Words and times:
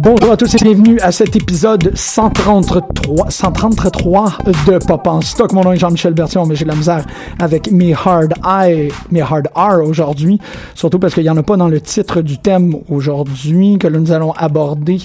Bonjour 0.00 0.30
à 0.30 0.36
tous 0.36 0.54
et 0.54 0.58
bienvenue 0.58 1.00
à 1.00 1.10
cet 1.10 1.34
épisode 1.34 1.90
133, 1.92 3.30
133 3.30 4.38
de 4.68 4.78
Pop 4.78 5.04
en 5.08 5.20
stock. 5.20 5.52
Mon 5.52 5.62
nom 5.62 5.72
est 5.72 5.76
Jean-Michel 5.76 6.14
Bertion, 6.14 6.46
mais 6.46 6.54
j'ai 6.54 6.64
la 6.64 6.76
misère 6.76 7.04
avec 7.40 7.72
mes 7.72 7.92
hard 7.94 8.32
I, 8.44 8.90
mes 9.10 9.22
hard 9.22 9.48
R 9.56 9.82
aujourd'hui. 9.84 10.38
Surtout 10.76 11.00
parce 11.00 11.14
qu'il 11.14 11.24
n'y 11.24 11.30
en 11.30 11.36
a 11.36 11.42
pas 11.42 11.56
dans 11.56 11.66
le 11.66 11.80
titre 11.80 12.22
du 12.22 12.38
thème 12.38 12.76
aujourd'hui 12.88 13.76
que 13.78 13.88
nous 13.88 14.12
allons 14.12 14.30
aborder. 14.34 14.98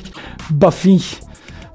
Buffy. 0.51 1.19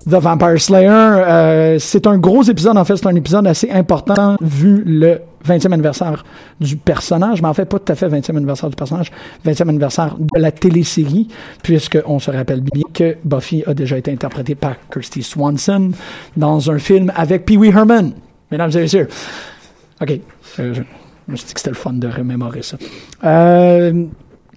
The 0.09 0.15
Vampire 0.15 0.61
Slayer, 0.61 0.89
euh, 0.89 1.79
c'est 1.81 2.07
un 2.07 2.17
gros 2.17 2.43
épisode, 2.43 2.79
en 2.79 2.85
fait, 2.85 2.97
c'est 2.97 3.09
un 3.09 3.17
épisode 3.17 3.47
assez 3.47 3.71
important 3.71 4.37
vu 4.41 4.83
le 4.87 5.21
20e 5.49 5.73
anniversaire 5.73 6.25
du 6.61 6.77
personnage, 6.77 7.43
mais 7.43 7.49
en 7.49 7.55
fait 7.55 7.65
pas 7.65 7.79
tout 7.79 7.93
à 7.93 7.95
fait 7.95 8.09
20e 8.09 8.37
anniversaire 8.37 8.71
du 8.71 8.77
personnage, 8.77 9.11
20e 9.45 9.69
anniversaire 9.69 10.17
de 10.19 10.41
la 10.41 10.53
télésérie, 10.53 11.29
puisqu'on 11.63 12.19
se 12.19 12.31
rappelle 12.31 12.61
bien 12.61 12.85
que 12.93 13.17
Buffy 13.25 13.65
a 13.67 13.75
déjà 13.75 13.99
été 13.99 14.13
interprétée 14.13 14.55
par 14.55 14.77
Kirsty 14.93 15.23
Swanson 15.23 15.93
dans 16.37 16.71
un 16.71 16.79
film 16.79 17.13
avec 17.17 17.45
Pee 17.45 17.57
Wee 17.57 17.69
Herman. 17.69 18.13
Mesdames 18.51 18.71
et 18.75 18.81
messieurs. 18.81 19.09
OK. 20.01 20.11
Euh, 20.59 20.75
je, 20.75 20.83
me 21.29 21.37
suis 21.37 21.47
dit 21.47 21.55
que 21.55 21.61
c'était 21.61 21.71
le 21.71 21.77
fun 21.77 21.93
de 21.93 22.09
remémorer 22.09 22.63
ça. 22.63 22.79
Euh, 23.25 24.05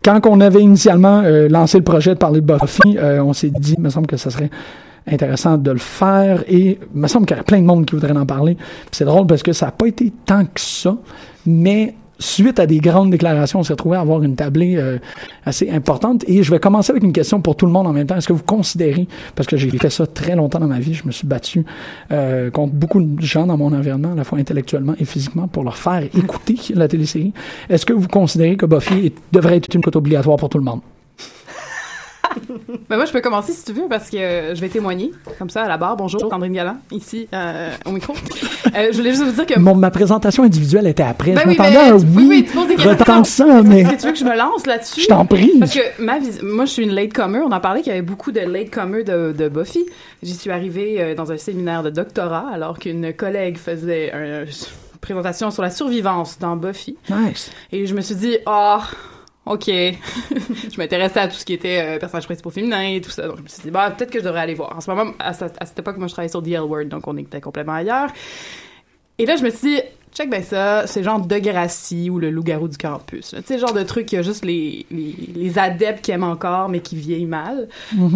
quand 0.04 0.20
on 0.26 0.40
avait 0.40 0.62
initialement 0.62 1.22
euh, 1.24 1.48
lancé 1.50 1.78
le 1.78 1.84
projet 1.84 2.14
de 2.14 2.20
parler 2.20 2.42
de 2.42 2.46
Buffy, 2.46 2.98
on 3.00 3.34
s'est 3.34 3.50
dit, 3.50 3.76
il 3.78 3.84
me 3.84 3.90
semble 3.90 4.08
que 4.08 4.18
ça 4.18 4.30
serait 4.30 4.50
intéressant 5.08 5.58
de 5.58 5.72
le 5.72 5.78
faire 5.78 6.44
et 6.48 6.80
il 6.94 7.00
me 7.00 7.08
semble 7.08 7.26
qu'il 7.26 7.36
y 7.36 7.40
aurait 7.40 7.46
plein 7.46 7.60
de 7.60 7.66
monde 7.66 7.86
qui 7.86 7.96
voudrait 7.96 8.16
en 8.16 8.26
parler. 8.26 8.58
C'est 8.92 9.06
drôle 9.06 9.28
parce 9.28 9.44
que 9.44 9.54
ça 9.54 9.68
n'a 9.68 9.72
pas 9.72 9.88
été 9.88 10.12
tant 10.26 10.46
que 10.46 10.60
ça, 10.60 10.98
mais 11.46 11.96
suite 12.22 12.60
à 12.60 12.68
des 12.68 12.78
grandes 12.78 13.10
déclarations, 13.10 13.60
on 13.60 13.64
s'est 13.64 13.74
retrouvé 13.74 13.98
à 13.98 14.02
avoir 14.02 14.22
une 14.24 14.36
tablée 14.36 14.76
euh, 14.78 15.00
assez 15.46 15.70
importante. 15.70 16.24
Et 16.28 16.44
je 16.44 16.52
vais 16.52 16.60
commencer 16.60 16.92
avec 16.92 17.04
une 17.04 17.14
question 17.14 17.42
pour 17.42 17.56
tout 17.56 17.66
le 17.66 17.72
monde 17.72 17.88
en 17.88 17.94
même 17.94 18.08
temps. 18.08 18.16
Est-ce 18.16 18.28
que 18.28 18.34
vous 18.34 18.44
considérez, 18.44 19.08
parce 19.36 19.48
que 19.48 19.58
j'ai 19.58 19.70
fait 19.72 19.90
ça 19.90 20.06
très 20.06 20.36
longtemps 20.36 20.60
dans 20.60 20.68
ma 20.68 20.80
vie, 20.80 20.94
je 20.94 21.06
me 21.06 21.12
suis 21.12 21.28
battu 21.28 21.66
euh, 22.12 22.52
contre 22.52 22.74
beaucoup 22.74 23.02
de 23.02 23.22
gens 23.22 23.48
dans 23.48 23.58
mon 23.58 23.74
environnement, 23.74 24.12
à 24.14 24.16
la 24.16 24.24
fois 24.24 24.40
intellectuellement 24.40 24.94
et 25.00 25.06
physiquement, 25.06 25.48
pour 25.48 25.64
leur 25.64 25.78
faire 25.78 26.04
écouter 26.04 26.58
la 26.76 26.88
télésérie? 26.88 27.34
Est-ce 27.70 27.86
que 27.86 27.94
vous 27.94 28.08
considérez 28.08 28.56
que 28.56 28.66
Buffy 28.66 29.14
devrait 29.32 29.58
être 29.58 29.74
une 29.74 29.82
cote 29.82 29.96
obligatoire 29.96 30.38
pour 30.38 30.50
tout 30.50 30.60
le 30.60 30.64
monde? 30.64 30.82
Ben 32.90 32.98
moi, 32.98 33.06
je 33.06 33.12
peux 33.12 33.22
commencer 33.22 33.54
si 33.54 33.64
tu 33.66 33.74
veux, 33.74 33.88
parce 33.90 34.10
que 34.10 34.18
euh, 34.18 34.56
je 34.56 34.62
vais 34.62 34.68
témoigner, 34.70 35.12
comme 35.40 35.50
ça, 35.50 35.64
à 35.64 35.68
la 35.68 35.78
barre. 35.78 35.96
Bonjour, 35.96 36.20
Sandrine 36.30 36.54
Galland, 36.54 36.78
ici, 36.92 37.28
euh, 37.34 37.72
au 37.86 37.92
micro. 37.92 38.14
Euh, 38.76 38.90
je 38.92 38.98
voulais 38.98 39.12
juste 39.12 39.24
vous 39.24 39.32
dire 39.32 39.46
que... 39.46 39.60
Mon, 39.60 39.76
ma 39.76 39.92
présentation 39.92 40.44
individuelle 40.44 40.88
était 40.88 41.04
après. 41.04 41.32
Ben 41.32 41.42
je 41.44 41.50
oui, 41.50 41.58
m'attendais 41.58 41.78
mais 41.78 41.90
à 41.92 41.94
un 41.96 42.00
tu- 42.00 42.06
oui, 42.16 42.26
oui, 42.28 42.46
tu 42.46 42.54
poses 42.54 42.68
des 42.68 42.76
questions. 42.76 42.92
retentissant, 42.92 43.64
mais 43.64 43.82
Est-ce 43.82 43.90
que 43.92 43.96
tu 44.02 44.06
veux 44.08 44.12
que 44.14 44.20
je 44.20 44.26
me 44.26 44.38
lance 44.38 44.66
là-dessus? 44.66 45.02
je 45.02 45.08
t'en 45.08 45.26
prie. 45.26 45.52
Parce 45.60 45.74
que 45.74 45.80
ma 46.02 46.20
vis- 46.20 46.42
moi, 46.44 46.66
je 46.66 46.72
suis 46.72 46.84
une 46.84 46.94
latecomer. 46.94 47.40
On 47.40 47.52
en 47.52 47.60
parlait 47.60 47.82
qu'il 47.82 47.92
y 47.92 47.96
avait 47.96 48.02
beaucoup 48.06 48.32
de 48.32 48.40
latecomers 48.42 49.04
de, 49.04 49.32
de 49.38 49.50
Buffy. 49.50 49.86
J'y 50.24 50.34
suis 50.34 50.52
arrivée 50.52 50.98
euh, 51.02 51.16
dans 51.16 51.32
un 51.32 51.38
séminaire 51.38 51.84
de 51.84 51.90
doctorat 51.90 52.46
alors 52.54 52.78
qu'une 52.80 53.14
collègue 53.14 53.58
faisait 53.58 54.12
un- 54.14 54.44
une 54.44 55.00
présentation 55.02 55.50
sur 55.52 55.64
la 55.64 55.70
survivance 55.72 56.38
dans 56.40 56.56
Buffy. 56.56 56.98
Nice. 57.10 57.52
Et 57.72 57.86
je 57.86 57.96
me 57.96 58.02
suis 58.02 58.16
dit, 58.16 58.38
ah, 58.46 58.82
ok. 59.46 59.66
je 59.68 60.78
m'intéressais 60.78 61.20
à 61.20 61.28
tout 61.28 61.36
ce 61.36 61.46
qui 61.46 61.54
était 61.54 61.82
euh, 61.82 62.00
personnages 62.00 62.26
principaux 62.26 62.50
féminins 62.50 62.84
et 62.84 63.02
tout 63.02 63.12
ça. 63.12 63.28
Donc, 63.28 63.38
je 63.38 63.44
me 63.44 63.48
suis 63.48 63.64
dit, 63.64 63.72
bah, 63.72 63.92
peut-être 63.92 64.12
que 64.12 64.20
je 64.20 64.24
devrais 64.24 64.42
aller 64.42 64.54
voir. 64.54 64.76
En 64.76 64.82
ce 64.82 64.90
moment, 64.90 65.14
à 65.20 65.34
cette, 65.34 65.56
à 65.60 65.66
cette 65.66 65.80
époque, 65.80 65.98
moi, 65.98 66.08
je 66.08 66.14
travaillais 66.14 66.32
sur 66.32 66.44
The 66.44 66.48
L 66.48 66.62
Word, 66.62 66.86
donc 66.86 67.08
on 67.08 67.18
était 67.18 67.42
complètement 67.42 67.74
ailleurs. 67.74 68.10
Et 69.18 69.26
là, 69.26 69.36
je 69.36 69.44
me 69.44 69.50
suis 69.50 69.76
dit, 69.76 69.82
check 70.14 70.30
ben 70.30 70.44
ça, 70.44 70.88
c'est 70.88 71.04
genre 71.04 71.26
Degrassi 71.26 72.10
ou 72.10 72.20
le 72.20 72.30
loup-garou 72.30 72.68
du 72.68 72.78
campus. 72.78 73.36
Tu 73.36 73.42
sais, 73.46 73.60
genre 73.60 73.74
de 73.74 73.84
truc, 73.84 74.12
il 74.12 74.16
y 74.16 74.18
a 74.18 74.22
juste 74.22 74.46
les, 74.46 74.86
les, 74.92 75.16
les 75.36 75.60
adeptes 75.60 76.04
qui 76.04 76.12
aiment 76.12 76.24
encore, 76.24 76.70
mais 76.70 76.80
qui 76.80 76.96
vieillent 76.96 77.26
mal. 77.26 77.68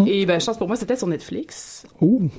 Et 0.08 0.26
ben, 0.26 0.40
chance 0.40 0.58
pour 0.58 0.68
moi, 0.68 0.76
c'était 0.76 0.96
sur 0.96 1.08
Netflix. 1.08 1.86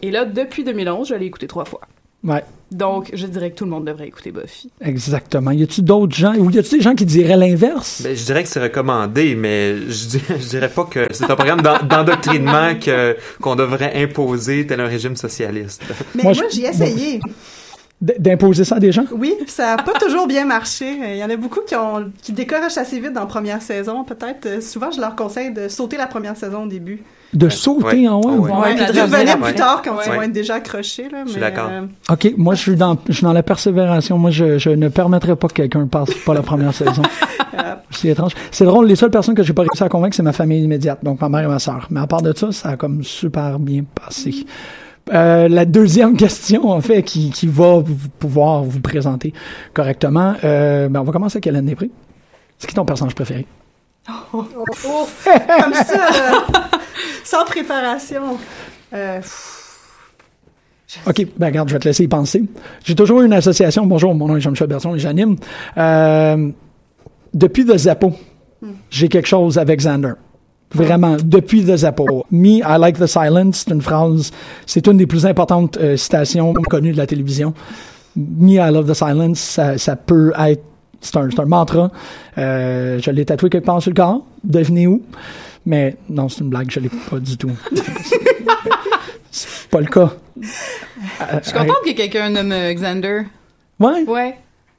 Et 0.03 0.11
là, 0.11 0.25
depuis 0.25 0.65
2011, 0.65 1.09
je 1.09 1.15
l'ai 1.15 1.27
écouté 1.27 1.47
trois 1.47 1.65
fois. 1.65 1.81
Ouais, 2.25 2.43
Donc, 2.73 3.11
je 3.13 3.27
dirais 3.27 3.51
que 3.51 3.57
tout 3.57 3.65
le 3.65 3.71
monde 3.71 3.85
devrait 3.87 4.09
écouter 4.09 4.33
Buffy. 4.33 4.71
exactement. 4.81 5.53
Y 5.53 5.63
a-tu 5.63 5.83
d'autres 5.83 6.17
gens, 6.17 6.35
ou 6.35 6.51
y 6.51 6.59
a-tu 6.59 6.77
des 6.79 6.83
gens 6.83 6.95
qui 6.95 7.05
diraient 7.07 7.37
l'inverse? 7.37 8.01
Ben, 8.03 8.17
je 8.17 8.25
dirais 8.25 8.43
que 8.43 8.49
c'est 8.49 8.63
recommandé, 8.63 9.37
mais 9.37 9.77
je 9.89 10.07
dirais, 10.09 10.37
je 10.41 10.49
dirais 10.49 10.69
pas 10.71 10.85
que 10.85 11.07
c'est 11.13 11.31
un 11.31 11.37
programme 11.37 11.61
d'en- 11.63 11.83
d'endoctrinement 11.85 12.75
que 12.81 13.17
qu'on 13.41 13.55
devrait 13.55 13.93
imposer 14.03 14.67
tel 14.67 14.81
un 14.81 14.89
régime 14.89 15.15
socialiste. 15.15 15.83
Mais 16.17 16.25
Moi, 16.25 16.33
moi, 16.33 16.45
je- 16.51 16.55
j'y 16.57 16.65
ai 16.65 16.69
essayé. 16.71 17.21
D'imposer 18.03 18.65
ça 18.65 18.77
à 18.77 18.79
des 18.79 18.93
gens? 18.93 19.05
Oui, 19.11 19.35
ça 19.47 19.75
n'a 19.77 19.83
pas 19.83 19.95
toujours 19.99 20.27
bien 20.27 20.45
marché. 20.45 20.85
Il 21.13 21.17
y 21.17 21.25
en 21.25 21.31
a 21.31 21.37
beaucoup 21.37 21.61
qui, 21.67 21.75
ont, 21.75 22.11
qui 22.23 22.33
découragent 22.33 22.77
assez 22.77 23.01
vite 23.01 23.15
dans 23.15 23.21
la 23.21 23.27
première 23.27 23.63
saison. 23.63 24.05
Peut-être, 24.05 24.45
euh, 24.45 24.61
souvent, 24.61 24.91
je 24.91 25.01
leur 25.01 25.17
conseille 25.17 25.51
de 25.51 25.69
sauter 25.69 25.97
la 25.97 26.07
première 26.07 26.37
saison 26.37 26.65
au 26.65 26.67
début. 26.67 27.03
De 27.33 27.49
sauter 27.49 28.03
Ouais. 28.03 28.09
en 28.09 28.21
haut? 28.21 28.41
Ouais. 28.41 28.53
Ouais, 28.53 28.75
puis 28.75 28.85
de 28.95 29.01
revenir 29.01 29.37
plus 29.37 29.45
ouais. 29.47 29.55
tard 29.55 29.81
quand 29.83 29.97
ils 30.07 30.13
vont 30.13 30.21
être 30.23 30.33
déjà 30.33 30.57
accrochés. 30.57 31.09
Là, 31.09 31.23
Je 31.25 31.31
suis 31.31 31.41
mais, 31.41 31.51
d'accord. 31.51 31.71
euh, 31.73 31.87
OK, 32.13 32.35
moi, 32.37 32.55
je 32.55 32.61
suis 32.61 32.77
dans, 32.77 32.99
je 33.09 33.15
suis 33.15 33.25
dans 33.25 33.33
la 33.33 33.43
persévération. 33.43 34.19
Moi, 34.19 34.31
je, 34.31 34.59
je 34.59 34.69
ne 34.71 34.89
permettrai 34.89 35.35
pas 35.35 35.49
que 35.49 35.55
quelqu'un 35.55 35.87
passe 35.87 36.13
pas 36.27 36.35
la 36.35 36.43
première 36.43 36.75
saison. 36.75 37.03
C'est 37.93 38.09
étrange. 38.09 38.33
C'est 38.51 38.67
drôle, 38.67 38.87
les 38.89 38.97
seules 38.97 39.11
personnes 39.11 39.35
que 39.35 39.43
j'ai 39.43 39.55
pas 39.55 39.63
réussi 39.63 39.83
à 39.83 39.89
convaincre, 39.89 40.15
c'est 40.15 40.23
ma 40.23 40.35
famille 40.35 40.63
immédiate, 40.63 40.99
donc 41.03 41.19
ma 41.23 41.31
mère 41.31 41.45
et 41.45 41.49
ma 41.49 41.59
sœur. 41.59 41.87
Mais 41.91 42.01
à 42.01 42.07
part 42.07 42.21
de 42.21 42.37
ça, 42.37 42.53
ça 42.53 42.69
a 42.71 42.77
comme 42.77 43.03
super 43.03 43.59
bien 43.59 43.85
passé. 43.95 44.45
Euh, 45.13 45.49
la 45.49 45.65
deuxième 45.65 46.17
question, 46.17 46.71
en 46.71 46.81
fait, 46.81 47.03
qui, 47.03 47.31
qui 47.31 47.47
va 47.47 47.79
vous- 47.79 48.09
pouvoir 48.19 48.63
vous 48.65 48.81
présenter 48.81 49.33
correctement, 49.75 50.35
euh, 50.45 50.89
ben 50.89 51.01
on 51.01 51.05
va 51.05 51.13
commencer 51.13 51.37
avec 51.37 51.47
Hélène 51.47 51.67
Després. 51.67 51.91
C'est 52.59 52.67
qui 52.67 52.75
ton 52.75 52.85
personnage 52.85 53.15
préféré? 53.15 53.47
Ouf, 54.33 55.29
comme 55.63 55.75
ça, 55.75 55.97
là, 55.97 56.45
sans 57.25 57.45
préparation. 57.45 58.39
Euh, 58.95 59.21
OK, 61.07 61.27
ben 61.37 61.47
regarde, 61.47 61.69
je 61.69 61.75
vais 61.75 61.81
te 61.81 61.89
laisser 61.89 62.05
y 62.05 62.09
penser. 62.09 62.45
J'ai 62.85 62.95
toujours 62.95 63.21
eu 63.23 63.27
une 63.27 63.33
association. 63.33 63.85
Bonjour, 63.87 64.15
mon 64.15 64.29
nom 64.29 64.37
est 64.37 64.41
Jean-Michel 64.41 64.69
Berton 64.69 64.95
et 64.95 64.99
j'anime. 65.01 65.37
Euh, 65.77 66.51
depuis 67.35 67.65
The 67.67 67.77
Zappo, 67.77 68.13
j'ai 68.91 69.09
quelque 69.09 69.27
chose 69.29 69.59
avec 69.59 69.81
Xander. 69.81 70.13
Vraiment, 70.85 71.17
depuis 71.23 71.65
The 71.65 71.77
Zappo. 71.77 72.27
Me, 72.31 72.59
I 72.59 72.79
like 72.79 72.99
the 72.99 73.07
silence, 73.07 73.65
c'est 73.67 73.75
une 73.75 73.83
phrase, 73.83 74.31
c'est 74.67 74.87
une 74.87 74.97
des 74.97 75.07
plus 75.07 75.27
importantes 75.27 75.77
euh, 75.79 75.97
citations 75.97 76.53
connues 76.53 76.93
de 76.93 76.97
la 76.97 77.07
télévision. 77.07 77.55
Me, 78.17 78.55
I 78.55 78.73
love 78.73 78.91
the 78.91 78.95
silence, 78.95 79.41
ça, 79.41 79.79
ça 79.79 79.97
peut 79.97 80.33
être, 80.39 80.63
c'est 81.01 81.17
un, 81.17 81.31
c'est 81.31 81.41
un 81.41 81.47
mantra. 81.47 81.91
Euh, 82.39 82.99
je 83.01 83.11
l'ai 83.11 83.25
tatoué 83.25 83.51
quelque 83.51 83.67
part 83.67 83.83
sur 83.83 83.91
le 83.91 83.97
corps, 83.97 84.25
devinez 84.45 84.87
où. 84.87 85.03
Mais 85.67 85.97
non, 86.09 86.29
c'est 86.29 86.41
une 86.41 86.51
blague, 86.51 86.71
je 86.71 86.81
l'ai 86.81 86.91
pas 87.11 87.19
du 87.19 87.37
tout. 87.37 87.51
c'est 89.31 89.69
pas 89.69 89.81
le 89.81 89.87
cas. 89.87 90.13
Je 90.41 90.47
suis 91.43 91.53
contente 91.53 91.83
que 91.85 91.93
quelqu'un 91.93 92.31
nomme 92.31 92.53
euh, 92.53 92.73
Xander. 92.73 93.23
Ouais? 93.81 94.05
Ouais. 94.07 94.35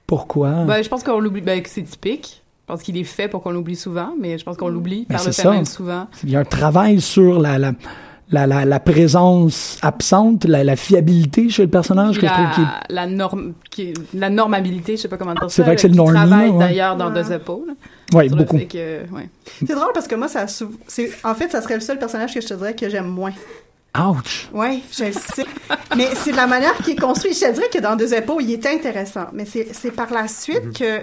Pourquoi? 0.07 0.63
Ben, 0.63 0.81
je 0.81 0.87
pense 0.87 1.03
qu'on 1.03 1.19
l'oublie, 1.19 1.41
ben, 1.41 1.61
que 1.61 1.69
c'est 1.69 1.83
typique. 1.83 2.41
Je 2.67 2.73
pense 2.73 2.83
qu'il 2.83 2.97
est 2.97 3.05
fait 3.05 3.29
pour 3.29 3.41
qu'on 3.43 3.51
l'oublie 3.51 3.77
souvent, 3.77 4.13
mais 4.19 4.37
je 4.37 4.43
pense 4.43 4.57
qu'on 4.57 4.67
l'oublie 4.67 5.05
Ben, 5.07 5.15
par 5.15 5.25
le 5.25 5.31
fait 5.31 5.41
ça. 5.41 5.51
même 5.51 5.63
souvent. 5.63 6.07
Il 6.25 6.31
y 6.31 6.35
a 6.35 6.39
un 6.39 6.43
travail 6.43 6.99
sur 6.99 7.39
la, 7.39 7.57
la, 7.57 7.71
la, 8.29 8.45
la, 8.45 8.65
la 8.65 8.79
présence 8.81 9.77
absente, 9.81 10.43
la, 10.43 10.65
la 10.65 10.75
fiabilité 10.75 11.47
chez 11.47 11.61
le 11.63 11.69
personnage. 11.69 12.19
que 12.19 12.27
je 12.27 12.31
trouve 12.33 12.43
La, 12.43 12.51
qui 12.51 12.61
est- 12.61 12.93
la 12.93 13.07
norme, 13.07 13.53
qui 13.71 13.81
est- 13.83 13.93
la 14.13 14.29
normabilité, 14.29 14.97
je 14.97 15.03
sais 15.03 15.07
pas 15.07 15.15
comment 15.15 15.31
dire 15.33 15.43
ça. 15.43 15.49
C'est 15.49 15.63
vrai 15.63 15.75
que 15.75 15.81
c'est 15.81 15.87
le 15.87 15.95
normie, 15.95 16.13
travaille 16.15 16.49
ouais. 16.49 16.59
d'ailleurs 16.59 16.97
dans 16.97 17.09
Ouais. 17.13 17.73
Ouais, 18.13 18.27
Sur 18.27 18.35
le 18.37 18.43
beaucoup. 18.43 18.57
fait 18.57 18.65
que, 18.65 19.13
ouais. 19.15 19.29
C'est 19.65 19.73
drôle 19.75 19.91
parce 19.93 20.09
que 20.09 20.15
moi, 20.15 20.27
ça 20.27 20.45
c'est 20.47 21.09
En 21.23 21.35
fait, 21.35 21.49
ça 21.49 21.61
serait 21.61 21.75
le 21.75 21.79
seul 21.81 21.97
personnage 21.99 22.33
que 22.33 22.41
je 22.41 22.47
te 22.47 22.53
dirais 22.53 22.75
que 22.75 22.89
j'aime 22.89 23.07
moins. 23.07 23.31
Ouch! 23.97 24.49
Oui, 24.53 24.83
je 24.91 25.05
le 25.05 25.11
sais. 25.13 25.45
mais 25.95 26.09
c'est 26.15 26.31
de 26.31 26.35
la 26.37 26.47
manière 26.47 26.75
qui 26.83 26.91
est 26.91 26.95
construit. 26.99 27.33
Je 27.33 27.39
te 27.39 27.53
dirais 27.53 27.69
que 27.73 27.79
dans 27.79 27.95
Deux 27.95 28.13
Épaules, 28.13 28.43
il 28.43 28.51
était 28.51 28.73
intéressant. 28.75 29.27
Mais 29.31 29.45
c'est 29.45 29.69
c'est 29.73 29.91
par 29.91 30.11
la 30.11 30.27
suite 30.27 30.77
que 30.77 30.99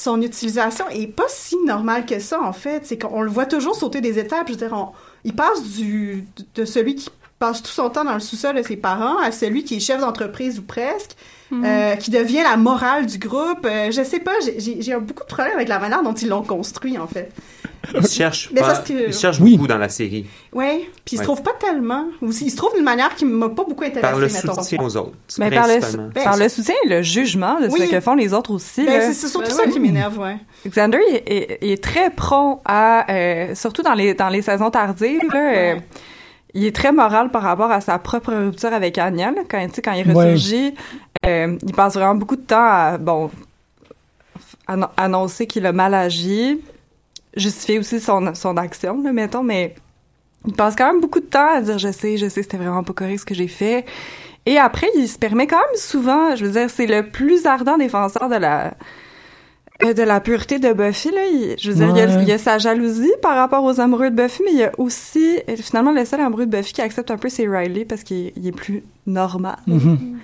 son 0.00 0.22
utilisation 0.22 0.84
est 0.90 1.08
pas 1.08 1.24
si 1.28 1.56
normale 1.66 2.06
que 2.06 2.20
ça, 2.20 2.40
en 2.40 2.52
fait. 2.52 2.82
C'est 2.86 2.98
qu'on 2.98 3.20
le 3.22 3.30
voit 3.30 3.46
toujours 3.46 3.74
sauter 3.74 4.00
des 4.00 4.18
étapes. 4.20 4.46
Je 4.46 4.52
veux 4.52 4.58
dire, 4.58 4.72
on- 4.72 4.90
il 5.24 5.34
passe 5.34 5.62
du, 5.64 6.24
de 6.54 6.64
celui 6.64 6.94
qui 6.94 7.08
passe 7.40 7.62
tout 7.62 7.70
son 7.72 7.90
temps 7.90 8.04
dans 8.04 8.14
le 8.14 8.20
sous-sol 8.20 8.54
de 8.56 8.62
ses 8.62 8.76
parents 8.76 9.18
à 9.18 9.32
celui 9.32 9.64
qui 9.64 9.76
est 9.76 9.80
chef 9.80 10.00
d'entreprise 10.00 10.58
ou 10.60 10.62
presque, 10.62 11.16
euh, 11.64 11.96
qui 11.96 12.10
devient 12.12 12.42
la 12.44 12.56
morale 12.56 13.06
du 13.06 13.18
groupe. 13.18 13.64
Euh, 13.64 13.90
je 13.90 14.02
sais 14.04 14.20
pas, 14.20 14.34
j'ai 14.58 14.94
beaucoup 15.00 15.24
de 15.24 15.28
problèmes 15.28 15.54
avec 15.56 15.68
la 15.68 15.78
manière 15.80 16.02
dont 16.04 16.14
ils 16.14 16.28
l'ont 16.28 16.42
construit, 16.44 16.96
en 16.98 17.06
fait. 17.08 17.32
Il 17.94 18.06
se 18.06 18.14
cherche, 18.14 18.50
Mais 18.52 18.60
pas- 18.60 18.74
ça, 18.74 19.30
Oui. 19.40 19.52
beaucoup 19.56 19.66
dans 19.66 19.78
la 19.78 19.88
série. 19.88 20.26
Ouais, 20.52 20.88
puis 21.04 21.12
il 21.12 21.16
se 21.16 21.20
Ouais. 21.20 21.24
trouve 21.24 21.42
pas 21.42 21.52
tellement. 21.58 22.06
Ou 22.20 22.30
il 22.30 22.50
se 22.50 22.56
trouve 22.56 22.74
d'une 22.74 22.84
manière 22.84 23.14
qui 23.14 23.24
m'a 23.24 23.48
pas 23.48 23.64
beaucoup 23.64 23.84
intéressée, 23.84 24.00
Par 24.02 24.18
le 24.18 24.26
mettons. 24.26 24.54
soutien 24.62 24.78
aux 24.82 24.96
autres, 24.96 25.12
Mais 25.38 25.50
par 25.50 25.66
le. 25.66 25.96
Ben, 26.12 26.24
par 26.24 26.36
le 26.36 26.48
soutien 26.48 26.74
et 26.84 26.88
le 26.88 27.02
jugement 27.02 27.60
de 27.60 27.68
Oui. 27.68 27.80
ce 27.86 27.90
que 27.90 28.00
font 28.00 28.14
les 28.14 28.34
autres 28.34 28.50
aussi. 28.52 28.84
Ben, 28.84 28.98
là. 28.98 29.12
c'est 29.12 29.28
surtout 29.28 29.46
Ben 29.48 29.54
ça 29.54 29.62
oui. 29.66 29.72
qui 29.72 29.80
m'énerve, 29.80 30.18
ouais. 30.18 30.36
Xander 30.66 30.98
il 31.10 31.16
est, 31.16 31.22
est- 31.32 31.58
il 31.62 31.70
est 31.70 31.82
très 31.82 32.10
prompt 32.10 32.60
à, 32.64 33.10
euh, 33.10 33.54
surtout 33.54 33.82
dans 33.82 33.94
les 33.94 34.14
dans 34.14 34.28
les 34.28 34.42
saisons 34.42 34.70
tardives, 34.70 35.20
là, 35.32 35.52
euh, 35.56 35.74
il 36.54 36.64
est 36.66 36.74
très 36.74 36.92
moral 36.92 37.30
par 37.30 37.42
rapport 37.42 37.70
à 37.70 37.80
sa 37.80 37.98
propre 37.98 38.32
rupture 38.34 38.72
avec 38.72 38.98
Anya. 38.98 39.30
Là, 39.30 39.42
quand 39.48 39.64
quand 39.82 39.92
il 39.92 40.06
Ouais. 40.12 40.32
ressurgit, 40.32 40.74
euh, 41.26 41.56
il 41.66 41.74
passe 41.74 41.94
vraiment 41.94 42.14
beaucoup 42.16 42.36
de 42.36 42.42
temps 42.42 42.56
à 42.64 42.98
bon 42.98 43.30
annon- 44.66 44.88
annoncer 44.96 45.46
qu'il 45.46 45.64
a 45.66 45.72
mal 45.72 45.94
agi, 45.94 46.60
justifier 47.38 47.78
aussi 47.78 48.00
son 48.00 48.34
son 48.34 48.56
action, 48.56 49.02
là, 49.02 49.12
mettons, 49.12 49.42
mais 49.42 49.74
il 50.46 50.52
passe 50.54 50.76
quand 50.76 50.86
même 50.92 51.00
beaucoup 51.00 51.20
de 51.20 51.26
temps 51.26 51.54
à 51.54 51.60
dire 51.60 51.78
je 51.78 51.90
sais, 51.90 52.16
je 52.16 52.28
sais, 52.28 52.42
c'était 52.42 52.56
vraiment 52.58 52.82
pas 52.84 52.92
correct 52.92 53.18
ce 53.20 53.24
que 53.24 53.34
j'ai 53.34 53.48
fait. 53.48 53.84
Et 54.46 54.56
après, 54.58 54.88
il 54.96 55.06
se 55.08 55.18
permet 55.18 55.46
quand 55.46 55.56
même 55.58 55.76
souvent, 55.76 56.34
je 56.36 56.44
veux 56.46 56.52
dire, 56.52 56.70
c'est 56.70 56.86
le 56.86 57.08
plus 57.10 57.44
ardent 57.46 57.76
défenseur 57.76 58.28
de 58.28 58.36
la 58.36 58.74
euh, 59.84 59.92
de 59.92 60.02
la 60.02 60.18
pureté 60.20 60.58
de 60.58 60.72
Buffy 60.72 61.10
là, 61.12 61.20
il- 61.32 61.54
je 61.58 61.70
veux 61.70 61.76
dire, 61.76 61.88
il 61.90 61.96
y, 61.98 62.00
a, 62.00 62.06
Ouais. 62.06 62.22
il 62.22 62.28
y 62.28 62.32
a 62.32 62.38
sa 62.38 62.58
jalousie 62.58 63.12
par 63.22 63.36
rapport 63.36 63.62
aux 63.62 63.78
amoureux 63.80 64.10
de 64.10 64.16
Buffy, 64.16 64.42
mais 64.44 64.50
il 64.52 64.58
y 64.58 64.64
a 64.64 64.72
aussi 64.76 65.38
euh, 65.48 65.54
finalement 65.56 65.92
le 65.92 66.04
seul 66.04 66.20
amoureux 66.20 66.46
de 66.46 66.56
Buffy 66.56 66.72
qui 66.72 66.82
accepte 66.82 67.10
un 67.12 67.16
peu 67.16 67.28
c'est 67.28 67.46
Riley 67.46 67.84
parce 67.84 68.02
qu'il 68.02 68.32
est- 68.44 68.52
plus 68.56 68.82
normal. 69.06 69.56
Mhm. 69.68 70.18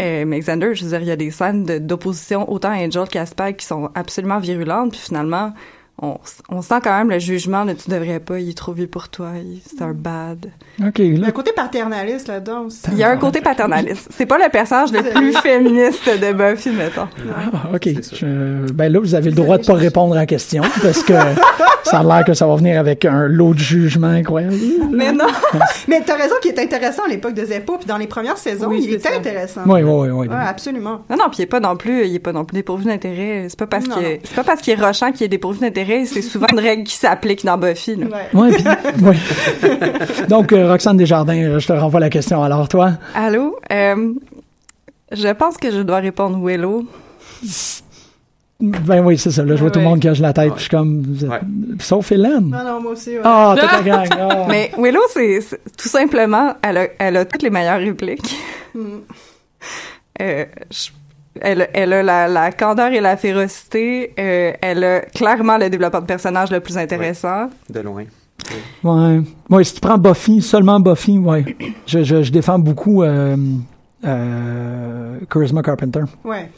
Euh, 0.00 0.24
mais 0.26 0.38
Xander, 0.40 0.74
je 0.74 0.84
veux 0.84 0.90
dire, 0.90 1.00
il 1.00 1.06
y 1.08 1.10
a 1.12 1.16
des 1.16 1.30
scènes 1.30 1.64
de- 1.64 1.78
d'opposition 1.78 2.50
autant 2.50 2.70
à 2.70 2.76
Angel 2.76 3.06
qu'à 3.08 3.26
Spike 3.26 3.58
qui 3.58 3.66
sont 3.66 3.90
absolument 3.94 4.38
virulentes, 4.38 4.92
puis 4.92 5.00
finalement, 5.00 5.52
on, 6.00 6.16
on 6.48 6.62
sent 6.62 6.76
quand 6.82 6.96
même 6.96 7.10
le 7.10 7.18
jugement 7.18 7.64
de 7.64 7.72
tu 7.72 7.90
devrais 7.90 8.20
pas, 8.20 8.38
il 8.38 8.50
est 8.50 8.56
trop 8.56 8.72
vieux 8.72 8.86
pour 8.86 9.08
toi, 9.08 9.30
c'est 9.66 9.82
un 9.82 9.92
bad. 9.92 10.46
OK, 10.86 10.98
Il 11.00 11.14
y 11.14 11.16
a 11.16 11.20
là, 11.22 11.26
un 11.28 11.30
côté 11.32 11.52
paternaliste 11.52 12.28
là-dedans 12.28 12.66
aussi. 12.66 12.82
Il 12.92 12.98
y 12.98 13.02
a 13.02 13.10
un 13.10 13.16
côté 13.16 13.40
paternaliste. 13.40 14.08
C'est 14.16 14.26
pas 14.26 14.38
le 14.38 14.48
personnage 14.50 14.92
le 14.92 15.02
plus 15.02 15.32
féministe 15.38 16.08
de 16.08 16.32
Buffy, 16.32 16.70
mettons. 16.70 17.08
ah, 17.36 17.70
OK. 17.74 17.88
Je- 18.14 18.72
ben 18.72 18.92
là, 18.92 19.00
vous 19.00 19.14
avez 19.14 19.30
le 19.30 19.36
droit 19.36 19.58
de 19.58 19.66
pas 19.66 19.74
répondre 19.74 20.14
à 20.14 20.18
la 20.18 20.26
question 20.26 20.62
parce 20.82 21.02
que 21.02 21.14
ça 21.84 21.98
a 22.00 22.02
l'air 22.04 22.24
que 22.24 22.34
ça 22.34 22.46
va 22.46 22.54
venir 22.56 22.78
avec 22.78 23.04
un 23.04 23.26
lot 23.26 23.54
de 23.54 23.58
jugement 23.58 24.06
incroyable. 24.08 24.54
Mais 24.90 25.10
non! 25.12 25.26
Mais 25.88 26.02
t'as 26.06 26.16
raison 26.16 26.34
qu'il 26.40 26.52
est 26.52 26.60
intéressant 26.60 27.02
à 27.06 27.08
l'époque 27.08 27.34
de 27.34 27.44
Zeppo, 27.44 27.76
puis 27.78 27.86
dans 27.86 27.96
les 27.96 28.06
premières 28.06 28.38
saisons, 28.38 28.68
Oui, 28.68 28.82
il 28.84 28.94
était 28.94 29.08
ça. 29.10 29.16
intéressant. 29.16 29.62
Oui, 29.66 29.82
oui, 29.82 29.90
oui. 29.92 30.08
oui. 30.12 30.28
Ouais, 30.28 30.34
absolument. 30.46 31.00
Non, 31.10 31.16
non, 31.16 31.24
puis 31.28 31.38
il 31.38 31.42
est 31.42 31.46
pas 31.46 31.60
non 31.60 31.76
plus, 31.76 32.06
il 32.06 32.14
est 32.14 32.18
pas 32.20 32.32
non 32.32 32.44
plus 32.44 32.54
dépourvu 32.54 32.84
d'intérêt. 32.84 33.46
C'est 33.48 33.58
pas 33.58 33.66
parce 33.66 33.86
qu'il 33.88 34.04
est, 34.04 34.20
c'est 34.24 34.34
pas 34.36 34.44
parce 34.44 34.60
qu'il 34.60 34.72
est 34.78 34.82
rochant 34.84 35.10
qu'il 35.12 35.24
est 35.24 35.28
dépourvu 35.28 35.58
d'intérêt. 35.60 35.87
C'est 36.06 36.22
souvent 36.22 36.46
une 36.52 36.58
règle 36.60 36.84
qui 36.84 36.94
s'applique 36.94 37.44
dans 37.44 37.56
Buffy. 37.58 37.96
Là. 37.96 38.06
Ouais. 38.06 38.40
Ouais, 38.40 38.50
puis- 38.52 39.04
ouais. 39.04 40.26
Donc, 40.28 40.52
euh, 40.52 40.70
Roxane 40.70 40.96
Desjardins, 40.96 41.36
euh, 41.42 41.58
je 41.58 41.66
te 41.66 41.72
renvoie 41.72 42.00
la 42.00 42.10
question. 42.10 42.42
Alors, 42.42 42.68
toi? 42.68 42.92
Allô? 43.14 43.56
Euh, 43.72 44.12
je 45.12 45.28
pense 45.32 45.56
que 45.56 45.70
je 45.70 45.80
dois 45.80 45.98
répondre 45.98 46.38
Willow. 46.44 46.84
Ben 48.60 49.04
oui, 49.04 49.16
c'est 49.16 49.30
ça. 49.30 49.44
Là, 49.44 49.54
je 49.54 49.60
vois 49.60 49.70
tout 49.70 49.78
le 49.78 49.84
monde 49.84 50.00
qui 50.00 50.08
hoche 50.08 50.18
la 50.18 50.32
tête. 50.32 50.52
Je 50.56 50.62
suis 50.62 50.70
comme... 50.70 51.04
Sauf 51.78 52.10
Hélène. 52.10 52.48
Non, 52.50 52.64
non, 52.64 52.80
moi 52.82 52.92
aussi, 52.92 53.10
ouais. 53.10 53.20
Ah, 53.22 53.54
toute 53.58 53.70
la 53.70 53.82
gang. 54.06 54.08
ah. 54.18 54.46
Mais 54.48 54.72
Willow, 54.76 55.00
c'est 55.12 55.38
tout 55.76 55.88
simplement, 55.88 56.54
elle 56.62 56.76
a, 56.78 56.86
elle 56.98 57.16
a 57.18 57.24
toutes 57.24 57.42
les 57.42 57.50
meilleures 57.50 57.78
répliques. 57.78 58.36
Hmm. 58.74 58.98
Euh, 60.20 60.44
je- 60.72 60.88
elle, 61.42 61.68
elle 61.72 61.92
a 61.92 62.02
la, 62.02 62.28
la 62.28 62.52
candeur 62.52 62.92
et 62.92 63.00
la 63.00 63.16
férocité. 63.16 64.14
Euh, 64.18 64.52
elle 64.60 64.84
a 64.84 65.00
clairement 65.00 65.58
le 65.58 65.68
développement 65.70 66.00
de 66.00 66.06
personnage 66.06 66.50
le 66.50 66.60
plus 66.60 66.76
intéressant. 66.78 67.48
De 67.68 67.80
loin. 67.80 68.04
Ouais. 68.84 69.20
Ouais, 69.50 69.64
si 69.64 69.74
tu 69.74 69.80
prends 69.80 69.98
Buffy, 69.98 70.40
seulement 70.40 70.78
Buffy, 70.80 71.18
ouais. 71.18 71.44
Je, 71.86 72.02
je, 72.04 72.22
je 72.22 72.30
défends 72.32 72.58
beaucoup 72.58 73.02
euh, 73.02 73.36
euh, 74.06 75.18
Charisma 75.30 75.62
Carpenter. 75.62 76.04
Ouais. 76.24 76.48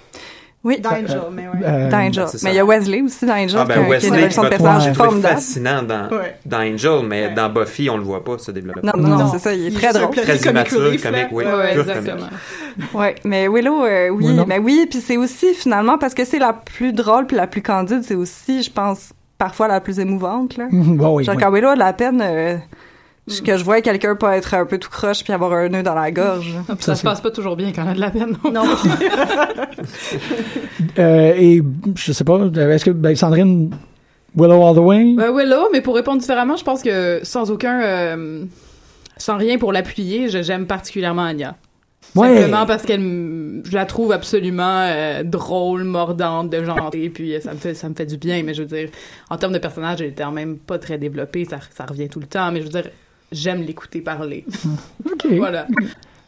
Oui, 0.63 0.79
D'Angel, 0.79 1.23
mais 1.33 1.45
ouais. 1.49 1.65
Euh, 1.65 1.89
d'Angel. 1.89 2.27
c'est 2.29 2.37
ça. 2.39 2.47
Mais 2.47 2.55
il 2.55 2.57
y 2.57 2.61
a 2.61 2.65
Wesley 2.67 3.01
aussi 3.01 3.25
dans 3.25 3.33
Angel, 3.33 3.57
Ah 3.61 3.63
qui, 3.63 3.69
ben 3.69 3.99
qui 3.99 4.11
vais 4.11 4.29
personnage 4.51 4.93
formidable. 4.95 5.35
fascinant 5.35 5.83
dans, 5.83 6.09
Ouais. 6.11 6.37
dans 6.45 6.59
Angel, 6.59 7.01
mais 7.07 7.27
Ouais. 7.29 7.35
dans 7.35 7.49
Buffy, 7.49 7.89
on 7.89 7.97
le 7.97 8.03
voit 8.03 8.23
pas, 8.23 8.37
ce 8.37 8.51
développement. 8.51 8.93
Non, 8.95 9.03
non, 9.03 9.17
non, 9.17 9.33
c'est 9.33 9.39
ça, 9.39 9.55
il 9.55 9.63
est 9.63 9.67
Il 9.69 9.75
est 9.75 9.79
très 9.79 9.93
drôle. 9.99 10.15
Très 10.15 10.37
immature, 10.37 10.79
comique, 10.85 11.05
là. 11.05 11.11
oui. 11.33 11.45
Ouais, 11.45 11.73
exactement. 11.79 12.17
comique. 12.77 12.95
Ouais, 12.95 13.15
mais 13.25 13.49
Willow, 13.49 13.85
euh, 13.87 14.11
oui, 14.11 14.27
Oui, 14.29 14.45
mais 14.47 14.59
oui, 14.59 14.87
puis 14.91 15.01
c'est 15.01 15.17
aussi 15.17 15.55
finalement 15.55 15.97
parce 15.97 16.13
que 16.13 16.27
c'est 16.27 16.39
la 16.39 16.53
plus 16.53 16.93
drôle 16.93 17.27
puis 17.27 17.39
la 17.39 17.47
plus 17.47 17.63
candide, 17.63 18.03
c'est 18.05 18.15
aussi, 18.15 18.63
je 18.63 18.71
pense, 18.71 19.13
parfois 19.39 19.67
la 19.67 19.81
plus 19.81 19.99
émouvante 19.99 20.59
là. 20.59 20.67
Mhm, 20.71 21.01
ouais, 21.01 21.07
oui, 21.11 21.25
Genre 21.25 21.37
oui. 21.37 21.43
quand 21.43 21.51
Willow 21.51 21.69
a 21.71 21.75
de 21.75 21.79
la 21.79 21.93
peine 21.95 22.21
euh, 22.23 22.57
que 23.43 23.57
je 23.57 23.65
vois 23.65 23.81
quelqu'un 23.81 24.17
pas 24.17 24.37
être 24.37 24.55
un 24.55 24.67
peu 24.67 24.79
tout 24.79 24.91
croche 24.91 25.23
puis 25.25 25.33
avoir 25.33 25.53
un 25.53 25.69
nœud 25.69 25.83
dans 25.83 25.95
la 25.95 26.11
gorge. 26.11 26.55
Puis 26.67 26.77
Ça, 26.81 26.95
ça, 26.95 26.95
se 26.97 27.03
passe 27.03 27.21
pas 27.21 27.31
toujours 27.31 27.57
bien 27.57 27.73
quand 27.73 27.85
on 27.85 27.89
a 27.91 27.95
de 27.95 28.01
la 28.01 28.11
peine. 28.11 28.37
non? 28.45 28.53
Non. 28.53 28.65
Euh, 30.99 31.33
et 31.37 31.63
je 31.97 32.13
sais 32.13 32.25
pas, 32.25 32.39
est-ce 32.41 32.85
que 32.85 32.91
ben, 32.91 33.15
Sandrine, 33.15 33.71
Willow 34.37 34.67
All 34.67 34.75
the 34.75 34.79
Way? 34.79 35.15
Ben 35.17 35.31
Willow, 35.35 35.69
mais 35.73 35.81
pour 35.81 35.95
répondre 35.95 36.21
différemment, 36.21 36.57
je 36.57 36.65
pense 36.65 36.83
que 36.83 37.21
sans 37.23 37.51
aucun, 37.51 37.81
euh, 37.83 38.45
sans 39.17 39.37
rien 39.37 39.59
pour 39.59 39.73
l'appuyer, 39.73 40.29
je- 40.29 40.43
j'aime 40.43 40.67
particulièrement 40.67 41.23
Anya. 41.23 41.57
Ouais. 42.17 42.35
Simplement 42.37 42.67
parce 42.67 42.83
qu'elle, 42.85 43.01
m- 43.01 43.63
je 43.65 43.73
la 43.75 43.87
trouve 43.87 44.11
absolument 44.13 44.87
euh, 44.89 45.23
drôle, 45.23 45.85
mordante, 45.85 46.51
de 46.51 46.65
genre, 46.65 46.91
et 46.95 47.09
puis 47.09 47.35
euh, 47.35 47.41
ça 47.41 47.53
me 47.53 47.59
fait, 47.59 47.75
ça 47.75 47.89
me 47.89 47.95
fait 47.95 48.07
du 48.07 48.17
bien. 48.17 48.43
Mais 48.43 48.53
je 48.53 48.63
veux 48.63 48.69
dire, 48.69 48.89
en 49.31 49.37
termes 49.37 49.53
de 49.53 49.59
personnage, 49.59 50.01
elle 50.01 50.09
était 50.09 50.25
quand 50.25 50.33
même 50.33 50.57
pas 50.59 50.79
très 50.79 50.99
développée, 50.99 51.45
ça, 51.45 51.59
ça 51.77 51.85
revient 51.87 52.09
tout 52.09 52.19
le 52.21 52.27
temps. 52.27 52.51
Mais 52.51 52.61
je 52.61 52.65
veux 52.65 52.71
dire, 52.73 52.91
j'aime 53.33 53.63
l'écouter 53.63 54.01
parler. 54.01 54.45
OK. 55.05 55.27
voilà. 55.37 55.67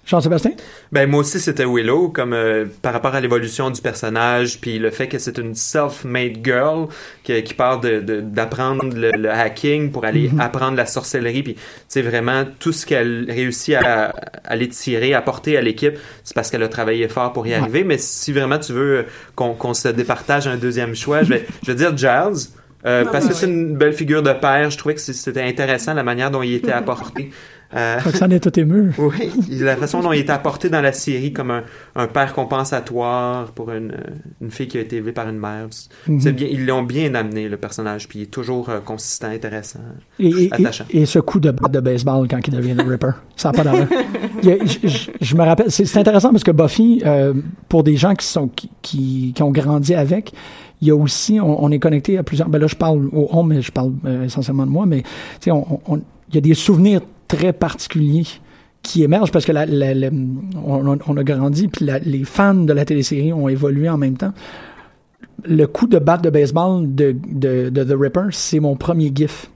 Jean-Sébastien? 0.05 0.51
Ben 0.91 1.09
moi 1.09 1.21
aussi 1.21 1.39
c'était 1.39 1.65
Willow 1.65 2.09
comme 2.09 2.33
euh, 2.33 2.65
par 2.83 2.93
rapport 2.93 3.15
à 3.15 3.21
l'évolution 3.21 3.71
du 3.71 3.81
personnage 3.81 4.61
puis 4.61 4.81
le 4.81 4.91
fait 4.91 5.07
que 5.07 5.17
c'est 5.21 5.39
une 5.39 5.55
self-made 5.55 6.39
girl 6.45 6.89
qui, 7.23 7.41
qui 7.45 7.55
part 7.55 7.79
de 7.79 8.01
de- 8.01 8.21
d'apprendre 8.21 8.85
le, 8.93 9.13
le 9.13 9.31
hacking 9.31 9.93
pour 9.93 10.05
aller 10.05 10.29
Mhm. 10.29 10.41
apprendre 10.41 10.77
la 10.77 10.87
sorcellerie 10.87 11.45
puis 11.45 11.55
tu 11.55 11.61
sais 11.87 12.03
vraiment 12.03 12.43
tout 12.59 12.73
ce 12.73 12.85
qu'elle 12.85 13.27
réussit 13.31 13.77
à, 13.77 14.07
à 14.09 14.13
aller 14.47 14.69
tirer 14.69 15.15
apporter 15.15 15.57
à 15.57 15.61
l'équipe 15.61 15.97
c'est 16.25 16.35
parce 16.35 16.51
qu'elle 16.51 16.65
a 16.65 16.69
travaillé 16.69 17.07
fort 17.07 17.33
pour 17.33 17.47
y 17.47 17.51
Ouais. 17.51 17.57
arriver 17.59 17.85
mais 17.85 17.97
si 17.99 18.33
vraiment 18.33 18.59
tu 18.59 18.73
veux 18.73 18.97
euh, 18.99 19.03
qu'on 19.37 19.55
qu'on 19.55 19.73
se 19.73 19.87
départage 19.87 20.49
un 20.49 20.57
deuxième 20.57 20.97
choix 20.97 21.23
je 21.23 21.29
vais 21.35 21.47
je 21.65 21.71
vais 21.71 21.77
dire 21.77 21.97
Giles 21.97 22.49
euh, 22.87 23.05
Ah, 23.07 23.09
parce 23.13 23.29
que 23.29 23.35
c'est 23.35 23.47
une 23.47 23.77
belle 23.77 23.93
figure 23.93 24.23
de 24.23 24.33
père 24.33 24.71
je 24.71 24.79
trouvais 24.79 24.95
que 24.95 25.01
c'était 25.01 25.43
intéressant 25.43 25.95
la 25.95 26.03
manière 26.03 26.31
dont 26.31 26.43
il 26.43 26.55
était 26.55 26.73
apporté 26.83 27.31
euh, 27.75 27.97
Roxane 28.05 28.33
est 28.33 28.41
tout 28.41 28.61
ému. 28.61 28.93
oui, 28.99 29.33
la 29.61 29.77
façon 29.77 30.01
dont 30.01 30.13
il 30.13 30.19
est 30.19 30.29
apporté 30.29 30.69
dans 30.69 30.83
la 30.83 30.93
série 30.93 31.33
comme 31.33 31.51
un, 31.51 31.63
un 31.97 32.07
père 32.07 32.35
compensatoire 32.35 33.47
pour 33.53 33.71
une, 33.73 33.95
une 34.43 34.51
fille 34.51 34.69
qui 34.69 34.77
a 34.77 34.83
été 34.83 34.97
élevée 34.97 35.13
par 35.13 35.27
une 35.27 35.39
mère. 35.39 35.69
Mhm. 36.07 36.19
Bien, 36.33 36.49
ils 36.51 36.67
l'ont 36.67 36.83
bien 36.83 37.15
amené 37.15 37.49
le 37.49 37.57
personnage, 37.57 38.09
puis 38.09 38.19
il 38.19 38.23
est 38.25 38.27
toujours 38.27 38.69
euh, 38.69 38.81
consistant, 38.81 39.29
intéressant, 39.29 39.81
Et, 40.19 40.51
attachant. 40.53 40.85
et 40.91 41.07
ce 41.07 41.19
coup 41.19 41.41
de 41.41 41.51
batte 41.51 41.73
de 41.73 41.81
baseball 41.81 42.29
quand 42.29 42.47
il 42.47 42.53
devient 42.53 42.75
le 42.75 42.83
Ripper. 42.83 43.13
Ça 43.37 43.53
n'a 43.53 43.57
pas 43.57 43.65
d'allure. 43.65 43.87
Je- 44.43 45.35
me 45.37 45.43
rappelle, 45.43 45.71
c'est 45.71 45.87
c'est 45.87 45.99
intéressant 45.99 46.31
parce 46.31 46.45
que 46.45 46.51
Buffy, 46.51 47.03
euh, 47.07 47.33
pour 47.71 47.85
des 47.85 47.97
gens 47.97 48.15
qui 48.15 48.27
sont 48.27 48.49
qui, 48.49 48.71
qui, 48.83 49.33
qui 49.35 49.43
ont 49.43 49.51
grandi 49.51 49.95
avec, 49.95 50.35
il 50.83 50.89
y 50.89 50.91
a 50.91 50.97
aussi, 50.97 51.39
on, 51.41 51.71
est 51.71 51.79
connecté 51.79 52.19
à 52.19 52.25
plusieurs. 52.25 52.49
Ben 52.49 52.59
là, 52.59 52.67
je 52.67 52.75
parle 52.75 53.09
au 53.13 53.29
on, 53.31 53.45
mais 53.45 53.63
je 53.63 53.71
parle 53.71 53.93
euh, 54.05 54.25
essentiellement 54.25 54.67
de 54.67 54.71
moi, 54.71 54.85
mais 54.85 55.05
tu 55.41 55.49
il 55.49 56.35
y 56.35 56.39
a 56.39 56.41
des 56.41 56.55
souvenirs 56.55 57.01
très 57.29 57.53
particuliers 57.53 58.27
qui 58.83 59.05
émergent 59.05 59.31
parce 59.31 59.45
que 59.45 59.53
la, 59.53 59.65
on, 60.67 61.17
a- 61.17 61.25
grandi, 61.25 61.69
puis 61.69 61.89
les 62.05 62.25
fans 62.25 62.55
de 62.55 62.73
la 62.73 62.85
télésérie 62.85 63.33
ont 63.33 63.49
évolué 63.49 63.89
en 63.89 63.97
même 63.97 64.17
temps. 64.17 64.33
Le 65.45 65.67
coup 65.67 65.87
de 65.87 66.01
batte 66.01 66.25
de 66.25 66.31
baseball 66.31 66.93
de 66.93 67.13
The 67.13 67.97
Ripper, 67.97 68.29
c'est 68.33 68.59
mon 68.59 68.75
premier 68.75 69.13
gif. 69.15 69.51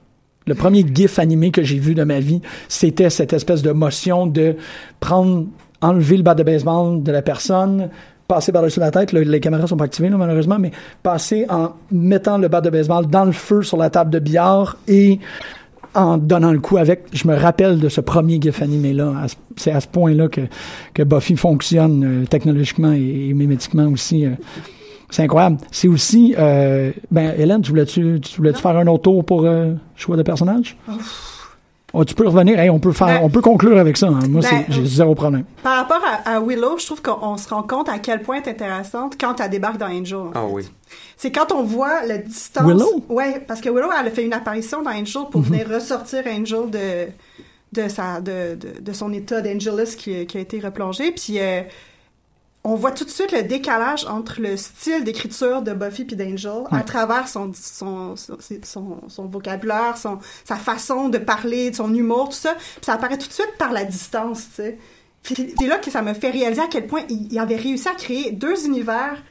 Le 0.45 0.55
premier 0.55 0.85
gif 0.93 1.19
animé 1.19 1.51
que 1.51 1.61
j'ai 1.61 1.77
vu 1.77 1.93
de 1.93 2.05
ma 2.05 2.21
vie, 2.21 2.41
c'était 2.69 3.09
cette 3.09 3.33
espèce 3.33 3.61
de 3.61 3.71
motion 3.71 4.27
de 4.27 4.55
prendre, 5.01 5.45
enlever 5.81 6.15
le 6.15 6.23
bat 6.23 6.35
de 6.35 6.43
baseball 6.43 7.03
de 7.03 7.11
la 7.11 7.21
personne, 7.21 7.89
passer 8.27 8.51
par-dessus 8.51 8.79
la 8.79 8.91
tête. 8.91 9.13
Là, 9.13 9.21
les 9.23 9.39
caméras 9.39 9.67
sont 9.67 9.77
pas 9.77 9.85
activées, 9.85 10.09
là, 10.09 10.17
malheureusement, 10.17 10.57
mais 10.59 10.71
passer 11.03 11.45
en 11.49 11.71
mettant 11.91 12.37
le 12.37 12.47
bat 12.47 12.61
de 12.61 12.69
baseball 12.69 13.07
dans 13.07 13.25
le 13.25 13.31
feu 13.31 13.63
sur 13.63 13.77
la 13.77 13.89
table 13.89 14.09
de 14.11 14.19
billard 14.19 14.77
et 14.87 15.19
en 15.93 16.17
donnant 16.17 16.51
le 16.51 16.59
coup 16.59 16.77
avec. 16.77 17.05
Je 17.13 17.27
me 17.27 17.35
rappelle 17.35 17.79
de 17.79 17.89
ce 17.89 18.01
premier 18.01 18.39
gif 18.39 18.61
animé-là. 18.61 19.25
C'est 19.55 19.71
à 19.71 19.79
ce 19.79 19.87
point-là 19.87 20.27
que, 20.27 20.41
que 20.93 21.03
Buffy 21.03 21.35
fonctionne 21.37 22.03
euh, 22.03 22.25
technologiquement 22.25 22.91
et, 22.91 23.29
et 23.29 23.33
mimétiquement 23.33 23.87
aussi. 23.87 24.25
euh. 24.25 24.31
c'est 25.09 25.23
incroyable. 25.23 25.57
C'est 25.71 25.87
aussi... 25.87 26.35
euh, 26.37 26.91
ben, 27.09 27.33
Hélène, 27.37 27.61
tu 27.61 27.71
voulais-tu 27.71 28.19
tu 28.21 28.37
voulais 28.37 28.51
-tu 28.51 28.61
faire 28.61 28.75
un 28.77 28.85
autre 28.87 29.03
tour 29.03 29.23
pour 29.25 29.45
euh, 29.45 29.73
choix 29.95 30.17
de 30.17 30.23
personnage? 30.23 30.77
Oh, 31.93 32.03
tu 32.03 32.13
peux 32.15 32.27
revenir. 32.27 32.59
Hey, 32.59 32.69
on, 32.69 32.79
peut 32.79 32.91
faire, 32.91 33.23
on 33.23 33.29
peut 33.29 33.39
conclure 33.41 33.77
avec 33.79 33.95
ça. 33.95 34.07
hein. 34.07 34.19
Moi, 34.29 34.41
Ben, 34.41 34.65
c'est- 34.67 34.73
j'ai 34.73 34.85
zéro 34.85 35.15
problème. 35.15 35.45
Par 35.63 35.77
rapport 35.77 36.01
à, 36.05 36.35
à 36.35 36.41
Willow, 36.41 36.77
je 36.77 36.85
trouve 36.85 37.01
qu'on 37.01 37.37
se 37.37 37.47
rend 37.47 37.63
compte 37.63 37.87
à 37.87 37.97
quel 37.99 38.21
point 38.21 38.37
elle 38.41 38.47
est 38.49 38.51
intéressante 38.51 39.15
quand 39.19 39.39
elle 39.39 39.49
débarque 39.49 39.77
dans 39.77 39.87
Angel. 39.87 40.17
en 40.17 40.31
Ah 40.35 40.39
fait. 40.47 40.53
oui. 40.53 40.63
C'est 41.15 41.31
quand 41.31 41.51
on 41.53 41.63
voit 41.63 42.05
la 42.05 42.17
distance. 42.17 42.65
Willow? 42.67 43.03
Ouais, 43.09 43.41
parce 43.47 43.61
que 43.61 43.69
Willow, 43.69 43.89
elle 43.99 44.07
a 44.07 44.11
fait 44.11 44.25
une 44.25 44.33
apparition 44.33 44.81
dans 44.83 44.91
Angel 44.91 45.23
pour 45.31 45.41
venir 45.41 45.67
ressortir 45.69 46.23
Angel 46.27 46.69
de 46.69 47.07
de 47.73 47.89
sa 47.89 48.21
de, 48.21 48.55
de, 48.55 48.79
de 48.81 48.93
son 48.93 49.11
état 49.11 49.41
d'Angelus 49.41 49.95
qui, 49.97 50.25
qui 50.25 50.37
a 50.37 50.41
été 50.41 50.59
replongé. 50.59 51.11
Puis 51.11 51.37
euh, 51.39 51.61
on 52.63 52.75
voit 52.75 52.91
tout 52.91 53.05
de 53.05 53.09
suite 53.09 53.31
le 53.31 53.43
décalage 53.43 54.05
entre 54.05 54.41
le 54.41 54.57
style 54.57 55.03
d'écriture 55.03 55.61
de 55.61 55.73
Buffy 55.73 56.05
puis 56.05 56.15
d'Angel 56.15 56.63
à 56.71 56.83
travers 56.83 57.27
son 57.27 57.51
son, 57.53 58.15
son, 58.15 58.37
son, 58.63 59.01
son 59.07 59.25
vocabulaire, 59.25 59.97
son, 59.97 60.19
sa 60.43 60.57
façon 60.57 61.07
de 61.09 61.17
parler, 61.17 61.71
son 61.71 61.93
humour, 61.93 62.29
tout 62.29 62.35
ça. 62.35 62.55
Puis 62.55 62.85
ça 62.85 62.93
apparaît 62.93 63.17
tout 63.17 63.27
de 63.27 63.33
suite 63.33 63.53
par 63.57 63.71
la 63.71 63.85
distance, 63.85 64.49
tu 64.49 64.55
sais. 64.55 64.77
Puis 65.23 65.53
c'est 65.57 65.67
là 65.67 65.77
que 65.77 65.91
ça 65.91 66.01
me 66.01 66.13
fait 66.13 66.29
réaliser 66.29 66.61
à 66.61 66.67
quel 66.67 66.87
point 66.87 67.03
il, 67.09 67.31
il 67.31 67.39
avait 67.39 67.55
réussi 67.55 67.87
à 67.87 67.95
créer 67.95 68.31
deux 68.31 68.65
univers 68.65 69.21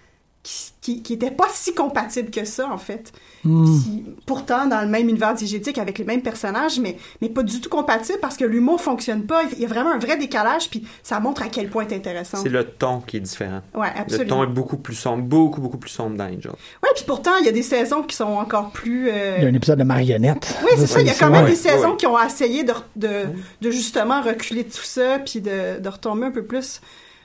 qui, 0.42 0.72
qui, 0.86 1.02
qui 1.02 1.14
étaient 1.14 1.32
pas 1.32 1.48
si 1.50 1.74
compatibles 1.74 2.30
que 2.30 2.44
ça, 2.44 2.68
en 2.70 2.78
fait. 2.78 3.10
Hmm. 3.42 3.76
Pourtant, 4.24 4.66
dans 4.66 4.80
le 4.82 4.86
même 4.86 5.08
univers 5.08 5.34
diégétique 5.34 5.78
avec 5.78 5.98
les 5.98 6.04
mêmes 6.04 6.22
personnages, 6.22 6.78
mais, 6.78 6.96
mais 7.20 7.28
pas 7.28 7.42
du 7.42 7.60
tout 7.60 7.68
compatibles 7.68 8.20
parce 8.20 8.36
que 8.36 8.44
l'humour 8.44 8.80
fonctionne 8.80 9.22
pas. 9.26 9.42
Il 9.52 9.58
y 9.60 9.64
a 9.64 9.68
vraiment 9.68 9.90
un 9.90 9.98
vrai 9.98 10.16
décalage, 10.16 10.70
puis 10.70 10.86
ça 11.02 11.18
montre 11.18 11.42
à 11.42 11.48
quel 11.48 11.68
point 11.70 11.86
c'est 11.88 11.96
intéressant. 11.96 12.38
C'est 12.40 12.48
le 12.50 12.62
ton 12.64 13.00
qui 13.00 13.16
est 13.16 13.20
différent. 13.20 13.62
Ouais, 13.74 13.88
Le 13.96 14.00
absolument. 14.00 14.36
ton 14.36 14.44
est 14.44 14.54
beaucoup 14.54 14.76
plus 14.76 14.94
sombre, 14.94 15.24
beaucoup, 15.24 15.60
beaucoup 15.60 15.78
plus 15.78 15.90
sombre 15.90 16.16
dans 16.16 16.24
Angel. 16.24 16.52
Ouais, 16.52 16.90
puis 16.94 17.04
pourtant, 17.04 17.32
il 17.40 17.46
y 17.46 17.48
a 17.48 17.52
des 17.52 17.62
saisons 17.64 18.04
qui 18.04 18.14
sont 18.14 18.24
encore 18.24 18.70
plus... 18.70 19.08
euh, 19.10 19.36
Il 19.38 19.42
y 19.42 19.46
a 19.46 19.50
un 19.50 19.54
épisode 19.54 19.80
de 19.80 19.84
marionnette. 19.84 20.56
Oui, 20.62 20.70
c'est 20.76 20.86
ça. 20.86 21.00
Il 21.00 21.06
y 21.08 21.10
a 21.10 21.14
quand 21.14 21.30
même 21.30 21.44
Ouais. 21.44 21.50
des 21.50 21.56
saisons 21.56 21.90
ouais. 21.90 21.96
qui 21.96 22.06
ont 22.06 22.20
essayé 22.24 22.62
de, 22.62 22.72
de, 22.94 23.24
de 23.60 23.70
justement 23.72 24.22
reculer 24.22 24.62
tout 24.62 24.84
ça, 24.84 25.18
puis 25.18 25.40
de, 25.40 25.80
de 25.80 25.88
retomber 25.88 26.26
un 26.26 26.30
peu 26.30 26.44
plus 26.44 26.80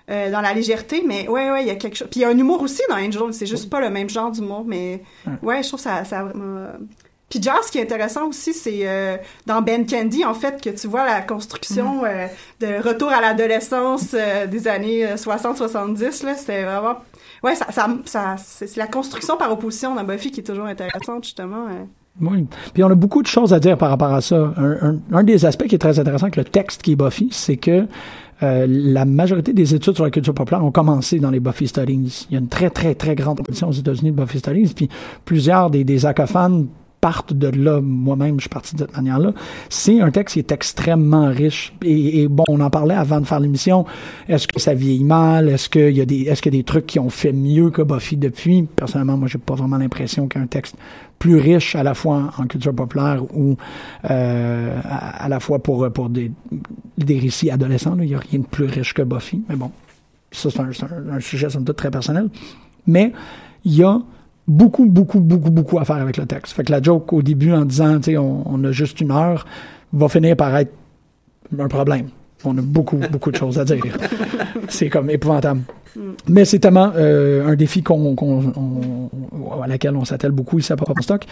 euh, 0.10 0.32
dans 0.32 0.42
la 0.42 0.54
légèreté. 0.54 1.04
Mais 1.06 1.28
ouais, 1.28 1.52
ouais, 1.52 1.62
il 1.64 1.68
y 1.68 1.72
a 1.72 1.76
quelque 1.76 1.96
chose. 1.98 2.08
Puis 2.10 2.20
il 2.22 2.24
y 2.24 2.26
a 2.26 2.30
un 2.30 2.38
humour 2.38 2.62
aussi 2.62 2.82
dans 2.90 2.96
Angel. 2.96 3.34
C'est 3.34 3.46
juste 3.46 3.70
pas 3.70 3.80
le 3.82 3.90
même 3.90 4.10
genre 4.10 4.32
d'humour, 4.32 4.64
mais 4.66 5.04
ouais, 5.44 5.62
je 5.64 5.68
trouve 5.68 5.80
ça, 5.80 6.04
ça 6.06 6.24
vraiment. 6.24 6.68
Puis 7.30 7.42
Jazz, 7.42 7.56
ce 7.68 7.72
qui 7.72 7.78
est 7.78 7.84
intéressant 7.84 8.28
aussi, 8.28 8.54
c'est 8.54 8.82
euh, 8.90 9.16
dans 9.46 9.62
Ben 9.62 9.86
Candy, 9.86 10.26
en 10.26 10.34
fait, 10.34 10.62
que 10.62 10.70
tu 10.70 10.88
vois 10.88 11.06
la 11.06 11.22
construction 11.22 12.04
euh, 12.04 12.28
de 12.60 12.86
retour 12.86 13.10
à 13.10 13.22
l'adolescence 13.22 14.08
euh, 14.14 14.48
des 14.48 14.68
années 14.68 15.06
euh, 15.08 15.16
60-70, 15.16 16.26
là, 16.26 16.36
c'était 16.36 16.64
vraiment... 16.64 16.98
Ouais, 17.42 17.56
ça, 17.56 17.72
ça, 17.72 17.88
ça- 18.04 18.36
c'est 18.38 18.68
c'est 18.68 18.80
la 18.82 18.88
construction 18.88 19.38
par 19.38 19.50
opposition 19.52 19.96
dans 19.96 20.04
Buffy 20.04 20.32
qui 20.32 20.42
est 20.42 20.44
toujours 20.44 20.66
intéressante, 20.66 21.24
justement. 21.24 21.68
Oui. 22.20 22.46
Puis 22.74 22.84
on 22.84 22.90
a 22.90 22.96
beaucoup 22.96 23.22
de 23.22 23.28
choses 23.28 23.54
à 23.54 23.60
dire 23.60 23.78
par 23.78 23.90
rapport 23.90 24.14
à 24.14 24.22
ça. 24.22 24.54
Un, 25.12 25.24
des 25.24 25.46
aspects 25.46 25.68
qui 25.68 25.76
est 25.76 25.80
très 25.80 26.00
intéressant 26.00 26.26
avec 26.26 26.36
le 26.36 26.44
texte 26.44 26.82
qui 26.82 26.94
est 26.94 26.96
Buffy, 26.96 27.30
c'est 27.32 27.58
que 27.58 27.88
euh, 28.44 28.66
la 28.68 29.06
majorité 29.06 29.54
des 29.54 29.76
études 29.76 29.96
sur 29.96 30.04
la 30.04 30.10
culture 30.10 30.34
populaire 30.34 30.64
ont 30.64 30.72
commencé 30.72 31.20
dans 31.20 31.30
les 31.30 31.40
Buffy 31.40 31.68
Studies. 31.68 32.28
Il 32.30 32.34
y 32.34 32.36
a 32.36 32.40
une 32.40 32.48
très, 32.48 32.70
très, 32.70 32.96
très 32.96 33.16
grande 33.16 33.38
tradition 33.38 33.70
aux 33.70 33.74
États-Unis 33.74 34.12
de 34.12 34.16
Buffy 34.16 34.40
Studies, 34.40 34.74
puis 34.76 34.90
plusieurs 35.26 35.70
des, 35.70 35.84
des 35.84 36.06
partent 37.02 37.34
de 37.34 37.48
là. 37.48 37.82
Moi-même, 37.82 38.36
je 38.36 38.42
suis 38.42 38.50
parti 38.50 38.76
de 38.76 38.82
cette 38.82 38.96
manière-là. 38.96 39.34
C'est 39.70 40.00
un 40.00 40.12
texte 40.12 40.34
qui 40.34 40.40
est 40.40 40.52
extrêmement 40.52 41.30
riche. 41.30 41.74
Et, 41.84 42.28
bon, 42.28 42.46
on 42.48 42.62
en 42.62 42.70
parlait 42.70 42.96
avant 42.96 43.20
de 43.20 43.26
faire 43.26 43.40
l'émission. 43.40 43.86
Est-ce 44.30 44.48
que 44.48 44.60
ça 44.60 44.76
vieillit 44.76 45.04
mal? 45.04 45.50
Est-ce 45.50 45.68
qu'il 45.68 45.98
y 45.98 46.02
a 46.02 46.06
des, 46.06 46.22
est-ce 46.22 46.42
qu'il 46.42 46.54
y 46.54 46.58
a 46.58 46.60
des 46.60 46.64
trucs 46.64 46.86
qui 46.86 47.00
ont 47.00 47.10
fait 47.10 47.34
mieux 47.34 47.72
que 47.72 47.82
Buffy 47.82 48.18
depuis? 48.18 48.64
Personnellement, 48.64 49.18
moi, 49.18 49.28
j'ai 49.28 49.40
pas 49.40 49.56
vraiment 49.56 49.78
l'impression 49.78 50.28
qu'un 50.28 50.46
texte 50.46 50.76
plus 51.18 51.36
riche 51.36 51.76
à 51.76 51.84
la 51.84 51.94
fois 51.94 52.32
en 52.38 52.46
culture 52.46 52.74
populaire 52.74 53.24
ou 53.36 53.56
euh, 54.10 54.80
à, 54.84 55.28
la 55.28 55.40
fois 55.40 55.60
pour, 55.60 55.92
pour 55.92 56.10
des, 56.10 56.32
des 56.98 57.20
récits 57.20 57.52
adolescents. 57.52 57.96
Il 58.00 58.08
n'y 58.08 58.16
a 58.16 58.20
rien 58.20 58.40
de 58.40 58.46
plus 58.46 58.66
riche 58.66 58.94
que 58.94 59.02
Buffy. 59.02 59.42
Mais 59.50 59.56
bon, 59.56 59.72
ça, 60.32 60.50
c'est 60.50 60.60
un 60.60 61.20
sujet, 61.20 61.50
somme 61.50 61.66
toute, 61.66 61.78
très 61.78 61.92
personnel. 61.92 62.30
Mais 62.88 63.12
il 63.66 63.76
y 63.76 63.84
a 63.84 64.02
beaucoup, 64.48 64.86
beaucoup, 64.86 65.20
beaucoup, 65.20 65.52
beaucoup 65.52 65.80
à 65.80 65.86
faire 65.86 65.98
avec 65.98 66.18
le 66.18 66.26
texte. 66.26 66.54
Fait 66.54 66.64
que 66.64 66.72
la 66.72 66.82
joke 66.82 67.14
au 67.14 67.22
début 67.22 67.54
en 67.54 67.66
disant, 67.66 67.98
tu 67.98 68.12
sais, 68.12 68.18
on, 68.18 68.44
on 68.46 68.64
a 68.64 68.72
juste 68.72 69.02
une 69.02 69.12
heure, 69.12 69.46
va 69.94 70.08
finir 70.10 70.36
par 70.36 70.56
être 70.58 70.74
un 71.58 71.68
problème. 71.68 72.10
On 72.44 72.58
a 72.58 72.62
beaucoup, 72.62 72.98
beaucoup 73.12 73.32
de 73.32 73.38
choses 73.38 73.60
à 73.60 73.66
dire. 73.66 73.84
C'est 74.70 74.90
comme 74.90 75.10
épouvantable. 75.10 75.62
Mais 76.30 76.46
c'est 76.46 76.60
tellement 76.60 76.94
euh, 76.96 77.46
un 77.50 77.56
défi 77.56 77.84
qu'on, 77.84 78.16
qu'on- 78.16 78.54
on- 78.56 79.62
à 79.62 79.68
laquelle 79.68 79.94
on 79.98 80.06
s'attelle 80.06 80.32
beaucoup 80.32 80.58
ici 80.58 80.72
à 80.72 80.78
Papa 80.78 80.94
Stock. 81.02 81.26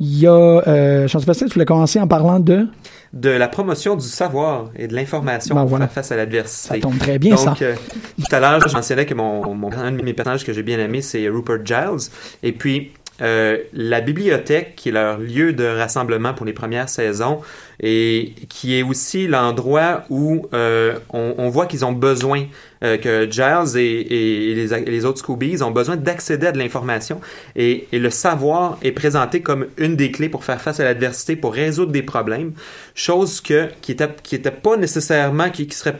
Il 0.00 0.18
y 0.18 0.26
a, 0.26 0.32
euh, 0.32 1.08
Jean-Sébastien, 1.08 1.46
tu 1.46 1.54
voulais 1.54 1.64
commencer 1.64 1.98
en 1.98 2.06
parlant 2.06 2.38
de... 2.38 2.66
De 3.14 3.30
la 3.30 3.48
promotion 3.48 3.96
du 3.96 4.06
savoir 4.06 4.66
et 4.76 4.86
de 4.86 4.94
l'information 4.94 5.54
Ben 5.54 5.62
pour 5.62 5.70
voilà. 5.70 5.86
faire 5.86 5.94
face 5.94 6.12
à 6.12 6.16
l'adversité. 6.16 6.74
Ça 6.74 6.80
tombe 6.80 6.98
très 6.98 7.18
bien, 7.18 7.36
Donc, 7.36 7.44
ça. 7.44 7.54
euh, 7.62 7.74
tout 8.18 8.34
à 8.36 8.40
l'heure, 8.40 8.68
je 8.68 8.74
mentionnais 8.74 9.06
que 9.06 9.14
mon, 9.14 9.54
mon, 9.54 9.72
un 9.72 9.92
de 9.92 10.02
mes 10.02 10.12
personnages 10.12 10.44
que 10.44 10.52
j'ai 10.52 10.62
bien 10.62 10.78
aimé, 10.78 11.00
c'est 11.00 11.26
Rupert 11.30 11.64
Giles. 11.64 12.10
Et 12.42 12.52
puis, 12.52 12.92
euh, 13.22 13.58
la 13.72 14.00
bibliothèque, 14.00 14.74
qui 14.76 14.88
est 14.88 14.92
leur 14.92 15.18
lieu 15.18 15.52
de 15.52 15.64
rassemblement 15.64 16.34
pour 16.34 16.44
les 16.44 16.52
premières 16.52 16.88
saisons, 16.88 17.40
et 17.80 18.34
qui 18.48 18.78
est 18.78 18.82
aussi 18.82 19.26
l'endroit 19.26 20.04
où 20.10 20.46
euh, 20.54 20.98
on, 21.10 21.48
voit 21.48 21.66
qu'ils 21.66 21.84
ont 21.84 21.92
besoin, 21.92 22.44
euh, 22.82 22.96
que 22.96 23.30
Giles 23.30 23.76
et, 23.76 24.54
les, 24.86 25.04
autres 25.04 25.18
Scoobies 25.18 25.62
ont 25.62 25.70
besoin 25.70 25.96
d'accéder 25.96 26.48
à 26.48 26.52
de 26.52 26.58
l'information. 26.58 27.20
Et, 27.54 27.86
le 27.92 28.10
savoir 28.10 28.78
est 28.82 28.92
présenté 28.92 29.40
comme 29.40 29.66
une 29.78 29.96
des 29.96 30.10
clés 30.10 30.28
pour 30.28 30.44
faire 30.44 30.60
face 30.60 30.80
à 30.80 30.84
l'adversité, 30.84 31.36
pour 31.36 31.52
résoudre 31.52 31.92
des 31.92 32.02
problèmes, 32.02 32.52
chose 32.94 33.40
qui 33.40 33.54
était, 33.54 34.08
qui 34.22 34.34
était 34.34 34.50
pas 34.50 34.76
nécessairement, 34.76 35.50
qui 35.50 35.68
serait 35.70 35.98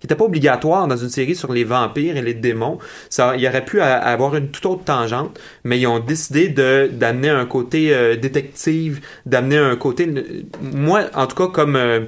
qui 0.00 0.06
n'était 0.06 0.14
pas 0.14 0.24
obligatoire 0.24 0.86
dans 0.86 0.96
une 0.96 1.08
série 1.08 1.34
sur 1.34 1.52
les 1.52 1.64
vampires 1.64 2.16
et 2.16 2.22
les 2.22 2.34
démons. 2.34 2.78
Ça, 3.10 3.34
il 3.36 3.46
aurait 3.48 3.64
pu 3.64 3.80
avoir 3.80 4.36
une 4.36 4.48
toute 4.50 4.64
autre 4.66 4.84
tangente, 4.84 5.38
mais 5.64 5.78
ils 5.80 5.86
ont 5.88 5.98
décidé 5.98 6.48
de 6.48 6.88
d'amener 6.92 7.30
un 7.30 7.46
côté 7.46 7.92
euh, 7.94 8.14
détective, 8.16 9.00
d'amener 9.26 9.58
un 9.58 9.74
côté. 9.76 10.08
Moi, 10.62 11.02
en 11.14 11.26
tout 11.26 11.34
cas, 11.36 11.48
comme 11.48 11.74
euh, 11.74 12.00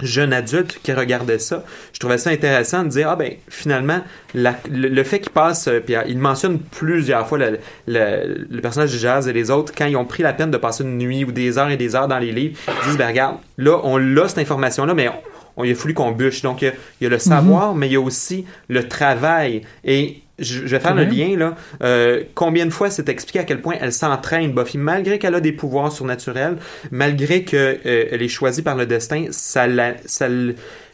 jeune 0.00 0.32
adulte 0.32 0.78
qui 0.82 0.92
regardait 0.92 1.38
ça, 1.38 1.64
je 1.92 1.98
trouvais 1.98 2.18
ça 2.18 2.30
intéressant 2.30 2.82
de 2.84 2.88
dire 2.88 3.08
ah 3.10 3.16
ben 3.16 3.32
finalement 3.48 4.00
la- 4.34 4.56
le, 4.70 5.02
fait 5.04 5.20
qu'il 5.20 5.30
passe 5.32 5.68
euh, 5.68 5.78
puis 5.80 5.94
euh, 5.94 6.02
il 6.08 6.18
mentionne 6.18 6.58
plusieurs 6.58 7.26
fois 7.28 7.38
le, 7.38 7.58
le- 7.86 8.46
le 8.50 8.60
personnage 8.60 8.92
de 8.92 8.98
Jazz 8.98 9.28
et 9.28 9.32
les 9.32 9.50
autres 9.52 9.72
quand 9.76 9.86
ils 9.86 9.96
ont 9.96 10.04
pris 10.04 10.22
la 10.24 10.32
peine 10.32 10.50
de 10.50 10.56
passer 10.56 10.82
une 10.82 10.98
nuit 10.98 11.24
ou 11.24 11.30
des 11.30 11.58
heures 11.58 11.70
et 11.70 11.76
des 11.76 11.94
heures 11.94 12.08
dans 12.08 12.18
les 12.18 12.32
livres, 12.32 12.58
ils 12.82 12.88
disent 12.88 12.98
ben 12.98 13.06
regarde 13.06 13.36
là 13.56 13.78
on 13.84 13.96
l'a 13.96 14.26
cette 14.28 14.38
information 14.38 14.84
là 14.84 14.94
mais 14.94 15.08
on, 15.56 15.64
il 15.64 15.72
a 15.72 15.74
fallu 15.74 15.94
qu'on 15.94 16.12
bûche 16.12 16.42
donc 16.42 16.62
il 16.62 16.66
y 16.66 16.68
a, 16.68 16.72
il 17.00 17.04
y 17.04 17.06
a 17.06 17.10
le 17.10 17.18
savoir 17.18 17.74
mais 17.74 17.88
il 17.88 17.92
y 17.92 17.96
a 17.96 18.00
aussi 18.00 18.44
le 18.68 18.88
travail 18.88 19.62
et 19.84 20.20
je, 20.40 20.62
vais 20.62 20.80
faire 20.80 20.96
le 20.96 21.04
Mhm. 21.04 21.12
lien 21.12 21.36
là. 21.36 21.54
Euh, 21.82 22.24
combien 22.34 22.66
de 22.66 22.70
fois 22.72 22.90
c'est 22.90 23.08
expliqué 23.08 23.38
à 23.38 23.44
quel 23.44 23.60
point 23.62 23.76
elle 23.80 23.92
s'entraîne 23.92 24.52
Buffy? 24.52 24.78
Malgré 24.78 25.20
qu'elle 25.20 25.36
a 25.36 25.40
des 25.40 25.52
pouvoirs 25.52 25.92
surnaturels, 25.92 26.56
malgré 26.90 27.44
que 27.44 27.78
euh, 27.86 28.06
elle 28.10 28.20
est 28.20 28.26
choisie 28.28 28.62
par 28.62 28.74
le 28.74 28.84
destin, 28.86 29.26
ça 29.30 29.68
la, 29.68 29.94
ça 30.06 30.26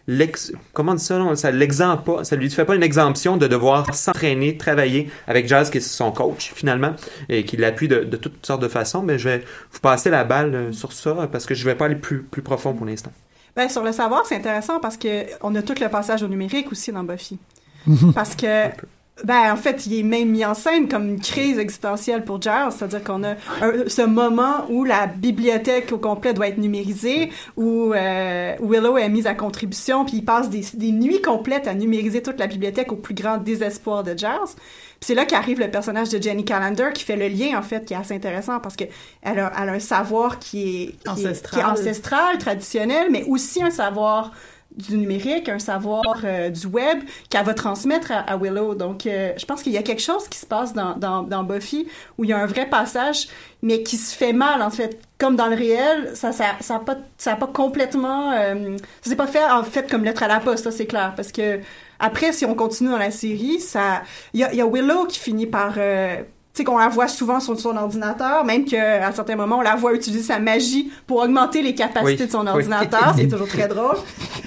l'ex, 0.07 0.53
comment 0.75 0.93
on 0.93 0.95
dit 0.97 1.05
ça 1.05 1.17
non? 1.19 1.35
ça 1.37 1.51
l'exemple 1.51 2.03
pas, 2.05 2.25
ça 2.25 2.37
lui 2.37 2.51
fait 2.51 2.65
pas 2.67 2.75
une 2.75 2.83
exemption 2.83 3.37
de 3.39 3.47
devoir 3.47 3.95
s'entraîner, 3.95 4.57
travailler 4.59 5.09
avec 5.27 5.49
Jazz 5.49 5.71
qui 5.71 5.79
est 5.79 5.81
son 5.81 6.11
coach 6.13 6.53
finalement 6.55 6.95
et 7.31 7.45
qui 7.45 7.57
l'appuie 7.57 7.89
de, 7.89 8.01
de 8.01 8.17
toutes 8.19 8.45
sortes 8.45 8.63
de 8.63 8.69
façons. 8.69 9.03
Mais 9.03 9.19
je 9.19 9.29
vais 9.29 9.39
vous 9.73 9.81
passer 9.81 10.11
la 10.11 10.25
balle 10.25 10.55
euh, 10.55 10.73
sur 10.73 10.93
ça 10.93 11.29
parce 11.33 11.47
que 11.47 11.55
je 11.55 11.65
vais 11.65 11.75
pas 11.77 11.87
aller 11.87 11.95
plus 11.97 12.23
plus 12.23 12.43
profond 12.43 12.75
pour 12.75 12.85
l'instant. 12.87 13.13
Ben, 13.57 13.69
sur 13.69 13.83
le 13.83 13.93
savoir, 13.93 14.27
c'est 14.27 14.37
intéressant 14.37 14.81
parce 14.81 14.97
que 14.97 15.25
on 15.43 15.55
a 15.55 15.63
tout 15.63 15.75
le 15.81 15.89
passage 15.89 16.23
au 16.23 16.29
numérique 16.29 16.71
aussi 16.73 16.93
dans 16.93 17.03
Buffy. 17.05 17.39
parce 18.15 18.35
que, 18.37 18.67
ben, 19.25 19.53
en 19.53 19.57
fait, 19.57 19.87
il 19.87 19.99
est 19.99 20.03
même 20.03 20.31
mis 20.31 20.45
en 20.45 20.55
scène 20.55 20.89
comme 20.89 21.09
une 21.09 21.21
crise 21.21 21.59
existentielle 21.59 22.25
pour 22.25 22.41
Giles, 22.41 22.69
c'est-à-dire 22.71 23.03
qu'on 23.05 23.23
a 23.25 23.31
un- 23.61 23.87
ce 23.89 24.03
moment 24.03 24.67
où 24.71 24.85
la 24.85 25.07
bibliothèque 25.07 25.93
au 25.93 25.99
complet 25.99 26.33
doit 26.33 26.49
être 26.49 26.59
numérisée, 26.59 27.31
où 27.57 27.93
euh, 27.93 28.55
Willow 28.63 28.97
est 28.99 29.09
mise 29.09 29.27
à 29.27 29.35
contribution, 29.35 30.05
puis 30.05 30.19
il 30.19 30.25
passe 30.25 30.49
des, 30.49 30.65
des 30.75 30.93
nuits 30.93 31.21
complètes 31.21 31.67
à 31.69 31.75
numériser 31.75 32.23
toute 32.23 32.39
la 32.39 32.47
bibliothèque 32.47 32.93
au 32.93 32.97
plus 32.97 33.15
grand 33.15 33.37
désespoir 33.39 34.05
de 34.05 34.17
Giles. 34.17 34.29
C'est 35.03 35.15
là 35.15 35.25
qu'arrive 35.25 35.59
le 35.61 35.71
personnage 35.71 36.11
de 36.11 36.23
Jenny 36.23 36.45
Calendar 36.45 36.93
qui 36.93 37.05
fait 37.05 37.17
le 37.17 37.29
lien, 37.29 37.59
en 37.59 37.63
fait, 37.63 37.85
qui 37.87 37.95
est 37.95 37.97
assez 37.97 38.15
intéressant 38.15 38.61
parce 38.61 38.77
que 38.77 38.85
elle 39.23 39.39
a, 39.39 39.51
elle 39.61 39.69
a 39.71 39.73
un 39.73 39.79
savoir 39.81 40.39
qui 40.39 40.61
est, 40.63 40.87
qui 40.89 40.93
est- 41.07 41.09
Ancestral. 41.09 41.53
qui 41.55 41.67
est 41.67 41.71
ancestral, 41.71 42.39
traditionnel, 42.39 43.09
mais 43.11 43.25
aussi 43.25 43.63
un 43.63 43.71
savoir 43.71 44.33
du 44.77 44.97
numérique, 44.99 45.49
un 45.49 45.59
savoir 45.59 46.03
euh, 46.25 46.49
du 46.49 46.67
web 46.67 47.01
qu'elle 47.29 47.45
va 47.45 47.55
transmettre 47.55 48.13
à, 48.13 48.19
à 48.21 48.37
Willow. 48.37 48.75
Donc, 48.77 49.05
euh, 49.07 49.33
je 49.37 49.45
pense 49.45 49.63
qu'il 49.63 49.73
y 49.73 49.79
a 49.79 49.83
quelque 49.83 50.03
chose 50.03 50.29
qui 50.29 50.39
se 50.39 50.47
passe 50.47 50.75
dans, 50.75 50.95
dans, 50.97 51.23
dans 51.25 51.43
Buffy 51.43 51.89
où 52.19 52.25
il 52.25 52.31
y 52.31 52.33
a 52.33 52.39
un 52.39 52.47
vrai 52.47 52.67
passage, 52.67 53.27
mais 53.63 53.83
qui 53.83 53.97
se 53.97 54.15
fait 54.15 54.33
mal, 54.33 54.63
en 54.63 54.71
fait. 54.71 55.01
Comme 55.19 55.35
dans 55.35 55.49
le 55.49 55.57
réel, 55.57 56.11
ça 56.15 56.31
ça, 56.33 56.45
ça 56.61 56.77
a 56.77 56.79
pas, 56.79 56.97
ça 57.19 57.33
a 57.33 57.37
pas 57.37 57.49
complètement... 57.49 58.33
euh, 58.33 58.77
ça 59.03 59.11
s'est 59.11 59.17
pas 59.17 59.27
fait, 59.27 59.45
en 59.45 59.65
fait, 59.65 59.91
comme 59.91 60.05
lettre 60.05 60.23
à 60.23 60.29
la 60.29 60.39
poste, 60.41 60.65
ça, 60.65 60.71
c'est 60.71 60.87
clair. 60.87 61.15
Parce 61.17 61.33
que 61.33 61.59
après, 62.01 62.33
si 62.33 62.45
on 62.45 62.55
continue 62.55 62.91
dans 62.91 62.99
la 62.99 63.11
série, 63.11 63.61
ça... 63.61 64.03
Il 64.35 64.41
y 64.41 64.61
a, 64.61 64.67
Willow 64.67 65.07
qui 65.07 65.19
finit 65.21 65.47
par... 65.47 65.75
euh, 65.77 66.23
sais, 66.55 66.65
qu'on 66.65 66.79
la 66.79 66.89
voit 66.89 67.09
souvent 67.09 67.41
sur 67.41 67.59
son 67.59 67.77
ordinateur, 67.77 68.45
même 68.45 68.65
qu'à 68.65 69.11
certains 69.13 69.37
moments, 69.37 69.59
on 69.59 69.63
la 69.63 69.77
voit 69.77 69.95
utiliser 69.95 70.23
sa 70.23 70.39
magie 70.39 70.91
pour 71.07 71.19
augmenter 71.19 71.63
les 71.63 71.75
capacités 71.75 72.23
Oui, 72.23 72.27
de 72.27 72.31
son 72.31 72.43
oui. 72.43 72.49
ordinateur, 72.49 73.15
c'est 73.17 73.29
toujours 73.29 73.49
très 73.49 73.69
drôle. 73.69 73.97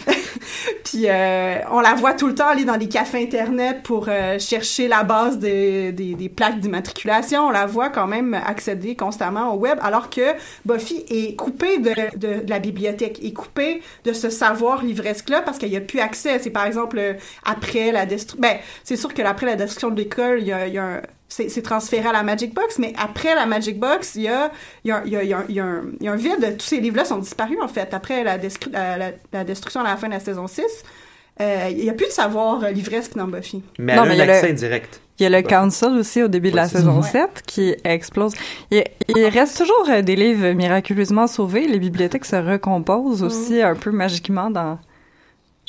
Puis 0.83 1.05
euh, 1.07 1.57
on 1.71 1.79
la 1.79 1.93
voit 1.95 2.13
tout 2.13 2.27
le 2.27 2.35
temps 2.35 2.47
aller 2.47 2.65
dans 2.65 2.77
des 2.77 2.87
cafés 2.87 3.23
internet 3.23 3.81
pour 3.83 4.07
euh, 4.07 4.37
chercher 4.37 4.87
la 4.87 5.03
base 5.03 5.39
des, 5.39 5.91
des, 5.91 6.13
des 6.13 6.29
plaques 6.29 6.59
d'immatriculation. 6.59 7.47
On 7.47 7.51
la 7.51 7.65
voit 7.65 7.89
quand 7.89 8.07
même 8.07 8.33
accéder 8.33 8.95
constamment 8.95 9.53
au 9.53 9.57
web, 9.57 9.79
alors 9.81 10.09
que 10.09 10.21
Buffy 10.65 11.03
est 11.09 11.35
coupée 11.35 11.79
de, 11.79 11.93
de, 12.17 12.43
de 12.43 12.49
la 12.49 12.59
bibliothèque, 12.59 13.23
est 13.23 13.33
coupée 13.33 13.81
de 14.03 14.13
ce 14.13 14.29
savoir 14.29 14.83
livresque-là 14.83 15.41
parce 15.41 15.57
qu'il 15.57 15.69
n'y 15.69 15.77
a 15.77 15.81
plus 15.81 15.99
accès. 15.99 16.39
C'est 16.39 16.51
par 16.51 16.65
exemple 16.65 16.99
euh, 16.99 17.13
après 17.45 17.91
la 17.91 18.05
destruction... 18.05 18.41
Ben, 18.41 18.57
c'est 18.83 18.97
sûr 18.97 19.13
que 19.13 19.21
après 19.23 19.45
la 19.45 19.55
destruction 19.55 19.89
de 19.89 19.95
l'école, 19.95 20.39
il 20.41 20.47
y 20.47 20.53
a, 20.53 20.67
il 20.67 20.73
y 20.73 20.77
a 20.77 20.83
un 20.83 21.01
c'est 21.29 21.49
c'est 21.49 21.61
transféré 21.63 22.07
à 22.09 22.11
la 22.11 22.23
Magic 22.23 22.53
Box, 22.53 22.77
mais 22.79 22.93
après 22.97 23.33
la 23.35 23.45
Magic 23.45 23.79
Box, 23.79 24.13
il 24.15 24.23
y 24.23 24.27
a, 24.27 24.51
il 24.83 24.89
y 24.89 24.91
a, 24.91 25.01
il 25.05 25.11
y 25.11 25.15
a, 25.15 25.23
il 25.23 25.29
y 25.29 25.33
a, 25.33 25.37
un- 25.39 25.45
il 25.49 25.55
y 25.55 25.59
a 25.59 25.65
un, 25.65 25.81
il 25.99 26.05
y 26.05 26.07
a 26.09 26.11
un 26.11 26.15
vide. 26.15 26.55
Tous 26.59 26.65
ces 26.65 26.79
livres-là 26.79 27.05
sont 27.05 27.17
disparus, 27.17 27.57
en 27.61 27.67
fait, 27.67 27.93
après 27.93 28.23
la, 28.23 28.37
destru- 28.37 28.71
la, 28.71 28.97
la- 28.97 29.11
la 29.31 29.43
destruction 29.43 29.81
à 29.81 29.83
la 29.85 29.97
fin 29.97 30.07
de 30.07 30.13
la 30.13 30.19
saison 30.19 30.47
6. 30.47 30.61
Euh, 31.41 31.67
il 31.71 31.77
n'y 31.77 31.89
a 31.89 31.93
plus 31.93 32.05
de 32.05 32.11
savoir 32.11 32.63
euh, 32.63 32.69
livresque 32.69 33.15
dans 33.15 33.25
Buffy. 33.27 33.63
Mais 33.79 33.95
Non, 33.95 34.03
elle 34.03 34.09
mais 34.09 34.13
a 34.13 34.15
il 34.15 34.19
y 34.19 34.21
un 34.21 34.23
a 34.23 34.27
le- 34.27 34.33
accès 34.33 34.51
indirect. 34.51 34.99
Il 35.19 35.23
y 35.23 35.25
a 35.25 35.29
le 35.29 35.41
Council 35.47 35.87
aussi 35.97 36.21
au 36.21 36.27
début 36.27 36.51
de 36.51 36.55
la 36.55 36.67
saison 36.67 37.01
ça. 37.01 37.09
7 37.11 37.41
qui 37.47 37.75
explose. 37.83 38.33
Il, 38.71 38.83
il 39.09 39.25
reste 39.27 39.57
toujours 39.57 39.87
euh, 39.89 40.01
des 40.03 40.15
livres 40.15 40.51
miraculeusement 40.53 41.25
sauvés. 41.27 41.67
Les 41.67 41.79
bibliothèques 41.79 42.25
se 42.25 42.35
recomposent 42.35 43.23
aussi 43.23 43.61
un 43.61 43.75
peu 43.75 43.89
magiquement 43.91 44.49
dans... 44.51 44.79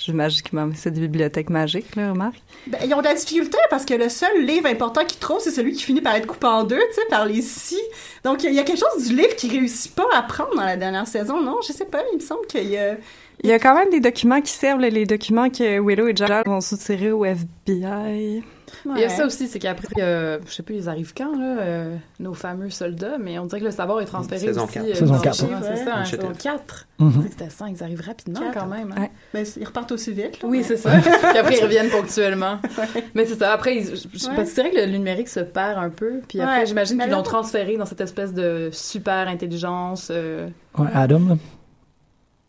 Magiquement, 0.09 0.67
mais 0.67 0.75
c'est 0.77 0.91
des 0.91 1.01
bibliothèques 1.01 1.51
magiques, 1.51 1.97
là, 1.97 2.11
remarque. 2.11 2.43
Ben, 2.67 2.79
ils 2.85 2.93
ont 2.95 2.99
de 2.99 3.05
la 3.05 3.15
difficulté 3.15 3.57
parce 3.71 3.85
que 3.85 3.95
le 3.95 4.09
seul 4.09 4.45
livre 4.45 4.67
important 4.67 5.05
qu'ils 5.05 5.19
trouvent, 5.19 5.41
c'est 5.41 5.51
celui 5.51 5.73
qui 5.73 5.83
finit 5.83 6.01
par 6.03 6.15
être 6.15 6.27
coupé 6.27 6.47
en 6.47 6.65
deux, 6.65 6.77
tu 6.77 6.95
sais, 6.95 7.07
par 7.09 7.25
les 7.25 7.41
scies. 7.41 7.81
Donc, 8.23 8.43
il 8.43 8.51
y 8.53 8.55
y 8.55 8.59
a 8.59 8.65
quelque 8.65 8.81
chose 8.81 9.09
du 9.09 9.17
livre 9.17 9.35
qui 9.37 9.49
réussit 9.49 9.95
pas 9.95 10.07
à 10.13 10.23
prendre 10.23 10.55
dans 10.55 10.65
la 10.65 10.77
dernière 10.77 11.07
saison, 11.07 11.41
non? 11.41 11.59
Je 11.67 11.73
sais 11.73 11.87
pas, 11.87 12.03
il 12.13 12.17
me 12.17 12.23
semble 12.23 12.47
qu'il 12.47 12.69
y 12.69 12.77
a... 12.77 12.97
Il 13.43 13.51
y 13.51 13.53
a 13.53 13.59
quand 13.59 13.75
même 13.75 13.91
des 13.91 14.01
documents 14.01 14.41
qui 14.41 14.53
servent, 14.53 14.81
les 14.81 15.07
documents 15.07 15.51
que 15.51 15.81
Willow 15.81 16.09
et 16.09 16.17
Giles 16.17 16.43
vont 16.47 16.61
soutirer 16.61 17.11
au 17.13 17.25
FBI. 17.25 18.43
Il 18.87 19.01
y 19.01 19.05
a 19.05 19.09
ça 19.09 19.25
aussi, 19.27 19.47
c'est 19.49 19.59
qu'après, 19.59 19.87
euh, 19.99 20.39
je 20.47 20.53
sais 20.53 20.63
plus, 20.63 20.75
ils 20.77 20.89
arrivent 20.89 21.13
quand, 21.17 21.39
là, 21.39 21.59
euh, 21.61 21.97
nos 22.21 22.35
fameux 22.35 22.71
soldats, 22.71 23.19
mais 23.19 23.39
on 23.39 23.47
dirait 23.47 23.61
que 23.61 23.67
le 23.67 23.71
savoir 23.71 24.01
est 24.01 24.05
transféré 24.07 24.41
Saison 24.41 24.65
aussi. 24.65 24.75
quatre. 24.75 24.87
euh, 24.87 24.95
Saison 24.95 25.15
dans- 25.15 25.21
quatre. 25.21 25.43
Ouais, 25.45 25.49
C'est 25.63 25.85
ça, 25.85 25.97
hein, 25.97 26.05
saison 26.05 26.33
4. 26.43 26.87
Mhm. 26.99 27.07
On 27.07 27.11
dirait 27.11 27.25
que 27.27 27.31
c'était 27.39 27.51
5, 27.51 27.77
ils 27.79 27.83
arrivent 27.85 28.01
rapidement 28.01 28.41
quand 28.53 28.67
même. 28.67 28.95
hein. 28.97 29.09
Ouais. 29.35 29.45
Ils 29.59 29.65
repartent 29.65 29.93
aussi 29.93 30.13
vite, 30.13 30.43
là. 30.43 30.49
Oui, 30.49 30.59
mais- 30.59 30.63
c'est 30.65 30.77
ça. 30.77 30.91
puis 30.91 31.39
après, 31.39 31.57
ils 31.59 31.63
reviennent 31.63 31.91
ponctuellement. 31.91 32.59
Mais 33.15 33.27
c'est 33.27 33.39
ça. 33.39 33.53
Après, 33.53 33.77
ils- 33.77 33.97
c'est 34.45 34.61
vrai 34.61 34.71
que 34.71 34.77
le 34.77 34.87
numérique 34.87 35.29
se 35.29 35.41
perd 35.41 35.79
un 35.79 35.91
peu. 35.91 36.21
Puis 36.29 36.41
après, 36.41 36.61
Ouais. 36.61 36.67
j'imagine 36.67 36.97
Mais 36.97 37.05
qu'ils 37.05 37.11
là- 37.13 37.17
l'ont 37.19 37.23
transféré 37.23 37.77
dans 37.77 37.87
cette 37.87 38.01
espèce 38.01 38.33
de 38.33 38.71
super 38.73 39.29
intelligence. 39.29 40.09
euh, 40.11 40.49
Ouais, 40.79 40.89
Adam, 40.95 41.21
là. 41.29 41.37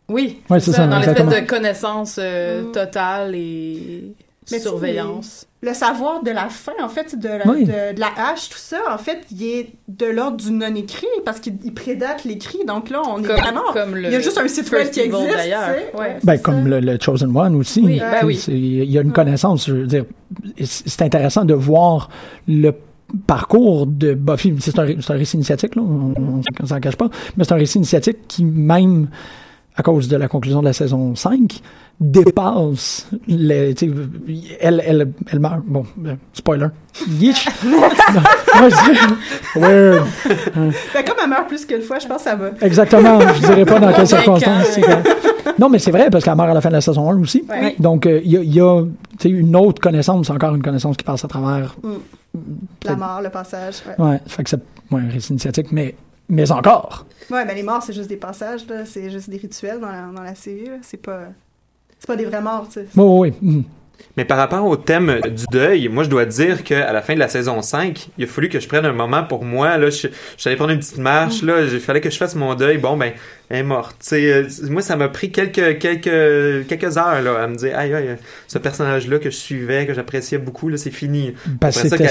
Oui, 0.08 0.38
Ouais, 0.48 0.60
c'est 0.60 0.70
ça, 0.70 0.78
ça, 0.78 0.86
dans 0.86 0.98
l'espèce 0.98 1.26
de 1.26 1.46
connaissance 1.46 2.16
euh, 2.20 2.62
Mm. 2.62 2.72
totale 2.72 3.34
et 3.34 4.12
Mais 4.52 4.58
surveillance. 4.60 5.46
Le 5.62 5.74
savoir 5.74 6.22
de 6.22 6.30
la 6.30 6.48
fin, 6.48 6.70
en 6.80 6.88
fait, 6.88 7.18
de 7.18 7.28
la, 7.28 7.48
Oui. 7.48 7.64
de, 7.64 7.94
de 7.94 7.98
la 7.98 8.10
hache, 8.16 8.50
tout 8.50 8.58
ça, 8.58 8.76
en 8.88 8.98
fait, 8.98 9.22
il 9.32 9.42
est 9.42 9.70
de 9.88 10.06
l'ordre 10.06 10.36
du 10.36 10.52
non-écrit 10.52 11.08
parce 11.24 11.40
qu'il 11.40 11.54
il 11.64 11.74
prédate 11.74 12.22
l'écrit. 12.24 12.60
Donc 12.64 12.88
là, 12.90 13.02
on 13.08 13.18
est 13.20 13.26
Comme- 13.26 13.36
vraiment... 13.36 13.62
comme 13.72 13.96
le 13.96 14.04
il 14.04 14.12
y 14.12 14.14
a 14.14 14.20
juste 14.20 14.38
un 14.38 14.46
site 14.46 14.70
web 14.70 14.88
qui 14.90 15.00
existe, 15.00 15.26
tu. 15.28 15.98
Ouais. 15.98 16.18
Ben, 16.22 16.38
comme 16.38 16.68
le, 16.68 16.78
le 16.78 16.98
Chosen 17.00 17.36
One 17.36 17.56
aussi. 17.56 17.80
Oui, 17.84 17.98
ben 17.98 18.24
oui. 18.24 18.40
Il 18.46 18.84
y 18.88 18.96
a 18.98 19.00
une 19.00 19.12
connaissance, 19.12 19.66
je 19.66 19.72
veux 19.74 19.86
dire. 19.88 20.04
C'est 20.62 21.02
intéressant 21.02 21.44
de 21.44 21.54
voir 21.54 22.08
le 22.46 22.72
parcours 23.26 23.86
de 23.88 24.14
Buffy. 24.14 24.54
C'est 24.60 24.78
un, 24.78 24.84
récit 25.08 25.36
initiatique, 25.36 25.74
là. 25.74 25.82
On, 25.82 26.14
on 26.62 26.66
s'en 26.66 26.78
cache 26.78 26.96
pas. 26.96 27.08
Mais 27.36 27.42
c'est 27.42 27.52
un 27.54 27.56
récit 27.56 27.78
initiatique 27.78 28.18
qui, 28.28 28.44
même 28.44 29.08
à 29.76 29.82
cause 29.82 30.08
de 30.08 30.16
la 30.16 30.28
conclusion 30.28 30.60
de 30.60 30.64
la 30.66 30.72
saison 30.72 31.14
5, 31.14 31.60
dépasse 32.00 33.08
les, 33.26 33.74
elle, 34.60 34.82
elle, 34.86 35.12
elle 35.30 35.38
meurt. 35.40 35.62
Bon, 35.66 35.84
euh, 36.06 36.14
spoiler. 36.32 36.68
Je- 36.94 37.50
Weird. 39.58 40.06
Ben, 40.94 41.04
comme 41.04 41.16
elle 41.22 41.30
meurt 41.30 41.48
plus 41.48 41.64
qu'une 41.66 41.82
fois, 41.82 41.98
je 41.98 42.06
pense 42.06 42.18
que 42.18 42.30
ça 42.30 42.36
va. 42.36 42.50
Exactement. 42.60 43.20
Je 43.20 43.40
dirais 43.40 43.64
pas 43.64 43.78
dans 43.80 43.92
quelles 43.92 44.06
circonstances. 44.18 44.78
Non, 45.58 45.68
mais 45.68 45.78
c'est 45.78 45.90
vrai, 45.90 46.10
parce 46.10 46.24
qu'elle 46.24 46.34
meurt 46.36 46.50
à 46.50 46.54
la 46.54 46.60
fin 46.60 46.68
de 46.70 46.74
la 46.74 46.80
saison 46.80 47.10
1 47.10 47.20
aussi. 47.20 47.44
Ouais. 47.48 47.76
Donc, 47.78 48.06
euh, 48.06 48.20
il 48.24 48.32
y 48.32 48.60
a, 48.60 48.82
y 49.24 49.28
une 49.28 49.56
autre 49.56 49.80
connaissance, 49.80 50.28
encore 50.30 50.54
une 50.54 50.62
connaissance 50.62 50.96
qui 50.96 51.04
passe 51.04 51.24
à 51.24 51.28
travers. 51.28 51.76
La 52.84 52.96
mort, 52.96 53.20
le 53.22 53.30
passage. 53.30 53.76
Ouais, 53.98 54.04
Ouais, 54.04 54.20
ça 54.26 54.34
fait 54.36 54.44
que 54.44 54.50
c'est 54.50 54.60
ouais, 54.90 55.00
un 55.02 55.08
récit 55.12 55.30
initiatique, 55.32 55.68
mais, 55.72 55.94
mais 56.28 56.50
encore. 56.50 57.06
ouais 57.30 57.44
ben 57.44 57.54
les 57.54 57.62
morts, 57.62 57.82
c'est 57.82 57.92
juste 57.92 58.08
des 58.08 58.16
passages, 58.16 58.66
là. 58.68 58.84
C'est 58.84 59.10
juste 59.10 59.30
des 59.30 59.38
rituels 59.38 59.80
dans 59.80 59.90
la, 59.90 60.06
dans 60.14 60.22
la 60.22 60.34
série, 60.34 60.66
là. 60.66 60.78
C'est 60.82 60.96
pas... 60.96 61.20
C'est 61.98 62.06
pas 62.06 62.16
des 62.16 62.26
vrais 62.26 62.42
morts, 62.42 62.66
tu 62.68 62.80
sais. 62.80 62.86
Oui, 62.96 63.32
oui, 63.32 63.34
oui. 63.42 63.64
Mais 64.16 64.24
par 64.24 64.36
rapport 64.36 64.64
au 64.64 64.76
thème 64.76 65.20
du 65.22 65.44
deuil, 65.50 65.88
moi 65.88 66.04
je 66.04 66.10
dois 66.10 66.24
dire 66.24 66.64
qu'à 66.64 66.92
la 66.92 67.02
fin 67.02 67.14
de 67.14 67.18
la 67.18 67.28
saison 67.28 67.62
5, 67.62 68.08
il 68.18 68.24
a 68.24 68.26
fallu 68.26 68.48
que 68.48 68.60
je 68.60 68.68
prenne 68.68 68.84
un 68.84 68.92
moment 68.92 69.24
pour 69.24 69.44
moi. 69.44 69.76
Là, 69.78 69.90
je, 69.90 70.08
je 70.08 70.10
suis 70.36 70.48
allé 70.48 70.56
prendre 70.56 70.72
une 70.72 70.78
petite 70.78 70.98
marche. 70.98 71.42
Là, 71.42 71.62
il 71.62 71.80
fallait 71.80 72.00
que 72.00 72.10
je 72.10 72.16
fasse 72.16 72.34
mon 72.34 72.54
deuil. 72.54 72.78
Bon, 72.78 72.96
ben, 72.96 73.12
est 73.50 73.62
morte. 73.62 73.96
Tu 74.00 74.08
sais, 74.08 74.32
euh, 74.32 74.44
moi, 74.70 74.82
ça 74.82 74.96
m'a 74.96 75.08
pris 75.08 75.30
quelques, 75.30 75.78
quelques, 75.78 76.66
quelques 76.66 76.96
heures 76.96 77.22
là, 77.22 77.42
à 77.42 77.46
me 77.46 77.56
dire, 77.56 77.78
aïe, 77.78 77.94
aïe, 77.94 78.16
ce 78.48 78.58
personnage-là 78.58 79.18
que 79.18 79.30
je 79.30 79.36
suivais, 79.36 79.86
que 79.86 79.94
j'appréciais 79.94 80.38
beaucoup, 80.38 80.68
là, 80.68 80.76
c'est 80.76 80.90
fini. 80.90 81.34
Parce 81.60 81.76
que 81.76 81.88
c'était 81.88 82.04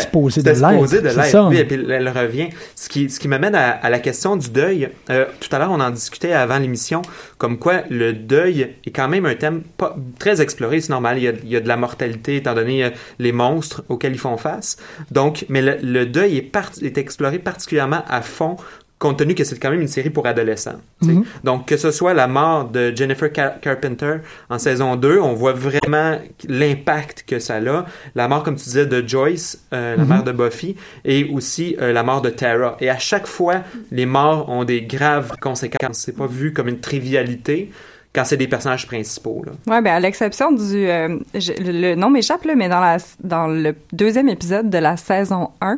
supposé 0.78 1.00
de 1.02 1.10
l'être. 1.10 1.32
Oui, 1.50 1.58
et 1.58 1.66
puis 1.66 1.86
elle 1.90 2.10
revient. 2.10 2.50
Ce 2.76 2.88
qui, 2.90 3.10
ce 3.10 3.20
qui 3.20 3.28
m'amène 3.28 3.56
à, 3.56 3.72
à 3.72 3.90
la 3.90 4.00
question 4.00 4.36
du 4.36 4.50
deuil. 4.50 4.90
Euh, 5.10 5.26
tout 5.40 5.54
à 5.54 5.60
l'heure, 5.60 5.72
on 5.72 5.80
en 5.80 5.90
discutait 5.90 6.32
avant 6.32 6.58
l'émission, 6.58 7.02
comme 7.38 7.60
quoi 7.60 7.84
le 7.90 8.14
deuil 8.14 8.76
est 8.86 8.92
quand 8.92 9.08
même 9.08 9.26
un 9.26 9.36
thème 9.36 9.62
pas, 9.78 9.96
très 10.20 10.42
exploré. 10.42 10.82
C'est 10.82 10.90
normal, 10.90 11.18
il 11.18 11.24
y, 11.24 11.28
a, 11.28 11.34
il 11.44 11.50
y 11.50 11.56
a 11.56 11.60
de 11.60 11.68
la 11.68 11.78
mortalité 11.78 12.38
étant 12.38 12.54
donné 12.54 12.86
euh, 12.86 12.90
les 13.20 13.32
monstres 13.32 13.84
auxquels 13.90 14.14
ils 14.14 14.20
font 14.20 14.38
face. 14.38 14.78
Donc, 15.12 15.46
mais 15.50 15.62
le, 15.62 15.78
le 15.82 16.06
deuil 16.06 16.38
est, 16.38 16.42
part- 16.42 16.72
est 16.82 16.98
exploré 16.98 17.40
particulièrement 17.40 18.04
à 18.08 18.22
fond 18.22 18.58
compte 18.98 19.18
tenu 19.20 19.36
que 19.36 19.44
c'est 19.44 19.60
quand 19.60 19.72
même 19.72 19.82
une 19.82 19.88
série 19.90 20.10
pour 20.10 20.26
adolescents. 20.26 20.80
Mhm. 21.02 21.26
Donc, 21.44 21.68
que 21.68 21.76
ce 21.78 21.92
soit 21.92 22.14
la 22.14 22.28
mort 22.28 22.70
de 22.70 22.94
Jennifer 22.96 23.30
Car- 23.32 23.60
Carpenter 23.60 24.18
en 24.50 24.58
saison 24.58 24.96
2, 24.96 25.20
on 25.20 25.34
voit 25.34 25.52
vraiment 25.54 26.18
l'impact 26.48 27.26
que 27.28 27.40
ça 27.40 27.56
a. 27.58 27.86
La 28.16 28.28
mort, 28.28 28.44
comme 28.44 28.56
tu 28.56 28.64
disais, 28.64 28.86
de 28.86 29.08
Joyce, 29.08 29.60
euh, 29.74 29.96
la 29.98 30.04
Mhm. 30.04 30.10
mère 30.10 30.24
de 30.24 30.32
Buffy, 30.32 30.76
et 31.04 31.30
aussi 31.34 31.76
euh, 31.82 31.92
la 31.92 32.04
mort 32.04 32.22
de 32.22 32.30
Tara. 32.30 32.78
Et 32.80 32.90
à 32.90 32.98
chaque 32.98 33.28
fois, 33.28 33.64
les 33.92 34.06
morts 34.06 34.50
ont 34.50 34.64
des 34.64 34.82
graves 34.84 35.34
conséquences. 35.42 35.98
C'est 36.00 36.16
pas 36.18 36.28
vu 36.28 36.54
comme 36.54 36.68
une 36.70 36.80
trivialité 36.80 37.72
quand 38.14 38.24
c'est 38.24 38.38
des 38.38 38.48
personnages 38.48 38.88
principaux. 38.88 39.44
Là. 39.46 39.52
Ouais, 39.68 39.82
ben 39.82 39.94
à 39.94 40.00
l'exception 40.00 40.52
du 40.54 40.88
euh, 40.88 41.18
je- 41.34 41.52
le, 41.60 41.96
nom 41.96 42.10
m'échappe 42.10 42.46
mais 42.56 42.70
dans 42.70 42.80
la 42.80 42.98
dans 43.22 43.48
le 43.48 43.76
deuxième 43.92 44.30
épisode 44.30 44.70
de 44.70 44.78
la 44.78 44.96
saison 44.96 45.50
1, 45.60 45.78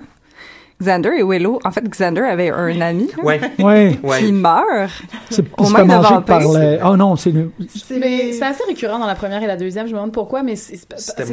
Xander 0.82 1.10
et 1.18 1.24
Willow, 1.24 1.60
en 1.66 1.72
fait 1.72 1.84
Xander 1.90 2.22
avait 2.22 2.52
un 2.52 2.80
ami 2.82 3.10
Ouais. 3.24 3.40
Ouais. 3.60 3.98
qui 4.20 4.32
meurt. 4.32 4.92
C'est 5.30 5.44
pas 5.50 5.64
mangé 5.84 6.16
par 6.26 6.40
le. 6.40 6.78
Oh 6.86 6.96
non, 6.96 7.16
c'est 7.16 7.32
le. 7.32 7.52
Mais 8.00 8.32
c'est 8.32 8.46
assez 8.46 8.64
récurrent 8.68 9.00
dans 9.00 9.08
la 9.08 9.16
première 9.16 9.42
et 9.42 9.48
la 9.48 9.58
deuxième. 9.58 9.88
Je 9.88 9.92
me 9.94 9.98
demande 9.98 10.12
pourquoi, 10.12 10.44
mais 10.44 10.56
c'est 10.56 10.78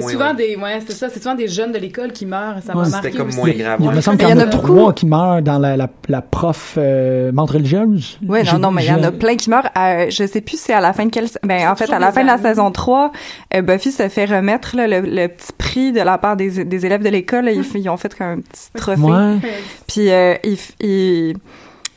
souvent 0.00 0.30
ouais. 0.30 0.35
des, 0.35 0.57
ouais, 0.57 0.80
c'est 0.87 0.94
ça, 0.94 1.09
c'est 1.11 1.22
souvent 1.22 1.35
des 1.35 1.48
jeunes 1.48 1.72
de 1.72 1.78
l'école 1.78 2.12
qui 2.12 2.24
meurent. 2.26 2.57
Ça 2.64 2.74
Ouais. 2.76 2.83
m'a 2.85 2.88
marqué 2.88 3.09
C'était 3.09 3.18
comme 3.18 3.28
aussi. 3.28 3.37
moins 3.38 3.50
grave. 3.50 3.78
Il 3.80 3.90
me 3.90 4.00
semble 4.00 4.16
qu'il 4.18 4.28
il 4.28 4.30
y 4.30 4.35
en 4.35 4.40
a 4.40 4.46
trois 4.46 4.92
qui 4.94 5.07
meurent 5.07 5.42
dans 5.42 5.59
la, 5.59 5.76
la, 5.76 5.88
la 6.09 6.22
prof 6.22 6.74
euh, 6.78 7.30
religieuse. 7.37 8.18
J'ai- 8.22 8.52
non, 8.54 8.59
non, 8.59 8.70
mais 8.70 8.85
il 8.85 8.88
y 8.88 8.92
en 8.92 9.02
a 9.02 9.12
plein 9.12 9.37
qui 9.37 9.50
meurent. 9.50 9.68
Euh, 9.78 10.07
je 10.09 10.26
sais 10.26 10.40
plus 10.40 10.59
si 10.59 10.72
à 10.72 10.80
la 10.80 10.92
fin 10.92 11.04
de 11.07 11.11
quelle... 11.11 11.26
Ben, 11.42 11.68
en 11.68 11.76
fait, 11.76 11.92
à 11.92 11.98
la 11.98 12.12
fin 12.12 12.22
de 12.22 12.28
la 12.28 12.38
saison 12.38 12.70
3, 12.70 13.12
euh, 13.54 13.62
Buffy 13.62 13.92
se 13.92 14.09
fait 14.09 14.24
remettre 14.24 14.74
là, 14.76 14.87
le, 14.87 15.00
le 15.00 15.28
petit 15.28 15.52
prix 15.57 15.92
de 15.92 16.00
la 16.00 16.16
part 16.18 16.37
des, 16.37 16.64
des 16.64 16.87
élèves 16.87 17.02
de 17.02 17.11
l'école. 17.11 17.50
Ils, 17.52 17.64
ils 17.76 17.88
ont 17.88 17.96
fait 17.96 18.14
comme 18.16 18.26
un 18.26 18.40
petit 18.40 18.70
trophée. 18.74 19.00
Puis, 19.88 20.11
euh, 20.11 20.35
il, 20.44 20.55
f- 20.55 20.70
il- 20.81 21.35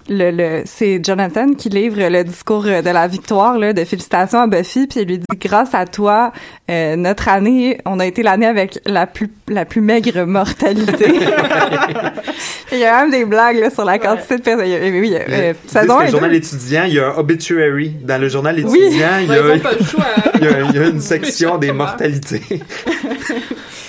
le, 0.09 0.31
le, 0.31 0.61
c'est 0.63 1.01
Jonathan 1.03 1.51
qui 1.51 1.67
livre 1.67 1.97
le 1.99 2.23
discours 2.23 2.65
euh, 2.65 2.81
de 2.81 2.89
la 2.89 3.09
victoire 3.09 3.57
là, 3.57 3.73
de 3.73 3.83
félicitations 3.83 4.39
à 4.39 4.47
Buffy, 4.47 4.87
puis 4.87 5.01
il 5.01 5.05
lui 5.09 5.17
dit 5.17 5.25
grâce 5.37 5.73
à 5.73 5.85
toi, 5.85 6.31
euh, 6.71 6.95
notre 6.95 7.27
année, 7.27 7.77
on 7.85 7.99
a 7.99 8.05
été 8.05 8.23
l'année 8.23 8.45
avec 8.45 8.79
la 8.85 9.05
plus 9.05 9.29
la 9.49 9.65
plus 9.65 9.81
maigre 9.81 10.23
mortalité. 10.23 11.11
il 12.71 12.77
y 12.79 12.85
a 12.85 13.01
même 13.01 13.11
des 13.11 13.25
blagues 13.25 13.57
là, 13.59 13.69
sur 13.69 13.83
la 13.83 13.99
quantité 13.99 14.37
de 14.37 14.41
personnes. 14.43 14.65
Oui, 14.65 14.99
oui, 15.01 15.13
euh, 15.13 15.53
saison 15.67 15.99
un 15.99 16.05
le 16.05 16.09
journal 16.11 16.33
étudiant, 16.35 16.83
il 16.87 16.93
y 16.93 16.99
a 17.01 17.09
un 17.09 17.17
obituary. 17.17 17.91
Dans 18.01 18.21
le 18.21 18.29
journal 18.29 18.55
Oui. 18.65 18.79
étudiant, 18.79 19.17
il, 19.19 19.25
y 19.25 19.29
Ouais, 19.29 19.35
a, 19.39 19.41
ils 19.55 19.57
ont 19.57 19.59
pas 19.59 19.71
le 19.77 19.83
choix. 19.85 20.05
hein. 20.25 20.31
il, 20.35 20.43
y 20.45 20.47
a, 20.47 20.61
il 20.61 20.73
y 20.73 20.79
a 20.79 20.87
une 20.87 21.01
section 21.01 21.57
des 21.57 21.73
mortalités. 21.73 22.41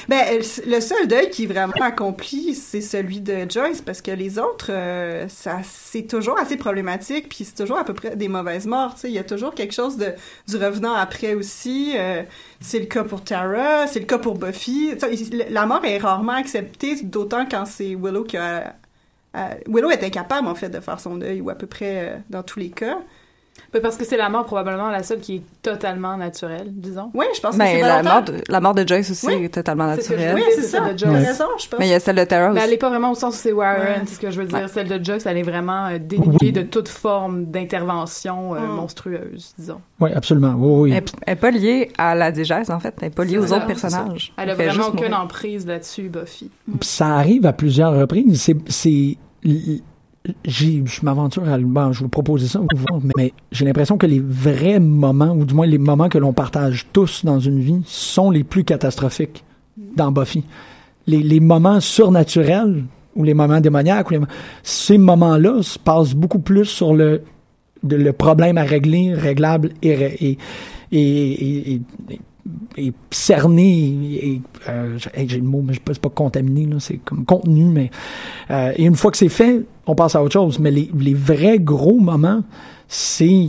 Ben, 0.08 0.40
le 0.66 0.80
seul 0.80 1.06
deuil 1.06 1.28
qui 1.28 1.44
est 1.44 1.46
vraiment 1.46 1.74
accompli, 1.82 2.54
c'est 2.54 2.80
celui 2.80 3.20
de 3.20 3.44
Joyce, 3.50 3.82
parce 3.82 4.00
que 4.00 4.10
les 4.10 4.38
autres, 4.38 4.70
euh, 4.70 5.28
ça, 5.28 5.58
c'est 5.62 6.04
toujours 6.06 6.38
assez 6.38 6.56
problématique, 6.56 7.28
puis 7.28 7.44
c'est 7.44 7.54
toujours 7.54 7.76
à 7.76 7.84
peu 7.84 7.92
près 7.92 8.16
des 8.16 8.28
mauvaises 8.28 8.66
morts, 8.66 8.94
tu 8.94 9.00
sais. 9.02 9.08
Il 9.10 9.14
y 9.14 9.18
a 9.18 9.24
toujours 9.24 9.54
quelque 9.54 9.74
chose 9.74 9.98
de, 9.98 10.14
du 10.48 10.56
revenant 10.56 10.94
après 10.94 11.34
aussi. 11.34 11.92
euh, 11.94 12.22
c'est 12.58 12.78
le 12.78 12.86
cas 12.86 13.04
pour 13.04 13.22
Tara, 13.22 13.86
c'est 13.86 14.00
le 14.00 14.06
cas 14.06 14.16
pour 14.16 14.38
Buffy. 14.38 14.94
La 15.50 15.66
mort 15.66 15.84
est 15.84 15.98
rarement 15.98 16.32
acceptée, 16.32 16.96
d'autant 17.02 17.44
quand 17.46 17.66
c'est 17.66 17.94
Willow 17.94 18.24
qui 18.24 18.38
a... 18.38 18.74
euh, 19.36 19.48
Willow 19.66 19.90
est 19.90 20.02
incapable, 20.02 20.48
en 20.48 20.54
fait, 20.54 20.70
de 20.70 20.80
faire 20.80 21.00
son 21.00 21.16
deuil, 21.18 21.42
ou 21.42 21.50
à 21.50 21.54
peu 21.54 21.66
près 21.66 22.08
euh, 22.14 22.18
dans 22.30 22.42
tous 22.42 22.58
les 22.60 22.70
cas. 22.70 22.98
Ben, 23.72 23.82
Parce 23.82 23.96
que 23.98 24.04
c'est 24.06 24.16
la 24.16 24.30
mort 24.30 24.46
probablement 24.46 24.88
la 24.90 25.02
seule 25.02 25.20
qui 25.20 25.36
est 25.36 25.42
totalement 25.62 26.16
naturelle, 26.16 26.68
disons. 26.70 27.10
Oui, 27.12 27.26
je 27.36 27.40
pense 27.40 27.52
que 27.54 27.58
Ben, 27.58 27.66
c'est 27.76 27.80
la 27.82 28.02
mort, 28.02 28.22
de, 28.22 28.34
la 28.48 28.60
mort 28.60 28.74
de 28.74 28.88
Joyce 28.88 29.10
aussi 29.10 29.26
Oui. 29.26 29.44
est 29.44 29.48
totalement 29.54 29.86
naturelle. 29.86 30.34
Oui, 30.36 30.42
c'est 30.54 30.62
ça. 30.62 30.92
de 30.92 30.98
Joyce. 30.98 31.26
raison, 31.26 31.44
je 31.58 31.68
pense. 31.68 31.78
Mais 31.78 31.86
il 31.86 31.90
y 31.90 31.94
a 31.94 32.00
celle 32.00 32.16
de 32.16 32.24
Tara 32.24 32.48
Mais 32.48 32.60
aussi. 32.60 32.66
elle 32.68 32.72
est 32.74 32.78
pas 32.78 32.88
vraiment 32.88 33.10
au 33.12 33.14
sens 33.14 33.34
où 33.34 33.38
c'est 33.38 33.52
Warren, 33.52 33.80
Ouais. 33.82 34.02
c'est 34.06 34.14
ce 34.14 34.20
que 34.20 34.30
je 34.30 34.40
veux 34.40 34.46
dire. 34.46 34.58
Ouais. 34.58 34.68
Celle 34.68 34.88
de 34.88 35.04
Joyce, 35.04 35.26
elle 35.26 35.36
est 35.36 35.42
vraiment 35.42 35.86
euh, 35.88 35.98
déliée 35.98 36.50
de 36.52 36.62
toute 36.62 36.88
forme 36.88 37.44
d'intervention 37.46 38.54
euh, 38.54 38.58
Mm. 38.60 38.66
monstrueuse, 38.76 39.52
disons. 39.58 39.80
Oui, 40.00 40.10
absolument. 40.14 40.54
Oui, 40.56 40.90
oui. 40.90 40.96
Elle 40.96 41.04
elle 41.26 41.32
est 41.34 41.36
pas 41.36 41.50
liée 41.50 41.90
à 41.98 42.14
la 42.14 42.32
digeste, 42.32 42.70
en 42.70 42.80
fait. 42.80 42.94
Elle 43.02 43.08
est 43.08 43.14
pas 43.14 43.24
liée 43.24 43.38
aux 43.38 43.46
ça, 43.48 43.56
autres 43.58 43.66
personnages. 43.66 44.32
Elle 44.38 44.50
a 44.50 44.56
fait 44.56 44.68
vraiment 44.68 44.88
aucune 44.88 45.00
mourir. 45.10 45.20
emprise 45.20 45.66
là-dessus, 45.66 46.08
Buffy. 46.08 46.50
Ça 46.80 47.16
arrive 47.16 47.44
à 47.44 47.52
plusieurs 47.52 47.92
reprises. 47.94 48.40
C'est, 48.68 49.18
je 50.46 50.82
m'aventure 51.02 51.48
à, 51.48 51.58
bon, 51.58 51.92
je 51.92 52.00
vous 52.00 52.08
proposer 52.08 52.46
ça, 52.48 52.60
mais, 53.16 53.32
j'ai 53.52 53.64
l'impression 53.64 53.96
que 53.96 54.06
les 54.06 54.20
vrais 54.20 54.80
moments, 54.80 55.32
ou 55.32 55.44
du 55.44 55.54
moins 55.54 55.66
les 55.66 55.78
moments 55.78 56.08
que 56.08 56.18
l'on 56.18 56.32
partage 56.32 56.86
tous 56.92 57.24
dans 57.24 57.40
une 57.40 57.60
vie, 57.60 57.82
sont 57.84 58.30
les 58.30 58.44
plus 58.44 58.64
catastrophiques 58.64 59.44
dans 59.96 60.12
Buffy. 60.12 60.44
Les, 61.06 61.22
les 61.22 61.40
moments 61.40 61.80
surnaturels 61.80 62.84
ou 63.16 63.24
les 63.24 63.34
moments 63.34 63.60
démoniaques, 63.60 64.10
ou 64.10 64.14
les 64.14 64.20
ces 64.62 64.98
moments-là 64.98 65.62
se 65.62 65.78
passent 65.78 66.14
beaucoup 66.14 66.38
plus 66.40 66.66
sur 66.66 66.94
le, 66.94 67.22
le 67.88 68.12
problème 68.12 68.58
à 68.58 68.62
régler, 68.64 69.14
réglable 69.14 69.70
et, 69.82 69.94
ré- 69.94 70.16
et, 70.20 70.38
et, 70.92 71.74
et, 71.74 71.80
et- 72.76 72.86
et 72.88 72.92
cerné 73.10 73.88
et, 74.22 74.42
euh, 74.68 74.98
j'ai 75.26 75.36
le 75.38 75.42
mot 75.44 75.62
mais 75.62 75.72
je 75.74 75.78
sais 75.78 75.84
pas- 75.84 75.94
c'est 75.94 76.02
pas 76.02 76.08
contaminé 76.08 76.66
là, 76.66 76.76
c'est 76.80 76.98
comme 76.98 77.24
contenu 77.24 77.64
mais 77.64 77.90
euh, 78.50 78.72
et 78.76 78.84
une 78.84 78.96
fois 78.96 79.10
que 79.10 79.16
c'est 79.16 79.28
fait 79.28 79.62
on 79.86 79.94
passe 79.94 80.14
à 80.16 80.22
autre 80.22 80.32
chose 80.32 80.58
mais 80.58 80.70
les, 80.70 80.90
les 80.98 81.14
vrais 81.14 81.58
gros 81.58 81.98
moments 81.98 82.42
c'est 82.88 83.48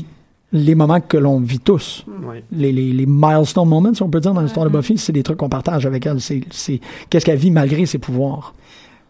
les 0.52 0.74
moments 0.76 1.00
que 1.00 1.18
l'on 1.18 1.40
vit 1.40 1.60
tous 1.60 2.06
les, 2.52 2.72
les, 2.72 2.92
les 2.92 3.06
milestone 3.06 3.68
moments 3.68 3.94
si 3.94 4.02
on 4.04 4.10
peut 4.10 4.20
dire 4.20 4.34
dans 4.34 4.42
l'histoire 4.42 4.66
de 4.66 4.72
Buffy 4.72 4.98
c'est 4.98 5.14
des 5.14 5.24
trucs 5.24 5.38
qu'on 5.38 5.50
partage 5.50 5.86
avec 5.86 6.06
elle 6.06 6.20
c'est 6.20 6.42
c'est 6.50 6.80
qu'est-ce 7.10 7.26
qu'elle 7.26 7.38
vit 7.38 7.52
malgré 7.52 7.86
ses 7.86 8.00
pouvoirs 8.00 8.54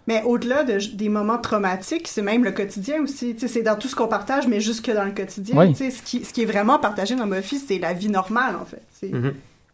Mais 0.08 0.24
au-delà 0.26 0.64
de, 0.64 0.80
des 0.96 1.08
moments 1.08 1.38
traumatiques, 1.38 2.08
c'est 2.08 2.24
même 2.24 2.44
le 2.44 2.52
quotidien 2.52 3.04
aussi. 3.04 3.36
Tu 3.36 3.42
sais, 3.42 3.48
c'est 3.48 3.62
dans 3.62 3.76
tout 3.78 3.88
ce 3.88 3.96
qu'on 3.96 4.08
partage, 4.08 4.48
mais 4.48 4.60
jusque 4.60 4.90
dans 4.92 5.06
le 5.06 5.12
quotidien. 5.12 5.56
Oui. 5.56 5.70
Tu 5.74 5.76
sais, 5.76 5.92
ce, 5.92 6.02
qui, 6.02 6.26
ce 6.26 6.34
qui 6.34 6.42
est 6.42 6.46
vraiment 6.52 6.80
partagé 6.80 7.16
dans 7.16 7.28
Buffy, 7.28 7.58
c'est 7.60 7.78
la 7.78 7.94
vie 7.94 8.10
normale, 8.10 8.56
en 8.60 8.66
fait. 8.66 8.82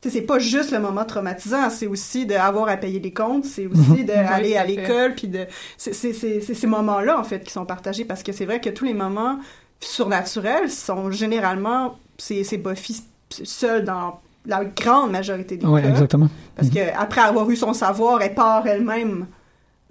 C'est 0.09 0.21
pas 0.21 0.39
juste 0.39 0.71
le 0.71 0.79
moment 0.79 1.05
traumatisant, 1.05 1.69
c'est 1.69 1.87
aussi 1.87 2.25
d'avoir 2.25 2.67
à 2.69 2.77
payer 2.77 2.99
les 2.99 3.13
comptes, 3.13 3.45
c'est 3.45 3.67
aussi 3.67 4.03
d'aller 4.03 4.53
tout 4.53 4.57
à 4.59 4.63
l'école, 4.65 5.15
puis 5.15 5.27
de... 5.27 5.45
C'est 5.77 5.93
ces 6.13 6.67
moments-là, 6.67 7.19
en 7.19 7.23
fait, 7.23 7.43
qui 7.43 7.51
sont 7.51 7.65
partagés, 7.65 8.05
parce 8.05 8.23
que 8.23 8.31
c'est 8.31 8.45
vrai 8.45 8.59
que 8.59 8.69
tous 8.69 8.85
les 8.85 8.93
moments 8.93 9.39
surnaturels 9.79 10.69
sont 10.69 11.11
généralement... 11.11 11.95
C'est 12.17 12.43
c'est 12.45 12.57
Buffy 12.57 13.03
seule 13.29 13.83
dans 13.83 14.21
la 14.45 14.63
grande 14.63 15.11
majorité 15.11 15.57
des 15.57 15.65
ouais 15.65 15.81
cas. 15.81 15.89
exactement 15.89 16.29
Parce 16.55 16.69
que 16.69 16.79
après 16.97 17.21
avoir 17.21 17.49
eu 17.49 17.55
son 17.55 17.73
savoir, 17.73 18.21
elle 18.21 18.33
part 18.33 18.65
elle-même 18.67 19.25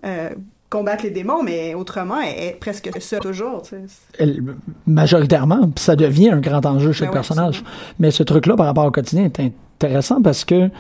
euh, 0.07 0.31
combattre 0.71 1.05
les 1.05 1.11
démons, 1.11 1.43
mais 1.43 1.75
autrement, 1.75 2.21
elle 2.21 2.43
est 2.43 2.59
presque 2.59 2.91
seule 3.01 3.21
toujours. 3.21 3.63
tu 3.63 3.71
sais. 3.71 3.83
elle- 4.19 4.43
majoritairement, 4.87 5.69
puis 5.69 5.85
ça 5.85 5.97
devient 5.97 6.31
un 6.31 6.41
grand 6.41 6.65
enjeu 6.65 6.93
chez 6.93 7.01
Ben 7.01 7.07
le 7.07 7.11
ouais, 7.11 7.19
personnage. 7.19 7.63
Mais 7.99 8.11
ce 8.11 8.23
truc-là, 8.23 8.57
par 8.57 8.67
rapport 8.67 8.87
au 8.87 8.91
quotidien, 8.91 9.25
est 9.25 9.53
intéressant 9.77 10.23
parce 10.23 10.45
que 10.45 10.71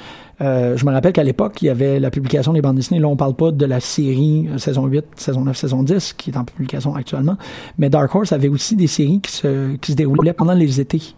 euh, 0.40 0.76
je 0.76 0.85
me 0.85 0.92
rappelle 0.92 1.12
qu'à 1.12 1.22
l'époque, 1.22 1.62
il 1.62 1.66
y 1.66 1.70
avait 1.70 2.00
la 2.00 2.11
publication 2.11 2.52
des 2.52 2.61
bandes 2.61 2.76
dessinées. 2.76 3.00
Là, 3.00 3.09
on 3.09 3.16
parle 3.16 3.35
pas 3.35 3.52
de 3.52 3.66
la 3.66 3.80
série 3.80 4.48
euh, 4.52 4.59
saison 4.59 4.87
8, 4.87 5.04
saison 5.16 5.42
9, 5.42 5.57
saison 5.57 5.83
10, 5.83 6.14
qui 6.14 6.30
est 6.30 6.37
en 6.37 6.44
publication 6.44 6.94
actuellement. 6.94 7.37
Mais 7.78 7.88
Dark 7.88 8.12
Horse 8.14 8.33
avait 8.33 8.48
aussi 8.48 8.74
des 8.74 8.87
séries 8.87 9.20
qui 9.20 9.33
se, 9.33 9.76
qui 9.76 9.92
se 9.92 9.96
déroulaient 9.96 10.33
pendant 10.33 10.54
les 10.54 10.80
étés. 10.80 11.14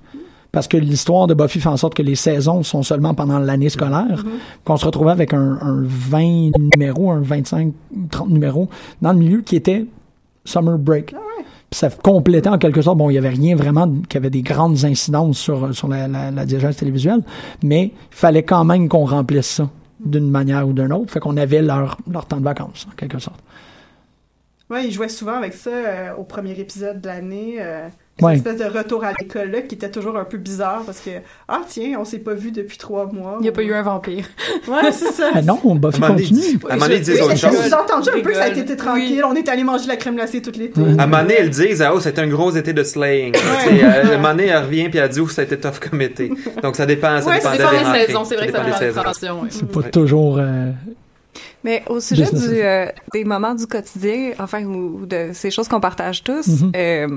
Parce 0.53 0.69
que 0.69 0.77
l'histoire 0.77 1.27
de 1.27 1.35
Buffy 1.35 1.61
fait 1.61 1.69
en 1.69 1.77
sorte 1.77 1.95
que 1.95 2.03
les 2.03 2.15
saisons 2.15 2.63
sont 2.63 2.83
seulement 2.83 3.15
pendant 3.15 3.39
l'année 3.39 3.69
scolaire, 3.69 4.25
qu'on 4.65 4.77
se 4.77 4.87
retrouvait 4.87 5.11
avec 5.11 5.35
un, 5.35 5.59
un 5.61 5.83
20 5.83 6.51
numéros, 6.75 7.11
un 7.11 7.21
25, 7.21 7.73
30 8.11 8.31
numéros 8.31 8.69
dans 9.03 9.13
le 9.13 9.19
milieu 9.19 9.43
qui 9.43 9.57
était 9.57 9.87
Summer 10.45 10.79
Break. 10.79 11.09
Puis 11.09 11.17
ça 11.77 11.91
complétait 11.91 12.49
en 12.49 12.59
quelque 12.59 12.81
sorte, 12.81 12.97
bon, 12.97 13.11
il 13.11 13.15
y 13.15 13.19
avait 13.19 13.29
rien 13.29 13.55
vraiment 13.55 13.87
qui 14.09 14.17
avait 14.17 14.31
des 14.31 14.43
grandes 14.43 14.85
incidences 14.85 15.39
sur, 15.39 15.75
sur 15.75 15.89
la, 15.89 16.09
la, 16.09 16.31
la 16.31 16.73
télévisuelle, 16.73 17.23
mais 17.63 17.93
il 18.11 18.17
fallait 18.17 18.45
quand 18.45 18.65
même 18.65 18.89
qu'on 18.89 19.05
remplisse 19.05 19.47
ça 19.47 19.71
d'une 20.01 20.31
manière 20.31 20.67
ou 20.67 20.73
d'une 20.73 20.93
autre. 20.93 21.11
Fait 21.13 21.21
qu'on 21.21 21.37
avait 21.37 21.63
leur, 21.63 21.99
leur 22.11 22.27
temps 22.27 22.39
de 22.39 22.45
vacances, 22.45 22.87
en 22.91 22.95
quelque 22.97 23.19
sorte. 23.19 23.41
Ouais, 24.71 24.87
il 24.87 24.91
jouait 24.93 25.09
souvent 25.09 25.35
avec 25.35 25.53
ça 25.55 25.71
euh, 25.71 26.15
au 26.17 26.25
premier 26.25 26.59
épisode 26.59 27.01
de 27.01 27.07
l'année. 27.07 27.57
euh, 27.61 27.89
Ouais. 28.23 28.39
Cette 28.39 28.47
espèce 28.47 28.73
de 28.73 28.79
retour 28.79 29.05
à 29.05 29.13
l'école 29.21 29.51
là 29.51 29.61
qui 29.61 29.75
était 29.75 29.91
toujours 29.91 30.17
un 30.17 30.25
peu 30.25 30.39
bizarre 30.39 30.83
parce 30.87 31.01
que 31.01 31.11
ah 31.49 31.61
tiens 31.69 31.99
on 32.01 32.07
s'est 32.07 32.19
pas 32.19 32.33
vu 32.33 32.51
depuis 32.51 32.79
trois 32.79 33.05
mois. 33.13 33.37
Il 33.41 33.43
n'y 33.43 33.49
a 33.51 33.53
pas 33.53 33.63
eu 33.63 33.75
un 33.75 33.83
vampire. 33.83 34.25
Ouais 34.69 34.91
c'est 34.91 35.13
ça. 35.13 35.33
Ah 35.35 35.43
non, 35.43 35.59
Buffy 35.75 36.01
donné, 36.01 36.15
continue. 36.23 36.59
À 36.69 36.73
un 36.73 36.77
moment 36.77 36.87
donné, 36.87 36.97
ils 36.97 37.03
disent 37.03 37.15
Oui, 37.17 37.21
autre 37.21 37.37
chose. 37.37 37.55
vous 37.55 37.75
entendu 37.75 38.09
un 38.09 38.21
peu 38.23 38.31
que 38.31 38.35
ça 38.35 38.45
a 38.45 38.49
été 38.49 38.75
tranquille 38.75 39.23
On 39.23 39.35
est 39.35 39.47
allé 39.51 39.65
manger 39.65 39.87
la 39.87 39.97
crème 39.97 40.15
glacée 40.17 40.41
tout 40.41 40.51
l'été. 40.57 40.81
Ouais. 40.81 40.99
À 40.99 41.03
un 41.03 41.07
moment 41.07 41.23
donné, 41.25 41.35
elles 41.39 41.51
disent, 41.51 41.83
ah, 41.83 41.93
oh, 41.95 42.01
c'était 42.01 42.23
un 42.23 42.27
gros 42.29 42.51
été 42.57 42.73
de 42.73 42.83
slaying. 42.83 43.33
Tu 43.35 43.39
sais, 43.41 43.85
euh, 43.85 43.89
À 43.89 44.15
un 44.15 44.17
moment 44.17 44.29
donné, 44.31 44.47
elle 44.47 44.65
revient 44.65 44.89
puis 44.89 44.99
elle 44.99 45.11
dit, 45.11 45.21
oh, 45.21 45.29
ça 45.29 45.43
a 45.43 45.45
été 45.45 45.59
tough 45.59 45.79
comme 45.79 46.01
été. 46.01 46.33
Donc, 46.63 46.75
ça 46.77 46.87
dépend, 46.87 47.21
ça 47.21 47.29
Ouais, 47.29 47.37
dépend 47.39 47.51
des 47.53 47.59
Ça 47.59 47.63
dépend 47.65 47.71
des 47.79 47.85
rentrées. 47.85 48.07
saisons, 48.07 48.25
c'est 48.25 48.37
vrai 48.37 48.47
que 48.47 48.53
ça 48.53 48.65
dépend 48.65 48.79
des 48.79 49.15
saisons. 49.15 49.43
ouais. 49.43 49.49
C'est 49.51 49.71
pas 49.71 49.83
toujours... 49.83 50.39
euh, 50.39 50.71
Mais 51.65 51.83
au 51.89 52.01
sujet 52.01 52.25
du, 52.25 52.63
euh, 52.63 52.87
des 53.13 53.25
moments 53.25 53.55
du 53.55 53.67
quotidien, 53.67 54.31
enfin, 54.39 54.65
ou, 54.65 55.05
de 55.07 55.31
ces 55.35 55.51
choses 55.51 55.69
qu'on 55.69 55.81
partage 55.81 56.25
tous, 56.25 56.47
Mhm. 56.49 56.73
euh, 56.75 57.09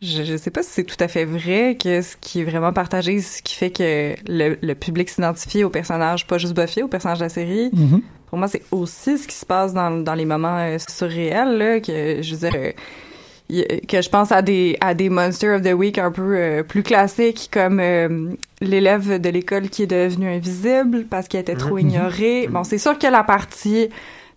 je, 0.00 0.22
je 0.24 0.36
sais 0.36 0.50
pas 0.50 0.62
si 0.62 0.70
c'est 0.70 0.84
tout 0.84 0.96
à 1.00 1.08
fait 1.08 1.24
vrai 1.24 1.76
que 1.82 2.02
ce 2.02 2.16
qui 2.20 2.40
est 2.40 2.44
vraiment 2.44 2.72
partagé, 2.72 3.20
ce 3.20 3.42
qui 3.42 3.54
fait 3.54 3.70
que 3.70 4.14
le, 4.28 4.56
le 4.62 4.74
public 4.74 5.08
s'identifie 5.10 5.64
au 5.64 5.70
personnage, 5.70 6.26
pas 6.26 6.38
juste 6.38 6.54
Buffy, 6.54 6.82
au 6.82 6.88
personnage 6.88 7.18
de 7.18 7.24
la 7.24 7.28
série. 7.28 7.70
mhm. 7.72 8.00
Pour 8.28 8.38
moi, 8.38 8.46
c'est 8.46 8.62
aussi 8.70 9.16
ce 9.18 9.26
qui 9.26 9.34
se 9.34 9.46
passe 9.46 9.72
dans, 9.72 9.90
dans 10.02 10.14
les 10.14 10.26
moments 10.26 10.58
euh, 10.58 10.76
surréels, 10.86 11.56
là, 11.56 11.80
que, 11.80 12.20
je 12.22 12.34
veux 12.34 12.50
dire, 12.50 12.60
euh, 12.60 12.72
y- 13.48 13.80
que 13.86 14.02
je 14.02 14.08
pense 14.10 14.30
à 14.32 14.42
des 14.42 14.76
à 14.82 14.92
des 14.92 15.08
Monster 15.08 15.48
of 15.54 15.62
the 15.62 15.72
Week 15.72 15.96
un 15.96 16.12
peu 16.12 16.36
euh, 16.36 16.62
plus 16.62 16.82
classiques 16.82 17.48
comme 17.50 17.80
euh, 17.80 18.30
l'élève 18.60 19.18
de 19.18 19.28
l'école 19.30 19.70
qui 19.70 19.84
est 19.84 19.86
devenu 19.86 20.28
invisible 20.28 21.06
parce 21.08 21.26
qu'il 21.26 21.40
était 21.40 21.56
trop 21.56 21.76
Mhm. 21.78 21.88
ignoré. 21.88 22.48
Bon, 22.48 22.64
c'est 22.64 22.76
sûr 22.78 22.98
que 22.98 23.06
la 23.06 23.24
partie 23.24 23.88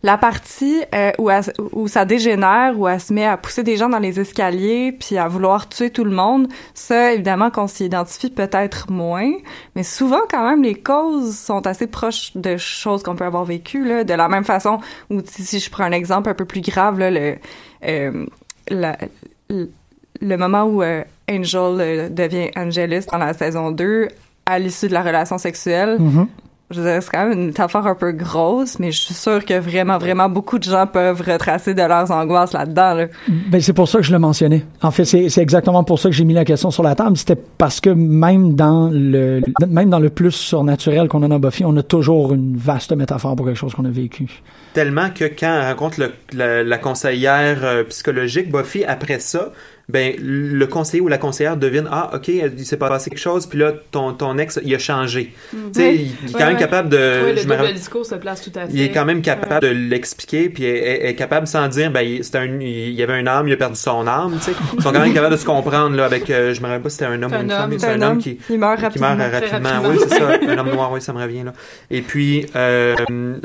la 0.03 0.17
partie 0.17 0.81
euh, 0.95 1.11
où, 1.19 1.87
ça 1.87 2.05
dégénère, 2.05 2.77
où 2.77 2.87
elle 2.87 2.99
se 2.99 3.13
met 3.13 3.25
à 3.25 3.37
pousser 3.37 3.63
des 3.63 3.77
gens 3.77 3.89
dans 3.89 3.99
les 3.99 4.19
escaliers, 4.19 4.91
puis 4.91 5.17
à 5.17 5.27
vouloir 5.27 5.69
tuer 5.69 5.91
tout 5.91 6.03
le 6.03 6.11
monde, 6.11 6.47
ça, 6.73 7.13
évidemment, 7.13 7.51
qu'on 7.51 7.67
s'y 7.67 7.85
identifie 7.85 8.31
peut-être 8.31 8.91
moins, 8.91 9.31
mais 9.75 9.83
souvent, 9.83 10.21
quand 10.29 10.49
même, 10.49 10.63
les 10.63 10.75
causes 10.75 11.37
sont 11.37 11.67
assez 11.67 11.87
proches 11.87 12.35
de 12.35 12.57
choses 12.57 13.03
qu'on 13.03 13.15
peut 13.15 13.25
avoir 13.25 13.45
vécues, 13.45 14.03
de 14.03 14.13
la 14.13 14.27
même 14.27 14.43
façon 14.43 14.79
où, 15.09 15.21
si 15.23 15.59
je 15.59 15.69
prends 15.69 15.83
un 15.83 15.91
exemple 15.91 16.29
un 16.29 16.33
peu 16.33 16.45
plus 16.45 16.61
grave, 16.61 16.99
euh, 17.01 18.25
le, 18.69 20.37
moment 20.37 20.63
où 20.63 20.81
euh, 20.81 21.03
Angel 21.29 22.13
devient 22.13 22.49
Angelus 22.55 23.03
dans 23.11 23.17
la 23.19 23.33
saison 23.33 23.71
2, 23.71 24.07
à 24.47 24.57
l'issue 24.57 24.87
de 24.87 24.93
la 24.93 25.03
relation 25.03 25.37
sexuelle, 25.37 25.97
Mhm. 25.99 26.27
Je 26.71 26.81
veux 26.81 26.91
dire, 26.91 27.01
c'est 27.03 27.09
quand 27.11 27.27
même 27.27 27.37
une 27.37 27.45
métaphore 27.47 27.85
un 27.87 27.95
peu 27.95 28.11
grosse, 28.11 28.79
mais 28.79 28.91
je 28.91 28.99
suis 29.01 29.13
sûre 29.13 29.43
que 29.45 29.59
vraiment, 29.59 29.97
vraiment 29.97 30.29
beaucoup 30.29 30.57
de 30.59 30.63
gens 30.63 30.87
peuvent 30.87 31.21
retracer 31.21 31.73
de 31.73 31.81
leurs 31.81 32.09
angoisses 32.11 32.53
là-dedans. 32.53 32.93
Là. 32.93 33.05
Ben, 33.27 33.61
c'est 33.61 33.73
pour 33.73 33.87
ça 33.87 33.99
que 33.99 34.05
je 34.05 34.11
le 34.11 34.19
mentionnais. 34.19 34.63
En 34.81 34.91
fait, 34.91 35.05
c'est 35.05 35.29
c'est 35.29 35.41
exactement 35.41 35.83
pour 35.83 35.99
ça 35.99 36.09
que 36.09 36.15
j'ai 36.15 36.25
mis 36.25 36.33
la 36.33 36.45
question 36.45 36.71
sur 36.71 36.83
la 36.83 36.95
table. 36.95 37.17
C'était 37.17 37.35
parce 37.35 37.79
que 37.79 37.89
même 37.89 38.55
dans 38.55 38.89
le 38.91 39.41
même 39.67 39.89
dans 39.89 39.99
le 39.99 40.09
plus 40.09 40.31
surnaturel 40.31 41.07
qu'on 41.07 41.23
a 41.23 41.27
dans 41.27 41.39
Buffy, 41.39 41.63
on 41.65 41.75
a 41.77 41.83
toujours 41.83 42.33
une 42.33 42.55
vaste 42.57 42.91
métaphore 42.93 43.35
pour 43.35 43.45
quelque 43.45 43.57
chose 43.57 43.73
qu'on 43.73 43.85
a 43.85 43.89
vécu. 43.91 44.27
Tellement 44.73 45.09
que 45.09 45.25
quand 45.25 45.53
elle 45.61 45.67
rencontre 45.69 45.99
le- 45.99 46.11
la, 46.33 46.63
la 46.63 46.77
conseillère 46.77 47.59
euh, 47.63 47.83
psychologique, 47.85 48.49
Buffy, 48.51 48.83
après 48.85 49.19
ça, 49.19 49.51
ben, 49.91 50.13
le 50.19 50.65
conseiller 50.67 51.01
ou 51.01 51.07
la 51.07 51.17
conseillère 51.17 51.57
devine 51.57 51.87
Ah, 51.91 52.11
OK, 52.15 52.27
il 52.29 52.65
s'est 52.65 52.77
passé 52.77 53.09
quelque 53.09 53.19
chose, 53.19 53.45
puis 53.45 53.59
là, 53.59 53.73
ton, 53.91 54.13
ton 54.13 54.37
ex, 54.37 54.59
il 54.63 54.73
a 54.73 54.79
changé. 54.79 55.33
Tu 55.51 55.57
sais, 55.73 55.95
il 55.95 56.05
est 56.29 56.31
quand 56.33 56.45
même 56.47 56.57
capable 56.57 56.89
de. 56.89 57.21
Oui, 57.25 57.31
le 57.33 57.37
je 57.37 57.47
me 57.47 57.55
rappelle- 57.55 57.73
discours 57.75 58.05
se 58.05 58.15
place 58.15 58.41
tout 58.41 58.51
à 58.57 58.65
fait. 58.67 58.71
il 58.73 58.81
est 58.81 58.89
quand 58.91 59.05
même 59.05 59.21
capable 59.21 59.61
de 59.67 59.71
l'expliquer, 59.73 60.49
puis 60.49 60.63
est, 60.65 61.07
est- 61.09 61.15
capable 61.15 61.45
sans 61.47 61.67
dire, 61.67 61.91
ben, 61.91 62.01
il, 62.01 62.21
un, 62.37 62.59
il 62.61 62.91
y 62.93 63.03
avait 63.03 63.13
un 63.13 63.27
âme, 63.27 63.47
il 63.47 63.53
a 63.53 63.57
perdu 63.57 63.75
son 63.75 64.07
âme, 64.07 64.35
tu 64.39 64.51
sais. 64.51 64.57
Ils 64.77 64.81
sont 64.81 64.91
quand 64.91 65.01
même 65.01 65.13
capables 65.13 65.33
de 65.35 65.39
se 65.39 65.45
comprendre, 65.45 65.95
là, 65.95 66.05
avec, 66.05 66.29
euh, 66.29 66.53
je 66.53 66.61
me 66.61 66.67
rappelle 66.67 66.81
pas 66.81 66.89
si 66.89 66.97
c'était 66.97 67.11
un 67.11 67.21
homme 67.21 67.31
ou 67.31 67.35
un 67.35 67.41
une 67.43 67.51
homme, 67.51 67.57
femme, 67.71 67.79
c'est 67.79 67.85
un 67.87 67.89
un 67.91 68.01
homme 68.01 68.11
homme. 68.13 68.17
qui, 68.19 68.39
Il 68.49 68.57
meurt 68.59 68.77
qui 68.91 68.99
meurt 68.99 69.17
rapidement. 69.19 69.29
rapidement. 69.31 69.69
Rapidement. 69.69 69.89
Oui, 69.89 69.97
c'est 70.01 70.17
ça. 70.17 70.29
Un 70.47 70.57
homme 70.57 70.69
noir, 70.71 70.91
oui, 70.93 71.01
ça 71.01 71.13
me 71.13 71.21
revient, 71.21 71.43
là. 71.43 71.53
Et 71.89 72.01
puis, 72.01 72.45
euh, 72.55 72.95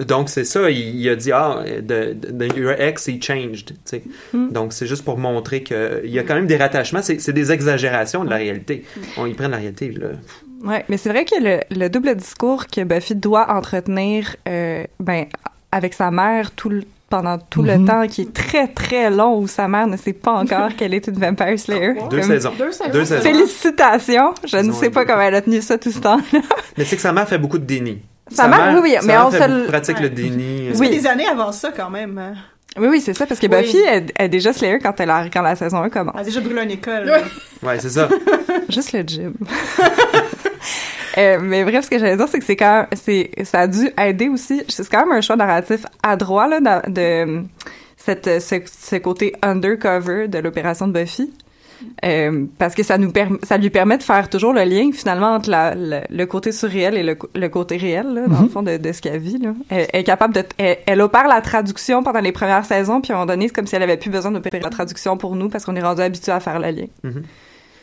donc, 0.06 0.28
c'est 0.28 0.44
ça, 0.44 0.70
il, 0.70 1.00
il 1.00 1.08
a 1.08 1.16
dit, 1.16 1.32
ah, 1.32 1.60
de, 1.66 2.14
de, 2.14 2.46
de- 2.46 2.58
your 2.58 2.72
ex, 2.78 3.08
he 3.08 3.20
changed, 3.20 3.68
tu 3.70 3.74
sais. 3.84 4.02
Mm. 4.32 4.52
Donc, 4.52 4.72
c'est 4.72 4.86
juste 4.86 5.04
pour 5.04 5.18
montrer 5.18 5.62
qu'il 5.62 6.00
y 6.04 6.18
a 6.18 6.22
quand 6.22 6.34
même 6.36 6.46
des 6.46 6.56
rattachements, 6.56 7.02
c'est, 7.02 7.20
c'est 7.20 7.32
des 7.32 7.52
exagérations 7.52 8.24
de 8.24 8.30
la 8.30 8.36
réalité. 8.36 8.84
On 9.16 9.26
y 9.26 9.34
prend 9.34 9.48
la 9.48 9.56
réalité, 9.58 9.90
là. 9.90 10.08
Ouais, 10.64 10.84
mais 10.88 10.96
c'est 10.96 11.10
vrai 11.10 11.24
que 11.24 11.34
le, 11.40 11.60
le 11.70 11.88
double 11.88 12.14
discours 12.16 12.66
que 12.66 12.82
Buffy 12.82 13.14
doit 13.14 13.50
entretenir, 13.50 14.36
euh, 14.48 14.84
ben, 15.00 15.26
avec 15.72 15.92
sa 15.94 16.10
mère 16.10 16.50
tout 16.52 16.68
le- 16.70 16.84
pendant 17.08 17.38
tout 17.38 17.62
Mhm. 17.62 17.68
le 17.80 17.84
temps, 17.86 18.06
qui 18.08 18.22
est 18.22 18.32
très 18.32 18.66
très 18.66 19.10
long, 19.10 19.38
où 19.38 19.46
sa 19.46 19.68
mère 19.68 19.86
ne 19.86 19.96
sait 19.96 20.12
pas 20.12 20.32
encore 20.32 20.74
qu'elle 20.74 20.92
est 20.94 21.06
une 21.06 21.18
Vampire 21.20 21.56
Slayer. 21.58 21.94
Deux 22.10 22.18
Comme- 22.18 22.22
saisons. 22.28 22.52
Deux 22.58 22.72
saisons. 22.72 22.90
Deux 22.92 23.04
saisons. 23.04 23.22
Félicitations! 23.22 24.34
Je 24.44 24.56
ne 24.56 24.72
sais 24.72 24.90
pas 24.90 25.04
deux. 25.04 25.10
comment 25.12 25.22
elle 25.22 25.34
a 25.36 25.42
tenu 25.42 25.60
ça 25.62 25.78
tout 25.78 25.90
ce 25.92 26.00
temps-là. 26.00 26.40
Mais 26.76 26.84
c'est 26.84 26.96
que 26.96 27.02
sa 27.02 27.12
mère 27.12 27.28
fait 27.28 27.38
beaucoup 27.38 27.58
de 27.58 27.64
déni. 27.64 27.98
Sa 28.28 28.48
mère, 28.48 28.72
oui, 28.74 28.80
oui, 28.82 28.94
sa 28.94 29.02
mais 29.02 29.12
mère 29.12 29.26
on 29.28 29.30
fait 29.30 29.38
se 29.48 29.66
pratique 29.68 29.96
Ouais. 29.98 30.02
le 30.02 30.08
déni. 30.10 30.70
Fait 30.74 30.88
des 30.88 31.06
années 31.06 31.28
avant 31.28 31.52
ça, 31.52 31.70
quand 31.76 31.90
même. 31.90 32.34
Oui, 32.78 32.88
oui, 32.88 33.00
c'est 33.00 33.14
ça, 33.14 33.26
parce 33.26 33.40
que 33.40 33.46
Oui. 33.46 33.56
Buffy 33.62 33.78
est, 33.78 34.12
est 34.18 34.28
déjà 34.28 34.52
Slayer 34.52 34.78
quand, 34.80 34.98
elle 35.00 35.08
a, 35.10 35.28
quand 35.30 35.40
la 35.42 35.56
saison 35.56 35.78
1 35.82 35.88
commence. 35.90 36.14
Elle 36.16 36.20
a 36.20 36.24
déjà 36.24 36.40
brûlé 36.40 36.62
une 36.62 36.70
école. 36.72 37.10
Ouais, 37.62 37.78
c'est 37.80 37.88
ça. 37.90 38.08
Juste 38.68 38.92
le 38.92 39.00
gym. 39.02 39.34
Euh, 41.18 41.38
mais 41.40 41.64
bref, 41.64 41.86
ce 41.86 41.88
que 41.90 41.98
j'allais 41.98 42.18
dire, 42.18 42.28
c'est 42.28 42.38
que 42.38 42.44
c'est 42.44 42.56
quand 42.56 42.72
même, 42.80 42.86
c'est, 42.94 43.30
ça 43.44 43.60
a 43.60 43.66
dû 43.66 43.88
aider 43.98 44.28
aussi. 44.28 44.62
C'est 44.68 44.86
quand 44.90 45.06
même 45.06 45.16
un 45.16 45.22
choix 45.22 45.34
narratif 45.36 45.86
adroit, 46.02 46.46
là, 46.46 46.60
de, 46.86 46.90
de 46.90 47.42
cette, 47.96 48.42
ce, 48.42 48.56
ce 48.66 48.96
côté 48.96 49.34
undercover 49.40 50.28
de 50.28 50.36
l'opération 50.40 50.86
de 50.86 50.92
Buffy. 50.92 51.32
Euh, 52.04 52.46
parce 52.58 52.74
que 52.74 52.82
ça 52.82 52.96
nous 52.98 53.12
ça 53.42 53.58
lui 53.58 53.70
permet 53.70 53.98
de 53.98 54.02
faire 54.02 54.30
toujours 54.30 54.52
le 54.54 54.62
lien 54.64 54.90
finalement 54.92 55.34
entre 55.34 55.50
la, 55.50 55.74
le, 55.74 56.00
le 56.08 56.24
côté 56.26 56.50
surréel 56.52 56.96
et 56.96 57.02
le, 57.02 57.48
côté 57.48 57.76
réel 57.76 58.06
là, 58.14 58.26
dans 58.26 58.38
le 58.40 58.42
Mhm. 58.44 58.48
fond 58.50 58.62
de, 58.62 58.76
de 58.78 58.92
ce 58.92 59.02
qu'elle 59.02 59.18
vit 59.20 59.38
là. 59.38 59.50
Elle, 59.68 59.86
elle 59.92 60.00
est 60.00 60.04
capable 60.04 60.34
de 60.34 60.42
elle, 60.58 60.78
elle 60.86 61.00
opère 61.02 61.28
la 61.28 61.40
traduction 61.40 62.02
pendant 62.02 62.20
les 62.20 62.32
premières 62.32 62.64
saisons 62.64 63.00
puis 63.00 63.12
à 63.12 63.16
un 63.16 63.18
moment 63.18 63.26
donné 63.32 63.48
c'est 63.48 63.54
comme 63.54 63.66
si 63.66 63.76
elle 63.76 63.82
avait 63.82 63.96
plus 63.98 64.10
besoin 64.10 64.30
d'opérer 64.30 64.60
la 64.60 64.70
traduction 64.70 65.16
pour 65.16 65.36
nous 65.36 65.48
parce 65.48 65.64
qu'on 65.64 65.76
est 65.76 65.82
rendu 65.82 66.00
habitué 66.02 66.32
à 66.32 66.40
faire 66.40 66.58
le 66.58 66.70
lien. 66.70 66.86
Mhm. 67.04 67.22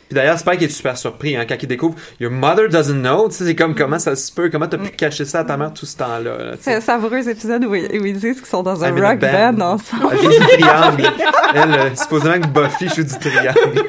Puis 0.08 0.14
d'ailleurs, 0.16 0.38
Spike 0.38 0.62
est 0.62 0.68
super 0.68 0.96
surpris 0.98 1.36
hein, 1.36 1.44
quand 1.48 1.56
il 1.62 1.66
découvre 1.66 1.94
Your 2.20 2.30
mother 2.30 2.68
doesn't 2.68 3.00
know. 3.00 3.28
Tu 3.28 3.36
sais, 3.36 3.44
c'est 3.46 3.54
comme 3.54 3.74
comment 3.74 3.98
ça 3.98 4.14
se 4.16 4.30
peut, 4.30 4.50
comment 4.50 4.66
t'as 4.66 4.78
pu 4.78 4.90
cacher 4.90 5.24
ça 5.24 5.40
à 5.40 5.44
ta 5.44 5.56
mère 5.56 5.72
tout 5.72 5.86
ce 5.86 5.96
temps-là. 5.96 6.36
là. 6.38 6.52
C'est 6.60 6.74
un 6.74 6.80
savoureux 6.80 7.28
épisode 7.28 7.64
où, 7.64 7.74
ils- 7.74 8.00
où 8.00 8.04
ils 8.04 8.18
disent 8.18 8.36
qu'ils 8.38 8.46
sont 8.46 8.62
dans 8.62 8.84
un 8.84 8.88
I'm 8.88 9.02
rock 9.04 9.18
band, 9.20 9.60
ensemble. 9.60 10.08
Elle 10.12 10.18
joue 10.22 10.28
du 10.30 10.38
triangle. 10.46 11.10
Elle, 11.54 11.70
euh, 11.74 11.94
supposément 11.96 12.40
que 12.40 12.46
Buffy 12.48 12.88
joue 12.88 13.02
du 13.04 13.18
triangle. 13.18 13.82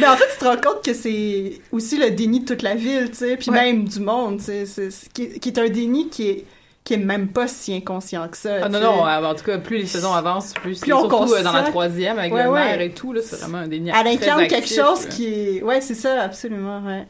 Mais 0.00 0.06
en 0.06 0.16
fait, 0.16 0.24
tu 0.32 0.38
te 0.38 0.44
rends 0.44 0.56
compte 0.56 0.84
que 0.84 0.94
c'est 0.94 1.60
aussi 1.72 1.98
le 1.98 2.10
déni 2.10 2.40
de 2.40 2.44
toute 2.46 2.62
la 2.62 2.74
ville, 2.74 3.10
tu 3.10 3.18
sais, 3.18 3.36
puis 3.36 3.50
même 3.50 3.84
du 3.84 4.00
monde, 4.00 4.38
tu 4.38 4.66
sais, 4.66 4.88
qui, 5.12 5.38
qui 5.38 5.48
est 5.50 5.58
un 5.58 5.68
déni 5.68 6.08
qui 6.08 6.28
est 6.28 6.44
qui 6.84 6.94
est 6.94 6.98
même 6.98 7.28
pas 7.28 7.46
si 7.46 7.74
inconscient 7.74 8.26
que 8.28 8.36
ça. 8.36 8.50
Ah 8.62 8.68
non, 8.68 8.80
non, 8.80 9.02
en 9.04 9.34
tout 9.34 9.44
cas, 9.44 9.58
plus 9.58 9.78
les 9.78 9.86
saisons 9.86 10.12
avancent, 10.12 10.54
plus, 10.54 10.80
Plus 10.80 10.92
on 10.92 11.00
surtout 11.08 11.34
euh, 11.34 11.42
dans 11.42 11.52
la 11.52 11.62
troisième 11.64 12.18
avec 12.18 12.32
Ouais, 12.32 12.44
le 12.44 12.50
ouais. 12.50 12.86
et 12.86 12.90
tout, 12.90 13.12
là, 13.12 13.20
c'est 13.22 13.36
vraiment 13.40 13.58
un 13.58 13.68
déni 13.68 13.90
Elle 13.90 14.06
incarne 14.08 14.40
quelque 14.46 14.54
actif, 14.62 14.76
chose 14.76 15.04
là. 15.04 15.10
qui 15.10 15.26
est... 15.58 15.62
Ouais, 15.62 15.80
c'est 15.80 15.94
ça, 15.94 16.22
absolument, 16.22 16.80
ouais. 16.86 17.06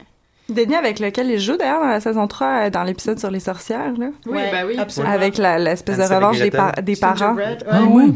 Déni 0.49 0.75
avec 0.75 0.99
lequel 0.99 1.29
il 1.31 1.39
joue 1.39 1.55
d'ailleurs 1.55 1.79
dans 1.79 1.87
la 1.87 2.01
saison 2.01 2.27
3, 2.27 2.47
euh, 2.47 2.69
dans 2.69 2.83
l'épisode 2.83 3.17
sur 3.19 3.31
les 3.31 3.39
sorcières, 3.39 3.93
là. 3.97 4.07
Oui, 4.25 4.33
Ouais, 4.33 4.51
ben 4.51 4.65
oui. 4.67 4.77
absolument. 4.77 5.13
Avec 5.13 5.37
la- 5.37 5.57
l'espèce 5.57 5.97
de 5.97 6.03
revanche 6.03 6.39
des, 6.39 6.51
par- 6.51 6.73
des 6.73 6.95
parents. 6.97 7.33
Ouais. 7.35 7.57
Ah 7.69 7.81
oui. 7.89 8.13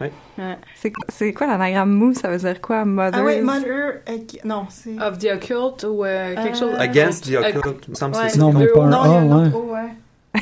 Ouais. 0.00 0.12
Ouais. 0.38 0.56
C'est, 0.76 0.92
c'est 1.08 1.32
quoi 1.32 1.46
l'anagramme 1.48 1.90
mou? 1.90 2.14
Ça 2.14 2.28
veut 2.28 2.36
dire 2.36 2.60
quoi? 2.60 2.84
Mother? 2.84 3.20
Ah 3.20 3.24
oui, 3.26 3.40
Mother... 3.40 3.94
non, 4.44 4.66
c'est... 4.68 5.00
Of 5.00 5.18
the 5.18 5.28
Occult 5.34 5.84
ou 5.88 6.04
euh, 6.04 6.34
quelque 6.36 6.54
Euh, 6.56 6.58
chose? 6.70 6.74
Against 6.78 7.24
the 7.24 7.36
occult. 7.36 7.84
Il 7.88 7.90
me 7.90 7.94
semble 7.96 8.12
que 8.14 8.18
Ouais. 8.18 8.28
c'est 8.28 8.38
Non, 8.38 8.52
mais 8.52 8.66
pas 8.66 8.82
un 8.82 8.88
Non, 8.90 9.04
il 9.04 9.10
y 9.10 9.14
a 9.14 9.16
A, 9.16 9.20
un 9.20 9.50
ouais. 9.50 9.88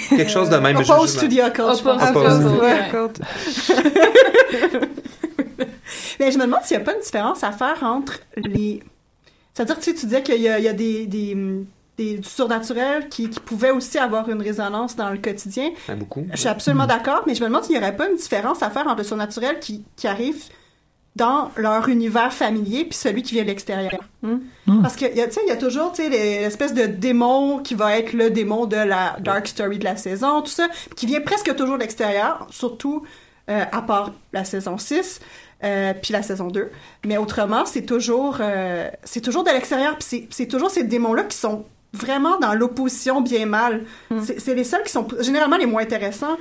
Quelque 0.08 0.30
chose 0.30 0.48
de 0.50 0.56
même. 0.56 0.76
je- 0.84 0.92
to 1.20 1.28
the 1.28 1.40
occult. 1.46 1.66
Mais 6.18 6.30
je 6.30 6.38
me 6.38 6.44
demande 6.44 6.60
s'il 6.64 6.76
n'y 6.76 6.82
a 6.82 6.86
pas 6.86 6.94
une 6.94 7.00
différence 7.02 7.44
à 7.44 7.52
faire 7.52 7.82
entre 7.82 8.14
les... 8.36 8.82
C'est-à-dire, 9.54 9.76
tu 9.78 9.82
sais, 9.84 9.94
tu 9.94 10.06
disais 10.06 10.22
qu'il 10.22 10.40
y 10.40 10.48
a, 10.48 10.58
il 10.58 10.64
y 10.64 10.68
a 10.68 10.72
des, 10.72 11.06
des, 11.06 11.36
des- 11.96 12.18
du 12.18 12.28
surnaturel 12.28 13.08
qui, 13.08 13.30
qui 13.30 13.40
pouvaient 13.40 13.70
aussi 13.70 13.98
avoir 13.98 14.28
une 14.28 14.42
résonance 14.42 14.96
dans 14.96 15.10
le 15.10 15.18
quotidien. 15.18 15.70
Beaucoup. 15.96 16.26
Je 16.32 16.38
suis 16.38 16.48
absolument 16.48 16.86
d'accord, 16.86 17.22
mais 17.26 17.34
je 17.34 17.42
me 17.42 17.46
demande 17.48 17.64
s'il 17.64 17.72
n'y 17.76 17.78
aurait 17.82 17.96
pas 17.96 18.08
une 18.08 18.16
différence 18.16 18.62
à 18.62 18.70
faire 18.70 18.86
entre 18.86 18.98
le 18.98 19.04
surnaturel 19.04 19.58
qui, 19.60 19.84
qui 19.96 20.06
arrive 20.08 20.36
dans 21.16 21.50
leur 21.56 21.88
univers 21.88 22.32
familier 22.32 22.84
puis 22.84 22.96
celui 22.96 23.22
qui 23.22 23.34
vient 23.34 23.42
de 23.42 23.48
l'extérieur. 23.48 23.98
Hmm? 24.22 24.38
Parce 24.82 24.96
que, 24.96 25.04
y 25.06 25.20
a- 25.20 25.26
tu 25.26 25.32
sais, 25.34 25.40
il 25.46 25.48
y 25.48 25.52
a 25.52 25.56
toujours, 25.56 25.92
tu 25.92 26.02
sais, 26.02 26.08
les- 26.08 26.40
l'espèce 26.40 26.74
de 26.74 26.86
démon 26.86 27.58
qui 27.60 27.74
va 27.74 27.98
être 27.98 28.12
le 28.12 28.30
démon 28.30 28.66
de 28.66 28.76
la 28.76 29.16
dark 29.20 29.46
story 29.48 29.78
de 29.78 29.84
la 29.84 29.96
saison, 29.96 30.42
tout 30.42 30.50
ça, 30.50 30.68
qui 30.94 31.06
vient 31.06 31.20
presque 31.20 31.54
toujours 31.56 31.76
de 31.76 31.80
l'extérieur, 31.82 32.46
surtout 32.50 33.02
euh, 33.48 33.64
à 33.70 33.80
part 33.82 34.10
la 34.32 34.44
saison 34.44 34.76
6, 34.76 35.20
euh, 35.64 35.94
puis 36.02 36.12
la 36.12 36.22
saison 36.22 36.48
2. 36.48 36.68
Mais 37.06 37.16
autrement, 37.16 37.64
c'est 37.64 37.82
toujours, 37.86 38.38
euh, 38.40 38.90
c'est 39.04 39.20
toujours 39.20 39.44
de 39.44 39.50
l'extérieur, 39.50 39.96
puis 39.98 40.26
c'est- 40.30 40.46
toujours 40.46 40.70
ces 40.70 40.82
démons-là 40.82 41.22
qui 41.22 41.36
sont 41.36 41.64
vraiment 41.92 42.38
dans 42.40 42.52
l'opposition 42.54 43.20
bien-mal. 43.20 43.84
C'est 44.22 44.40
c'est 44.40 44.54
les 44.56 44.64
seuls 44.64 44.82
qui 44.82 44.90
sont 44.92 45.06
généralement 45.20 45.56
les 45.56 45.66
moins 45.66 45.82
intéressants. 45.82 46.36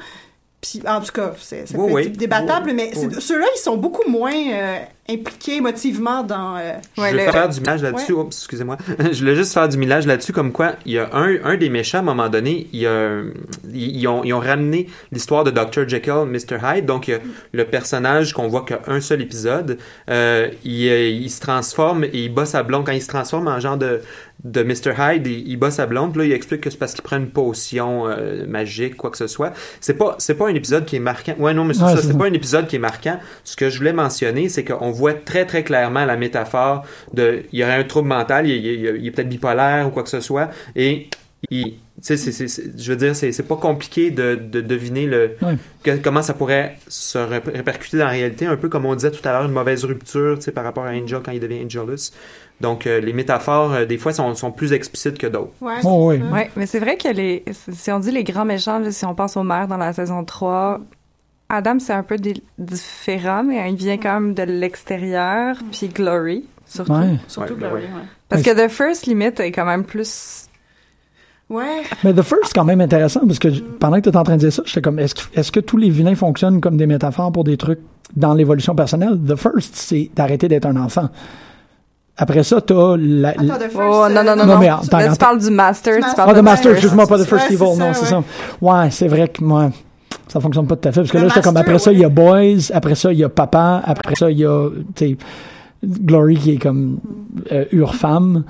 Puis, 0.72 0.82
en 0.88 1.00
tout 1.02 1.12
cas, 1.12 1.34
c'est 1.40 1.68
ça 1.68 1.78
Oui, 1.78 1.88
peut 1.88 1.94
oui. 1.94 2.02
être 2.08 2.18
débattable, 2.18 2.68
Oui, 2.70 2.74
mais 2.74 2.92
ceux-là, 3.20 3.46
ils 3.56 3.60
sont 3.60 3.78
beaucoup 3.78 4.10
moins 4.10 4.34
euh, 4.34 4.78
impliqués 5.08 5.58
émotivement 5.58 6.24
dans... 6.24 6.56
euh, 6.58 6.74
Je 6.98 7.02
Ouais, 7.02 7.14
vais 7.14 7.26
le- 7.28 7.32
faire 7.32 7.50
du 7.50 7.60
millage 7.60 7.84
là-dessus. 7.84 8.16
Excusez-moi. 8.28 8.78
je 9.12 9.20
voulais 9.20 9.36
juste 9.36 9.54
faire 9.54 9.70
du 9.70 9.78
millage 9.78 10.08
là-dessus, 10.08 10.34
comme 10.34 10.52
quoi 10.52 10.74
il 10.86 10.94
y 10.94 10.98
a 11.00 11.10
un, 11.14 11.36
un 11.44 11.58
des 11.58 11.70
méchants, 11.70 12.00
à 12.00 12.02
un 12.02 12.06
moment 12.06 12.30
donné, 12.30 12.68
il 12.74 12.80
y 12.80 12.88
a, 12.88 13.22
ils, 13.72 13.98
ils 13.98 14.08
ont, 14.08 14.24
ils 14.24 14.34
ont 14.34 14.40
ramené 14.40 14.88
l'histoire 15.12 15.44
de 15.44 15.52
Dr. 15.52 15.88
Jekyll, 15.88 16.26
Mr. 16.26 16.58
Hyde. 16.64 16.86
Donc, 16.86 17.08
il 17.08 17.12
y 17.12 17.14
a 17.14 17.20
le 17.52 17.66
personnage 17.66 18.34
qu'on 18.34 18.48
voit 18.48 18.66
qu'un 18.66 19.02
seul 19.02 19.22
épisode. 19.22 19.78
Euh, 20.10 20.50
il, 20.64 20.88
euh, 20.90 21.10
il 21.10 21.30
se 21.30 21.42
transforme 21.42 22.04
et 22.06 22.10
il 22.14 22.34
bat 22.34 22.46
sa 22.46 22.64
blonde. 22.64 22.86
Quand 22.86 22.92
il 22.94 23.02
se 23.04 23.08
transforme 23.08 23.48
en 23.48 23.60
genre 23.60 23.78
de, 23.78 24.02
de 24.46 24.64
Mr. 24.64 24.94
Hyde, 24.98 25.28
il, 25.28 25.48
il 25.50 25.58
bat 25.58 25.72
sa 25.72 25.88
blonde. 25.88 26.12
Puis 26.14 26.20
là, 26.22 26.26
il 26.28 26.32
explique 26.32 26.62
que 26.62 26.70
c'est 26.70 26.78
parce 26.78 26.94
qu'il 26.94 27.02
prend 27.04 27.18
une 27.18 27.30
potion 27.32 28.08
euh, 28.08 28.46
magique, 28.48 28.96
quoi 28.96 29.10
que 29.10 29.18
ce 29.18 29.28
soit. 29.28 29.52
C'est 29.82 29.96
pas, 29.96 30.16
c'est 30.20 30.36
pas 30.36 30.48
un 30.48 30.54
épisode 30.54 30.86
qui 30.86 30.96
est 30.96 31.00
marquant. 31.00 31.34
Ouais, 31.40 31.54
non, 31.54 31.66
mais 31.66 31.74
c'est 31.74 31.84
Ouais, 31.84 31.96
ça. 31.96 32.02
c'est 32.04 32.18
pas 32.18 32.28
un 32.28 32.34
épisode 32.34 32.68
qui 32.68 32.76
est 32.78 32.80
marquant. 32.80 33.20
Ce 33.44 33.56
que 33.58 33.70
je 33.70 33.78
voulais 33.80 33.92
mentionner, 33.94 34.48
c'est 34.48 34.64
qu'on 34.64 34.92
voit 34.92 35.14
très, 35.16 35.46
très 35.46 35.64
clairement 35.64 36.06
la 36.06 36.16
métaphore 36.16 36.86
de, 37.14 37.42
il 37.52 37.60
y 37.60 37.64
aurait 37.64 37.74
un 37.74 37.84
trouble 37.84 38.08
mental, 38.08 38.48
il, 38.48 38.56
il- 38.56 38.66
il- 38.86 38.96
il 39.02 39.08
est 39.08 39.12
peut-être 39.12 39.30
bipolaire 39.30 39.88
ou 39.88 39.90
quoi 39.90 40.04
que 40.04 40.10
ce 40.10 40.20
soit, 40.22 40.50
et 40.76 41.10
il- 41.50 41.64
tu 41.98 42.02
sais, 42.02 42.18
c'est- 42.18 42.32
c'est- 42.32 42.48
c'est- 42.48 42.78
je 42.78 42.92
veux 42.92 42.98
dire, 42.98 43.16
c'est 43.16 43.32
c'est 43.32 43.44
pas 43.48 43.56
compliqué 43.56 44.12
de, 44.12 44.36
de 44.36 44.60
deviner 44.62 45.06
le, 45.08 45.32
que- 45.84 45.96
comment 45.98 46.22
ça 46.22 46.34
pourrait 46.34 46.78
se 46.88 47.18
ré- 47.18 47.42
répercuter 47.54 47.98
dans 47.98 48.06
la 48.06 48.12
réalité, 48.12 48.46
un 48.46 48.58
peu 48.58 48.68
comme 48.70 48.86
on 48.86 48.96
disait 48.96 49.12
tout 49.12 49.26
à 49.28 49.32
l'heure, 49.32 49.46
une 49.46 49.52
mauvaise 49.54 49.86
rupture, 49.86 50.36
tu 50.38 50.44
sais, 50.44 50.52
par 50.52 50.64
rapport 50.66 50.86
à 50.86 50.90
Angel 50.90 51.22
quand 51.24 51.32
il 51.32 51.40
devient 51.40 51.64
Angelus. 51.64 52.12
Donc, 52.62 52.88
euh, 52.88 53.02
les 53.02 53.12
métaphores, 53.14 53.74
euh, 53.74 53.86
des 53.86 53.98
fois, 53.98 54.14
sont, 54.14 54.34
sont 54.36 54.52
plus 54.52 54.72
explicites 54.74 55.18
que 55.18 55.28
d'autres. 55.28 55.52
Ouais, 55.62 55.74
Oh, 55.84 56.10
oui. 56.12 56.22
Ouais, 56.32 56.50
mais 56.56 56.66
c'est 56.66 56.80
vrai 56.80 56.96
que 56.98 57.10
les, 57.10 57.44
si 57.74 57.92
on 57.92 58.00
dit 58.00 58.12
les 58.12 58.24
grands 58.24 58.46
méchants, 58.46 58.80
là, 58.80 58.92
si 58.92 59.06
on 59.06 59.14
pense 59.14 59.36
au 59.36 59.44
maire 59.44 59.68
dans 59.68 59.78
la 59.78 59.92
saison 59.92 60.24
3, 60.24 60.80
Adam, 61.50 61.78
c'est 61.80 61.94
un 61.94 62.04
peu 62.04 62.16
di- 62.18 62.42
différent, 62.58 63.44
mais 63.44 63.70
il 63.70 63.76
vient 63.76 63.98
quand 63.98 64.14
même 64.20 64.34
de 64.34 64.44
l'extérieur, 64.44 65.58
puis 65.72 65.90
Glory, 65.90 66.46
surtout. 66.66 66.94
Ouais. 66.94 67.18
Surtout 67.28 67.56
ben 67.56 67.74
ouais. 67.74 67.84
Parce 68.30 68.42
que 68.42 68.66
The 68.66 68.70
First 68.72 69.06
Limit 69.06 69.34
est 69.40 69.52
quand 69.52 69.66
même 69.66 69.84
plus... 69.84 70.48
Ouais. 71.50 71.84
Mais 72.04 72.12
The 72.14 72.24
First, 72.24 72.46
c'est 72.48 72.56
quand 72.56 72.64
même 72.66 72.82
intéressant 72.82 73.20
parce 73.28 73.38
que 73.38 73.52
j- 73.52 73.64
pendant 73.80 73.98
que 73.98 74.02
tu 74.02 74.10
étais 74.10 74.18
en 74.18 74.24
train 74.24 74.34
de 74.36 74.40
dire 74.40 74.52
ça, 74.52 74.64
j'étais 74.66 74.82
comme, 74.82 74.98
est-ce 74.98 75.14
que, 75.14 75.22
est-ce 75.40 75.52
que 75.52 75.60
tous 75.60 75.78
les 75.78 75.92
vilains 75.92 76.16
fonctionnent 76.16 76.60
comme 76.60 76.76
des 76.78 76.88
métaphores 76.88 77.32
pour 77.32 77.44
des 77.44 77.56
trucs 77.58 77.82
dans 78.16 78.34
l'évolution 78.34 78.74
personnelle? 78.74 79.20
The 79.28 79.36
First, 79.36 79.76
c'est 79.76 80.10
d'arrêter 80.16 80.48
d'être 80.48 80.66
un 80.66 80.76
enfant. 80.78 81.10
Après 82.18 82.44
ça, 82.44 82.62
t'as 82.62 82.96
la. 82.98 83.30
Attends, 83.30 83.44
The 83.44 83.70
First, 83.70 83.76
Oh, 83.78 84.08
non, 84.10 84.24
non, 84.24 84.24
non, 84.24 84.36
Non, 84.38 84.46
non. 84.54 84.60
mais 84.60 84.70
attends, 84.70 84.98
Là, 84.98 85.04
attends. 85.06 85.12
tu 85.14 85.18
parles 85.20 85.40
du 85.40 85.50
Master, 85.52 85.96
tu 85.96 86.16
parles 86.16 86.30
Ah, 86.32 86.34
du 86.34 86.42
Master, 86.42 86.72
excuse-moi, 86.72 87.08
pas 87.08 87.18
The 87.20 87.26
First 87.26 87.50
Ouais, 87.50 87.54
Evil, 87.56 87.64
non, 87.64 87.76
ça, 87.78 87.94
c'est 87.94 88.06
ça. 88.06 88.24
Ouais, 88.62 88.90
c'est 88.92 89.08
vrai 89.10 89.28
que 89.28 89.44
moi, 89.44 89.70
ça 90.30 90.40
fonctionne 90.40 90.66
pas 90.66 90.78
tout 90.78 90.88
à 90.88 90.92
fait. 90.94 91.02
Parce 91.02 91.12
que 91.12 91.18
Le 91.18 91.24
là, 91.24 91.30
j'étais 91.30 91.42
comme, 91.42 91.58
après 91.58 91.78
ça, 91.80 91.92
il 91.92 92.00
y 92.00 92.06
a. 92.06 92.10
Boys, 92.10 92.72
après 92.74 92.96
ça, 92.96 93.12
il 93.12 93.20
y 93.20 93.24
a 93.24 93.30
Papa, 93.30 93.82
après 93.86 94.16
ça, 94.16 94.32
il 94.32 94.40
y 94.40 94.46
a, 94.46 94.70
tu 94.96 95.10
sais, 95.10 95.18
Glory 95.84 96.38
qui 96.38 96.52
est 96.54 96.58
comme 96.58 97.00
euh, 97.52 97.66
Urfemme. 97.74 98.44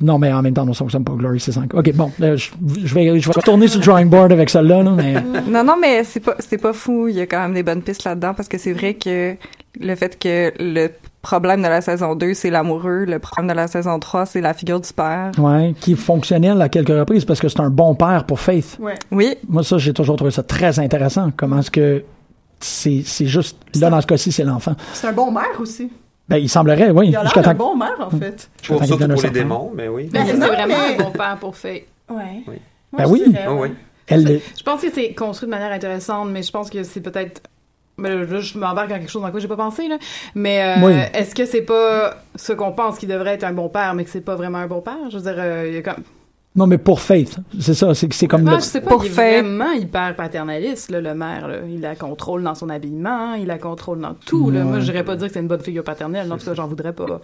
Non, 0.00 0.16
mais 0.18 0.32
en 0.32 0.42
même 0.42 0.54
temps, 0.54 0.64
non, 0.64 0.74
ça 0.74 0.78
fonctionne 0.80 1.02
pas. 1.04 1.12
Glory, 1.14 1.40
c'est 1.40 1.50
5. 1.52 1.74
Ok, 1.74 1.92
bon, 1.94 2.12
euh, 2.22 2.36
je, 2.36 2.50
je 2.84 2.94
vais, 2.94 3.18
je 3.18 3.26
vais 3.28 3.34
retourner 3.34 3.66
sur 3.66 3.80
le 3.80 3.84
drawing 3.86 4.08
board 4.08 4.30
avec 4.30 4.48
celle-là, 4.50 4.82
là, 4.84 4.90
mais. 4.92 5.14
Non, 5.50 5.64
non, 5.64 5.74
mais 5.80 6.04
c'est 6.04 6.20
pas, 6.20 6.36
c'est 6.38 6.58
pas 6.58 6.72
fou. 6.72 7.08
Il 7.08 7.16
y 7.16 7.20
a 7.20 7.26
quand 7.26 7.40
même 7.40 7.54
des 7.54 7.64
bonnes 7.64 7.82
pistes 7.82 8.04
là-dedans 8.04 8.34
parce 8.34 8.48
que 8.48 8.58
c'est 8.58 8.72
vrai 8.72 8.94
que 8.94 9.34
le 9.80 9.94
fait 9.96 10.16
que 10.18 10.52
le 10.60 10.88
problème 11.22 11.62
de 11.62 11.68
la 11.68 11.80
saison 11.80 12.14
2, 12.14 12.34
c'est 12.34 12.50
l'amoureux, 12.50 13.04
le 13.04 13.18
problème 13.18 13.48
de 13.48 13.54
la 13.54 13.66
saison 13.68 13.98
3, 13.98 14.26
c'est 14.26 14.40
la 14.40 14.54
figure 14.54 14.80
du 14.80 14.92
père. 14.92 15.32
Ouais, 15.38 15.74
qui 15.80 15.92
est 15.92 15.96
fonctionnel 15.96 16.60
à 16.62 16.68
quelques 16.68 16.88
reprises 16.88 17.24
parce 17.24 17.40
que 17.40 17.48
c'est 17.48 17.60
un 17.60 17.70
bon 17.70 17.94
père 17.94 18.24
pour 18.24 18.40
Faith. 18.40 18.76
Ouais. 18.80 18.94
Oui, 19.10 19.36
Moi, 19.48 19.62
ça, 19.62 19.78
j'ai 19.78 19.92
toujours 19.92 20.16
trouvé 20.16 20.30
ça 20.30 20.42
très 20.42 20.78
intéressant. 20.78 21.30
Comment 21.36 21.58
est-ce 21.58 21.70
que 21.70 22.04
c'est, 22.60 23.02
c'est 23.04 23.26
juste, 23.26 23.56
là, 23.80 23.90
dans 23.90 24.00
ce 24.00 24.06
cas-ci, 24.06 24.32
c'est 24.32 24.44
l'enfant. 24.44 24.74
C'est 24.94 25.06
un 25.08 25.12
bon 25.12 25.30
maire 25.30 25.58
aussi. 25.60 25.90
Ben, 26.28 26.36
il 26.36 26.48
semblerait, 26.48 26.90
oui. 26.90 27.08
Il 27.08 27.16
a 27.16 27.20
l'air 27.20 27.26
jusqu'à 27.26 27.42
d'un 27.42 27.54
temps- 27.54 27.72
bon 27.72 27.76
maire, 27.76 27.96
en 28.00 28.10
fait. 28.10 28.48
temps 28.66 28.76
qu'il 28.78 28.86
surtout 28.86 29.08
pour 29.08 29.22
les 29.22 29.30
démons, 29.30 29.72
mais 29.74 29.88
oui. 29.88 30.10
Mais 30.12 30.20
Ben, 30.20 30.26
c'est 30.26 30.36
non, 30.38 30.46
vraiment 30.48 30.74
mais- 30.88 30.94
un 30.94 31.04
bon 31.04 31.10
père 31.10 31.36
pour. 31.40 31.54
Ouais. 31.64 31.84
Oui. 32.10 32.42
Ben 32.92 33.04
Moi, 33.04 33.06
oui. 33.08 33.22
je 33.26 33.30
dirais, 33.30 33.46
Oh, 33.48 33.58
oui. 33.62 33.68
Elle, 34.06 34.40
Je 34.56 34.62
pense 34.62 34.80
que 34.80 34.88
c'est 34.92 35.12
construit 35.14 35.46
de 35.46 35.50
manière 35.50 35.72
intéressante, 35.72 36.28
mais 36.30 36.42
je 36.42 36.50
pense 36.50 36.70
que 36.70 36.82
c'est 36.82 37.00
peut-être. 37.00 37.42
Mais 37.98 38.24
là, 38.24 38.40
je 38.40 38.56
m'embarque 38.58 38.88
dans 38.88 38.98
quelque 38.98 39.10
chose 39.10 39.22
dans 39.22 39.30
quoi 39.30 39.40
j'ai 39.40 39.48
pas 39.48 39.56
pensé, 39.56 39.88
là. 39.88 39.98
Mais 40.34 40.62
euh, 40.78 40.86
Oui. 40.86 40.92
est-ce 41.12 41.34
que 41.34 41.44
c'est 41.44 41.62
pas 41.62 42.14
ce 42.36 42.52
qu'on 42.52 42.72
pense 42.72 42.96
qu'il 42.98 43.08
devrait 43.08 43.34
être 43.34 43.44
un 43.44 43.52
bon 43.52 43.68
père, 43.68 43.94
mais 43.94 44.04
que 44.04 44.10
c'est 44.10 44.20
pas 44.20 44.36
vraiment 44.36 44.58
un 44.58 44.66
bon 44.68 44.80
père? 44.80 44.96
Je 45.10 45.16
veux 45.18 45.22
dire, 45.22 45.34
euh, 45.36 45.64
il 45.68 45.74
y 45.74 45.78
a 45.78 45.82
comme. 45.82 46.02
non, 46.56 46.66
mais 46.66 46.78
pour 46.78 47.00
Faith. 47.00 47.36
C'est 47.60 47.74
ça, 47.74 47.94
c'est, 47.94 48.12
c'est 48.12 48.26
comme 48.28 48.46
Ah, 48.48 48.52
le- 48.52 48.56
je 48.58 48.62
sais 48.64 48.80
pas, 48.80 48.90
Pour 48.90 49.04
il 49.04 49.08
est 49.10 49.14
Faye. 49.14 49.40
vraiment 49.42 49.72
hyper 49.72 50.14
paternaliste, 50.16 50.90
là, 50.90 51.00
le 51.00 51.14
maire. 51.14 51.48
Là. 51.48 51.56
Il 51.68 51.80
la 51.80 51.94
contrôle 51.96 52.42
dans 52.42 52.54
son 52.54 52.68
habillement, 52.68 53.34
il 53.34 53.46
la 53.46 53.58
contrôle 53.58 54.00
dans 54.00 54.14
tout. 54.14 54.50
Là. 54.50 54.62
Moi, 54.64 54.80
je 54.80 54.84
dirais 54.84 55.04
pas 55.04 55.16
dire 55.16 55.26
que 55.28 55.32
c'est 55.34 55.40
une 55.40 55.48
bonne 55.48 55.60
figure 55.60 55.84
paternelle. 55.84 56.32
En 56.32 56.38
tout 56.38 56.46
cas, 56.46 56.54
j'en 56.54 56.66
voudrais 56.68 56.92
pas. 56.92 57.20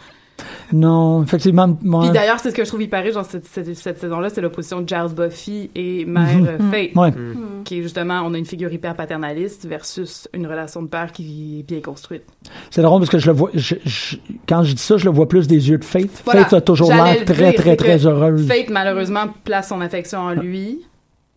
Non, 0.72 1.22
effectivement, 1.22 1.76
moi. 1.82 2.02
Puis 2.04 2.10
d'ailleurs, 2.12 2.40
c'est 2.40 2.50
ce 2.50 2.54
que 2.54 2.64
je 2.64 2.68
trouve 2.68 2.82
hyper 2.82 3.02
riche 3.02 3.14
dans 3.14 3.22
cette, 3.22 3.46
cette, 3.46 3.72
cette 3.76 4.00
saison-là, 4.00 4.30
c'est 4.30 4.40
l'opposition 4.40 4.80
de 4.80 4.88
Giles 4.88 5.14
Buffy 5.14 5.70
et 5.74 6.04
Mère 6.04 6.36
Mhm. 6.38 6.46
euh, 6.48 6.70
Faith. 6.70 6.96
Ouais. 6.96 7.12
Qui 7.64 7.78
est 7.78 7.82
justement, 7.82 8.22
on 8.24 8.34
a 8.34 8.38
une 8.38 8.44
figure 8.46 8.72
hyper 8.72 8.94
paternaliste 8.96 9.66
versus 9.66 10.28
une 10.34 10.46
relation 10.46 10.82
de 10.82 10.88
père 10.88 11.12
qui 11.12 11.60
est 11.60 11.62
bien 11.62 11.80
construite. 11.80 12.24
C'est 12.70 12.82
drôle 12.82 13.00
parce 13.00 13.10
que 13.10 13.18
je 13.18 13.26
le 13.26 13.32
vois, 13.32 13.50
je- 13.54 13.76
je- 13.84 14.16
quand 14.48 14.62
je 14.64 14.72
dis 14.72 14.82
ça, 14.82 14.96
je 14.96 15.04
le 15.04 15.10
vois 15.12 15.28
plus 15.28 15.46
des 15.46 15.68
yeux 15.70 15.78
de 15.78 15.84
Faith. 15.84 16.22
Voilà. 16.24 16.44
Faith 16.44 16.52
a 16.54 16.60
toujours 16.60 16.90
l'air 16.92 17.24
très, 17.24 17.50
dire, 17.52 17.54
très, 17.54 17.76
très 17.76 17.98
que 17.98 18.06
heureuse. 18.06 18.46
Faith, 18.48 18.70
malheureusement, 18.70 19.26
place 19.44 19.68
son 19.68 19.80
affection 19.80 20.18
en 20.18 20.32
lui. 20.32 20.80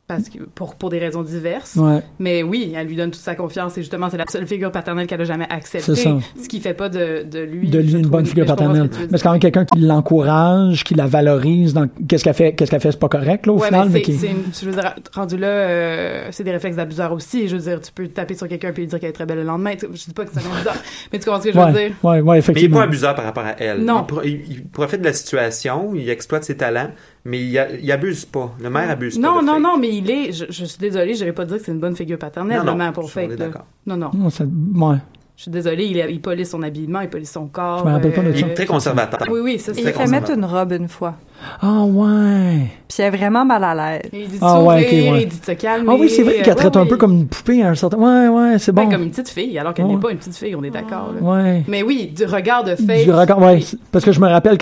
Parce 0.08 0.30
que, 0.30 0.38
pour, 0.56 0.76
pour 0.76 0.90
des 0.90 1.00
raisons 1.00 1.22
diverses. 1.22 1.76
Ouais. 1.76 2.00
Mais 2.18 2.42
oui, 2.42 2.72
elle 2.74 2.88
lui 2.88 2.96
donne 2.96 3.12
toute 3.12 3.20
sa 3.22 3.36
confiance 3.36 3.78
et 3.78 3.82
justement, 3.82 4.10
c'est 4.10 4.16
la 4.16 4.24
seule 4.30 4.48
figure 4.48 4.72
paternelle 4.72 5.06
qu'elle 5.06 5.20
a 5.20 5.26
jamais 5.26 5.48
acceptée. 5.50 5.96
C'est 5.96 6.02
ça. 6.04 6.18
Ce 6.42 6.48
qui 6.48 6.62
fait 6.62 6.74
pas 6.74 6.88
de, 6.88 7.24
de 7.30 7.40
lui. 7.40 7.70
de 7.70 7.80
lui 7.80 7.92
une 7.92 8.02
trouve, 8.04 8.12
bonne 8.12 8.26
figure 8.26 8.46
ce 8.46 8.50
paternelle. 8.54 8.90
Mais 9.12 9.18
c'est 9.18 9.24
quand 9.24 9.32
même 9.34 9.42
quelqu'un 9.42 9.66
qui 9.66 9.80
l'encourage, 9.80 10.86
qui 10.86 10.94
la 10.96 11.08
valorise 11.08 11.74
dans 11.74 11.88
qu'est-ce 12.08 12.24
qu'elle 12.24 12.34
fait, 12.34 12.54
qu'est-ce 12.54 12.72
qu'elle 12.72 12.80
fait, 12.80 12.92
c'est 12.94 13.00
pas 13.00 13.10
correct, 13.10 13.46
là, 13.48 13.52
au 13.54 13.60
Ouais, 13.60 13.68
final, 13.68 13.90
mais 13.92 14.02
qui... 14.02 14.14
c'est 14.14 14.28
une- 14.28 14.44
je 14.58 14.66
veux 14.66 14.72
dire, 14.72 14.96
rendu 15.14 15.36
là, 15.38 15.48
euh, 15.48 16.28
c'est 16.32 16.46
des 16.46 16.52
réflexes 16.52 16.78
d'abuseur 16.78 17.12
aussi. 17.12 17.50
Je 17.50 17.58
veux 17.58 17.62
dire, 17.64 17.82
tu 17.82 17.92
peux 17.92 18.08
taper 18.08 18.36
sur 18.36 18.48
quelqu'un 18.48 18.72
puis 18.72 18.84
lui 18.84 18.88
dire 18.90 19.00
qu'elle 19.02 19.10
est 19.10 19.14
très 19.14 19.26
belle 19.26 19.40
le 19.40 19.44
lendemain. 19.44 19.72
Je 19.78 19.88
dis 19.88 20.14
pas 20.14 20.24
que 20.24 20.32
c'est 20.34 20.40
un 20.40 20.54
abuseur, 20.56 20.76
mais 21.12 21.20
tu 21.20 21.26
comprends 21.26 21.42
ce 21.42 21.48
que 21.48 21.54
je 21.54 21.58
veux 21.60 21.66
Ouais, 21.66 21.72
dire? 21.90 21.96
ouais, 22.04 22.12
ouais, 22.12 22.22
Mais 22.22 22.22
il 22.22 22.32
n'est 22.32 22.38
effectivement. 22.40 22.78
pas 22.78 22.84
abuseur 22.84 23.14
par 23.14 23.26
rapport 23.26 23.44
à 23.46 23.56
elle. 23.60 23.84
Non. 23.84 24.00
Il, 24.04 24.06
pro- 24.08 24.22
il- 24.24 24.42
il 24.50 24.64
profite 24.64 25.02
de 25.02 25.06
la 25.06 25.14
situation, 25.14 25.92
il 25.96 26.10
exploite 26.10 26.46
ses 26.46 26.56
talents, 26.56 26.92
mais 27.28 27.44
il, 27.46 27.58
a- 27.60 27.72
il 27.72 27.92
abuse 27.92 28.26
pas. 28.26 28.56
Le 28.62 28.70
maire 28.70 28.90
abuse 28.90 29.20
Non, 29.20 29.36
pas. 29.36 29.42
de 29.42 29.46
non, 29.46 29.54
Faith. 29.54 29.62
non, 29.64 29.78
mais 29.78 29.90
il 29.96 30.10
est, 30.10 30.32
je, 30.32 30.46
je 30.50 30.66
suis 30.66 30.80
désolée, 30.80 31.14
je 31.14 31.26
pas 31.34 31.46
dire 31.46 31.58
que 31.58 31.64
c'est 31.64 31.72
une 31.72 31.80
bonne 31.80 31.96
figure 31.96 32.18
paternelle, 32.18 32.60
Non, 32.60 32.64
non, 32.66 32.72
le 32.72 32.78
maire 32.78 32.94
pour 32.94 33.10
d'accord. 33.38 33.66
Non, 33.86 33.98
non. 33.98 34.10
Non, 34.14 34.30
ça- 34.30 34.46
ouais. 34.46 34.98
Je 35.36 35.44
suis 35.44 35.52
désolée, 35.52 35.86
il, 35.86 35.98
il 36.10 36.20
police 36.20 36.50
son 36.50 36.64
habillement, 36.64 37.02
il 37.02 37.10
police 37.10 37.32
son 37.32 37.46
corps. 37.46 37.80
Je 37.80 37.86
me 37.86 37.92
rappelle 37.92 38.12
pas 38.14 38.22
de 38.24 38.30
euh, 38.30 38.34
ça. 38.34 38.40
Il 38.40 38.46
est 38.50 38.54
très 38.56 38.66
conservateur. 38.66 39.20
Oui, 39.30 39.40
oui, 39.42 39.60
c'est 39.60 39.78
il 39.78 39.84
ça. 39.84 39.92
fait 39.94 40.08
mettre 40.08 40.32
une 40.32 40.46
robe 40.46 40.72
une 40.72 40.88
fois. 40.88 41.16
Ah, 41.62 41.84
ouais. 41.84 42.68
Puis 42.88 42.98
elle 43.00 43.14
est 43.14 43.18
vraiment 43.18 43.46
mal 43.46 43.64
à 43.64 43.76
l'aise. 43.76 44.10
Il 44.14 44.28
dit 44.28 44.38
de 44.40 44.44
Ah, 44.44 44.62
ouais, 44.62 44.82
ok, 44.84 44.90
s'ouvrir, 44.90 45.12
ouais. 45.14 45.22
il 45.24 45.28
dit 45.28 45.40
de 45.40 45.46
se 45.46 45.52
calmer. 45.52 45.88
Ah 45.92 45.96
oui, 46.00 46.10
c'est 46.10 46.24
vrai 46.24 46.42
qu'elle 46.42 46.56
traite 46.56 46.76
ouais, 46.76 46.82
un 46.82 46.86
peu 46.86 46.98
comme 46.98 47.14
une 47.14 47.28
poupée 47.28 47.62
à 47.64 47.70
un 47.70 47.76
certain... 47.76 47.98
Ouais, 47.98 48.28
ouais, 48.28 48.60
c'est 48.60 48.72
Ben, 48.72 48.84
bon. 48.86 48.92
comme 48.92 49.04
une 49.04 49.10
petite 49.12 49.30
fille, 49.30 49.58
alors 49.60 49.74
qu'elle 49.74 49.86
Ouais. 49.86 49.94
n'est 49.96 50.00
pas 50.00 50.12
une 50.12 50.18
petite 50.18 50.36
fille, 50.36 50.56
on 50.56 50.64
est 50.64 50.70
d'accord. 50.70 51.14
là. 51.14 51.22
Ouais. 51.22 51.64
Mais 51.68 51.84
oui, 51.84 52.12
du 52.16 52.26
regard 52.26 52.64
de 52.64 52.76
Faith. 52.76 53.04
Du 53.06 53.12
regard- 53.12 53.40
ouais, 53.42 53.60
parce 53.92 54.06
que 54.06 54.12
je 54.12 54.20
me 54.20 54.28
rappelle 54.28 54.58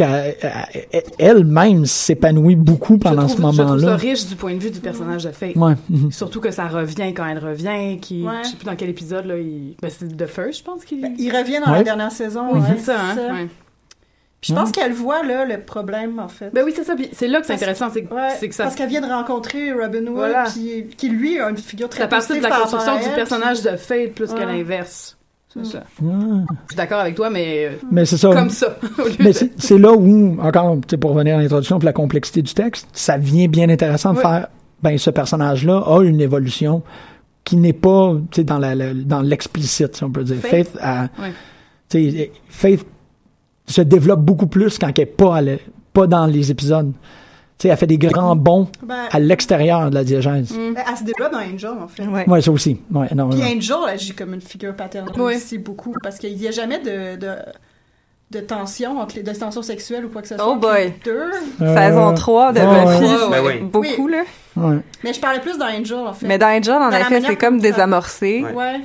qu'elle-même 1.17 1.85
s'épanouit 1.85 2.55
beaucoup 2.55 2.97
pendant 2.97 3.27
ce 3.27 3.35
trouve, 3.35 3.51
je 3.51 3.57
trouve 3.57 3.67
ça 3.67 3.75
moment-là. 3.75 3.95
riche 3.95 4.27
du 4.27 4.35
point 4.35 4.53
de 4.55 4.59
vue 4.59 4.71
du 4.71 4.79
personnage 4.79 5.23
de 5.23 5.31
Faith. 5.31 5.55
Ouais. 5.55 5.73
mhm. 5.89 6.11
Surtout 6.11 6.39
que 6.41 6.51
ça 6.51 6.67
revient 6.67 7.13
quand 7.13 7.25
elle 7.25 7.39
revient, 7.39 7.99
qui, 7.99 8.23
Ouais. 8.23 8.33
je 8.43 8.49
sais 8.49 8.55
plus 8.57 8.65
dans 8.65 8.75
quel 8.75 8.89
épisode, 8.89 9.25
là, 9.25 9.37
il, 9.37 9.75
ben, 9.81 9.89
c'est 9.95 10.15
The 10.15 10.25
First, 10.27 10.59
je 10.59 10.63
pense 10.63 10.83
qu'il 10.85 11.01
Ben, 11.01 11.13
Il 11.17 11.31
revient 11.35 11.59
dans 11.65 11.71
Ouais. 11.71 11.79
la 11.79 11.83
dernière 11.83 12.11
saison. 12.11 12.43
Oui, 12.53 12.59
ouais, 12.59 12.65
c'est 12.77 12.85
ça, 12.85 12.95
hein, 12.99 13.15
ouais. 13.33 13.47
Puis 14.41 14.53
je 14.53 14.59
pense 14.59 14.71
qu'elle 14.71 14.93
voit, 14.93 15.23
là, 15.23 15.43
le 15.45 15.59
problème, 15.61 16.19
en 16.19 16.27
fait. 16.27 16.51
Ben 16.53 16.63
oui, 16.63 16.71
c'est 16.75 16.83
ça, 16.83 16.95
puis 16.95 17.09
c'est 17.13 17.27
là 17.27 17.39
que 17.41 17.47
c'est 17.47 17.53
intéressant, 17.53 17.89
c'est 17.91 18.03
que, 18.03 18.13
Ouais, 18.13 18.29
c'est 18.39 18.47
que 18.49 18.53
ça, 18.55 18.63
Parce 18.63 18.75
qu'elle 18.75 18.89
vient 18.89 19.01
de 19.01 19.07
rencontrer 19.11 19.71
Robin 19.73 20.05
Hood, 20.05 20.13
Voilà. 20.15 20.43
puis- 20.53 20.85
qui 20.95 21.09
lui 21.09 21.39
a 21.39 21.49
une 21.49 21.57
figure 21.57 21.89
très 21.89 22.01
ça 22.01 22.07
passe 22.07 22.27
de 22.29 22.35
la 22.39 22.49
construction 22.51 22.95
du 22.97 23.09
personnage 23.15 23.61
puis- 23.61 23.71
de 23.71 23.77
Faith 23.77 24.13
plus 24.13 24.31
que 24.31 24.37
Ouais. 24.39 24.45
l'inverse. 24.45 25.17
C'est 25.51 25.65
ça. 25.65 25.83
Je 25.99 26.05
suis 26.67 26.75
d'accord 26.75 26.99
avec 26.99 27.15
toi, 27.15 27.29
mais, 27.29 27.65
euh, 27.65 27.71
Mais 27.89 28.05
c'est 28.05 28.17
ça. 28.17 28.29
comme 28.33 28.49
ça. 28.49 28.77
Mais 29.19 29.31
c'est 29.33 29.77
là 29.77 29.93
où, 29.93 30.37
encore, 30.41 30.77
pour 30.99 31.11
revenir 31.13 31.37
à 31.37 31.41
l'introduction 31.41 31.79
la 31.81 31.93
complexité 31.93 32.41
du 32.41 32.53
texte, 32.53 32.87
ça 32.91 33.17
devient 33.17 33.47
bien 33.47 33.69
intéressant 33.69 34.11
de 34.11 34.17
Oui. 34.17 34.21
faire, 34.23 34.47
ben, 34.83 34.97
ce 34.97 35.09
personnage-là 35.09 35.77
a 35.87 36.01
une 36.03 36.19
évolution 36.19 36.83
qui 37.45 37.55
n'est 37.55 37.71
pas, 37.73 38.15
tu 38.31 38.41
sais, 38.41 38.43
dans 38.43 38.59
la, 38.59 38.75
la- 38.75 38.93
dans 38.93 39.21
l'explicite, 39.21 39.95
si 39.95 40.03
on 40.03 40.11
peut 40.11 40.23
dire. 40.25 40.35
Faith. 40.37 40.67
Faith, 40.67 40.77
a- 40.81 41.03
Ouais. 41.03 41.31
tu 41.89 42.11
sais, 42.11 42.31
Faith 42.49 42.85
se 43.67 43.81
développe 43.81 44.21
beaucoup 44.21 44.47
plus 44.47 44.77
quand 44.77 44.87
elle 44.95 45.01
est 45.03 45.05
pas, 45.05 45.41
le- 45.41 45.59
pas 45.93 46.07
dans 46.07 46.25
les 46.25 46.51
épisodes. 46.51 46.91
Tu 47.57 47.63
sais, 47.63 47.67
elle 47.69 47.77
fait 47.77 47.87
des 47.87 47.97
grands 47.97 48.35
bonds 48.35 48.67
Ben, 48.83 49.05
à 49.11 49.17
l'extérieur 49.19 49.89
de 49.89 49.95
la 49.95 50.03
diégèse. 50.03 50.51
ben, 50.51 50.75
elle 50.89 50.97
se 50.97 51.03
développe 51.05 51.31
dans 51.31 51.39
Angel, 51.39 51.69
en 51.81 51.87
fait. 51.87 52.05
Ouais. 52.05 52.27
Ouais, 52.29 52.41
ça 52.41 52.51
aussi. 52.51 52.79
Ouais, 52.91 53.05
Puis 53.05 53.13
énormément. 53.13 53.43
Angel 53.43 53.77
agit 53.87 54.13
comme 54.13 54.33
une 54.33 54.41
figure 54.41 54.75
paternelle 54.75 55.13
Oui. 55.17 55.35
aussi 55.35 55.57
beaucoup, 55.57 55.93
parce 56.03 56.17
qu'il 56.17 56.35
n'y 56.35 56.47
a 56.47 56.51
jamais 56.51 56.79
de, 56.79 57.15
de, 57.15 57.33
de 58.31 58.39
tension, 58.41 58.99
entre 58.99 59.15
les, 59.15 59.23
de 59.23 59.31
tension 59.31 59.61
sexuelle 59.61 60.03
ou 60.05 60.09
quoi 60.09 60.21
que 60.21 60.27
ce 60.27 60.35
soit. 60.35 60.45
Oh 60.45 60.57
boy. 60.57 60.93
deux. 61.05 61.31
Euh, 61.61 61.75
Saison 61.77 62.13
3 62.13 62.51
de 62.51 62.59
ouais, 62.59 62.65
Buffy, 62.65 63.03
ouais. 63.05 63.17
c'est 63.21 63.29
Ben 63.31 63.43
oui. 63.45 63.59
beaucoup, 63.61 64.07
là. 64.09 64.23
Ouais. 64.57 64.77
Mais 65.05 65.13
je 65.13 65.19
parlais 65.21 65.39
plus 65.39 65.57
dans 65.57 65.67
Angel, 65.67 65.97
en 65.99 66.13
fait. 66.13 66.27
Mais 66.27 66.37
dans 66.37 66.47
Angel, 66.47 66.73
en 66.75 66.89
Dans 66.89 66.97
effet, 66.97 67.21
c'est 67.25 67.35
comme 67.37 67.59
désamorcé. 67.61 68.43
Ouais. 68.43 68.53
Ouais. 68.53 68.81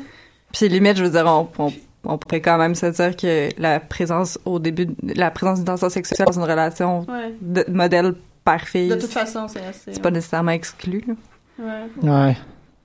Puis 0.52 0.68
limite, 0.68 0.96
je 0.96 1.02
veux 1.02 1.10
dire, 1.10 1.24
on, 1.26 1.48
on, 1.58 1.72
on 2.04 2.18
pourrait 2.18 2.40
quand 2.40 2.58
même 2.58 2.74
se 2.74 2.86
dire 2.86 3.16
que 3.16 3.48
la 3.60 3.80
présence 3.80 4.38
au 4.44 4.58
début, 4.58 4.88
la 5.02 5.30
présence 5.30 5.58
d'une 5.58 5.66
tension 5.66 5.88
sexuelle 5.90 6.26
dans 6.26 6.32
une 6.40 6.50
relation 6.50 7.00
Ouais. 7.08 7.34
de 7.40 7.64
modèle 7.68 8.14
père-fille, 8.44 8.88
De 8.88 8.94
toute 8.96 9.10
façon, 9.12 9.46
c'est 9.48 9.64
assez. 9.64 9.92
c'est 9.92 10.02
pas 10.02 10.10
nécessairement 10.10 10.52
exclu. 10.52 11.04
là. 11.06 11.14
Ouais. 12.02 12.08
Ouais. 12.10 12.36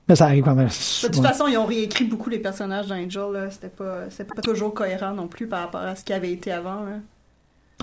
Mais 0.08 0.16
ça 0.16 0.26
arrive 0.26 0.44
quand 0.44 0.54
même. 0.54 0.68
De 0.68 1.08
toute 1.08 1.18
Ouais. 1.18 1.28
façon, 1.28 1.48
ils 1.48 1.58
ont 1.58 1.66
réécrit 1.66 2.04
beaucoup 2.06 2.30
les 2.30 2.40
personnages 2.40 2.88
dans 2.88 2.96
Angel. 2.96 3.32
là. 3.34 3.50
C'était 3.50 3.70
pas, 3.70 4.10
c'était 4.10 4.34
pas 4.36 4.42
toujours 4.42 4.74
cohérent 4.74 5.14
non 5.14 5.28
plus 5.28 5.48
par 5.48 5.62
rapport 5.62 5.82
à 5.82 5.96
ce 5.96 6.04
qui 6.04 6.14
avait 6.14 6.32
été 6.32 6.52
avant. 6.52 6.82
là. 6.84 6.98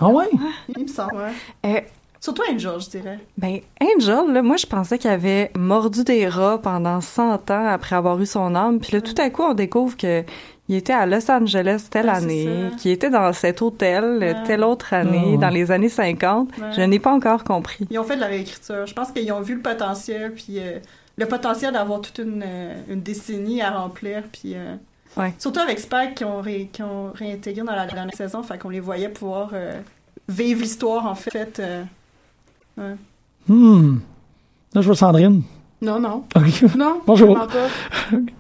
Ah 0.01 0.09
ouais? 0.09 0.29
Il 0.77 0.83
me 0.85 0.89
semble. 0.89 1.15
ouais. 1.17 1.33
Euh, 1.77 1.81
Surtout 2.21 2.43
Angel, 2.49 2.79
je 2.79 2.89
dirais. 2.89 3.19
Ben, 3.37 3.59
Angel, 3.83 4.33
là, 4.33 4.43
moi, 4.43 4.57
je 4.57 4.65
pensais 4.67 4.97
qu'il 4.97 5.11
avait 5.11 5.51
mordu 5.59 6.05
des 6.05 6.29
rats 6.29 6.61
pendant 6.63 7.01
100 7.01 7.51
ans 7.51 7.67
après 7.67 7.97
avoir 7.97 8.21
eu 8.21 8.27
son 8.27 8.55
âme. 8.55 8.79
Puis 8.79 8.93
là, 8.93 9.01
tout 9.01 9.15
à 9.21 9.29
coup, 9.29 9.43
on 9.43 9.55
découvre 9.55 9.97
que 9.97 10.23
il 10.69 10.77
était 10.77 10.93
à 10.93 11.07
Los 11.07 11.31
Angeles 11.31 11.87
telle 11.91 12.09
année, 12.09 12.69
ça. 12.71 12.77
qu'il 12.77 12.91
était 12.93 13.11
dans 13.11 13.33
cet 13.33 13.61
hôtel 13.63 14.19
Ouais. 14.21 14.35
telle 14.47 14.63
autre 14.65 14.93
année, 14.95 15.37
dans 15.39 15.49
les 15.51 15.71
années 15.71 15.89
50. 15.89 16.51
Ouais. 16.59 16.73
Je 16.77 16.81
n'ai 16.83 16.99
pas 16.99 17.13
encore 17.13 17.45
compris. 17.45 17.87
Ils 17.91 17.99
ont 17.99 18.05
fait 18.05 18.17
de 18.17 18.21
la 18.21 18.29
réécriture. 18.29 18.87
Je 18.87 18.95
pense 18.95 19.11
qu'ils 19.11 19.31
ont 19.33 19.41
vu 19.41 19.57
le 19.57 19.61
potentiel, 19.61 20.33
puis 20.33 20.59
euh, 20.61 20.79
le 21.19 21.27
potentiel 21.27 21.73
d'avoir 21.73 22.01
toute 22.01 22.19
une, 22.19 22.43
euh, 22.47 22.75
une 22.89 23.03
décennie 23.03 23.61
à 23.61 23.71
remplir, 23.73 24.23
puis 24.33 24.55
euh, 24.55 24.77
Ouais. 25.17 25.35
surtout 25.39 25.61
avec 25.61 25.79
Spike 25.79 26.15
qui 26.15 26.25
ont, 26.25 26.41
ré- 26.41 26.71
qui 26.73 26.83
ont 26.83 27.11
réintégré 27.13 27.63
dans 27.63 27.75
la 27.75 27.85
dernière 27.87 28.15
saison, 28.15 28.43
fait 28.43 28.57
qu'on 28.57 28.71
les 28.71 28.81
voyait 28.81 29.11
pouvoir 29.11 29.51
euh, 29.53 29.75
vivre 30.29 30.63
l'histoire 30.63 31.05
en 31.07 31.15
fait. 31.15 31.59
euh, 31.61 31.83
ouais. 32.79 32.95
Hmm. 33.49 33.99
Là, 34.75 34.81
je 34.81 34.87
vois 34.87 34.97
Sandrine. 34.97 35.43
Non, 35.83 35.99
non. 35.99 36.23
Ok. 36.37 36.77
Non. 36.77 37.01
Bonjour. 37.07 37.37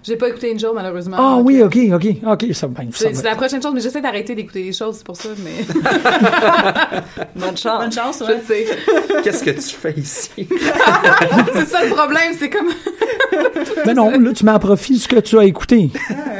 J'ai 0.04 0.16
pas 0.16 0.28
écouté 0.28 0.52
Angel, 0.54 0.70
malheureusement. 0.74 1.16
Ah 1.18 1.38
oui, 1.42 1.60
euh, 1.60 1.66
ok, 1.66 1.76
ok, 1.94 2.06
ok. 2.24 2.54
Ça, 2.54 2.68
ben, 2.68 2.88
ça 2.92 3.08
C'est 3.12 3.24
la 3.24 3.34
prochaine 3.34 3.60
chose, 3.60 3.72
mais 3.74 3.80
j'essaie 3.80 4.00
d'arrêter 4.00 4.34
d'écouter 4.36 4.62
les 4.62 4.72
choses, 4.72 4.96
c'est 4.98 5.04
pour 5.06 5.16
ça, 5.16 5.28
mais. 5.44 5.64
Bonne 7.36 7.56
chance. 7.56 7.80
Bonne 7.82 7.92
chance, 7.92 8.20
ouais. 8.20 8.40
Je 8.40 8.46
sais. 8.46 8.66
Qu'est-ce 9.24 9.42
que 9.44 9.50
tu 9.50 9.60
fais 9.76 9.94
ici? 9.98 10.30
c'est 10.36 11.66
ça 11.66 11.84
le 11.84 11.90
problème, 11.90 12.32
c'est 12.38 12.48
comme. 12.50 12.68
Mais 13.86 13.94
non, 13.94 14.10
là, 14.10 14.32
tu 14.32 14.44
mets 14.44 14.52
à 14.52 14.58
profit 14.60 14.98
ce 14.98 15.08
que 15.08 15.18
tu 15.18 15.36
as 15.38 15.44
écouté. 15.44 15.90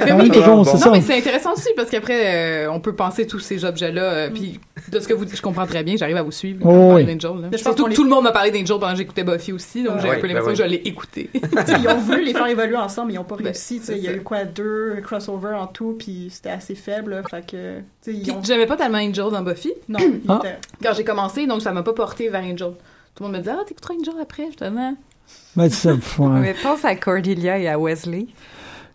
Mais 0.05 0.13
oui, 0.13 0.29
mais- 0.29 0.29
toujours, 0.31 0.65
c'est 0.67 0.75
non, 0.75 0.79
ça. 0.79 0.91
mais 0.93 1.01
c'est 1.01 1.17
intéressant 1.19 1.53
aussi 1.55 1.69
parce 1.77 1.91
qu'après, 1.91 2.67
euh, 2.67 2.71
on 2.73 2.79
peut 2.81 2.95
penser 2.95 3.27
tous 3.27 3.41
ces 3.41 3.65
objets-là. 3.65 4.03
euh, 4.03 4.31
Puis 4.33 4.61
de 4.91 5.01
ce 5.01 5.09
que 5.09 5.15
vous 5.15 5.25
dites, 5.25 5.37
je 5.37 5.43
comprends 5.43 5.67
très 5.67 5.83
bien, 5.83 5.97
j'arrive 5.97 6.17
à 6.17 6.23
vous 6.23 6.33
suivre. 6.33 6.61
Oh, 6.65 6.95
oui. 6.95 7.05
là. 7.05 7.13
Mais 7.51 7.59
je 7.59 7.65
pense 7.65 7.75
que 7.75 7.89
les- 7.89 7.95
tout 7.95 8.05
le 8.05 8.11
monde 8.11 8.25
m'a 8.25 8.33
parlé 8.33 8.51
d'Angel 8.51 8.79
pendant 8.79 8.93
que 8.93 8.99
j'écoutais 8.99 9.25
Buffy 9.25 9.53
aussi, 9.53 9.83
donc 9.83 9.95
j'ai 10.01 10.09
Ouais, 10.09 10.17
un 10.17 10.21
peu 10.21 10.23
ben 10.29 10.35
l'impression 10.35 10.51
oui. 10.51 10.57
que 10.59 10.63
je 10.65 10.69
l'ai 10.69 10.83
ils 11.35 11.89
ont 11.89 11.99
voulu 11.99 12.25
les 12.25 12.33
faire 12.33 12.47
évoluer 12.47 12.77
ensemble, 12.77 13.13
ils 13.13 13.17
n'ont 13.17 13.25
pas 13.25 13.37
Ben, 13.37 13.45
réussi. 13.47 13.81
Il 13.89 13.99
y 13.99 14.09
a 14.09 14.13
eu 14.13 14.23
quoi, 14.23 14.45
deux 14.45 15.01
crossovers 15.03 15.55
en 15.59 15.67
tout, 15.67 15.97
puis 15.99 16.29
c'était 16.31 16.51
assez 16.51 16.75
faible. 16.75 17.13
là, 17.13 17.23
Fait 17.29 17.45
que, 17.47 17.81
t'sais, 18.01 18.13
ils 18.15 18.23
Puis 18.23 18.31
ont... 18.33 18.43
J'aimais 18.43 18.67
pas 18.67 18.77
tellement 18.77 18.99
Angel 18.99 19.31
dans 19.31 19.43
Buffy. 19.43 19.73
Non, 19.89 19.99
Ah. 20.29 20.41
Quand 20.83 20.93
j'ai 20.95 21.05
commencé, 21.05 21.47
donc 21.47 21.63
ça 21.63 21.73
m'a 21.73 21.83
pas 21.83 21.93
porté 21.93 22.29
vers 22.29 22.43
Angel. 22.43 22.73
Tout 23.15 23.25
le 23.25 23.27
monde 23.29 23.33
me 23.37 23.39
disait, 23.43 23.55
ah, 23.59 23.65
t'écouteras 23.67 23.95
Angel 24.01 24.15
après, 24.21 24.47
justement. 24.47 24.95
Ben, 25.57 25.69
c'est 25.71 25.93
ça. 25.93 25.97
Mais 26.29 26.55
pense 26.55 26.85
à 26.85 26.95
Cordelia 26.97 27.59
et 27.59 27.69
à 27.69 27.79
Wesley. 27.79 28.27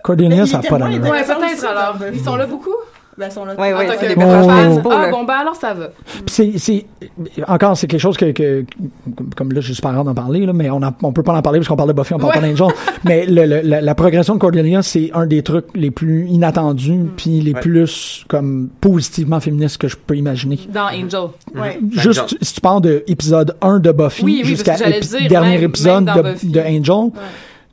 Cordelia, 0.04 0.30
Mais 0.42 0.46
ça 0.46 0.60
n'a 0.62 0.70
pas. 0.70 0.78
Ouais, 0.78 0.96
intéressant 0.96 1.36
peut-être 1.36 1.66
alors. 1.66 1.98
Ils 2.14 2.24
sont 2.24 2.36
là 2.36 2.46
beaucoup? 2.46 2.76
Ben, 3.18 3.32
sont 3.32 3.46
là. 3.46 3.56
Ouais, 3.60 3.74
En 3.74 3.78
ouais, 3.80 3.88
tant 3.88 3.94
c'est 4.00 4.14
que 4.14 4.20
fans. 4.22 4.48
principaux, 4.48 4.90
Ah 4.94 5.02
là. 5.08 5.12
bon, 5.12 5.24
ben 5.24 5.34
alors 5.34 5.56
ça 5.56 5.74
va. 5.74 5.88
Puis 6.06 6.24
c'est, 6.28 6.52
c'est, 6.58 6.86
encore, 7.48 7.76
c'est 7.76 7.88
quelque 7.88 8.00
chose 8.00 8.16
que, 8.16 8.32
que 8.32 8.64
comme- 9.36 9.52
là, 9.54 9.60
je 9.62 9.74
suis 9.74 9.82
pas 9.82 9.92
grave 9.92 10.06
d'en 10.06 10.14
parler, 10.14 10.46
là, 10.46 10.54
mais 10.54 10.70
on, 10.70 10.84
a, 10.84 10.94
on 11.02 11.12
peut 11.12 11.24
pas 11.24 11.34
en 11.36 11.42
parler 11.42 11.58
parce 11.60 11.68
qu'on 11.68 11.76
parle 11.76 11.90
de 11.90 11.94
Buffy, 12.00 12.14
on 12.14 12.20
parle 12.20 12.36
Ouais. 12.36 12.42
pas 12.42 12.48
d'Angel. 12.48 12.68
mais 13.06 13.26
le, 13.26 13.46
le- 13.46 13.62
la, 13.68 13.82
la 13.82 13.96
progression 13.96 14.36
de 14.36 14.40
Cordelia, 14.40 14.84
c'est 14.84 15.10
un 15.16 15.26
des 15.26 15.42
trucs 15.42 15.66
les 15.74 15.90
plus 15.90 16.28
inattendus, 16.28 17.06
puis 17.18 17.42
les 17.42 17.54
Ouais. 17.54 17.60
plus, 17.60 18.24
comme, 18.28 18.70
positivement 18.82 19.40
féministes 19.40 19.80
que 19.80 19.88
je 19.88 19.96
peux 19.98 20.16
imaginer. 20.16 20.60
Dans 20.72 20.86
Angel. 20.86 21.30
Ouais. 21.56 21.80
Juste, 21.92 22.20
Angel. 22.22 22.38
si 22.42 22.54
tu 22.54 22.62
parles 22.62 22.82
de 22.82 23.04
épisode 23.08 23.56
1 23.62 23.80
de 23.80 23.92
Buffy 23.92 24.24
Oui, 24.26 24.40
oui, 24.44 24.48
jusqu'à 24.48 24.76
épi- 24.76 25.28
dernier 25.28 25.56
même- 25.56 25.64
épisode 25.64 26.06
même 26.06 26.36
de, 26.44 26.52
de 26.52 26.60
Angel, 26.60 27.12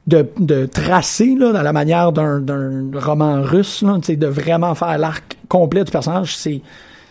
de, 0.06 0.26
de 0.38 0.66
tracer, 0.66 1.34
là, 1.38 1.52
dans 1.52 1.62
la 1.62 1.72
manière 1.72 2.12
d'un, 2.12 2.38
d'un 2.40 2.90
roman 2.94 3.40
russe, 3.42 3.82
là, 3.82 3.94
tu 3.96 4.06
sais, 4.08 4.16
de 4.16 4.26
vraiment 4.26 4.74
faire 4.74 4.98
l'arc 4.98 5.33
complet 5.48 5.84
du 5.84 5.90
personnage, 5.90 6.36
c'est, 6.36 6.60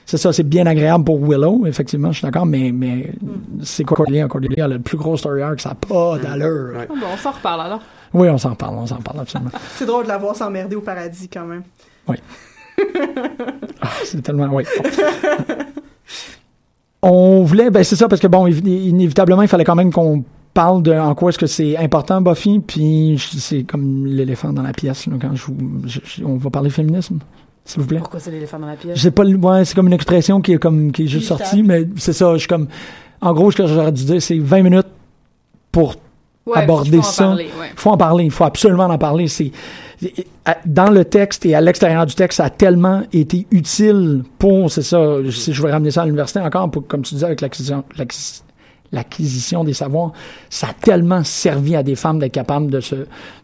c'est 0.05 0.17
ça, 0.17 0.33
c'est 0.33 0.43
bien 0.43 0.65
agréable 0.65 1.03
pour 1.03 1.19
Willow, 1.23 1.65
effectivement, 1.65 2.11
je 2.11 2.17
suis 2.19 2.25
d'accord, 2.25 2.45
mais, 2.45 2.71
mais 2.73 3.11
c'est 3.61 3.83
Cordelia. 3.83 4.27
Cordelia 4.27 4.65
a 4.65 4.67
le 4.67 4.79
plus 4.79 4.97
gros 4.97 5.15
story 5.17 5.41
arc, 5.41 5.59
ça 5.61 5.69
n'a 5.69 5.75
pas 5.75 6.17
d'allure. 6.17 6.71
Ouais. 6.75 6.87
Ah 6.89 6.93
bon, 6.99 7.05
on 7.13 7.17
s'en 7.17 7.31
reparle 7.31 7.61
alors. 7.61 7.81
Oui, 8.13 8.29
on 8.29 8.37
s'en 8.37 8.53
parle, 8.55 8.75
on 8.75 8.85
s'en 8.85 8.97
parle 8.97 9.21
absolument. 9.21 9.51
C'est 9.75 9.85
drôle 9.85 10.03
de 10.03 10.09
la 10.09 10.17
voir 10.17 10.35
s'emmerder 10.35 10.75
au 10.75 10.81
paradis 10.81 11.29
quand 11.29 11.45
même. 11.45 11.63
Ah, 13.81 13.87
c'est 14.03 14.21
tellement, 14.21 14.47
oui. 14.51 14.63
On 17.01 17.43
voulait, 17.43 17.69
ben 17.69 17.83
c'est 17.83 17.95
ça, 17.97 18.07
parce 18.07 18.21
que 18.21 18.27
bon, 18.27 18.47
évi- 18.47 18.87
inévitablement, 18.87 19.41
il 19.41 19.47
fallait 19.47 19.65
quand 19.65 19.75
même 19.75 19.91
qu'on 19.91 20.23
parle 20.53 20.81
de 20.83 20.93
en 20.93 21.13
quoi 21.15 21.29
est-ce 21.29 21.37
que 21.37 21.47
c'est 21.47 21.75
important, 21.77 22.21
Buffy, 22.21 22.59
puis 22.59 23.21
c'est 23.37 23.63
comme 23.63 24.05
l'éléphant 24.05 24.53
dans 24.53 24.61
la 24.63 24.71
pièce, 24.71 25.07
là, 25.07 25.15
quand 25.21 25.35
je, 25.35 25.45
vous- 25.47 25.81
je- 25.85 25.99
je- 26.03 26.23
on 26.23 26.37
va 26.37 26.49
parler 26.49 26.69
féminisme, 26.69 27.19
s'il 27.65 27.81
vous 27.81 27.87
plaît. 27.87 27.99
Pourquoi 27.99 28.19
c'est 28.19 28.31
l'éléphant 28.31 28.59
dans 28.59 28.67
la 28.67 28.75
pièce? 28.75 28.97
Je 28.97 29.01
sais 29.01 29.11
pas, 29.11 29.23
ouais, 29.25 29.65
c'est 29.65 29.75
comme 29.75 29.87
une 29.87 29.93
expression 29.93 30.41
qui 30.41 30.53
est 30.53 30.57
comme, 30.57 30.91
qui 30.91 31.03
est 31.03 31.07
juste 31.07 31.27
sortie, 31.27 31.63
mais 31.63 31.87
c'est 31.97 32.13
ça, 32.13 32.33
je 32.33 32.39
suis 32.39 32.47
comme, 32.47 32.67
en 33.21 33.33
gros, 33.33 33.51
ce 33.51 33.57
que 33.57 33.67
j'aurais 33.67 33.91
dû 33.91 34.03
dire, 34.05 34.21
c'est 34.21 34.37
20 34.39 34.63
minutes 34.63 34.87
pour 35.71 35.95
Ouais, 36.45 36.57
aborder 36.57 36.97
faut 36.97 37.03
ça. 37.03 37.35
ouais. 37.35 37.47
Il 37.71 37.77
faut 37.79 37.89
en 37.91 37.95
parler, 37.97 38.25
il 38.25 38.31
faut 38.31 38.43
absolument 38.43 38.83
en 38.87 38.97
parler. 38.97 39.29
C'est 39.29 39.53
dans 40.65 40.89
le 40.91 41.05
texte 41.05 41.45
et 41.45 41.55
à 41.55 41.61
l'extérieur 41.61 42.05
du 42.05 42.13
texte, 42.15 42.37
ça 42.37 42.45
a 42.45 42.49
tellement 42.49 43.03
été 43.13 43.47
utile 43.49 44.23
pour, 44.39 44.69
c'est 44.69 44.81
ça, 44.81 45.19
si 45.31 45.53
je 45.53 45.63
vais 45.63 45.71
ramener 45.71 45.91
ça 45.91 46.01
à 46.01 46.05
l'université 46.05 46.41
encore, 46.41 46.69
pour, 46.69 46.85
comme 46.85 47.01
tu 47.03 47.13
disais 47.15 47.27
avec 47.27 47.39
l'acquisition, 47.39 47.85
l'acquis- 47.97 48.41
l'acquisition 48.93 49.63
des 49.65 49.73
savoirs, 49.73 50.13
ça 50.49 50.67
a 50.67 50.73
tellement 50.73 51.23
servi 51.25 51.75
à 51.75 51.83
des 51.83 51.95
femmes 51.95 52.19
d'être 52.19 52.31
capables 52.31 52.67
de 52.71 52.79
se. 52.79 52.95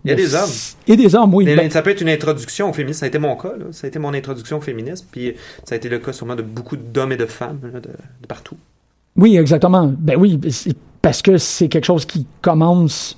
Il 0.06 0.12
y 0.12 0.14
a 0.14 0.16
de 0.16 0.22
des 0.22 0.36
hommes. 0.36 0.50
Et 0.88 0.95
des 0.95 1.16
hommes, 1.16 1.34
oui. 1.34 1.43
Mais 1.45 1.56
Ben, 1.58 1.70
ça 1.72 1.82
peut 1.82 1.89
être 1.89 2.02
une 2.02 2.08
introduction 2.10 2.70
au 2.70 2.74
féminisme. 2.74 3.00
Ça 3.00 3.06
a 3.06 3.10
été 3.10 3.20
mon 3.20 3.36
cas. 3.36 3.54
Là. 3.58 3.66
Ça 3.72 3.86
a 3.86 3.89
été 3.89 4.00
mon 4.00 4.14
introduction 4.14 4.58
au 4.60 4.62
féminisme. 4.62 5.06
Puis 5.12 5.34
ça 5.66 5.76
a 5.76 5.78
été 5.78 5.89
le 5.89 6.00
cas 6.00 6.14
sûrement 6.14 6.36
de 6.38 6.41
beaucoup 6.43 6.78
d'hommes 6.78 7.12
et 7.12 7.18
de 7.18 7.26
femmes 7.26 7.60
là, 7.74 7.80
de, 7.82 7.89
de 7.89 8.28
partout. 8.28 8.56
Oui, 9.18 9.36
exactement. 9.38 9.91
Ben 9.97 10.16
oui, 10.18 10.39
c'est- 10.50 10.78
parce 11.02 11.22
que 11.22 11.38
c'est 11.38 11.68
quelque 11.68 11.86
chose 11.86 12.06
qui 12.06 12.26
commence 12.41 13.18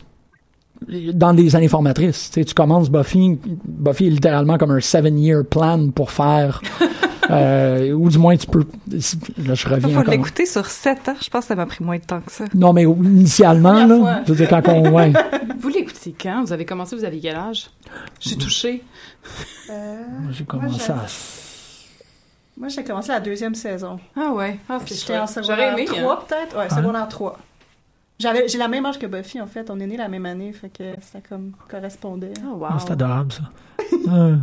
dans 1.14 1.32
les 1.32 1.56
années 1.56 1.68
formatrices. 1.68 2.30
Tu, 2.32 2.40
sais, 2.42 2.46
tu 2.46 2.54
commences 2.56 2.90
Buffy, 2.90 3.38
Buffy 3.66 4.08
est 4.08 4.12
littéralement 4.12 4.58
comme 4.58 4.72
un 4.72 4.80
seven-year 4.80 5.44
plan 5.46 5.90
pour 5.92 6.10
faire, 6.12 6.62
euh, 7.32 7.92
ou 7.94 8.10
du 8.10 8.18
moins 8.18 8.36
tu 8.38 8.48
peux. 8.48 8.60
Là, 8.90 8.98
je 8.98 9.68
Il 9.68 9.74
reviens 9.74 9.90
faut 9.90 10.00
encore. 10.02 10.12
l'écouter 10.12 10.46
sur 10.46 10.66
7 10.66 11.10
ans. 11.10 11.16
Je 11.22 11.30
pense 11.30 11.42
que 11.44 11.48
ça 11.50 11.56
m'a 11.56 11.66
pris 11.66 11.84
moins 11.84 11.98
de 11.98 12.04
temps 12.04 12.22
que 12.22 12.32
ça. 12.32 12.46
Non, 12.54 12.74
mais 12.74 12.84
initialement, 12.84 13.86
là, 13.86 14.24
je 14.26 14.34
veux 14.34 14.38
dire, 14.46 14.50
quand 14.50 14.68
on, 14.70 14.90
ouais. 14.92 15.12
Vous 15.60 15.70
l'écoutez 15.70 16.16
quand? 16.20 16.44
Vous 16.44 16.54
avez 16.54 16.66
commencé, 16.66 16.96
vous 16.96 17.04
aviez 17.04 17.22
quel 17.22 17.36
âge? 17.36 17.70
Je 18.20 18.30
suis 18.30 18.38
touchée. 18.38 18.84
Euh, 19.70 20.02
J'ai 20.32 20.44
Moi, 20.44 20.62
commencé 20.62 20.86
j'ai- 20.88 20.92
à. 20.94 21.06
moi, 22.58 22.68
j'ai 22.70 22.84
commencé 22.84 23.10
la 23.12 23.20
deuxième 23.20 23.54
saison. 23.56 24.00
Ah 24.16 24.32
ouais. 24.34 24.58
Ah, 24.70 24.80
Puis 24.84 24.96
c'est 24.96 25.02
J'étais 25.02 25.20
en 25.20 25.28
chouette. 25.28 25.46
J'aurais 25.46 25.70
secondaire 25.70 25.74
aimé. 25.74 25.86
3, 25.86 26.14
hein. 26.14 26.20
peut-être? 26.28 26.58
Ouais, 26.58 26.70
secondaire 26.70 27.08
3. 27.08 27.38
J'avais, 28.22 28.48
j'ai 28.48 28.58
la 28.58 28.68
même 28.68 28.86
âge 28.86 29.00
que 29.00 29.08
Buffy, 29.08 29.42
en 29.42 29.48
fait. 29.48 29.70
On 29.72 29.80
est 29.80 29.88
nés 29.88 29.98
la 29.98 30.08
même 30.08 30.26
année, 30.26 30.54
fait 30.54 30.70
que 30.70 30.84
ça 31.02 31.20
comme 31.28 31.52
correspondait. 31.68 32.34
Oh, 32.46 32.58
wow. 32.58 32.68
Ah, 32.70 32.78
c'est 32.80 32.92
adorable, 32.92 33.32
ça. 33.34 33.42
Euh, 34.08 34.38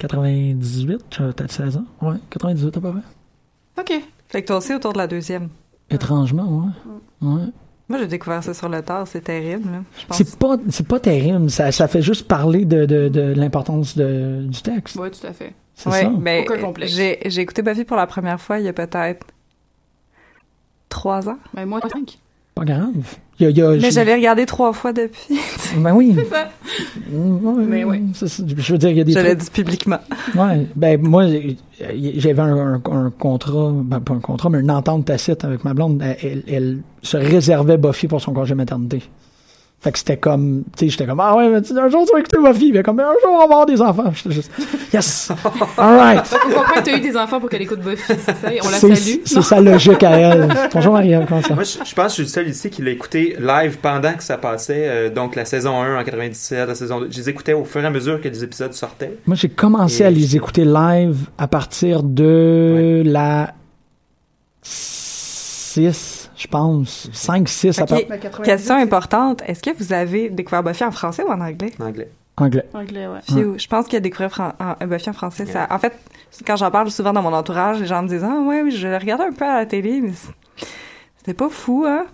98, 0.00 1.00
j'avais 1.10 1.32
peut-être 1.32 1.52
16 1.52 1.76
ans. 1.76 1.84
Ouais, 2.02 2.16
98 2.30 2.76
à 2.76 2.80
peu 2.80 2.90
près. 2.92 3.00
OK. 3.80 4.02
Fait 4.28 4.42
que 4.42 4.46
toi 4.48 4.56
aussi 4.56 4.74
autour 4.74 4.92
de 4.92 4.98
la 4.98 5.06
deuxième. 5.06 5.48
Étrangement, 5.90 6.72
ouais. 7.22 7.28
Ouais. 7.28 7.42
Moi, 7.88 7.98
j'ai 7.98 8.06
découvert 8.06 8.42
ça 8.42 8.54
sur 8.54 8.68
le 8.68 8.82
tard. 8.82 9.06
C'est 9.08 9.20
terrible, 9.22 9.70
là. 9.70 9.78
Je 10.00 10.06
pense. 10.06 10.16
C'est 10.16 10.38
pas, 10.38 10.56
c'est 10.70 10.86
pas 10.86 11.00
terrible. 11.00 11.50
Ça, 11.50 11.72
ça 11.72 11.88
fait 11.88 12.02
juste 12.02 12.26
parler 12.28 12.64
de, 12.64 12.84
de, 12.86 13.08
de 13.08 13.20
l'importance 13.36 13.96
de, 13.96 14.42
du 14.46 14.62
texte. 14.62 14.96
Ouais, 14.96 15.10
tout 15.10 15.26
à 15.26 15.32
fait. 15.32 15.54
C'est 15.74 15.90
Ouais, 15.90 16.02
ça. 16.02 16.08
ben, 16.10 16.44
Aucun 16.44 16.58
complexe. 16.60 16.92
J'ai, 16.92 17.18
j'ai 17.26 17.40
écouté 17.42 17.62
Buffy 17.62 17.84
pour 17.84 17.96
la 17.96 18.06
première 18.06 18.40
fois 18.40 18.58
il 18.58 18.64
y 18.64 18.68
a 18.68 18.72
peut-être 18.72 19.26
trois 20.88 21.28
ans. 21.28 21.38
Ben, 21.54 21.66
moi, 21.66 21.80
5. 21.80 22.18
Pas 22.60 22.66
grave. 22.66 22.90
Il 23.38 23.44
y 23.44 23.46
a, 23.46 23.50
il 23.50 23.56
y 23.56 23.62
a- 23.62 23.70
Mais 23.70 23.90
je- 23.90 24.00
l'ai 24.00 24.14
regardé 24.14 24.44
trois 24.44 24.74
fois 24.74 24.92
depuis. 24.92 25.38
Ben 25.78 25.94
oui. 25.94 26.14
C'est 26.14 26.28
ça. 26.28 26.50
Ouais, 27.10 27.64
Mais 27.66 28.00
ça. 28.12 28.26
Je 28.46 28.72
veux 28.72 28.76
dire, 28.78 28.90
il 28.90 28.98
y 28.98 29.00
a 29.00 29.04
des 29.04 29.12
je 29.12 29.18
l'ai 29.18 29.34
dit 29.34 29.48
publiquement. 29.50 29.96
Ouais. 30.36 30.66
Ben 30.76 31.00
moi, 31.00 31.24
j'avais 32.16 32.38
un, 32.42 32.74
un- 32.74 32.82
un 32.92 33.10
contrat, 33.18 33.72
ben 33.74 34.00
pas 34.00 34.12
un 34.12 34.18
contrat, 34.20 34.50
mais 34.50 34.60
une 34.60 34.70
entente 34.70 35.06
tacite 35.06 35.42
avec 35.44 35.64
ma 35.64 35.72
blonde. 35.72 36.02
Elle, 36.02 36.16
elle- 36.22 36.54
elle 36.54 36.78
se 37.02 37.16
réservait 37.16 37.78
Buffy 37.78 38.08
pour 38.08 38.20
son 38.20 38.34
congé 38.34 38.54
maternité. 38.54 39.00
Fait 39.82 39.92
que 39.92 39.98
c'était 39.98 40.18
comme, 40.18 40.64
tu 40.76 40.84
sais, 40.84 40.90
j'étais 40.90 41.06
comme, 41.06 41.20
ah 41.20 41.34
ouais, 41.34 41.48
mais 41.48 41.62
tu 41.62 41.72
sais, 41.72 41.80
un 41.80 41.88
jour 41.88 42.04
tu 42.06 42.12
vas 42.12 42.18
écouter 42.18 42.36
Buffy, 42.36 42.70
mais 42.70 42.82
comme, 42.82 43.00
un 43.00 43.04
jour 43.24 43.30
on 43.32 43.38
va 43.38 43.44
avoir 43.44 43.64
des 43.64 43.80
enfants. 43.80 44.12
J'étais 44.14 44.34
juste, 44.34 44.50
yes, 44.92 45.32
alright. 45.78 46.22
Comprend 46.54 46.74
que 46.74 46.80
t'as 46.84 46.96
eu 46.98 47.00
des 47.00 47.16
enfants 47.16 47.40
pour 47.40 47.48
qu'elle 47.48 47.62
écoute 47.62 47.80
Buffy, 47.80 48.02
c'est 48.06 48.20
ça? 48.36 48.48
On 48.62 48.68
la 48.68 48.76
salue. 48.76 49.20
c'est 49.24 49.40
sa 49.40 49.58
logique 49.58 50.02
à 50.02 50.10
elle. 50.18 50.48
Bonjour 50.74 50.92
Marie-Ève, 50.92 51.24
comment 51.26 51.40
ça? 51.40 51.54
Moi, 51.54 51.64
je, 51.64 51.78
je 51.82 51.94
pense 51.94 52.04
que 52.04 52.08
je 52.08 52.12
suis 52.12 52.22
le 52.24 52.28
seul 52.28 52.48
ici 52.48 52.68
qui 52.68 52.82
l'a 52.82 52.90
écouté 52.90 53.36
live 53.40 53.78
pendant 53.80 54.12
que 54.12 54.22
ça 54.22 54.36
passait. 54.36 54.84
euh, 54.86 55.08
donc, 55.08 55.34
la 55.34 55.46
saison 55.46 55.80
1 55.80 55.98
en 55.98 56.04
97, 56.04 56.68
la 56.68 56.74
saison 56.74 57.00
2. 57.00 57.08
Je 57.10 57.16
les 57.16 57.28
écoutais 57.30 57.54
au 57.54 57.64
fur 57.64 57.82
et 57.82 57.86
à 57.86 57.90
mesure 57.90 58.20
que 58.20 58.28
les 58.28 58.44
épisodes 58.44 58.74
sortaient. 58.74 59.16
Moi, 59.26 59.34
j'ai 59.34 59.48
commencé 59.48 60.02
Et 60.02 60.06
à 60.06 60.10
les 60.10 60.36
écouter 60.36 60.66
live 60.66 61.16
à 61.38 61.48
partir 61.48 62.02
de 62.02 63.02
la 63.06 63.54
6, 64.62 66.09
je 66.40 66.48
pense. 66.48 67.08
5, 67.12 67.48
6 67.48 67.78
à 67.78 67.82
Ok. 67.82 67.88
part 67.88 67.98
Ben, 68.08 68.18
98, 68.20 68.42
Question 68.44 68.74
importante. 68.76 69.42
Est-ce 69.46 69.62
que 69.62 69.70
vous 69.76 69.92
avez 69.92 70.30
découvert 70.30 70.62
Buffy 70.62 70.84
en 70.84 70.90
français 70.90 71.22
ou 71.22 71.28
en 71.30 71.40
anglais? 71.40 71.70
En 71.80 71.86
anglais. 71.86 72.10
anglais. 72.36 72.64
Anglais, 72.72 73.06
ouais. 73.06 73.18
Puis, 73.26 73.58
Je 73.58 73.66
pense 73.68 73.84
qu'il 73.84 73.94
y 73.94 73.96
a 73.98 74.00
découvert 74.00 74.30
Fran- 74.30 74.52
en- 74.58 74.86
Buffy 74.86 75.10
en 75.10 75.12
français. 75.12 75.44
Ça, 75.46 75.66
en 75.70 75.78
fait, 75.78 75.92
quand 76.46 76.56
j'en 76.56 76.70
parle 76.70 76.90
souvent 76.90 77.12
dans 77.12 77.22
mon 77.22 77.32
entourage, 77.34 77.80
les 77.80 77.86
gens 77.86 78.02
me 78.02 78.08
disent 78.08 78.24
Ah, 78.24 78.40
ouais, 78.40 78.62
oui, 78.62 78.70
je 78.70 78.88
le 78.88 78.96
regarde 78.96 79.20
un 79.20 79.32
peu 79.32 79.44
à 79.44 79.58
la 79.58 79.66
télé, 79.66 80.00
mais 80.00 80.12
C'était 81.18 81.34
pas 81.34 81.50
fou, 81.50 81.84
hein? 81.86 82.06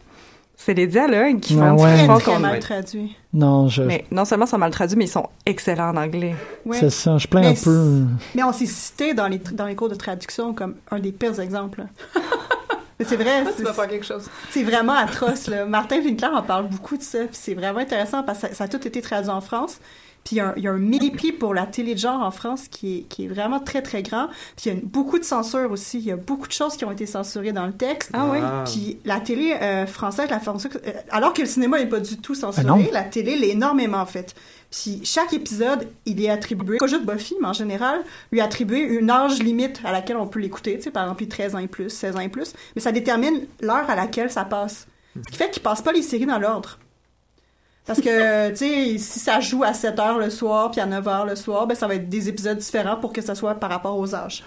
C'est 0.59 0.74
les 0.74 0.87
dialogues 0.89 1.39
qui 1.39 1.55
Ouais, 1.55 1.68
font, 1.68 1.85
ouais. 1.85 1.95
qui 1.95 2.07
font 2.07 2.14
Très, 2.14 2.22
très 2.22 2.33
qu'on- 2.33 2.41
mal 2.41 2.59
traduit. 2.59 3.16
Non, 3.35 3.68
je. 3.68 3.83
Mais 3.83 4.05
non 4.11 4.24
seulement 4.24 4.47
ils 4.47 4.49
sont 4.49 4.59
mal 4.59 4.70
traduits, 4.72 4.97
mais 4.97 5.05
ils 5.05 5.09
sont 5.09 5.29
excellents 5.45 5.91
en 5.91 5.97
anglais. 5.97 6.35
Ouais. 6.64 6.79
C'est 6.81 6.91
ça, 6.91 7.18
je 7.18 7.29
plains 7.29 7.43
Mais 7.43 7.49
un 7.49 7.62
peu. 7.62 8.03
Mais 8.35 8.43
on 8.43 8.53
s'est 8.53 8.66
cité 8.66 9.14
dans 9.14 9.29
les, 9.29 9.39
dans 9.39 9.66
les 9.66 9.77
cours 9.77 9.91
de 9.91 9.95
traduction 9.95 10.55
comme 10.55 10.74
un 10.91 10.99
des 10.99 11.12
pires 11.12 11.39
exemples. 11.39 11.85
Mais 12.99 13.05
c'est 13.05 13.17
vrai, 13.17 13.45
Tu 13.45 13.51
c'est- 13.59 13.63
vas 13.63 13.73
faire 13.75 13.89
quelque 13.89 14.07
chose. 14.07 14.29
c'est 14.51 14.63
vraiment 14.63 14.95
atroce. 14.95 15.49
Là. 15.49 15.67
Martin 15.67 15.99
Winkler 16.01 16.29
en 16.29 16.43
parle 16.43 16.69
beaucoup 16.69 16.97
de 16.97 17.03
ça, 17.03 17.19
puis 17.21 17.29
c'est 17.33 17.55
vraiment 17.55 17.79
intéressant 17.81 18.23
parce 18.23 18.41
que 18.41 18.49
ça, 18.49 18.55
ça 18.55 18.65
a 18.65 18.69
tout 18.69 18.87
été 18.87 19.01
traduit 19.03 19.31
en 19.31 19.41
France. 19.41 19.79
Puis 20.25 20.35
il 20.35 20.39
y, 20.39 20.41
a 20.41 20.49
un- 20.49 20.55
y 20.57 20.67
a 20.67 20.73
un 20.73 20.93
pour 21.39 21.55
la 21.55 21.67
télé 21.67 21.95
de 21.95 22.01
genre 22.01 22.21
en 22.21 22.33
France 22.33 22.67
qui 22.69 22.99
est, 22.99 23.01
qui 23.03 23.27
est 23.27 23.29
vraiment 23.29 23.61
très, 23.61 23.81
très 23.81 24.03
grand. 24.03 24.27
Puis 24.57 24.65
il 24.65 24.69
y 24.69 24.71
a 24.71 24.75
une- 24.75 24.85
beaucoup 24.85 25.21
de 25.21 25.25
censure 25.25 25.71
aussi. 25.71 25.99
Il 25.99 26.05
y 26.05 26.11
a 26.11 26.17
beaucoup 26.17 26.49
de 26.49 26.53
choses 26.53 26.77
qui 26.77 26.85
ont 26.85 26.91
été 26.91 27.07
censurées 27.07 27.53
dans 27.53 27.67
le 27.67 27.73
texte. 27.75 28.11
Ah 28.13 28.27
oui? 28.33 28.39
Ah. 28.43 28.65
Puis 28.67 28.99
la 29.05 29.21
télé 29.21 29.53
euh, 29.63 29.87
française, 29.87 30.29
la 30.29 30.41
France, 30.41 30.67
euh, 30.67 30.91
alors 31.11 31.33
que 31.33 31.43
le 31.43 31.47
cinéma 31.47 31.79
n'est 31.79 31.87
pas 31.87 32.01
du 32.01 32.17
tout 32.19 32.35
censuré, 32.35 32.67
Ah 32.69 32.77
non. 32.77 32.85
la 32.93 33.03
télé 33.05 33.37
l'est 33.37 33.51
énormément 33.51 33.99
en 33.99 34.07
fait. 34.07 34.35
Puis 34.71 35.01
chaque 35.05 35.33
épisode, 35.33 35.89
il 36.05 36.23
est 36.23 36.29
attribué, 36.29 36.79
pas 36.79 36.87
juste 36.87 37.05
Buffy, 37.05 37.35
mais 37.41 37.49
en 37.49 37.53
général, 37.53 38.03
lui 38.33 38.41
attribuer 38.41 38.81
une 38.81 39.11
âge 39.11 39.39
limite 39.39 39.81
à 39.85 39.93
laquelle 39.93 40.17
on 40.17 40.27
peut 40.27 40.41
l'écouter. 40.41 40.77
Tu 40.77 40.83
sais, 40.83 40.91
par 40.91 41.05
exemple, 41.05 41.27
13 41.27 41.55
ans 41.55 41.59
et 41.59 41.69
plus, 41.69 41.91
16 41.91 42.17
ans 42.17 42.21
et 42.21 42.29
plus. 42.29 42.53
Mais 42.75 42.83
ça 42.83 42.93
détermine 42.93 43.47
l'heure 43.61 43.89
à 43.89 43.95
laquelle 43.95 44.31
ça 44.31 44.45
passe. 44.45 44.87
Ce 45.14 45.31
qui 45.31 45.37
fait 45.37 45.51
qu'il 45.51 45.62
passe 45.62 45.83
pas 45.83 45.93
les 45.93 46.03
séries 46.03 46.27
dans 46.27 46.39
l'ordre. 46.39 46.79
Parce 47.87 48.01
que, 48.01 48.49
tu 48.51 48.57
sais, 48.57 48.99
si 48.99 49.19
ça 49.21 49.41
joue 49.41 49.62
à 49.62 49.73
7 49.73 49.99
heures 49.99 50.19
le 50.19 50.31
soir 50.31 50.71
puis 50.71 50.81
à 50.81 50.87
9 50.87 51.09
heures 51.09 51.27
le 51.27 51.37
soir, 51.37 51.67
ben 51.67 51.75
ça 51.75 51.87
va 51.87 51.95
être 51.95 52.09
des 52.09 52.29
épisodes 52.29 52.59
différents 52.59 52.97
pour 52.97 53.12
que 53.12 53.23
ça 53.23 53.35
soit 53.35 53.55
par 53.55 53.71
rapport 53.71 53.97
aux 53.97 54.14
âges. 54.14 54.45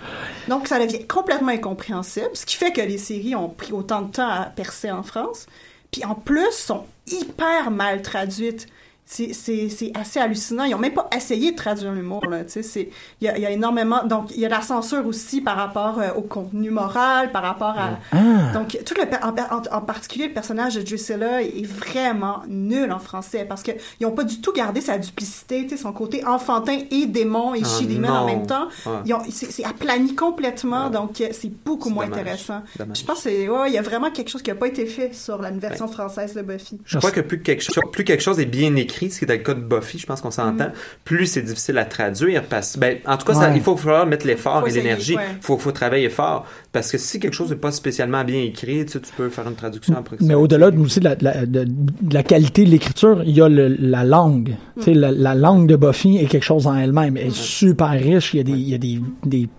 Donc, 0.47 0.67
ça 0.67 0.79
devient 0.79 1.07
complètement 1.07 1.51
incompréhensible, 1.51 2.29
ce 2.33 2.45
qui 2.45 2.57
fait 2.57 2.71
que 2.71 2.81
les 2.81 2.97
séries 2.97 3.35
ont 3.35 3.49
pris 3.49 3.71
autant 3.71 4.01
de 4.01 4.11
temps 4.11 4.29
à 4.29 4.43
percer 4.43 4.91
en 4.91 5.03
France. 5.03 5.47
Puis 5.91 6.05
en 6.05 6.13
plus, 6.13 6.51
sont 6.51 6.85
hyper 7.07 7.71
mal 7.71 8.01
traduites. 8.01 8.67
C'est- 9.11 9.91
assez 9.95 10.19
hallucinant. 10.19 10.65
Ils 10.65 10.75
ont 10.75 10.79
même 10.79 10.93
pas 10.93 11.09
essayé 11.15 11.51
de 11.51 11.55
traduire 11.55 11.91
l'humour, 11.91 12.23
là. 12.29 12.43
Tu 12.43 12.51
sais, 12.51 12.63
c'est- 12.63 12.89
il 13.19 13.25
y 13.25 13.27
a, 13.27 13.37
il 13.37 13.41
y 13.41 13.45
a 13.45 13.49
énormément... 13.49 14.03
Donc, 14.05 14.29
il 14.35 14.39
y 14.39 14.45
a 14.45 14.49
la 14.49 14.61
censure 14.61 15.05
aussi 15.07 15.41
par 15.41 15.57
rapport 15.57 15.99
euh, 15.99 16.11
au 16.15 16.21
contenu 16.21 16.69
moral, 16.69 17.31
par 17.31 17.41
rapport 17.41 17.75
à... 17.77 17.97
Ah. 18.11 18.51
Donc, 18.53 18.77
tout 18.85 18.93
le, 18.95 19.03
en, 19.25 19.29
en- 19.57 19.77
en 19.77 19.81
particulier, 19.81 20.27
le 20.27 20.33
personnage 20.33 20.75
de 20.75 20.81
Drusilla 20.83 21.41
est 21.41 21.65
vraiment 21.65 22.43
nul 22.47 22.91
en 22.91 22.99
français 22.99 23.45
parce 23.49 23.63
qu'ils 23.63 23.75
n'ont 24.01 24.11
pas 24.11 24.23
du 24.23 24.41
tout 24.41 24.53
gardé 24.53 24.79
sa 24.79 24.97
duplicité, 24.99 25.63
tu 25.63 25.69
sais, 25.69 25.77
son 25.77 25.91
côté 25.91 26.23
enfantin 26.25 26.77
et 26.91 27.07
démon 27.07 27.55
et 27.55 27.61
Ah, 27.63 27.67
she-demon 27.67 28.09
en 28.09 28.25
même 28.27 28.45
temps. 28.45 28.67
Ont- 28.85 29.01
C'est 29.31 29.51
c'est 29.51 29.65
aplani 29.65 30.13
complètement, 30.15 30.85
Ouais. 30.85 30.91
donc 30.91 31.19
euh, 31.21 31.29
c'est 31.31 31.51
beaucoup 31.65 31.89
moins 31.89 32.05
dommage. 32.05 32.19
intéressant. 32.21 32.61
Dommage. 32.77 32.99
Je 32.99 33.05
pense 33.05 33.21
qu'il 33.23 33.49
ouais, 33.49 33.69
il 33.69 33.73
y 33.73 33.77
a 33.77 33.81
vraiment 33.81 34.11
quelque 34.11 34.29
chose 34.29 34.43
qui 34.43 34.51
n'a 34.51 34.55
pas 34.55 34.67
été 34.67 34.85
fait 34.85 35.13
sur 35.15 35.41
la 35.41 35.49
version 35.49 35.87
française 35.87 36.35
de 36.35 36.41
Buffy. 36.43 36.79
Je 36.85 36.97
crois 36.99 37.11
que 37.11 37.21
plus 37.21 37.41
quelque, 37.41 37.63
chose, 37.63 37.83
plus 37.91 38.03
quelque 38.03 38.21
chose 38.21 38.39
est 38.39 38.45
bien 38.45 38.75
écrit, 38.75 38.98
ce 39.09 39.19
qui 39.19 39.25
est 39.25 39.27
le 39.27 39.37
cas 39.37 39.53
de 39.53 39.61
Buffy, 39.61 39.97
je 39.99 40.05
pense 40.05 40.19
qu'on 40.21 40.31
s'entend, 40.31 40.65
Mm. 40.65 40.71
plus 41.05 41.25
c'est 41.27 41.41
difficile 41.41 41.77
à 41.77 41.85
traduire. 41.85 42.43
Parce, 42.43 42.77
ben, 42.77 42.97
en 43.05 43.15
tout 43.17 43.25
cas, 43.25 43.33
ça- 43.35 43.51
il 43.55 43.61
faut 43.61 43.77
falloir 43.77 44.05
mettre 44.05 44.27
l'effort 44.27 44.67
et 44.67 44.71
l'énergie. 44.71 45.15
ouais. 45.15 45.23
Il 45.37 45.41
faut, 45.41 45.57
faut 45.57 45.71
travailler 45.71 46.09
fort. 46.09 46.45
Parce 46.71 46.91
que 46.91 46.97
si 46.97 47.19
quelque 47.19 47.33
chose 47.33 47.49
n'est 47.51 47.55
pas 47.55 47.71
spécialement 47.71 48.23
bien 48.23 48.41
écrit, 48.41 48.85
tu, 48.85 48.91
sais, 48.93 48.99
tu 48.99 49.11
peux 49.15 49.29
faire 49.29 49.47
une 49.47 49.55
traduction 49.55 49.93
Mais 49.93 49.99
approximative. 49.99 50.37
au-delà 50.43 50.71
de, 50.71 50.79
aussi 50.79 50.99
de 50.99 51.05
la, 51.05 51.15
de 51.15 51.23
la- 51.23 51.45
de- 51.45 51.63
de 51.65 52.13
la 52.13 52.23
qualité 52.23 52.65
de 52.65 52.69
l'écriture, 52.69 53.23
il 53.25 53.35
y 53.35 53.41
a 53.41 53.47
le- 53.49 53.75
la 53.79 54.03
langue. 54.03 54.55
Tu 54.77 54.83
sais, 54.83 54.93
la, 54.93 55.11
la 55.11 55.35
langue 55.35 55.67
de 55.67 55.75
Buffy 55.75 56.17
est 56.17 56.25
quelque 56.25 56.43
chose 56.43 56.67
en 56.67 56.75
elle-même. 56.75 57.15
Elle 57.17 57.27
est 57.27 57.35
super 57.35 57.91
riche. 57.91 58.33
Il 58.33 58.37
y 58.37 58.39
a 58.39 58.43
des, 58.43 58.51
il 58.51 58.69
y 58.69 58.75
a 58.75 58.77
des, 58.77 58.99
des 59.25 59.49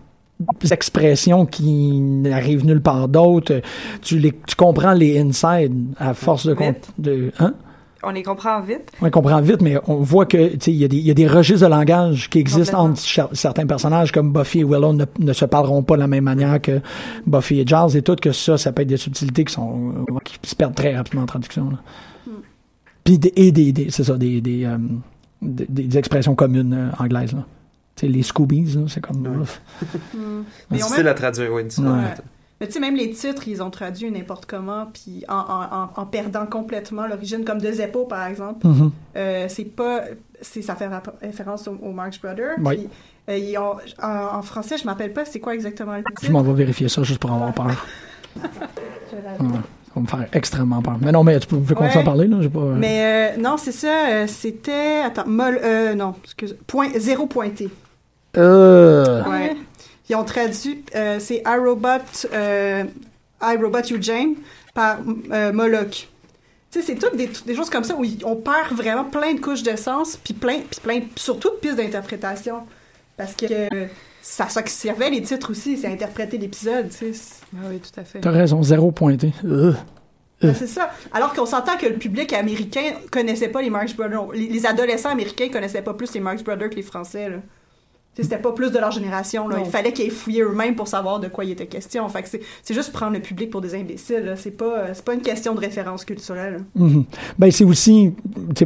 expressions 0.70 1.46
qui 1.46 1.90
n'arrivent 2.00 2.64
nulle 2.64 2.80
part 2.80 3.08
d'autre. 3.08 3.60
Tu, 4.02 4.18
les, 4.18 4.32
tu 4.32 4.56
comprends 4.56 4.92
les 4.94 5.18
inside 5.18 5.72
à 5.98 6.14
force 6.14 6.46
de... 6.46 6.54
Vite. 6.54 6.88
de 6.98 7.30
hein? 7.38 7.54
On 8.02 8.10
les 8.10 8.22
comprend 8.22 8.60
vite. 8.62 8.90
On 9.02 9.10
comprend 9.10 9.40
vite, 9.42 9.60
mais 9.60 9.76
on 9.86 9.96
voit 9.96 10.24
que 10.24 10.48
tu 10.54 10.58
sais, 10.60 10.70
il 10.72 10.78
y, 10.78 10.84
a 10.84 10.88
des- 10.88 10.96
il 10.96 11.06
y 11.06 11.10
a 11.10 11.14
des 11.14 11.26
registres 11.26 11.66
de 11.66 11.70
langage 11.70 12.30
qui 12.30 12.38
existent 12.38 12.78
entre 12.86 13.00
certains 13.34 13.66
personnages, 13.66 14.10
comme 14.10 14.32
Buffy 14.32 14.60
et 14.60 14.64
Willow 14.64 14.92
ne, 14.94 15.04
ne 15.18 15.32
se 15.34 15.44
parleront 15.44 15.82
pas 15.82 15.96
de 15.96 16.00
la 16.00 16.06
même 16.06 16.24
manière 16.24 16.60
que 16.62 16.80
Buffy 17.26 17.60
et 17.60 17.66
Giles 17.66 17.96
et 17.96 18.02
tout, 18.02 18.16
que 18.16 18.32
ça, 18.32 18.56
ça 18.56 18.72
peut 18.72 18.82
être 18.82 18.88
des 18.88 18.96
subtilités 18.96 19.44
qui 19.44 19.52
sont 19.52 20.06
qui 20.24 20.38
se 20.48 20.54
perdent 20.56 20.74
très 20.74 20.96
rapidement 20.96 21.22
en 21.22 21.26
traduction. 21.26 21.68
là. 21.70 21.76
Puis 23.04 23.18
des, 23.18 23.32
et 23.36 23.52
des, 23.52 23.72
des- 23.72 23.90
c'est 23.90 24.04
ça, 24.04 24.16
des, 24.16 24.40
des, 24.40 24.64
euh, 24.64 24.78
des, 25.42 25.66
des 25.68 25.98
expressions 25.98 26.34
communes 26.34 26.72
euh, 26.74 27.02
anglaises. 27.02 27.32
Là. 27.32 27.44
Tu 27.96 28.06
sais, 28.06 28.12
les 28.12 28.22
Scoobies, 28.22 28.74
là, 28.76 28.82
c'est 28.88 29.00
comme... 29.00 29.26
ouf. 29.42 29.60
Mais 29.82 29.88
C'est 29.90 30.20
ils 30.70 30.74
ont 30.74 30.76
difficile 30.76 30.96
même- 31.04 31.06
à 31.08 31.14
traduire, 31.14 31.52
oui. 31.52 31.62
Mais 32.60 32.66
tu 32.66 32.74
sais, 32.74 32.80
même 32.80 32.94
les 32.96 33.10
titres, 33.10 33.48
ils 33.48 33.62
ont 33.62 33.70
traduit 33.70 34.10
n'importe 34.10 34.44
comment, 34.46 34.86
puis 34.92 35.24
en, 35.28 35.34
en, 35.36 35.62
en, 35.84 35.90
en 35.96 36.06
perdant 36.06 36.44
complètement 36.44 37.06
l'origine, 37.06 37.44
comme 37.44 37.58
De 37.58 37.72
Zeppo, 37.72 38.04
par 38.04 38.26
exemple. 38.26 38.66
Mhm. 38.66 38.90
Euh, 39.16 39.46
c'est 39.48 39.64
pas... 39.64 40.02
Ça 40.42 40.74
fait 40.74 40.88
référence 41.22 41.68
aux 41.68 41.92
Marx 41.92 42.18
Brothers. 42.20 42.56
Oui. 42.58 42.76
puis, 42.76 42.88
euh, 43.30 43.38
ils 43.38 43.56
ont- 43.58 43.76
en, 44.02 44.42
français, 44.42 44.76
je 44.78 44.84
m'appelle 44.84 45.12
pas 45.12 45.24
c'est 45.24 45.40
quoi 45.40 45.54
exactement 45.54 45.96
le 45.96 46.02
Je 46.16 46.20
titre. 46.20 46.32
m'en 46.32 46.42
vais 46.42 46.52
vérifier 46.52 46.88
ça 46.88 47.02
juste 47.02 47.20
pour 47.20 47.30
avoir 47.32 47.52
peur. 47.54 47.86
Je. 48.36 49.16
Ça 49.16 49.96
va 49.96 50.00
me 50.02 50.06
faire 50.06 50.26
extrêmement 50.32 50.80
peur. 50.82 50.98
Mais 51.00 51.10
non, 51.12 51.24
mais 51.24 51.40
tu 51.40 51.46
peux, 51.48 51.56
pouvez 51.56 51.74
continuer 51.74 51.94
à 51.96 51.98
Ouais. 51.98 52.04
parler, 52.04 52.26
là? 52.28 52.36
Pas... 52.48 52.58
euh, 52.60 52.74
Mais 52.78 53.34
euh, 53.36 53.40
non, 53.42 53.56
c'est 53.56 53.72
ça. 53.72 54.08
euh, 54.10 54.26
C'était... 54.28 55.00
Attends, 55.04 55.26
mol... 55.26 55.58
Euh, 55.62 55.94
non, 55.94 56.14
excuse. 56.22 56.56
Point... 56.66 56.90
Zéro 56.96 57.26
pointé. 57.26 57.68
Euh... 58.36 59.24
Ouais. 59.28 59.56
Ils 60.10 60.16
ont 60.16 60.24
traduit, 60.24 60.84
euh, 60.96 61.20
c'est 61.20 61.40
iRobot, 61.46 62.26
euh, 62.34 62.82
iRobot 63.40 63.92
Eugene 63.92 64.34
par 64.74 64.98
euh, 65.30 65.52
Moloch. 65.52 66.08
Tu 66.72 66.80
sais, 66.80 66.82
c'est 66.82 66.96
toutes 66.96 67.14
des, 67.14 67.30
des 67.46 67.54
choses 67.54 67.70
comme 67.70 67.84
ça 67.84 67.94
où 67.94 68.04
on 68.24 68.34
perd 68.34 68.72
vraiment 68.72 69.04
plein 69.04 69.34
de 69.34 69.40
couches 69.40 69.62
de 69.62 69.76
sens, 69.76 70.16
puis 70.16 70.34
plein, 70.34 70.62
puis 70.68 70.80
plein, 70.82 71.00
surtout 71.14 71.50
de 71.50 71.54
pistes 71.54 71.76
d'interprétation. 71.76 72.66
Parce 73.16 73.34
que 73.34 73.46
euh, 73.72 73.86
ça, 74.20 74.48
ça 74.48 74.66
servait 74.66 75.10
les 75.10 75.22
titres 75.22 75.52
aussi, 75.52 75.76
c'est 75.76 75.86
interpréter 75.86 76.38
l'épisode, 76.38 76.88
tu 76.88 77.14
sais. 77.14 77.36
Ah 77.54 77.66
oui, 77.70 77.78
tout 77.78 78.00
à 78.00 78.02
fait. 78.02 78.18
T'as 78.18 78.30
raison, 78.32 78.64
zéro 78.64 78.90
pointé. 78.90 79.32
Ben, 79.44 80.54
c'est 80.54 80.66
ça. 80.66 80.90
Alors 81.12 81.34
qu'on 81.34 81.46
s'entend 81.46 81.76
que 81.76 81.86
le 81.86 81.98
public 81.98 82.32
américain 82.32 82.94
connaissait 83.12 83.48
pas 83.48 83.62
les 83.62 83.70
Marx 83.70 83.94
Brothers. 83.94 84.32
Les, 84.32 84.48
les 84.48 84.66
adolescents 84.66 85.10
américains 85.10 85.50
connaissaient 85.50 85.82
pas 85.82 85.94
plus 85.94 86.12
les 86.14 86.20
Marx 86.20 86.42
Brothers 86.42 86.70
que 86.70 86.76
les 86.76 86.82
Français, 86.82 87.28
là. 87.28 87.36
C'était 88.22 88.38
pas 88.38 88.52
plus 88.52 88.70
de 88.70 88.78
leur 88.78 88.90
génération. 88.90 89.48
Là. 89.48 89.58
Il 89.64 89.70
fallait 89.70 89.92
qu'ils 89.92 90.06
aient 90.06 90.10
fouillé 90.10 90.42
eux-mêmes 90.42 90.74
pour 90.74 90.88
savoir 90.88 91.20
de 91.20 91.28
quoi 91.28 91.44
il 91.44 91.52
était 91.52 91.66
question. 91.66 92.08
Fait 92.08 92.22
que 92.22 92.28
c'est, 92.28 92.74
juste 92.74 92.92
prendre 92.92 93.12
le 93.12 93.20
public 93.20 93.50
pour 93.50 93.60
des 93.60 93.74
imbéciles. 93.74 94.34
C'est 94.36 94.56
pas, 94.56 94.86
pas 95.04 95.14
une 95.14 95.22
question 95.22 95.54
de 95.54 95.60
référence 95.60 96.04
culturelle. 96.04 96.64
Mhm. 96.74 97.04
Ben, 97.38 97.50
c'est 97.50 97.64
aussi, 97.64 98.12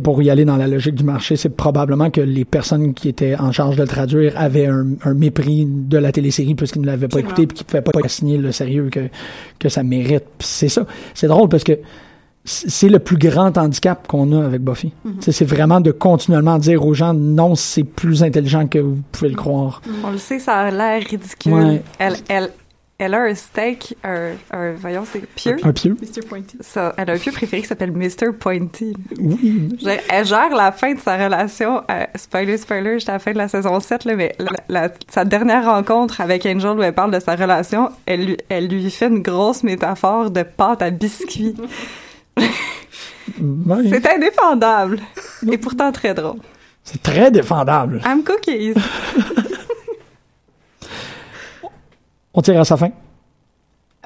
pour 0.03 0.23
y 0.23 0.31
aller 0.31 0.45
dans 0.45 0.57
la 0.57 0.67
logique 0.67 0.95
du 0.95 1.05
marché, 1.05 1.37
c'est 1.37 1.55
probablement 1.57 2.11
que 2.11 2.21
les 2.21 2.45
personnes 2.45 2.95
qui 2.95 3.09
étaient 3.09 3.37
en 3.37 3.53
charge 3.53 3.77
de 3.77 3.83
le 3.83 3.89
traduire 3.89 4.35
avaient 4.37 4.67
un, 4.67 4.87
un 5.05 5.15
mépris 5.15 5.67
de 5.67 5.99
la 5.99 6.13
télésérie 6.13 6.55
puisqu'ils 6.55 6.83
ne 6.83 6.87
l'avaient 6.87 7.09
pas 7.09 7.21
écouté 7.21 7.47
puis 7.47 7.59
qu'ils 7.59 7.67
ne 7.67 7.69
pouvaient 7.69 7.83
pas 7.83 7.93
assigner 8.05 8.39
le 8.39 8.53
sérieux 8.53 8.89
que, 8.91 9.09
que 9.59 9.69
ça 9.69 9.83
mérite. 9.83 10.25
C'est 10.39 10.69
ça. 10.69 10.87
C'est 11.15 11.29
drôle 11.29 11.49
parce 11.49 11.65
que 11.65 11.79
c'est 12.45 12.89
le 12.89 12.99
plus 12.99 13.17
grand 13.17 13.57
handicap 13.57 14.07
qu'on 14.07 14.33
a 14.39 14.45
avec 14.45 14.61
Buffy. 14.61 14.93
Mhm. 15.05 15.15
C'est 15.21 15.45
vraiment 15.45 15.81
de 15.81 15.91
continuellement 15.93 16.59
dire 16.59 16.85
aux 16.85 16.93
gens 16.95 17.15
non, 17.15 17.55
c'est 17.55 17.85
plus 17.85 18.23
intelligent 18.23 18.67
que 18.67 18.79
vous 18.79 19.01
pouvez 19.13 19.31
le 19.31 19.37
croire. 19.37 19.81
On 20.05 20.11
le 20.11 20.19
sait, 20.19 20.39
ça 20.39 20.59
a 20.59 20.71
l'air 20.71 21.03
ridicule. 21.03 21.53
Ouais. 21.53 21.83
Elle, 21.99 22.17
elle, 22.29 22.51
elle 22.99 23.15
a 23.15 23.23
un 23.23 23.35
steak, 23.35 23.97
un, 24.05 24.33
un 24.53 24.73
voyons, 24.75 25.05
c'est 25.11 25.27
pieu. 25.27 25.57
Un 25.63 25.73
pieu. 25.73 25.97
Mr. 26.01 26.21
Pointy. 26.29 26.57
Ça, 26.61 26.95
elle 26.99 27.11
a 27.11 27.15
un 27.15 27.19
pieu 27.19 27.33
préféré 27.33 27.63
qui 27.63 27.69
s'appelle 27.69 27.93
Mr. 27.93 28.33
Pointy. 28.39 28.95
Oui. 29.19 29.69
Elle 30.11 30.25
gère 30.27 30.55
la 30.55 30.71
fin 30.71 30.93
de 30.95 31.01
sa 31.01 31.17
relation. 31.17 31.83
euh, 31.91 32.05
spoiler, 32.15 32.57
spoiler, 32.59 32.99
j'étais 32.99 33.11
à 33.11 33.15
la 33.15 33.19
fin 33.21 33.33
de 33.33 33.39
la 33.39 33.49
saison 33.49 33.81
7, 33.81 34.05
là, 34.05 34.15
mais 34.17 34.35
la- 34.39 34.51
la- 34.69 34.93
sa 35.09 35.25
dernière 35.25 35.65
rencontre 35.65 36.21
avec 36.21 36.45
Angel 36.47 36.79
où 36.79 36.83
elle 36.83 36.95
parle 36.95 37.11
de 37.13 37.21
sa 37.21 37.35
relation, 37.37 37.89
elle 38.07 38.27
lui, 38.27 38.37
elle 38.51 38.69
lui 38.69 38.91
fait 38.91 39.09
une 39.09 39.23
grosse 39.23 39.63
métaphore 39.65 40.31
de 40.31 40.43
pâte 40.43 40.83
à 40.83 40.91
biscuits. 40.91 41.57
Ouais. 43.41 43.89
C'est 43.89 44.07
indéfendable. 44.07 45.01
Et 45.51 45.57
pourtant 45.59 45.91
très 45.93 46.13
drôle. 46.15 46.39
C'est 46.85 47.03
très 47.03 47.31
défendable. 47.31 48.01
I'm 48.05 48.23
cookies. 48.23 48.75
On 52.33 52.43
tire 52.43 52.61
à 52.61 52.65
sa 52.65 52.77
fin. 52.77 52.91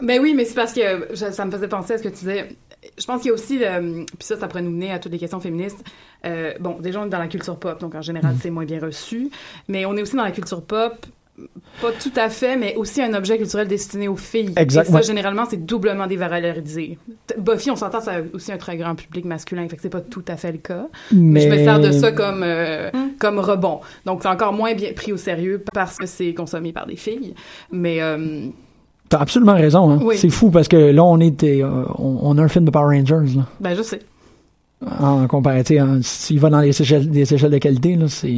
Ben 0.03 0.21
oui, 0.21 0.35
mais 0.35 0.45
c'est 0.45 0.55
parce 0.55 0.73
que 0.73 1.09
je- 1.11 1.33
ça 1.33 1.45
me 1.45 1.51
faisait 1.51 1.69
penser 1.69 1.95
à 1.95 1.99
ce 1.99 2.03
que 2.03 2.09
tu 2.09 2.15
disais. 2.17 2.49
Je 2.97 3.05
pense 3.07 3.21
qu'il 3.23 3.29
y 3.29 3.31
a 3.31 3.35
aussi, 3.35 3.59
le- 3.59 4.05
puis 4.07 4.17
ça, 4.21 4.39
ça 4.39 4.47
pourrait 4.47 4.63
nous 4.63 4.71
mener 4.71 4.93
à 4.93 4.99
toutes 5.01 5.11
les 5.13 5.19
questions 5.19 5.41
féministes. 5.41 5.83
Euh, 6.25 6.53
bon, 6.61 6.79
déjà, 6.79 7.01
on 7.01 7.07
est 7.07 7.11
dans 7.11 7.19
la 7.19 7.27
culture 7.27 7.59
pop, 7.59 7.81
donc 7.81 7.95
en 7.97 8.03
général, 8.03 8.35
Mm. 8.35 8.39
c'est 8.41 8.51
moins 8.51 8.65
bien 8.65 8.79
reçu. 8.81 9.31
Mais 9.67 9.85
on 9.87 9.97
est 9.97 10.03
aussi 10.03 10.15
dans 10.15 10.23
la 10.23 10.31
culture 10.31 10.63
pop, 10.63 11.05
pas 11.81 11.89
tout 11.93 12.13
à 12.17 12.29
fait, 12.29 12.57
mais 12.57 12.75
aussi 12.77 13.03
un 13.03 13.15
objet 13.15 13.37
culturel 13.39 13.69
destiné 13.69 14.09
aux 14.09 14.17
filles. 14.17 14.53
Exact, 14.57 14.89
Et 14.89 14.93
ça, 14.93 15.01
généralement, 15.03 15.45
c'est 15.49 15.65
doublement 15.65 16.07
dévalorisé. 16.07 16.99
Buffy, 17.39 17.71
on 17.71 17.77
s'entend, 17.77 18.01
ça 18.01 18.17
a 18.17 18.21
aussi 18.35 18.51
un 18.53 18.57
très 18.59 18.77
grand 18.77 18.95
public 18.95 19.25
masculin, 19.25 19.69
fait 19.69 19.77
que 19.77 19.83
c'est 19.83 19.89
pas 19.89 20.01
tout 20.01 20.25
à 20.29 20.37
fait 20.37 20.53
le 20.53 20.59
cas. 20.59 20.87
Mais, 21.13 21.41
je 21.43 21.49
me 21.49 21.57
sers 21.59 21.81
de 21.81 21.91
ça 21.93 22.13
comme, 22.13 22.43
euh, 22.43 22.91
comme 23.19 23.39
rebond. 23.39 23.81
Donc, 24.05 24.21
c'est 24.23 24.29
encore 24.29 24.53
moins 24.53 24.75
bien 24.75 24.93
pris 24.95 25.13
au 25.13 25.17
sérieux 25.17 25.63
parce 25.73 25.97
que 25.97 26.07
c'est 26.07 26.35
consommé 26.35 26.73
par 26.73 26.87
des 26.87 26.97
filles. 26.97 27.35
Mais... 27.71 28.01
euh, 28.03 28.47
T'as 29.09 29.21
absolument 29.21 29.55
raison. 29.55 29.91
Hein? 29.91 30.01
Oui. 30.03 30.19
C'est 30.19 30.29
fou 30.29 30.51
parce 30.51 30.69
que 30.69 30.77
là, 30.77 31.03
on 31.03 31.19
est 31.21 31.31
des- 31.31 31.63
euh, 31.63 31.85
on, 31.97 32.19
on 32.23 32.37
a 32.39 32.43
un 32.43 32.49
film 32.49 32.67
de 32.67 32.71
Power 32.71 32.95
Rangers. 32.99 33.37
Là. 33.37 33.47
Ben, 33.59 33.75
je 33.75 33.83
sais. 33.83 34.01
En 35.01 35.27
comparatif, 35.27 35.81
hein, 35.81 35.99
s'il 36.03 36.39
va 36.39 36.51
dans 36.51 36.61
les 36.61 36.79
échelles, 36.83 37.09
des 37.11 37.33
échelles 37.35 37.51
de 37.51 37.59
qualité, 37.59 37.97
là, 37.97 38.07
c'est. 38.09 38.29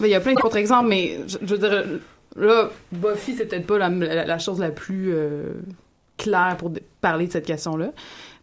Ben, 0.00 0.06
Il 0.06 0.08
y 0.10 0.14
a 0.14 0.20
plein 0.20 0.32
de 0.34 0.40
contre-exemples, 0.40 0.88
mais 0.88 1.18
je, 1.28 1.36
je 1.42 1.54
veux 1.54 1.58
dire, 1.58 1.84
là, 2.36 2.70
Buffy, 2.92 3.34
c'est 3.36 3.46
peut-être 3.46 3.66
pas 3.66 3.78
la, 3.78 3.88
la- 3.88 4.24
la 4.24 4.38
chose 4.38 4.58
la 4.60 4.70
plus 4.70 5.12
euh, 5.14 5.52
claire 6.16 6.56
pour 6.58 6.72
parler 7.00 7.26
de 7.26 7.32
cette 7.32 7.46
question-là. 7.46 7.90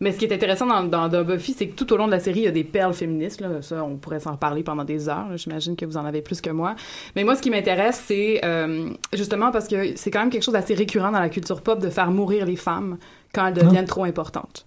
Mais 0.02 0.12
ce 0.12 0.18
qui 0.18 0.26
est 0.26 0.34
intéressant 0.34 0.66
dans, 0.66 0.84
dans, 0.84 1.08
dans 1.08 1.24
Buffy, 1.24 1.54
c'est 1.58 1.68
que 1.70 1.76
tout 1.76 1.92
au 1.94 1.98
long 1.98 2.06
de 2.08 2.12
la 2.12 2.20
série, 2.20 2.40
il 2.40 2.44
y 2.46 2.48
a 2.48 2.52
des 2.52 2.66
perles 2.66 2.94
féministes. 2.94 3.40
Là. 3.40 3.62
Ça, 3.62 3.82
on 3.84 3.96
pourrait 3.96 4.20
s'en 4.20 4.36
parler 4.36 4.62
pendant 4.64 4.84
des 4.84 5.08
heures. 5.08 5.28
J'imagine 5.38 5.76
que 5.78 5.86
vous 5.86 5.96
en 5.96 6.04
avez 6.06 6.22
plus 6.22 6.42
que 6.42 6.50
moi. 6.50 6.76
Mais 7.16 7.24
moi, 7.24 7.36
ce 7.38 7.42
qui 7.42 7.50
m'intéresse, 7.50 8.04
c'est 8.06 8.42
euh, 8.44 8.90
justement 9.14 9.52
parce 9.52 9.68
que 9.70 9.96
c'est 9.96 10.12
quand 10.12 10.20
même 10.20 10.30
quelque 10.30 10.44
chose 10.44 10.54
d'assez 10.54 10.74
récurrent 10.74 11.12
dans 11.12 11.20
la 11.22 11.30
culture 11.30 11.62
pop 11.62 11.80
de 11.80 11.90
faire 11.90 12.12
mourir 12.12 12.46
les 12.46 12.58
femmes 12.58 12.98
quand 13.34 13.48
elles 13.48 13.54
deviennent 13.54 13.86
trop 13.86 14.04
importantes. 14.04 14.66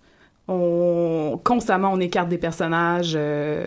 On, 0.48 1.38
constamment, 1.44 1.92
on 1.92 2.00
écarte 2.00 2.30
des 2.30 2.38
personnages. 2.38 3.12
euh, 3.14 3.66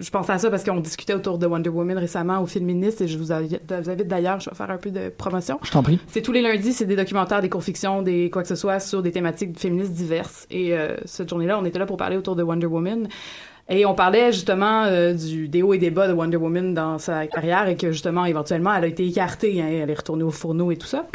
je- 0.00 0.10
pense 0.10 0.28
à 0.30 0.38
ça 0.38 0.50
parce 0.50 0.64
qu'on 0.64 0.80
discutait 0.80 1.14
autour 1.14 1.38
de 1.38 1.46
Wonder 1.46 1.70
Woman 1.70 1.98
récemment 1.98 2.40
au 2.40 2.46
Féministe 2.46 3.00
et 3.00 3.08
je 3.08 3.18
vous 3.18 3.32
invite, 3.32 3.60
vous 3.72 3.90
invite 3.90 4.08
d'ailleurs, 4.08 4.40
je 4.40 4.50
vais 4.50 4.56
faire 4.56 4.70
un 4.70 4.76
peu 4.78 4.90
de 4.90 5.08
promotion. 5.08 5.58
Je 5.62 5.70
t'en 5.70 5.82
prie. 5.82 5.98
C'est 6.06 6.22
tous 6.22 6.32
les 6.32 6.42
lundis, 6.42 6.72
c'est 6.72 6.84
des 6.86 6.96
documentaires, 6.96 7.40
des 7.40 7.48
courts-fictions, 7.48 8.02
des 8.02 8.30
quoi 8.30 8.42
que 8.42 8.48
ce 8.48 8.54
soit 8.56 8.80
sur 8.80 9.02
des 9.02 9.12
thématiques 9.12 9.58
féministes 9.58 9.92
diverses. 9.92 10.46
Et 10.50 10.76
euh, 10.76 10.96
cette 11.04 11.28
journée-là, 11.28 11.58
on 11.58 11.64
était 11.64 11.78
là 11.78 11.86
pour 11.86 11.96
parler 11.96 12.16
autour 12.16 12.36
de 12.36 12.42
Wonder 12.42 12.66
Woman. 12.66 13.08
Et 13.68 13.86
on 13.86 13.94
parlait 13.94 14.30
justement 14.30 14.84
euh, 14.84 15.14
du, 15.14 15.48
des 15.48 15.62
hauts 15.62 15.72
et 15.72 15.78
des 15.78 15.90
bas 15.90 16.06
de 16.06 16.12
Wonder 16.12 16.36
Woman 16.36 16.74
dans 16.74 16.98
sa 16.98 17.26
carrière 17.26 17.66
et 17.66 17.76
que 17.76 17.92
justement, 17.92 18.26
éventuellement, 18.26 18.74
elle 18.74 18.84
a 18.84 18.86
été 18.88 19.06
écartée, 19.06 19.62
hein, 19.62 19.68
elle 19.70 19.88
est 19.88 19.94
retournée 19.94 20.22
au 20.22 20.30
fourneau 20.30 20.70
et 20.70 20.76
tout 20.76 20.86
ça. 20.86 21.06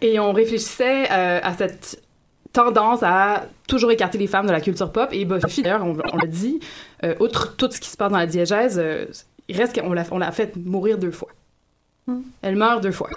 Et 0.00 0.20
on 0.20 0.32
réfléchissait 0.32 1.10
euh, 1.10 1.40
à 1.42 1.52
cette 1.54 2.00
tendance 2.52 3.02
à 3.02 3.46
toujours 3.68 3.90
écarter 3.90 4.18
les 4.18 4.26
femmes 4.26 4.46
de 4.46 4.52
la 4.52 4.60
culture 4.60 4.90
pop. 4.90 5.08
Et 5.12 5.24
Buffy, 5.24 5.62
d'ailleurs, 5.62 5.84
on, 5.84 5.96
on 6.12 6.16
l'a 6.16 6.26
dit, 6.26 6.60
euh, 7.04 7.14
outre 7.20 7.56
tout 7.56 7.70
ce 7.70 7.80
qui 7.80 7.88
se 7.88 7.96
passe 7.96 8.10
dans 8.10 8.18
la 8.18 8.26
diégèse, 8.26 8.78
euh, 8.82 9.06
il 9.48 9.56
reste 9.56 9.80
qu'on 9.80 9.92
l'a, 9.92 10.04
on 10.10 10.18
l'a 10.18 10.32
fait 10.32 10.56
mourir 10.56 10.98
deux 10.98 11.10
fois. 11.10 11.28
Elle 12.42 12.56
meurt 12.56 12.82
deux 12.82 12.90
fois. 12.90 13.10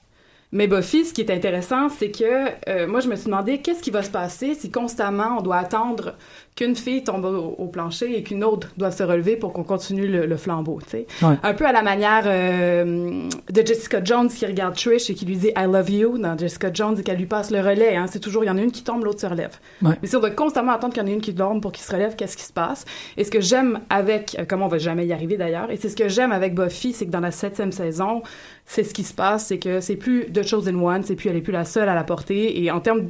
Mais 0.51 0.67
Buffy, 0.67 1.03
ce 1.03 1.13
qui 1.13 1.21
est 1.21 1.31
intéressant, 1.31 1.89
c'est 1.89 2.11
que 2.11 2.69
euh, 2.69 2.85
moi, 2.85 2.99
je 2.99 3.07
me 3.07 3.15
suis 3.15 3.25
demandé 3.25 3.59
qu'est-ce 3.59 3.81
qui 3.81 3.89
va 3.89 4.03
se 4.03 4.11
passer 4.11 4.53
si 4.53 4.69
constamment 4.69 5.37
on 5.39 5.41
doit 5.41 5.57
attendre 5.57 6.13
qu'une 6.55 6.75
fille 6.75 7.03
tombe 7.03 7.25
au, 7.25 7.55
au 7.57 7.67
plancher 7.67 8.15
et 8.15 8.21
qu'une 8.23 8.43
autre 8.43 8.69
doive 8.77 8.95
se 8.95 9.03
relever 9.03 9.35
pour 9.35 9.53
qu'on 9.53 9.63
continue 9.63 10.07
le, 10.07 10.25
le 10.25 10.37
flambeau, 10.37 10.79
tu 10.83 10.89
sais. 10.89 11.07
Ouais. 11.23 11.35
Un 11.41 11.53
peu 11.53 11.65
à 11.65 11.71
la 11.71 11.81
manière 11.81 12.23
euh, 12.25 13.27
de 13.51 13.65
Jessica 13.65 14.03
Jones 14.03 14.27
qui 14.29 14.45
regarde 14.45 14.75
Trish 14.75 15.09
et 15.09 15.15
qui 15.15 15.25
lui 15.25 15.37
dit 15.37 15.51
I 15.57 15.65
love 15.65 15.89
you 15.89 16.17
dans 16.19 16.37
Jessica 16.37 16.69
Jones 16.71 16.95
et 16.99 17.03
qu'elle 17.03 17.17
lui 17.17 17.25
passe 17.25 17.49
le 17.49 17.59
relais. 17.59 17.95
Hein. 17.95 18.05
C'est 18.07 18.19
toujours, 18.19 18.43
il 18.43 18.47
y 18.47 18.49
en 18.51 18.57
a 18.57 18.61
une 18.61 18.71
qui 18.71 18.83
tombe, 18.83 19.03
l'autre 19.03 19.19
se 19.19 19.25
relève. 19.25 19.57
Ouais. 19.81 19.95
Mais 20.01 20.07
si 20.07 20.15
on 20.15 20.19
doit 20.19 20.29
constamment 20.29 20.73
attendre 20.73 20.93
qu'il 20.93 21.01
y 21.01 21.05
en 21.05 21.09
ait 21.09 21.13
une 21.13 21.21
qui 21.21 21.33
tombe 21.33 21.61
pour 21.61 21.71
qu'il 21.71 21.83
se 21.83 21.91
relève, 21.91 22.15
qu'est-ce 22.15 22.37
qui 22.37 22.43
se 22.43 22.53
passe? 22.53 22.85
Et 23.17 23.23
ce 23.23 23.31
que 23.31 23.41
j'aime 23.41 23.79
avec, 23.89 24.35
euh, 24.39 24.45
comment 24.47 24.65
on 24.65 24.69
va 24.69 24.77
jamais 24.77 25.07
y 25.07 25.13
arriver 25.13 25.37
d'ailleurs, 25.37 25.71
et 25.71 25.77
c'est 25.77 25.89
ce 25.89 25.95
que 25.95 26.07
j'aime 26.07 26.31
avec 26.31 26.53
Buffy, 26.53 26.93
c'est 26.93 27.05
que 27.07 27.11
dans 27.11 27.19
la 27.19 27.31
septième 27.31 27.71
saison, 27.71 28.21
c'est 28.65 28.83
ce 28.83 28.93
qui 28.93 29.03
se 29.03 29.13
passe, 29.13 29.47
c'est 29.47 29.59
que 29.59 29.79
c'est 29.79 29.95
plus 29.95 30.31
The 30.31 30.43
Chosen 30.43 30.75
One, 30.75 31.03
c'est 31.03 31.15
plus, 31.15 31.29
elle 31.29 31.37
est 31.37 31.41
plus 31.41 31.51
la 31.51 31.65
seule 31.65 31.89
à 31.89 31.95
la 31.95 32.03
porter. 32.03 32.63
Et 32.63 32.69
en 32.69 32.79
termes 32.79 33.09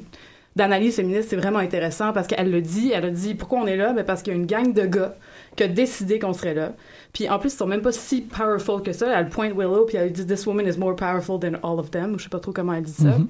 d'analyse 0.55 0.95
féministe, 0.95 1.29
c'est 1.29 1.35
vraiment 1.35 1.59
intéressant 1.59 2.13
parce 2.13 2.27
qu'elle 2.27 2.51
le 2.51 2.61
dit, 2.61 2.91
elle 2.93 3.05
a 3.05 3.09
dit 3.09 3.33
pourquoi 3.35 3.59
on 3.59 3.65
est 3.67 3.75
là, 3.77 3.93
ben 3.93 4.03
parce 4.05 4.21
qu'il 4.21 4.33
y 4.33 4.35
a 4.35 4.39
une 4.39 4.45
gang 4.45 4.71
de 4.73 4.85
gars 4.85 5.15
qui 5.55 5.63
a 5.63 5.67
décidé 5.67 6.19
qu'on 6.19 6.33
serait 6.33 6.53
là. 6.53 6.73
Puis 7.11 7.29
en 7.29 7.39
plus, 7.39 7.53
ils 7.53 7.57
sont 7.57 7.65
même 7.67 7.81
pas 7.81 7.91
si 7.91 8.21
powerful 8.21 8.81
que 8.83 8.91
ça. 8.93 9.19
Elle 9.19 9.29
pointe 9.29 9.53
Willow, 9.55 9.85
puis 9.85 9.97
elle 9.97 10.11
dit 10.11 10.25
This 10.25 10.45
woman 10.45 10.67
is 10.67 10.77
more 10.77 10.95
powerful 10.95 11.39
than 11.39 11.53
all 11.63 11.79
of 11.79 11.91
them. 11.91 12.15
Je 12.17 12.23
sais 12.23 12.29
pas 12.29 12.39
trop 12.39 12.51
comment 12.51 12.73
elle 12.73 12.83
dit 12.83 12.91
ça. 12.91 13.17
Mhm. 13.17 13.27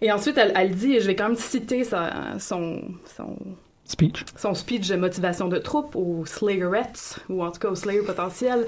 Et 0.00 0.12
ensuite, 0.12 0.38
elle, 0.38 0.52
elle 0.54 0.74
dit, 0.74 0.94
et 0.94 1.00
je 1.00 1.06
vais 1.08 1.16
quand 1.16 1.26
même 1.28 1.36
citer 1.36 1.82
sa- 1.82 2.38
son, 2.38 2.82
son, 3.16 3.36
Speech. 3.90 4.22
son 4.36 4.54
speech 4.54 4.86
de 4.88 4.96
motivation 4.96 5.48
de 5.48 5.56
troupe 5.56 5.96
aux 5.96 6.26
Slayerettes, 6.26 7.20
ou 7.30 7.42
en 7.42 7.50
tout 7.50 7.58
cas 7.58 7.70
aux 7.70 7.74
Slayer 7.74 8.02
potentiels. 8.02 8.66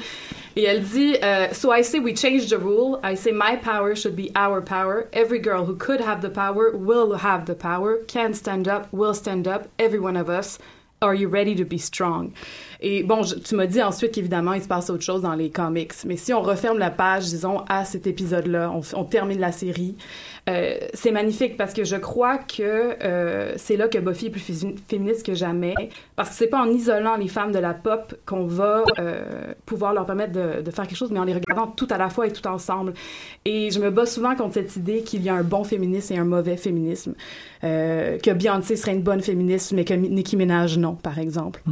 Et 0.56 0.64
elle 0.64 0.82
dit 0.82 1.14
euh, 1.22 1.48
So 1.52 1.70
I 1.70 1.82
say 1.84 1.98
we 1.98 2.16
change 2.16 2.48
the 2.48 2.58
rule. 2.58 2.98
I 3.04 3.14
say 3.16 3.30
my 3.30 3.56
power 3.56 3.94
should 3.94 4.16
be 4.16 4.30
our 4.34 4.62
power. 4.62 5.08
Every 5.12 5.38
girl 5.38 5.66
who 5.66 5.76
could 5.76 6.00
have 6.00 6.22
the 6.22 6.30
power 6.30 6.74
will 6.74 7.18
have 7.18 7.44
the 7.44 7.54
power. 7.54 7.98
Can 8.08 8.32
stand 8.32 8.66
up, 8.66 8.88
will 8.92 9.12
stand 9.12 9.46
up. 9.46 9.68
Every 9.78 10.00
one 10.00 10.16
of 10.16 10.30
us. 10.30 10.58
Are 11.02 11.14
you 11.14 11.28
ready 11.28 11.54
to 11.54 11.64
be 11.64 11.78
strong? 11.78 12.32
Et 12.82 13.02
bon, 13.02 13.20
tu 13.44 13.54
m'as 13.56 13.66
dit 13.66 13.82
ensuite 13.82 14.12
qu'évidemment, 14.12 14.54
il 14.54 14.62
se 14.62 14.68
passe 14.68 14.88
autre 14.88 15.02
chose 15.02 15.22
dans 15.22 15.34
les 15.34 15.50
comics. 15.50 15.92
Mais 16.06 16.16
si 16.16 16.32
on 16.32 16.40
referme 16.40 16.78
la 16.78 16.90
page, 16.90 17.24
disons, 17.24 17.58
à 17.68 17.84
cet 17.84 18.06
épisode-là, 18.06 18.72
on, 18.94 19.04
termine 19.04 19.38
la 19.38 19.52
série, 19.52 19.96
euh, 20.48 20.78
c'est 20.94 21.10
magnifique 21.10 21.58
parce 21.58 21.74
que 21.74 21.84
je 21.84 21.96
crois 21.96 22.38
que 22.38 22.96
euh, 23.04 23.52
c'est 23.56 23.76
là 23.76 23.88
que 23.88 23.98
Buffy 23.98 24.26
est 24.26 24.30
plus 24.30 24.40
fé- 24.40 24.74
féministe 24.88 25.26
que 25.26 25.34
jamais. 25.34 25.74
Parce 26.16 26.30
que 26.30 26.34
c'est 26.36 26.46
pas 26.46 26.60
en 26.62 26.70
isolant 26.70 27.16
les 27.16 27.28
femmes 27.28 27.52
de 27.52 27.58
la 27.58 27.74
pop 27.74 28.14
qu'on 28.24 28.46
va 28.46 28.84
euh, 28.98 29.52
pouvoir 29.66 29.92
leur 29.92 30.06
permettre 30.06 30.32
de, 30.32 30.62
de 30.62 30.70
faire 30.70 30.86
quelque 30.86 30.96
chose, 30.96 31.10
mais 31.10 31.18
en 31.18 31.24
les 31.24 31.34
regardant 31.34 31.66
tout 31.66 31.88
à 31.90 31.98
la 31.98 32.08
fois 32.08 32.26
et 32.26 32.32
tout 32.32 32.46
ensemble. 32.48 32.94
Et 33.44 33.70
je 33.70 33.78
me 33.78 33.90
bats 33.90 34.06
souvent 34.06 34.34
contre 34.36 34.54
cette 34.54 34.74
idée 34.76 35.02
qu'il 35.02 35.22
y 35.22 35.28
a 35.28 35.34
un 35.34 35.42
bon 35.42 35.64
féminisme 35.64 36.14
et 36.14 36.18
un 36.18 36.24
mauvais 36.24 36.56
féminisme. 36.56 37.14
Euh, 37.62 38.16
que 38.18 38.30
Beyoncé 38.30 38.76
serait 38.76 38.92
une 38.92 39.02
bonne 39.02 39.20
féministe, 39.20 39.72
mais 39.72 39.84
que 39.84 39.92
Nicki 39.92 40.36
Minaj 40.38 40.78
non, 40.78 40.94
par 40.94 41.18
exemple 41.18 41.62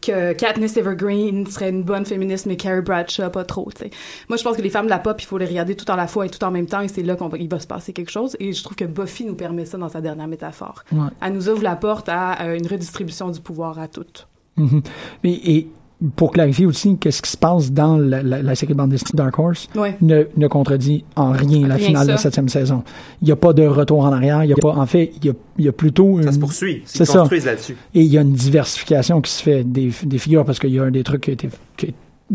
que 0.00 0.32
Katniss 0.32 0.76
Evergreen 0.76 1.46
serait 1.46 1.70
une 1.70 1.82
bonne 1.82 2.06
féministe, 2.06 2.46
mais 2.46 2.56
Carrie 2.56 2.80
Bradshaw 2.80 3.28
pas 3.30 3.44
trop. 3.44 3.70
tu 3.74 3.84
sais. 3.84 3.90
Moi, 4.28 4.36
je 4.36 4.44
pense 4.44 4.56
que 4.56 4.62
les 4.62 4.70
femmes 4.70 4.86
de 4.86 4.90
la 4.90 4.98
pop, 4.98 5.20
il 5.20 5.26
faut 5.26 5.38
les 5.38 5.46
regarder 5.46 5.74
tout 5.74 5.90
à 5.90 5.96
la 5.96 6.06
fois 6.06 6.26
et 6.26 6.30
tout 6.30 6.42
en 6.44 6.50
même 6.50 6.66
temps, 6.66 6.80
et 6.80 6.88
c'est 6.88 7.02
là 7.02 7.16
qu'on 7.16 7.28
va, 7.28 7.38
il 7.38 7.48
va 7.48 7.58
se 7.58 7.66
passer 7.66 7.92
quelque 7.92 8.10
chose. 8.10 8.36
Et 8.40 8.52
je 8.52 8.62
trouve 8.62 8.76
que 8.76 8.84
Buffy 8.84 9.24
nous 9.24 9.34
permet 9.34 9.66
ça 9.66 9.78
dans 9.78 9.88
sa 9.88 10.00
dernière 10.00 10.28
métaphore. 10.28 10.84
Ouais. 10.92 11.08
Elle 11.20 11.32
nous 11.32 11.48
ouvre 11.48 11.62
la 11.62 11.76
porte 11.76 12.08
à 12.08 12.42
euh, 12.42 12.56
une 12.56 12.66
redistribution 12.66 13.30
du 13.30 13.40
pouvoir 13.40 13.78
à 13.78 13.88
toutes. 13.88 14.28
Mhm. 14.56 14.82
Mais, 15.24 15.32
et 15.32 15.68
pour 16.16 16.32
clarifier 16.32 16.64
aussi, 16.66 16.96
qu'est-ce 16.98 17.20
qui 17.20 17.30
se 17.30 17.36
passe 17.36 17.72
dans 17.72 17.98
la, 17.98 18.22
la, 18.22 18.40
la 18.42 18.54
série 18.54 18.72
de 18.72 18.78
bande 18.78 18.90
dessinée 18.90 19.10
Dark 19.14 19.38
Horse 19.38 19.68
Ouais. 19.76 19.96
ne, 20.00 20.24
ne 20.36 20.46
contredit 20.48 21.04
en 21.16 21.32
rien 21.32 21.66
la 21.68 21.74
Rien 21.74 21.86
finale 21.88 22.06
de 22.06 22.12
la 22.12 22.18
septième 22.18 22.48
saison. 22.48 22.82
Il 23.20 23.26
n'y 23.26 23.32
a 23.32 23.36
pas 23.36 23.52
de 23.52 23.66
retour 23.66 24.00
en 24.04 24.12
arrière. 24.12 24.42
Il 24.44 24.50
y 24.50 24.52
a 24.52 24.56
pas, 24.56 24.70
en 24.70 24.86
fait, 24.86 25.12
il 25.20 25.26
y 25.26 25.30
a, 25.30 25.34
il 25.58 25.64
y 25.66 25.68
a 25.68 25.72
plutôt 25.72 26.18
une, 26.18 26.22
Ça 26.24 26.32
se 26.32 26.38
poursuit. 26.38 26.82
C'est 26.86 27.04
ça. 27.04 27.24
là-dessus. 27.30 27.76
Et 27.94 28.00
il 28.00 28.06
y 28.06 28.16
a 28.16 28.22
une 28.22 28.32
diversification 28.32 29.20
qui 29.20 29.30
se 29.32 29.42
fait 29.42 29.62
des, 29.64 29.90
des 30.04 30.18
figures 30.18 30.44
parce 30.44 30.58
qu'il 30.58 30.70
y 30.70 30.78
a 30.78 30.84
un 30.84 30.90
des 30.90 31.02
trucs 31.02 31.22
qui 31.22 31.30
a 31.30 31.32
été. 31.34 31.48
qui- 31.76 31.94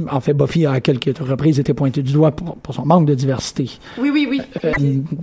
en 0.09 0.19
fait, 0.19 0.33
Buffy 0.33 0.65
a 0.65 0.71
à 0.71 0.81
quelques 0.81 1.17
reprises 1.17 1.59
été 1.59 1.73
pointé 1.73 2.01
du 2.01 2.13
doigt 2.13 2.31
pour, 2.31 2.57
pour 2.57 2.73
son 2.73 2.85
manque 2.85 3.05
de 3.05 3.15
diversité. 3.15 3.69
Oui, 3.97 4.09
oui, 4.11 4.27
oui. 4.29 4.41
Euh, 4.63 4.71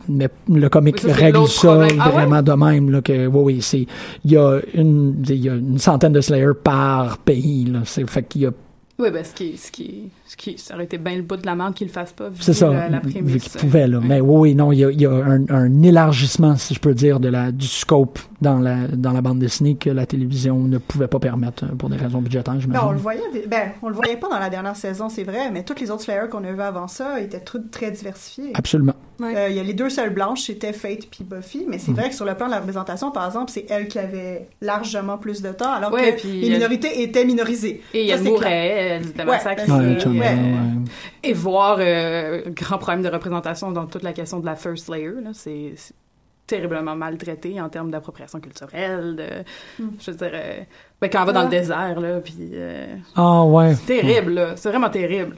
mais 0.09 0.29
le 0.49 0.69
comic 0.69 0.97
Oui, 1.05 1.11
ça, 1.11 1.17
règle 1.17 1.47
ça 1.47 1.69
problème. 1.69 1.99
Ah 2.01 2.07
ouais? 2.09 2.13
vraiment 2.13 2.43
de 2.43 2.53
même 2.53 2.91
là, 2.91 3.03
que 3.03 3.27
oui 3.27 3.41
oui 3.43 3.63
c'est 3.63 3.87
il 4.25 4.31
y 4.33 4.37
a 4.37 4.61
une 4.75 5.23
il 5.29 5.37
y 5.45 5.49
a 5.49 5.55
une 5.55 5.79
centaine 5.79 6.13
de 6.13 6.21
Slayers 6.21 6.55
par 6.63 7.19
pays 7.19 7.65
là 7.65 7.81
c'est 7.85 8.09
fait 8.09 8.23
qu'il 8.23 8.43
y 8.43 8.47
a 8.47 8.51
Oui, 8.99 9.11
ben, 9.11 9.25
ce 9.25 9.35
qui, 9.35 9.57
ce 9.57 9.71
qui, 9.71 10.11
ce 10.33 10.37
qui, 10.37 10.57
ça 10.57 10.75
aurait 10.75 10.85
été 10.85 10.97
bien 10.97 11.15
le 11.17 11.23
bout 11.23 11.37
de 11.37 11.45
la 11.45 11.55
menthe 11.55 11.75
qu'il 11.75 11.89
le 11.89 11.93
fasse 11.93 12.13
pas, 12.13 12.29
vu 12.31 12.37
c'est 12.41 12.55
ça 12.55 12.71
la, 12.71 12.89
la 12.89 13.01
vu 13.01 13.11
prémisse. 13.13 13.43
qu'il 13.49 13.61
pouvait 13.61 13.87
là 13.87 14.01
mais 14.03 14.21
oui 14.21 14.55
non 14.55 14.73
il 14.73 14.79
y 14.79 14.85
a, 14.85 14.91
il 14.91 15.01
y 15.01 15.05
a 15.07 15.11
un, 15.13 15.45
un 15.51 15.83
élargissement 15.83 16.57
si 16.57 16.75
je 16.75 16.81
peux 16.81 16.95
dire 16.95 17.21
de 17.21 17.29
la 17.29 17.53
du 17.53 17.67
scope 17.67 18.19
dans 18.41 18.59
la 18.59 18.89
dans 18.89 19.13
la 19.13 19.21
bande 19.21 19.39
dessinée 19.39 19.75
que 19.77 19.91
la 19.91 20.07
télévision 20.07 20.59
ne 20.61 20.79
pouvait 20.79 21.07
pas 21.09 21.19
permettre 21.19 21.65
euh, 21.65 21.75
pour 21.77 21.89
des 21.91 21.97
raisons 21.97 22.21
budgétaires 22.23 22.55
Ben, 22.55 22.61
j'imagine 22.61 22.89
on 22.89 22.93
le 22.93 22.99
voyait, 22.99 23.21
ben, 23.47 23.73
on 23.83 23.89
le 23.89 23.95
voyait 23.95 24.17
pas 24.17 24.29
dans 24.29 24.39
la 24.39 24.49
dernière 24.51 24.75
saison, 24.77 25.09
c'est 25.09 25.23
vrai, 25.23 25.51
mais 25.53 25.63
toutes 25.65 25.81
les 25.81 25.91
autres 25.91 26.03
Slayers 26.03 26.29
qu'on 26.31 26.43
a 26.45 26.51
vues 26.53 26.61
avant 26.63 26.89
ça 26.89 27.21
étaient 27.21 27.41
toutes 27.41 27.71
très 27.71 27.91
diversifiées. 27.91 28.53
absolument 28.55 28.95
Euh, 29.23 29.49
Il 29.51 29.57
y 29.57 29.61
a 29.61 29.63
les 29.63 29.75
deux 29.75 29.91
seules 29.91 30.11
blanches, 30.15 30.43
c'était 30.43 30.73
Fate 30.73 31.07
puis 31.11 31.23
Buffy, 31.25 31.67
mais 31.69 31.79
c'est 31.79 31.91
Mhm. 31.93 31.97
vrai 31.99 32.09
que 32.09 32.15
sur 32.17 32.25
le 32.25 32.35
plan 32.35 32.47
de 32.47 32.53
la 32.53 32.59
représentation, 32.59 33.13
par 33.13 33.27
exemple, 33.27 33.53
c'est 33.53 33.67
elle 33.71 33.87
qui 33.87 33.99
avait 34.01 34.49
largement 34.61 35.19
plus 35.19 35.43
de 35.43 35.51
temps, 35.53 35.71
alors 35.73 35.93
Ouais, 35.93 36.17
que 36.17 36.27
les 36.27 36.51
minorités 36.51 37.03
étaient 37.03 37.25
minorisées. 37.25 37.83
Et 37.95 38.09
Ça, 38.09 38.15
elle 38.15 38.23
c'est 38.25 38.29
mourait, 38.31 38.41
clair. 38.41 39.01
elle 39.03 39.07
était 39.09 39.21
Ouais, 39.21 39.27
massacrée. 39.27 39.67
ben, 39.69 40.22
Ouais. 40.23 40.91
Et 41.23 41.33
voir 41.33 41.77
euh, 41.81 42.43
grand 42.49 42.79
problème 42.79 43.03
de 43.03 43.09
représentation 43.09 43.73
dans 43.73 43.87
toute 43.87 44.03
la 44.03 44.13
question 44.13 44.41
de 44.41 44.47
la 44.47 44.57
First 44.57 44.89
Layer, 44.89 45.13
là, 45.23 45.31
c'est 45.33 45.73
c'est 45.77 45.95
terriblement 46.45 46.97
maltraité 46.97 47.61
en 47.61 47.69
termes 47.71 47.91
d'appropriation 47.91 48.41
culturelle, 48.41 49.17
de, 49.17 49.85
je 50.01 50.11
veux 50.11 50.17
dire, 50.17 50.31
euh, 50.35 50.59
ben, 51.01 51.09
quand 51.09 51.23
on 51.23 51.25
va 51.27 51.33
dans 51.33 51.45
le 51.45 51.49
désert, 51.49 51.99
là, 52.01 52.21
puis 52.21 52.35
euh, 52.53 52.97
ah 53.15 53.45
ouais 53.45 53.75
c'est 53.77 53.87
terrible, 54.01 54.33
là, 54.35 54.49
c'est 54.57 54.69
vraiment 54.69 54.91
terrible. 54.91 55.37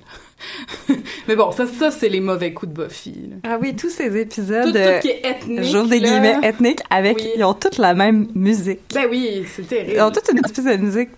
Mais 1.28 1.36
bon, 1.36 1.52
ça, 1.52 1.66
ça 1.66 1.90
c'est 1.90 2.08
les 2.08 2.20
mauvais 2.20 2.52
coups 2.52 2.72
de 2.72 2.82
Buffy. 2.82 3.28
là. 3.30 3.36
Ah 3.44 3.58
oui, 3.60 3.76
tous 3.76 3.90
ces 3.90 4.08
Tout, 4.10 4.16
épisodes, 4.16 4.72
tout 4.72 4.76
euh, 4.78 4.98
qui 4.98 5.08
est 5.10 5.24
ethnique, 5.24 5.62
j'ouvre 5.64 5.88
des 5.88 6.00
là. 6.00 6.08
guillemets 6.08 6.38
ethniques, 6.48 6.80
avec, 6.90 7.16
Oui. 7.18 7.28
ils 7.36 7.44
ont 7.44 7.54
toutes 7.54 7.78
la 7.78 7.94
même 7.94 8.26
musique. 8.34 8.80
Ben 8.94 9.06
oui, 9.08 9.44
c'est 9.54 9.68
terrible. 9.68 9.92
Ils 9.96 10.00
ont 10.00 10.10
toutes 10.10 10.30
une 10.32 10.38
espèce 10.44 10.64
de 10.64 10.76
musique. 10.82 11.10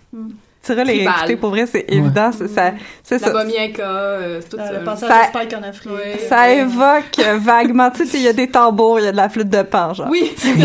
Tu 0.67 0.73
iras 0.73 0.85
les 0.85 1.07
réécouter, 1.07 1.37
pour 1.37 1.51
vrai, 1.51 1.67
c'est 1.67 1.85
évident. 1.89 2.31
c'est- 2.33 2.49
Ça, 2.49 2.73
c'est 3.03 3.19
La 3.21 3.27
ça. 3.27 3.33
Bomienka, 3.33 3.83
euh, 3.83 4.41
c'est 4.43 4.49
tout 4.49 4.57
Euh, 4.59 4.67
ça. 4.67 4.73
le 4.79 4.85
passage 4.85 5.09
Ça- 5.09 5.23
de 5.23 5.29
Spike 5.29 5.55
en 5.55 5.63
Afrique. 5.63 5.93
Ouais. 5.93 6.19
Ça 6.29 6.51
évoque 6.53 7.21
vaguement, 7.39 7.91
tu 7.91 8.05
sais, 8.07 8.19
il 8.19 8.25
y 8.25 8.29
a 8.29 8.33
des 8.33 8.49
tambours, 8.51 8.99
il 8.99 9.05
y 9.05 9.09
a 9.09 9.13
de 9.13 9.17
la 9.17 9.29
flûte 9.29 9.49
de 9.49 9.63
pan, 9.63 9.95
genre. 9.95 10.09
Oui, 10.11 10.33
c'est 10.37 10.55
des 10.57 10.65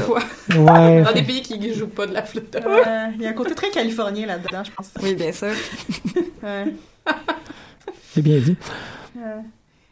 fois. 0.00 0.18
ouais 0.50 1.02
Dans 1.02 1.12
des 1.12 1.22
pays 1.22 1.42
qui 1.42 1.74
jouent 1.74 1.88
pas 1.88 2.06
de 2.06 2.14
la 2.14 2.22
flûte 2.22 2.52
de 2.52 2.58
pan. 2.60 2.70
Il 3.16 3.22
y 3.22 3.26
a 3.26 3.30
un 3.30 3.34
côté 3.34 3.54
très 3.54 3.68
californien 3.70 4.26
là-dedans, 4.26 4.62
je 4.64 4.70
pense. 4.70 4.90
Oui, 5.02 5.14
bien 5.14 5.32
sûr. 5.32 5.48
Ouais. 6.42 6.72
c'est 8.14 8.22
bien 8.22 8.38
dit 8.38 8.56
Euh, 9.18 9.36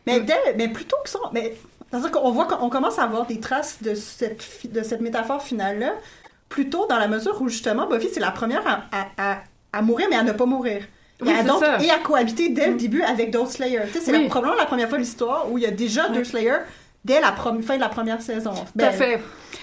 Mais, 0.06 0.20
dès- 0.20 0.54
mais 0.56 0.68
plutôt 0.68 0.96
que 1.04 1.10
ça, 1.10 1.18
mais 1.32 1.54
C'est-à-dire 1.90 2.10
qu'on 2.10 2.32
voit 2.32 2.46
qu'on 2.46 2.68
commence 2.70 2.98
à 2.98 3.04
avoir 3.04 3.24
des 3.24 3.38
traces 3.38 3.78
de 3.80 3.94
cette, 3.94 4.44
de 4.72 4.82
cette 4.82 5.00
métaphore 5.00 5.40
finale-là, 5.42 5.92
plutôt 6.48 6.86
dans 6.86 6.98
la 6.98 7.08
mesure 7.08 7.40
où, 7.40 7.48
justement, 7.48 7.86
Buffy, 7.88 8.08
c'est 8.12 8.20
la 8.20 8.30
première 8.30 8.66
à, 8.66 8.84
à- 8.92 9.32
à- 9.32 9.38
à 9.72 9.82
mourir, 9.82 10.06
mais 10.10 10.16
à 10.16 10.22
ne 10.22 10.32
pas 10.32 10.46
mourir. 10.46 10.82
Et, 11.24 11.30
à 11.30 11.38
c'est 11.38 11.44
donc, 11.44 11.60
ça. 11.64 11.78
et 11.82 11.90
à 11.90 11.98
cohabiter 11.98 12.48
dès 12.50 12.68
le 12.68 12.74
début 12.74 13.02
avec 13.02 13.30
d'autres 13.30 13.50
Slayers. 13.52 13.86
C'est 13.92 14.10
Oui. 14.12 14.28
probablement 14.28 14.58
la 14.60 14.66
première 14.66 14.88
fois 14.88 14.98
de 14.98 15.02
l'histoire 15.02 15.50
où 15.50 15.58
il 15.58 15.64
y 15.64 15.66
a 15.66 15.70
déjà 15.70 16.08
deux 16.08 16.24
Slayers 16.24 16.58
dès 17.04 17.20
la 17.20 17.32
fin 17.32 17.76
de 17.76 17.80
la 17.80 17.88
première 17.88 18.20
saison. 18.22 18.52
Tout 18.52 18.64
Ben, 18.74 18.86
à 18.88 18.90
fait. 18.92 19.20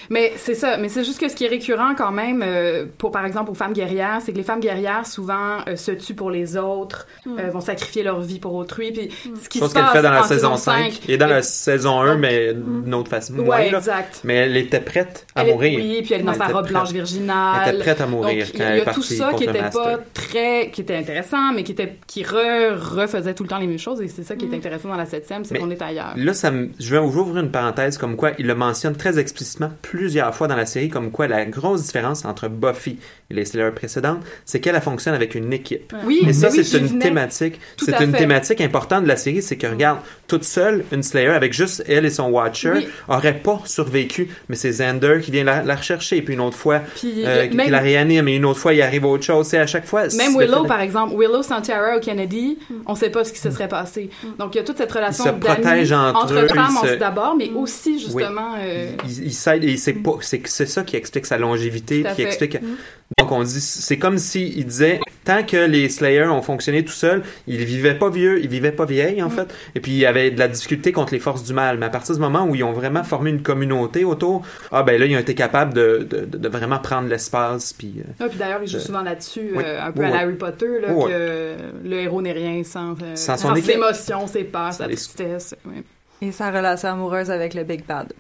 Mais 0.10 0.34
c'est 0.38 0.56
ça. 0.56 0.78
Mais 0.78 0.90
c'est 0.90 1.04
juste 1.04 1.20
que 1.20 1.30
ce 1.30 1.36
qui 1.36 1.46
est 1.46 1.50
récurrent 1.50 1.94
quand 1.98 2.12
même, 2.12 2.44
euh, 2.46 2.86
pour 2.98 3.12
par 3.12 3.26
exemple 3.26 3.52
aux 3.52 3.54
femmes 3.56 3.74
guerrières, 3.74 4.20
c'est 4.24 4.32
que 4.34 4.38
les 4.38 4.44
femmes 4.44 4.60
guerrières 4.60 5.06
souvent 5.06 5.60
euh, 5.68 5.76
se 5.76 5.92
tuent 5.92 6.14
pour 6.16 6.32
les 6.32 6.58
autres, 6.58 7.08
Mm. 7.26 7.40
euh, 7.40 7.50
vont 7.50 7.62
sacrifier 7.62 8.04
leur 8.04 8.20
vie 8.22 8.40
pour 8.40 8.54
autrui. 8.56 8.92
Puis 8.92 9.10
ce 9.42 9.48
qui 9.50 9.60
Chose 9.60 9.70
se 9.70 9.74
qu'elle 9.74 9.84
passe 9.84 9.94
fait 9.94 10.02
dans 10.02 10.12
la 10.12 10.24
saison 10.24 10.58
5. 10.58 11.02
Et 11.08 11.18
dans 11.18 11.28
la 11.28 11.42
saison 11.42 12.00
1, 12.02 12.16
mais 12.18 12.54
d'une 12.54 12.94
autre 12.94 13.10
façon. 13.10 13.34
Ouais, 13.36 13.44
moins, 13.46 13.58
là. 13.72 13.78
exact. 13.78 14.22
Mais 14.24 14.36
elle 14.36 14.58
était 14.58 14.80
prête 14.80 15.26
à 15.36 15.42
Elle 15.44 15.50
est- 15.50 15.52
mourir. 15.54 15.80
oui, 15.80 16.02
puis 16.04 16.14
elle 16.14 16.22
est 16.22 16.24
dans 16.24 16.34
sa 16.34 16.48
robe 16.48 16.64
prête. 16.64 16.72
blanche 16.74 16.92
virginale. 16.92 17.62
Elle 17.68 17.76
était 17.76 17.84
prête 17.84 18.02
à 18.02 18.08
mourir 18.08 18.46
Donc, 18.48 18.56
quand 18.58 18.58
il 18.58 18.60
y 18.60 18.64
a- 18.64 18.68
elle 18.70 18.76
il 18.76 18.80
y 18.80 18.82
est 18.82 18.88
a 18.90 18.94
tout 18.94 19.02
ça 19.04 19.34
qui 19.34 19.44
était 19.46 19.70
pas 19.70 19.98
très, 20.14 20.70
qui 20.72 20.82
était 20.82 20.96
intéressant, 20.96 21.52
mais 21.54 21.64
qui 21.64 21.72
était, 21.74 21.98
qui 22.08 22.24
re, 22.24 22.76
refaisait 22.78 23.34
tout 23.34 23.44
le 23.44 23.50
temps 23.50 23.60
les 23.60 23.68
mêmes 23.68 23.78
choses. 23.80 24.02
Et 24.02 24.08
c'est 24.08 24.24
ça 24.24 24.36
qui 24.36 24.46
est 24.46 24.56
intéressant 24.56 24.90
dans 24.90 24.96
la 24.98 25.06
septième, 25.06 25.44
c'est 25.46 25.58
qu'on 25.58 25.70
est 25.70 25.82
ailleurs. 25.82 26.14
Là, 26.16 26.34
ça 26.34 26.52
je 26.80 26.92
vais 26.92 26.98
ouvrir 27.32 27.44
une 27.46 27.52
parenthèse 27.52 27.98
comme 27.98 28.16
quoi 28.16 28.32
il 28.38 28.46
le 28.48 28.56
mentionne 28.56 28.96
très 28.96 29.18
explicitement 29.20 29.72
plusieurs 29.82 30.34
fois 30.36 30.48
dans 30.48 30.56
la 30.56 30.66
série, 30.66 30.90
comme 30.90 31.12
quoi 31.12 31.28
la 31.28 31.46
grosse 31.46 31.84
différence 31.84 32.24
entre 32.26 32.48
Buffy 32.48 32.98
et 33.30 33.34
les 33.34 33.46
Slayers 33.46 33.72
précédentes, 33.72 34.20
c'est 34.46 34.60
qu'elle 34.60 34.76
elle 34.76 34.82
fonctionne 34.82 35.14
avec 35.16 35.36
une 35.36 35.52
équipe. 35.54 35.94
Oui, 36.06 36.22
et 36.28 36.34
ça, 36.34 36.50
mais 36.50 36.58
oui, 36.60 36.66
c'est 36.66 36.78
une 36.78 36.88
venais. 36.88 37.00
thématique. 37.00 37.60
C'est 37.78 37.94
à 37.94 38.04
une 38.04 38.12
fait. 38.12 38.20
thématique 38.20 38.62
importante 38.62 39.04
de 39.04 39.08
la 39.08 39.16
série, 39.16 39.42
c'est 39.42 39.58
que 39.58 39.68
regarde, 39.68 40.00
toute 40.28 40.44
seule, 40.44 40.84
une 40.92 41.04
Slayer 41.04 41.30
avec 41.30 41.54
juste 41.54 41.84
elle 41.88 42.06
et 42.06 42.10
son 42.10 42.30
Watcher 42.30 42.72
Oui. 42.76 42.88
aurait 43.08 43.38
pas 43.38 43.62
survécu, 43.66 44.30
mais 44.50 44.56
c'est 44.56 44.70
Xander 44.70 45.20
qui 45.22 45.32
vient 45.32 45.44
la, 45.44 45.64
la 45.64 45.76
rechercher, 45.76 46.18
et 46.18 46.22
puis 46.22 46.34
une 46.34 46.42
autre 46.42 46.58
fois, 46.58 46.80
Puis, 46.96 47.26
euh, 47.26 47.44
le- 47.44 47.48
qui, 47.50 47.56
même- 47.56 47.66
qui 47.66 47.72
la 47.72 47.80
réanime, 47.80 48.28
et 48.28 48.36
une 48.36 48.46
autre 48.46 48.60
fois, 48.60 48.74
il 48.74 48.82
arrive 48.82 49.06
autre 49.06 49.24
chose. 49.24 49.48
C'est 49.48 49.58
à 49.58 49.68
chaque 49.68 49.86
fois. 49.86 50.04
Même 50.18 50.38
Willow, 50.38 50.66
par 50.66 50.82
exemple, 50.82 51.16
Willow 51.18 51.42
sans 51.44 51.62
Tiara 51.62 51.96
au 51.98 52.00
Kennedy, 52.00 52.58
on 52.86 52.96
sait 52.96 53.10
pas 53.10 53.24
ce 53.24 53.32
qui 53.32 53.40
se 53.40 53.50
serait 53.52 53.68
passé. 53.70 54.10
Donc, 54.40 54.56
il 54.56 54.58
y 54.58 54.62
a 54.62 54.64
toute 54.64 54.78
cette 54.78 54.92
relation 54.92 55.24
Ils 55.26 55.28
se 55.28 55.34
protègent 55.54 55.92
entre 55.94 56.34
eux, 56.34 56.48
femmes, 56.48 56.68
ils 56.72 56.78
on 56.78 56.82
se- 56.84 56.88
se 56.90 56.96
d'abord, 57.22 57.36
mais 57.38 57.50
aussi, 57.52 58.00
justement... 58.00 58.56
euh, 58.60 58.92
il, 59.06 59.26
il 59.26 59.34
s'aide 59.34 59.64
et 59.64 59.78
c'est 59.78 59.94
pas 59.94 60.14
c'est 60.22 60.42
c'est 60.48 60.66
ça 60.66 60.84
qui 60.84 60.96
explique 60.96 61.26
sa 61.26 61.38
longévité 61.38 62.04
qui 62.04 62.16
fait. 62.16 62.24
explique 62.24 62.62
Mhm. 62.62 62.76
donc 63.20 63.32
on 63.32 63.44
dit 63.44 63.62
c'est 63.62 63.98
comme 63.98 64.18
si 64.18 64.54
il 64.56 64.66
disait 64.66 65.00
tant 65.26 65.44
que 65.44 65.58
les 65.58 65.90
Slayers 65.90 66.28
ont 66.28 66.42
fonctionné 66.42 66.84
tout 66.86 66.92
seuls 66.94 67.24
ils 67.48 67.64
vivaient 67.66 67.98
pas 67.98 68.10
vieux 68.10 68.40
ils 68.42 68.48
vivaient 68.50 68.72
pas 68.72 68.86
vieilles 68.86 69.22
en 69.22 69.28
Mhm. 69.30 69.36
fait 69.36 69.54
et 69.76 69.80
puis 69.80 69.92
il 69.92 69.98
y 69.98 70.06
avait 70.06 70.32
de 70.32 70.40
la 70.40 70.48
difficulté 70.48 70.92
contre 70.92 71.14
les 71.14 71.20
forces 71.20 71.44
du 71.44 71.54
mal 71.54 71.78
mais 71.78 71.86
à 71.86 71.90
partir 71.90 72.16
du 72.16 72.22
moment 72.22 72.46
où 72.46 72.56
ils 72.56 72.64
ont 72.64 72.72
vraiment 72.74 73.04
formé 73.04 73.30
une 73.30 73.42
communauté 73.42 74.04
autour 74.06 74.44
ah 74.72 74.84
ben 74.84 75.00
là 75.00 75.06
ils 75.06 75.16
ont 75.16 75.20
été 75.20 75.36
capables 75.36 75.74
de, 75.74 76.08
de, 76.10 76.48
vraiment 76.50 76.80
prendre 76.80 77.08
l'espace 77.08 77.74
puis 77.74 77.96
euh, 78.00 78.04
Ah, 78.20 78.28
puis 78.30 78.38
d'ailleurs, 78.38 78.60
il 78.64 78.68
joue 78.68 78.78
Euh, 78.78 78.82
souvent 78.82 79.02
là-dessus, 79.02 79.52
oui. 79.56 79.64
euh, 79.66 79.82
un 79.88 79.92
peu 79.92 80.02
Oui, 80.04 80.12
à. 80.12 80.18
Harry 80.20 80.36
Potter, 80.36 80.80
là, 80.82 80.90
que 80.94 81.88
le 81.88 81.96
héros 82.00 82.22
n'est 82.22 82.32
rien 82.32 82.64
sans, 82.64 82.92
euh, 83.02 83.16
Sans 83.16 83.38
son 83.38 83.56
sans 83.56 83.70
émotions, 83.70 84.28
ses 84.28 84.44
peurs, 84.44 84.74
sa 84.74 84.86
tristesse. 84.86 85.56
oui. 85.66 85.84
Et 86.22 86.32
sa 86.32 86.52
relation 86.52 86.90
amoureuse 86.90 87.32
avec 87.32 87.54
le 87.54 87.64
Big 87.64 87.86
Bad. 87.86 88.14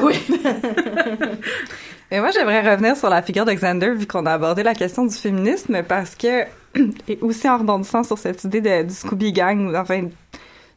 Oui. 0.00 0.14
Et 2.10 2.20
moi, 2.20 2.30
j'aimerais 2.30 2.60
revenir 2.70 2.96
sur 2.96 3.08
la 3.08 3.22
figure 3.22 3.44
de 3.44 3.52
Xander, 3.52 3.92
vu 3.94 4.06
qu'on 4.06 4.26
a 4.26 4.32
abordé 4.32 4.62
la 4.62 4.74
question 4.74 5.06
du 5.06 5.14
féminisme, 5.14 5.82
parce 5.82 6.14
que, 6.14 6.44
et 7.08 7.18
aussi 7.22 7.48
en 7.48 7.58
rebondissant 7.58 8.02
sur 8.04 8.18
cette 8.18 8.44
idée 8.44 8.60
de, 8.60 8.82
du 8.82 8.94
Scooby 8.94 9.32
Gang, 9.32 9.74
enfin, 9.74 10.08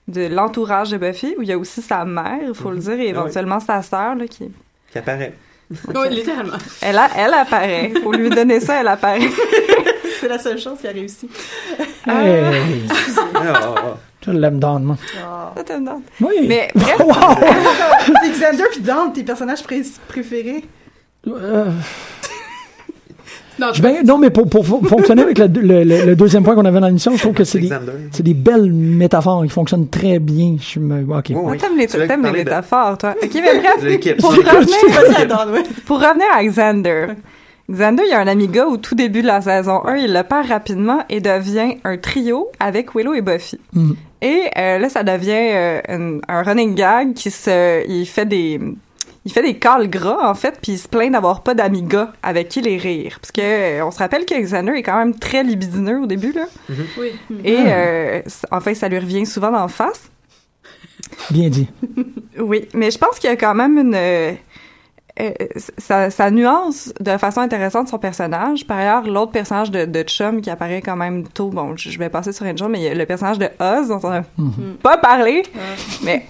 de 0.08 0.28
l'entourage 0.28 0.92
de 0.92 0.98
Buffy, 0.98 1.36
où 1.38 1.42
il 1.42 1.50
y 1.50 1.52
a 1.52 1.58
aussi 1.58 1.82
sa 1.82 2.06
mère, 2.06 2.40
il 2.48 2.54
faut 2.54 2.72
le 2.72 2.80
dire, 2.80 2.94
et 2.94 2.96
Ah 2.96 3.00
oui. 3.00 3.08
éventuellement 3.10 3.60
sa 3.60 3.82
sœur, 3.82 4.16
là, 4.16 4.28
qui... 4.28 4.50
qui 4.92 4.98
apparaît 4.98 5.34
Oui, 5.96 6.10
littéralement. 6.10 6.58
Elle, 6.82 6.98
a, 6.98 7.10
elle 7.18 7.34
apparaît. 7.34 7.92
Faut 8.04 8.12
lui 8.12 8.30
donner 8.30 8.60
ça, 8.60 8.82
elle 8.82 8.88
apparaît. 8.88 9.20
C'est 10.20 10.28
la 10.28 10.40
seule 10.40 10.58
chose 10.60 10.78
qui 10.80 10.88
a 10.88 10.92
réussi. 10.92 11.30
Hey, 12.08 12.44
Ah, 13.36 13.96
je 14.26 14.32
l'aime 14.32 14.60
dans 14.60 14.80
moi. 14.80 14.98
Ça 15.56 15.64
te 15.64 15.74
donne. 15.74 16.02
Oui. 16.22 16.46
Mais 16.48 16.70
bref, 16.74 17.00
Wow! 17.00 17.14
C'est 18.24 18.32
Xander 18.32 18.64
puis 18.72 18.80
Dante, 18.82 19.14
tes 19.14 19.24
personnages 19.24 19.62
pré- 19.64 19.84
préférés. 20.08 20.64
Euh, 21.28 21.66
Non, 23.60 23.68
ben, 23.82 23.96
non, 24.06 24.18
mais 24.18 24.30
pour, 24.30 24.50
pour 24.50 24.66
fo- 24.66 24.86
fonctionner 24.86 25.22
avec 25.24 25.38
le, 25.38 25.48
le- 25.48 25.84
le- 25.84 26.06
le 26.06 26.16
deuxième 26.16 26.44
point 26.44 26.56
qu'on 26.56 26.66
avait 26.66 26.80
dans 26.80 26.88
l'émission, 26.88 27.14
je 27.16 27.22
trouve 27.22 27.34
que 27.34 27.44
c'est 27.44 27.60
des, 27.60 27.70
c'est 28.12 28.24
des 28.24 28.34
belles 28.34 28.72
métaphores 28.74 29.44
qui 29.44 29.50
fonctionnent 29.50 29.88
très 29.88 30.20
bien. 30.20 30.58
Je 30.60 30.80
me, 30.80 31.02
ok. 31.18 31.32
Oh, 31.36 31.42
oui. 31.46 31.58
t'aimes 31.58 31.78
les, 31.78 31.88
t'aimes 31.88 32.24
les 32.24 32.32
de- 32.32 32.36
métaphores, 32.38 32.98
toi. 32.98 33.16
OK, 33.22 33.30
mais 33.34 33.60
bref, 33.60 34.18
pour 34.20 34.32
revenir, 34.32 35.64
pour 35.86 36.02
à 36.04 36.44
Xander. 36.44 37.08
Xander, 37.72 38.04
il 38.06 38.12
y 38.12 38.14
a 38.14 38.20
un 38.20 38.28
ami 38.28 38.48
gars 38.48 38.68
au 38.68 38.78
tout 38.78 38.94
début 38.94 39.22
de 39.24 39.28
la 39.28 39.42
saison 39.42 39.84
1, 39.86 39.96
il 39.98 40.14
le 40.14 40.22
perd 40.24 40.48
rapidement 40.48 41.00
et 41.10 41.20
devient 41.20 41.76
un 41.84 41.98
trio 41.98 42.48
avec 42.60 42.94
Willow 42.94 43.14
et 43.16 43.22
Buffy. 43.22 43.60
Mhm. 43.74 43.96
Et 44.22 44.42
euh, 44.58 44.78
là, 44.80 44.90
ça 44.90 45.04
devient 45.04 45.32
euh, 45.34 45.80
un, 45.90 46.20
un 46.28 46.44
running 46.44 46.76
gag 46.76 47.14
qui 47.14 47.32
se... 47.32 47.88
Il 47.90 48.06
fait 48.06 48.26
des... 48.26 48.60
Il 49.28 49.32
fait 49.32 49.42
des 49.42 49.58
calls 49.58 49.90
gras, 49.90 50.30
en 50.30 50.36
fait, 50.36 50.60
puis 50.62 50.74
il 50.74 50.78
se 50.78 50.88
plaint 50.88 51.12
d'avoir 51.12 51.42
pas 51.42 51.56
d'amis 51.56 51.82
gars 51.82 52.14
avec 52.22 52.48
qui 52.50 52.62
les 52.62 52.78
rire. 52.78 53.18
Parce 53.20 53.32
que, 53.32 53.42
euh, 53.42 53.84
on 53.86 53.90
se 53.90 53.98
rappelle 53.98 54.24
que 54.26 54.36
Xander 54.40 54.74
est 54.74 54.84
quand 54.84 54.98
même 54.98 55.18
très 55.18 55.44
libidineux 55.44 56.02
au 56.02 56.06
début, 56.06 56.32
là. 56.32 56.46
Oui. 57.00 57.12
Et, 57.44 57.58
euh, 57.58 58.22
c- 58.28 58.46
en 58.52 58.60
fait, 58.60 58.76
ça 58.76 58.88
lui 58.88 59.00
revient 59.00 59.26
souvent 59.26 59.52
d'en 59.52 59.68
face. 59.68 60.12
Bien 61.32 61.50
dit. 61.50 61.68
Oui, 62.40 62.68
mais 62.76 62.92
je 62.92 62.98
pense 63.00 63.18
qu'il 63.18 63.30
y 63.30 63.34
a 63.34 63.36
quand 63.36 63.56
même 63.56 63.78
une... 63.80 63.96
euh, 63.96 64.32
euh, 65.20 65.32
ça, 65.78 66.10
ça 66.10 66.30
nuance 66.30 66.94
de 67.00 67.18
façon 67.18 67.40
intéressante 67.42 67.88
son 67.88 67.98
personnage. 67.98 68.68
Par 68.68 68.78
ailleurs, 68.78 69.08
l'autre 69.08 69.32
personnage 69.32 69.72
de, 69.72 69.86
de 69.86 70.04
Chum 70.04 70.42
qui 70.42 70.50
apparaît 70.50 70.82
quand 70.82 70.98
même 70.98 71.28
tôt, 71.28 71.50
bon, 71.50 71.76
je 71.78 71.90
je 71.90 71.98
vais 71.98 72.10
passer 72.10 72.32
sur 72.32 72.46
une 72.46 72.58
chose, 72.58 72.68
mais 72.70 72.80
il 72.80 72.84
y 72.84 72.88
a 72.90 72.94
le 72.94 73.06
personnage 73.06 73.40
de 73.40 73.48
Oz 73.60 73.88
dont 73.88 74.02
on 74.04 74.10
n'a 74.10 74.24
pas 74.84 74.98
parlé, 74.98 75.44
mais 76.04 76.26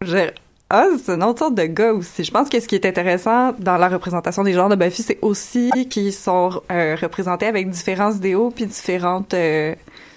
je 0.00 0.30
Oz, 0.72 1.02
c'est 1.04 1.12
une 1.14 1.22
autre 1.22 1.40
sorte 1.40 1.54
de 1.54 1.64
gars 1.64 1.92
aussi. 1.92 2.24
Je 2.24 2.30
pense 2.30 2.48
que 2.48 2.58
ce 2.58 2.66
qui 2.66 2.74
est 2.76 2.86
intéressant 2.86 3.52
dans 3.58 3.76
la 3.76 3.88
représentation 3.88 4.42
des 4.42 4.54
genres 4.54 4.70
de 4.70 4.74
Buffy, 4.76 5.02
c'est 5.02 5.18
aussi 5.20 5.70
qu'ils 5.90 6.12
sont 6.14 6.62
euh, 6.70 6.96
représentés 7.00 7.46
avec 7.46 7.68
différents 7.70 8.12
idéaux 8.12 8.50
puis 8.54 8.64
différentes... 8.66 9.34
euh, 9.34 9.74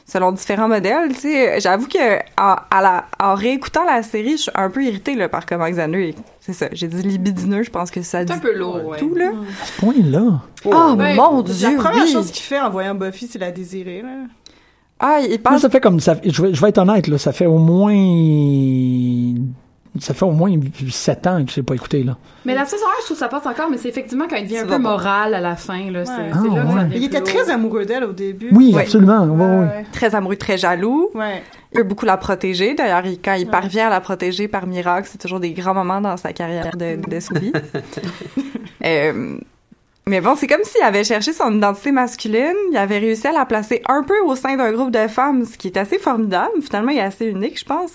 selon 0.07 0.31
différents 0.31 0.67
modèles, 0.67 1.13
tu 1.15 1.21
sais, 1.21 1.59
j'avoue 1.59 1.87
que 1.87 2.17
en, 2.39 2.55
à 2.69 2.81
la, 2.83 3.05
en 3.19 3.33
réécoutant 3.33 3.83
la 3.85 4.03
série, 4.03 4.33
je 4.37 4.43
suis 4.43 4.51
un 4.53 4.69
peu 4.69 4.83
irritée 4.83 5.15
là, 5.15 5.27
par 5.29 5.47
comment 5.47 5.67
Xander 5.67 6.09
est. 6.09 6.15
C'est 6.39 6.53
ça, 6.53 6.67
j'ai 6.73 6.87
dit 6.87 7.01
libidineux, 7.01 7.63
je 7.63 7.71
pense 7.71 7.89
que 7.89 8.03
ça 8.03 8.23
dit 8.23 8.31
C'est 8.31 8.37
un 8.37 8.41
peu 8.41 8.55
lourd, 8.55 8.85
ouais. 8.85 8.99
tout 8.99 9.15
là. 9.15 9.29
À 9.29 9.65
ce 9.65 9.79
point-là. 9.81 10.41
Oh, 10.63 10.93
Ouais, 10.95 11.15
mon 11.15 11.37
La 11.37 11.41
dieu, 11.41 11.75
première 11.77 12.03
oui. 12.03 12.11
chose 12.11 12.29
qu'il 12.29 12.43
fait 12.43 12.59
en 12.59 12.69
voyant 12.69 12.93
Buffy, 12.93 13.27
c'est 13.27 13.39
la 13.39 13.49
désirer. 13.51 14.03
Là. 14.03 14.09
Ah, 14.99 15.17
il 15.27 15.39
parle 15.41 15.59
ça 15.59 15.71
fait 15.71 15.81
comme 15.81 15.99
ça. 15.99 16.15
Je 16.23 16.39
vais, 16.39 16.53
je 16.53 16.61
vais 16.61 16.69
être 16.69 16.77
honnête, 16.77 17.07
là, 17.07 17.17
ça 17.17 17.31
fait 17.33 17.47
au 17.47 17.57
moins. 17.57 17.91
Ça 19.99 20.13
fait 20.13 20.25
au 20.25 20.31
moins 20.31 20.51
7 20.89 21.27
ans 21.27 21.45
que 21.45 21.51
je 21.51 21.55
l'ai 21.57 21.63
pas 21.63 21.73
écouté, 21.75 22.03
là. 22.03 22.17
Mais 22.43 22.53
la 22.53 22.65
saison 22.65 22.83
1, 22.85 23.01
je 23.01 23.05
trouve 23.05 23.15
que 23.15 23.19
ça 23.19 23.27
passe 23.29 23.45
encore, 23.45 23.69
mais 23.71 23.77
c'est 23.77 23.87
effectivement 23.89 24.25
quand 24.29 24.35
il 24.35 24.43
devient 24.43 24.57
un 24.59 24.65
peu 24.67 24.77
moral 24.77 25.33
à 25.33 25.39
la 25.39 25.55
fin. 25.55 25.89
Là, 25.89 26.05
c'est 26.05 26.11
Ouais. 26.11 26.29
c'est 26.33 26.49
Ah, 26.51 26.55
là 26.55 26.65
ouais. 26.65 26.89
Il 26.95 27.03
était 27.05 27.21
très 27.21 27.49
amoureux 27.49 27.85
d'elle 27.85 28.03
au 28.03 28.11
début. 28.11 28.49
Oui, 28.51 28.73
Ouais. 28.75 28.81
absolument. 28.81 29.23
Ouais, 29.23 29.45
ouais. 29.45 29.59
ouais. 29.77 29.85
très 29.93 30.13
amoureux, 30.13 30.35
très 30.35 30.57
jaloux. 30.57 31.09
Ouais. 31.15 31.41
Il 31.71 31.77
veut 31.79 31.83
beaucoup 31.83 32.05
la 32.05 32.17
protéger. 32.17 32.73
D'ailleurs, 32.73 33.05
il- 33.05 33.19
quand 33.21 33.33
il 33.33 33.47
parvient 33.47 33.87
à 33.87 33.89
la 33.89 34.01
protéger 34.01 34.47
par 34.47 34.67
miracle, 34.67 35.07
c'est 35.11 35.17
toujours 35.17 35.39
des 35.39 35.51
grands 35.51 35.73
moments 35.73 36.01
dans 36.01 36.17
sa 36.17 36.33
carrière 36.33 36.75
de, 36.75 36.95
de. 36.95 37.19
Euh, 38.85 39.37
mais 40.07 40.21
bon, 40.21 40.35
c'est 40.35 40.47
comme 40.47 40.63
s'il 40.63 40.83
avait 40.83 41.03
cherché 41.03 41.33
son 41.33 41.51
identité 41.55 41.91
masculine, 41.91 42.53
il 42.71 42.77
avait 42.77 42.99
réussi 42.99 43.25
à 43.27 43.31
la 43.31 43.45
placer 43.45 43.81
un 43.87 44.03
peu 44.03 44.13
au 44.25 44.35
sein 44.35 44.55
d'un 44.55 44.71
groupe 44.71 44.91
de 44.91 45.07
femmes, 45.07 45.45
ce 45.45 45.57
qui 45.57 45.67
est 45.67 45.77
assez 45.77 45.97
formidable. 45.97 46.51
Finalement, 46.61 46.91
il 46.91 46.97
est 46.99 47.01
assez 47.01 47.25
unique, 47.25 47.59
je 47.59 47.65
pense. 47.65 47.93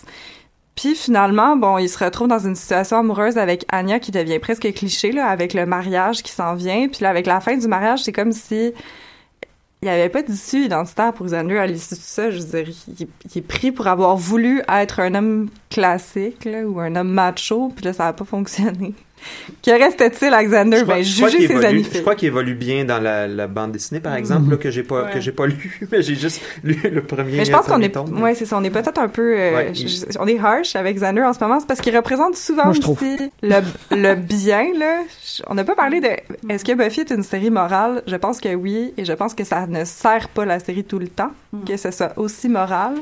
Puis 0.81 0.95
finalement, 0.95 1.57
bon, 1.57 1.77
il 1.77 1.91
se 1.91 2.03
retrouve 2.03 2.29
dans 2.29 2.39
une 2.39 2.57
situation 2.57 2.97
amoureuse 2.97 3.37
avec 3.37 3.67
Anya 3.69 3.99
qui 4.01 4.13
devient 4.13 4.39
presque 4.39 4.73
cliché, 4.73 5.13
là, 5.13 5.27
avec 5.27 5.53
le 5.53 5.67
mariage 5.67 6.23
qui 6.23 6.33
s'en 6.33 6.55
vient. 6.55 6.89
Puis 6.89 7.03
là, 7.03 7.11
avec 7.11 7.27
la 7.27 7.41
fin 7.41 7.55
du 7.55 7.69
mariage, 7.69 8.03
c'est 8.03 8.13
comme 8.13 8.33
si 8.33 8.73
il 9.83 9.85
n'y 9.85 9.91
avait 9.91 10.09
pas 10.09 10.23
d'issue 10.23 10.65
identitaire 10.65 11.13
pour 11.13 11.27
Xander 11.27 11.59
à 11.59 11.67
l'issue 11.67 11.97
de 11.97 12.01
ça. 12.01 12.31
Je 12.31 12.39
veux 12.39 12.63
dire, 12.63 12.75
il, 12.89 13.09
il 13.27 13.39
est 13.39 13.43
pris 13.43 13.73
pour 13.73 13.89
avoir 13.89 14.17
voulu 14.17 14.63
être 14.71 15.01
un 15.01 15.15
homme 15.15 15.51
classique, 15.69 16.47
là, 16.47 16.63
ou 16.63 16.81
un 16.81 16.97
homme 16.97 17.11
macho, 17.11 17.71
puis 17.77 17.85
là, 17.85 17.93
ça 17.93 18.05
n'a 18.05 18.15
pas 18.15 18.25
fonctionné. 18.25 18.95
Que 19.65 19.71
restait-il 19.71 20.33
à 20.33 20.43
Xander? 20.45 20.79
Je 20.79 20.83
crois- 20.83 20.95
Ben, 20.97 21.03
je 21.05 21.09
juger 21.09 21.37
qu'il 21.39 21.47
ses 21.49 21.53
évolue- 21.55 21.67
amis 21.67 21.87
Je 21.93 22.01
crois 22.01 22.15
qu'il 22.15 22.29
évolue 22.29 22.55
bien 22.55 22.85
dans 22.85 22.99
la, 23.01 23.27
la 23.27 23.47
bande 23.47 23.73
dessinée, 23.73 24.01
par 24.01 24.15
exemple, 24.15 24.43
Mhm. 24.45 24.51
là, 24.53 24.57
que 24.57 24.71
j'ai 24.71 24.83
pas, 24.83 25.05
Ouais. 25.05 25.11
que 25.13 25.21
j'ai 25.21 25.33
pas 25.33 25.47
lu, 25.47 25.81
mais 25.93 26.03
j'ai 26.03 26.15
juste 26.15 26.41
lu 26.65 26.79
le 26.91 27.03
premier. 27.03 27.37
Mais 27.39 27.45
je 27.45 27.51
pense 27.53 27.67
qu'on 27.67 27.73
premier 27.73 27.87
est, 27.87 27.97
ouais, 28.23 28.35
c'est 28.35 28.47
ça, 28.47 28.57
on 28.59 28.65
est 28.65 28.71
peut-être 28.71 28.99
un 28.99 29.09
peu, 29.09 29.35
euh, 29.39 29.55
Ouais, 29.55 29.71
je- 29.75 29.83
il- 29.83 29.89
je- 29.89 30.05
on 30.19 30.27
est 30.27 30.39
harsh 30.39 30.77
avec 30.77 30.97
Xander 30.97 31.23
en 31.23 31.33
ce 31.33 31.41
moment, 31.41 31.61
c'est 31.61 31.67
parce 31.67 31.81
qu'il 31.81 31.95
représente 31.97 32.37
souvent 32.37 32.67
Moi, 32.67 32.75
aussi 32.79 33.31
le, 33.43 33.61
le 33.91 34.15
bien, 34.15 34.67
là. 34.79 35.03
On 35.49 35.55
n'a 35.55 35.65
pas 35.65 35.75
parlé 35.75 36.01
de, 36.01 36.09
est-ce 36.53 36.65
que 36.65 36.73
Buffy 36.73 37.01
est 37.01 37.11
une 37.11 37.23
série 37.23 37.51
morale? 37.51 38.03
Je 38.07 38.17
pense 38.17 38.41
que 38.41 38.55
oui, 38.55 38.93
et 38.97 39.05
je 39.05 39.13
pense 39.13 39.35
que 39.35 39.45
ça 39.45 39.67
ne 39.67 39.85
sert 39.85 40.29
pas 40.29 40.45
la 40.45 40.59
série 40.61 40.85
tout 40.85 40.99
le 40.99 41.09
temps, 41.09 41.31
que 41.67 41.77
ce 41.77 41.91
soit 41.91 42.13
aussi 42.17 42.49
moral. 42.49 42.95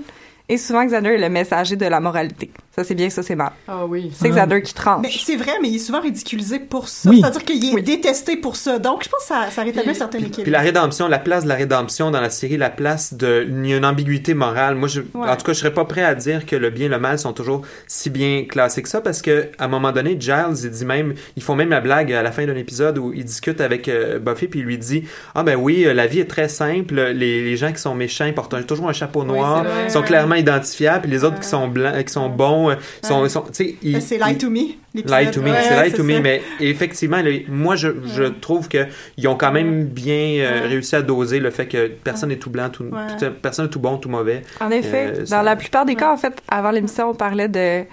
Et 0.49 0.57
souvent, 0.57 0.85
Xander 0.85 1.11
est 1.11 1.19
le 1.19 1.29
messager 1.29 1.77
de 1.77 1.85
la 1.87 2.01
moralité. 2.01 2.51
Ça 2.75 2.85
c'est 2.85 2.95
bien, 2.95 3.11
ça 3.11 3.23
c'est 3.23 3.35
mal. 3.35 3.51
Ah 3.67 3.85
oui. 3.87 4.11
C'est 4.15 4.31
Xander 4.31 4.63
qui 4.63 4.73
tranche. 4.73 5.01
Mais 5.03 5.11
c'est 5.11 5.37
vrai, 5.37 5.53
mais 5.61 5.69
il 5.69 5.77
est 5.77 5.81
souvent 5.81 6.01
ridiculisé 6.01 6.59
pour 6.61 6.89
ça. 6.89 7.11
Oui. 7.11 7.21
C'est-à-dire 7.21 7.45
qu'il 7.45 7.77
est 7.79 7.83
détesté 7.83 8.37
pour 8.37 8.57
ça. 8.57 8.79
Donc, 8.79 9.03
je 9.05 9.09
pense 9.09 9.21
que 9.23 9.27
ça, 9.27 9.51
ça 9.51 9.63
rétablit 9.63 9.91
un 9.91 9.95
certain 9.95 10.19
équilibre. 10.19 10.43
Puis 10.45 10.51
la 10.53 10.61
rédemption, 10.61 11.09
la 11.09 11.19
place 11.19 11.43
de 11.45 11.49
la 11.49 11.57
rédemption 11.57 12.11
dans 12.11 12.21
la 12.21 12.31
série, 12.31 12.57
la 12.57 12.71
place 12.71 13.15
de 13.15 13.47
il 13.49 13.67
y 13.69 13.75
a 13.75 13.77
une 13.77 13.85
ambiguïté 13.85 14.33
morale. 14.35 14.75
Moi, 14.77 14.89
je, 14.89 15.01
Ouais. 15.15 15.29
en 15.29 15.37
tout 15.37 15.45
cas, 15.45 15.53
je 15.53 15.59
serais 15.59 15.75
pas 15.75 15.85
prêt 15.85 16.03
à 16.05 16.15
dire 16.15 16.47
que 16.47 16.55
le 16.57 16.71
bien 16.71 16.87
et 16.87 16.89
le 16.89 16.99
mal 16.99 17.19
sont 17.19 17.33
toujours 17.33 17.63
si 17.87 18.09
bien 18.09 18.45
classés 18.49 18.83
que 18.83 18.89
ça, 18.89 19.01
parce 19.01 19.23
que 19.23 19.49
à 19.59 19.65
un 19.65 19.69
moment 19.69 19.91
donné, 19.93 20.17
Giles, 20.19 20.55
il 20.63 20.71
dit 20.71 20.85
même, 20.85 21.15
ils 21.37 21.43
font 21.43 21.57
même 21.57 21.71
la 21.71 21.81
blague 21.81 22.13
à 22.13 22.23
la 22.23 22.31
fin 22.33 22.47
d'un 22.47 22.57
épisode 22.57 22.97
où 22.99 23.13
il 23.13 23.25
discute 23.25 23.61
avec 23.61 23.89
euh, 23.89 24.19
Buffy, 24.19 24.47
puis 24.47 24.61
il 24.61 24.65
lui 24.67 24.79
dit, 24.79 25.03
ah 25.35 25.43
ben 25.43 25.57
oui, 25.57 25.85
euh, 25.85 25.93
la 25.95 26.07
vie 26.07 26.21
est 26.21 26.31
très 26.31 26.49
simple. 26.49 26.95
Les, 26.95 27.43
les 27.45 27.57
gens 27.57 27.73
qui 27.73 27.81
sont 27.81 27.95
méchants, 27.95 28.33
portent 28.35 28.55
un- 28.55 28.63
toujours 28.63 28.89
un 28.89 28.93
chapeau 28.93 29.25
noir, 29.25 29.67
ils 29.85 29.91
sont 29.91 30.03
clairement 30.03 30.37
identifiables, 30.39 31.03
puis 31.03 31.11
les 31.11 31.25
autres 31.25 31.41
qui 31.41 31.49
sont 31.49 31.69
blancs, 31.69 32.05
qui 32.05 32.13
sont 32.13 32.29
bons, 32.29 32.71
euh, 32.71 32.75
sont, 33.03 33.29
sont- 33.29 33.43
tu 33.43 33.49
sais, 33.53 33.75
ils- 33.83 33.93
Ben, 33.95 34.01
C'est 34.01 34.19
Lie 34.19 34.39
to 34.39 34.51
Me. 34.51 34.59
Lie 34.95 35.31
to 35.31 35.41
me, 35.43 35.51
Ouais, 35.51 35.63
c'est 35.63 35.85
lie 35.85 35.93
to 35.93 36.03
me, 36.03 36.19
mais 36.21 36.43
effectivement, 36.61 37.21
le- 37.23 37.43
moi, 37.49 37.77
je, 37.77 37.89
je 38.15 38.25
trouve 38.25 38.69
que 38.69 38.87
ils 39.17 39.29
ont 39.29 39.37
quand 39.37 39.53
même 39.53 39.85
bien 39.85 40.39
euh, 40.41 40.63
réussi 40.69 40.97
à 40.97 41.03
doser 41.03 41.39
le 41.41 41.51
fait 41.51 41.67
que 41.67 41.89
personne 41.89 42.31
n'est 42.31 42.37
tout 42.37 42.51
blanc, 42.51 42.69
tout, 42.71 42.85
Ouais. 42.85 43.17
tout- 43.19 43.33
personne 43.41 43.67
n'est 43.67 43.71
tout 43.71 43.79
bon, 43.81 43.99
tout 43.99 44.09
mauvais. 44.09 44.43
En 44.61 44.71
effet, 44.71 45.13
Euh, 45.15 45.21
dans 45.21 45.27
ça- 45.27 45.43
la 45.43 45.57
plupart 45.57 45.85
des 45.85 45.95
cas, 45.95 46.13
en 46.13 46.17
fait, 46.17 46.35
avant 46.49 46.71
l'émission, 46.71 47.11
on 47.11 47.15
parlait 47.15 47.49
de 47.49 47.85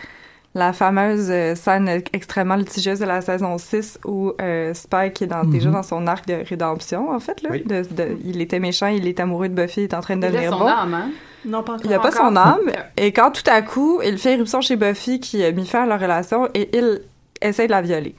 la 0.56 0.74
fameuse 0.74 1.28
euh, 1.30 1.53
scène 1.53 2.01
extrêmement 2.14 2.56
litigieuse 2.56 2.99
de 2.99 3.06
la 3.06 3.22
saison 3.22 3.58
6 3.58 3.99
où 4.06 4.32
euh, 4.41 4.74
Spike 4.74 5.22
est 5.22 5.28
dans, 5.28 5.43
Mhm. 5.43 5.51
déjà 5.51 5.70
dans 5.70 5.84
son 5.84 6.08
arc 6.08 6.26
de 6.28 6.36
rédemption, 6.47 7.12
en 7.12 7.20
fait. 7.20 7.41
Là, 7.43 7.49
Oui. 7.51 7.64
de, 7.66 7.84
de- 7.84 8.18
il 8.24 8.41
était 8.41 8.60
méchant, 8.60 8.88
il 8.88 9.06
est 9.08 9.20
amoureux 9.20 9.49
de 9.49 9.53
Buffy, 9.53 9.82
il 9.82 9.84
est 9.84 9.93
en 9.93 9.99
train 10.01 10.16
de 10.16 10.22
Il 10.22 10.26
a 10.28 10.32
devenir 10.32 10.51
son 10.53 10.60
bon. 10.60 10.68
âme, 10.68 10.93
hein? 10.93 11.12
Non, 11.45 11.62
pas 11.62 11.74
encore. 11.74 11.86
Il 11.86 11.93
a 11.93 11.99
pas 11.99 12.12
son 12.12 12.36
âme. 12.36 12.72
Et 12.97 13.12
quand 13.12 13.30
tout 13.32 13.43
à 13.51 13.62
coup, 13.62 14.01
il 14.03 14.18
fait 14.18 14.34
éruption 14.34 14.62
chez 14.62 14.78
Buffy 14.78 15.20
qui 15.20 15.43
a 15.43 15.51
mis 15.51 15.68
fin 15.68 15.84
à 15.84 15.86
leur 15.86 15.99
relation 15.99 16.47
et 16.56 16.70
il 16.76 17.01
essaie 17.41 17.68
de 17.68 17.72
la 17.72 17.82
violer. 17.84 18.16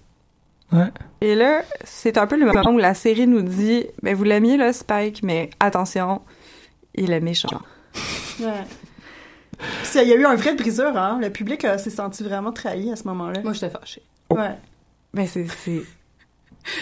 Ouais. 0.72 0.86
Et 1.22 1.34
là, 1.34 1.62
c'est 1.84 2.18
un 2.18 2.26
peu 2.26 2.36
le 2.38 2.44
moment 2.46 2.70
où 2.70 2.78
la 2.78 2.92
série 2.94 3.26
nous 3.26 3.42
dit 3.42 3.86
ben, 4.02 4.14
vous 4.14 4.24
l'aimiez, 4.24 4.56
là, 4.58 4.72
Spike, 4.72 5.22
mais 5.22 5.48
attention, 5.58 6.20
il 6.94 7.12
est 7.12 7.20
méchant. 7.20 7.48
Ouais. 8.40 8.46
Puis, 9.58 10.00
Il 10.02 10.08
y 10.08 10.12
a 10.12 10.16
eu 10.16 10.24
un 10.26 10.34
vrai 10.36 10.54
briseur, 10.54 10.96
hein. 10.96 11.18
Le 11.20 11.30
public 11.30 11.64
euh, 11.64 11.78
s'est 11.78 11.90
senti 11.90 12.22
vraiment 12.22 12.52
trahi 12.52 12.90
à 12.92 12.96
ce 12.96 13.04
moment-là. 13.04 13.40
Moi, 13.42 13.52
j'étais 13.52 13.70
fâchée. 13.70 14.02
Ouais. 14.30 14.50
Ben, 15.14 15.26
c'est. 15.26 15.46
c'est- 15.48 15.82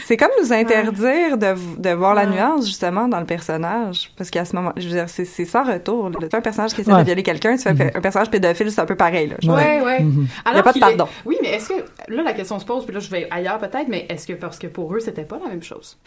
C'est 0.06 0.16
comme 0.16 0.30
nous 0.40 0.50
interdire 0.50 1.36
de, 1.36 1.54
de 1.78 1.90
voir 1.90 2.14
la 2.14 2.24
nuance, 2.24 2.64
justement, 2.66 3.06
dans 3.06 3.20
le 3.20 3.26
personnage. 3.26 4.10
Parce 4.16 4.30
qu'à 4.30 4.46
ce 4.46 4.56
moment, 4.56 4.72
je 4.78 4.84
veux 4.88 4.94
dire, 4.94 5.10
c'est 5.10 5.26
c'est 5.26 5.44
sans 5.44 5.62
retour. 5.62 6.10
Tu 6.10 6.26
fais 6.26 6.36
un 6.36 6.40
personnage 6.40 6.72
qui 6.72 6.80
essaie 6.80 6.90
Ouais. 6.90 7.00
de 7.00 7.04
violer 7.04 7.22
quelqu'un, 7.22 7.54
tu 7.56 7.64
fais 7.64 7.68
un 7.68 7.76
pe- 7.76 7.90
un 7.94 8.00
personnage 8.00 8.30
pédophile, 8.30 8.70
c'est 8.70 8.80
un 8.80 8.86
peu 8.86 8.96
pareil. 8.96 9.28
Là. 9.28 9.36
Ouais. 9.44 9.52
Ouais, 9.52 9.82
ouais. 9.82 10.00
Mhm. 10.00 10.26
Alors 10.46 10.56
Y 10.56 10.60
a 10.60 10.62
pas 10.62 10.72
de 10.72 10.78
est- 10.78 10.80
pardon. 10.80 11.06
Oui, 11.26 11.36
mais 11.42 11.50
est-ce 11.50 11.68
que 11.68 11.74
là 12.08 12.22
la 12.22 12.32
question 12.32 12.58
se 12.58 12.64
pose, 12.64 12.86
puis 12.86 12.94
là 12.94 13.00
je 13.00 13.10
vais 13.10 13.28
ailleurs 13.30 13.58
peut-être, 13.58 13.88
mais 13.88 14.06
est-ce 14.08 14.26
que 14.26 14.32
parce 14.32 14.58
que 14.58 14.68
pour 14.68 14.94
eux 14.94 15.00
c'était 15.00 15.24
pas 15.24 15.38
la 15.44 15.50
même 15.50 15.62
chose? 15.62 15.98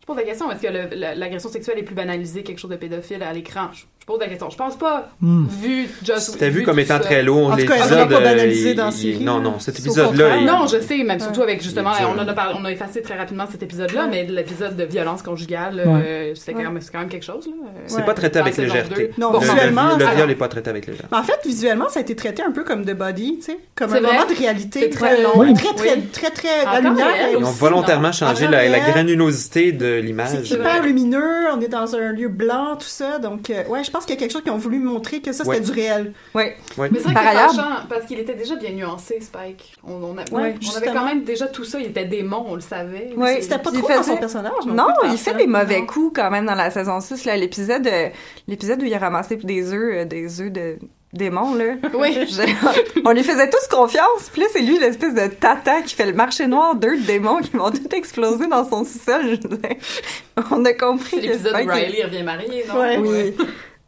Je 0.00 0.06
pose 0.06 0.16
la 0.16 0.22
question, 0.22 0.48
est-ce 0.52 0.62
que 0.62 0.94
l'agression 1.18 1.48
sexuelle 1.48 1.78
est 1.78 1.82
plus 1.82 1.94
banalisée, 1.96 2.44
quelque 2.44 2.58
chose 2.60 2.70
de 2.70 2.76
pédophile 2.76 3.22
à 3.24 3.32
l'écran? 3.32 3.70
Je 3.72 3.82
je 4.06 4.12
pose 4.12 4.20
la 4.20 4.28
question. 4.28 4.50
Je 4.50 4.56
pense 4.58 4.76
pas. 4.76 5.08
Hmm. 5.22 5.46
Vu 5.62 5.88
Just 6.04 6.32
C'était 6.32 6.50
vu 6.50 6.62
comme 6.62 6.78
étant 6.78 6.94
ça. 6.98 7.00
très 7.00 7.22
lourd. 7.22 7.48
En 7.52 7.56
tout 7.56 7.64
cas, 7.64 7.74
elle 7.76 7.80
L'épisode. 7.80 8.08
pas 8.10 8.16
euh, 8.16 8.20
banalisée 8.20 8.70
il- 8.72 8.76
dans 8.76 8.90
série, 8.90 9.20
Non, 9.24 9.40
non, 9.40 9.58
cet 9.58 9.76
C'est 9.76 9.80
épisode-là. 9.86 10.36
il- 10.36 10.44
Non, 10.44 10.66
je 10.66 10.78
sais, 10.80 11.02
même 11.02 11.18
surtout 11.20 11.40
avec 11.40 11.62
justement, 11.62 11.92
on, 12.14 12.18
en 12.20 12.28
a 12.28 12.32
parlé- 12.34 12.54
on 12.60 12.64
a 12.66 12.70
effacé 12.70 13.00
très 13.00 13.16
rapidement 13.16 13.44
cet 13.50 13.62
épisode-là, 13.62 14.06
mais 14.10 14.24
l'épisode 14.24 14.76
de 14.76 14.84
violence 14.84 15.22
conjugale, 15.22 15.76
Ouais. 15.86 16.02
euh, 16.06 16.34
quand, 16.46 16.54
même- 16.58 16.78
c'est 16.82 16.92
quand 16.92 16.98
même 16.98 17.08
quelque 17.08 17.24
chose. 17.24 17.46
là. 17.46 17.52
Euh, 17.64 17.80
C'est 17.86 17.96
Ouais. 17.96 18.02
pas 18.04 18.12
traité 18.12 18.40
avec 18.40 18.56
légèreté. 18.58 19.10
Non, 19.16 19.30
Bon, 19.32 19.40
Le- 19.40 19.46
visuellement, 19.46 19.96
le, 19.96 20.04
viol 20.04 20.28
n'est 20.28 20.34
pas 20.34 20.48
traité 20.48 20.68
avec 20.68 20.86
légèreté. 20.86 21.08
Mais 21.10 21.18
en 21.18 21.22
fait, 21.22 21.40
visuellement, 21.46 21.88
ça 21.88 22.00
a 22.00 22.02
été 22.02 22.14
traité 22.14 22.42
un 22.42 22.50
peu 22.52 22.62
comme 22.62 22.84
The 22.84 22.92
Body, 22.94 23.36
tu 23.38 23.42
sais, 23.52 23.58
comme 23.74 23.88
C'est 23.90 23.98
un 23.98 24.00
moment 24.02 24.26
de 24.28 24.36
réalité 24.38 24.80
C'est 24.80 24.90
très 24.90 25.22
long. 25.22 25.30
Oui. 25.36 25.54
très, 25.54 25.72
très, 25.74 25.96
très, 26.12 26.30
très, 26.30 26.64
la 26.66 26.80
lumière 26.80 27.06
Ils 27.30 27.36
ont 27.42 27.50
volontairement 27.50 28.12
changé 28.12 28.46
la, 28.48 28.68
granunosité 28.90 29.72
de 29.72 29.84
C'est 29.96 30.00
l'image. 30.02 30.50
hyper 30.50 30.82
lumineux, 30.82 31.46
on 31.54 31.60
est 31.60 31.68
dans 31.68 31.94
un 31.96 32.12
lieu 32.12 32.28
blanc, 32.28 32.76
tout 32.78 32.86
ça, 32.86 33.18
donc 33.18 33.48
euh, 33.50 33.64
ouais, 33.68 33.82
je 33.84 33.90
pense 33.94 34.04
qu'il 34.04 34.14
y 34.14 34.18
a 34.18 34.20
quelque 34.20 34.32
chose 34.32 34.42
qui 34.42 34.50
ont 34.50 34.58
voulu 34.58 34.78
montrer 34.78 35.22
que 35.22 35.32
ça, 35.32 35.44
c'était 35.44 35.56
Ouais. 35.56 35.60
du 35.60 35.70
réel. 35.72 36.12
Oui. 36.34 36.42
Ouais. 36.76 36.88
Mais 36.92 36.98
c'est 36.98 37.04
vrai 37.04 37.14
que 37.14 37.20
c'est 37.20 37.56
fâchant, 37.56 37.86
parce 37.88 38.04
qu'il 38.06 38.18
était 38.18 38.34
déjà 38.34 38.56
bien 38.56 38.70
nuancé, 38.72 39.20
Spike. 39.20 39.76
On, 39.86 39.92
on, 39.94 40.18
a- 40.18 40.24
Ouais, 40.32 40.54
on 40.72 40.76
avait 40.76 40.86
quand 40.92 41.04
même 41.06 41.22
déjà 41.24 41.46
tout 41.46 41.64
ça, 41.64 41.78
il 41.80 41.86
était 41.86 42.04
démon, 42.04 42.44
on 42.48 42.54
le 42.56 42.60
savait. 42.60 43.12
Ouais. 43.16 43.40
C'était 43.40 43.58
pas 43.58 43.70
trop 43.70 43.88
il 43.88 43.94
dans 43.96 44.02
son 44.02 44.16
personnage. 44.16 44.66
Non, 44.66 44.88
il 45.04 45.10
fait 45.12 45.30
ça. 45.30 45.32
des 45.36 45.46
mauvais 45.46 45.80
Non. 45.80 45.86
coups 45.86 46.12
quand 46.20 46.30
même 46.30 46.46
dans 46.46 46.54
la 46.54 46.70
saison 46.70 47.00
6. 47.00 47.24
là. 47.24 47.36
L'épisode 47.36 47.86
euh, 47.86 48.08
l'épisode 48.48 48.82
où 48.82 48.84
il 48.84 48.92
a 48.94 48.98
ramassé 48.98 49.36
des 49.36 49.72
œufs, 49.72 49.94
euh, 49.94 50.04
des 50.04 50.40
œufs 50.40 50.50
de 50.52 50.76
démons, 51.12 51.54
là. 51.54 51.74
Oui. 51.94 52.12
Je- 52.28 53.02
on 53.04 53.12
lui 53.12 53.22
faisait 53.22 53.48
tous 53.48 53.68
confiance. 53.70 54.28
Puis 54.32 54.40
là, 54.42 54.48
c'est 54.52 54.62
lui 54.62 54.78
l'espèce 54.80 55.14
de 55.14 55.26
tata 55.28 55.82
qui 55.82 55.94
fait 55.94 56.06
le 56.06 56.12
marché 56.12 56.48
noir 56.48 56.74
d'œufs 56.74 57.00
de 57.00 57.06
démons 57.06 57.38
qui 57.38 57.56
vont 57.56 57.70
tout 57.70 57.94
exploser 57.94 58.48
dans 58.48 58.68
son 58.68 58.84
sous-sol. 58.84 59.38
On 60.50 60.64
a 60.64 60.72
compris 60.72 61.10
C'est 61.10 61.16
que 61.20 61.26
l'épisode 61.26 61.54
où 61.64 61.70
Riley 61.70 62.04
revient 62.04 62.22
marié, 62.24 62.64
non? 62.68 62.80
Ouais. 62.80 62.96
Oui. 62.98 63.34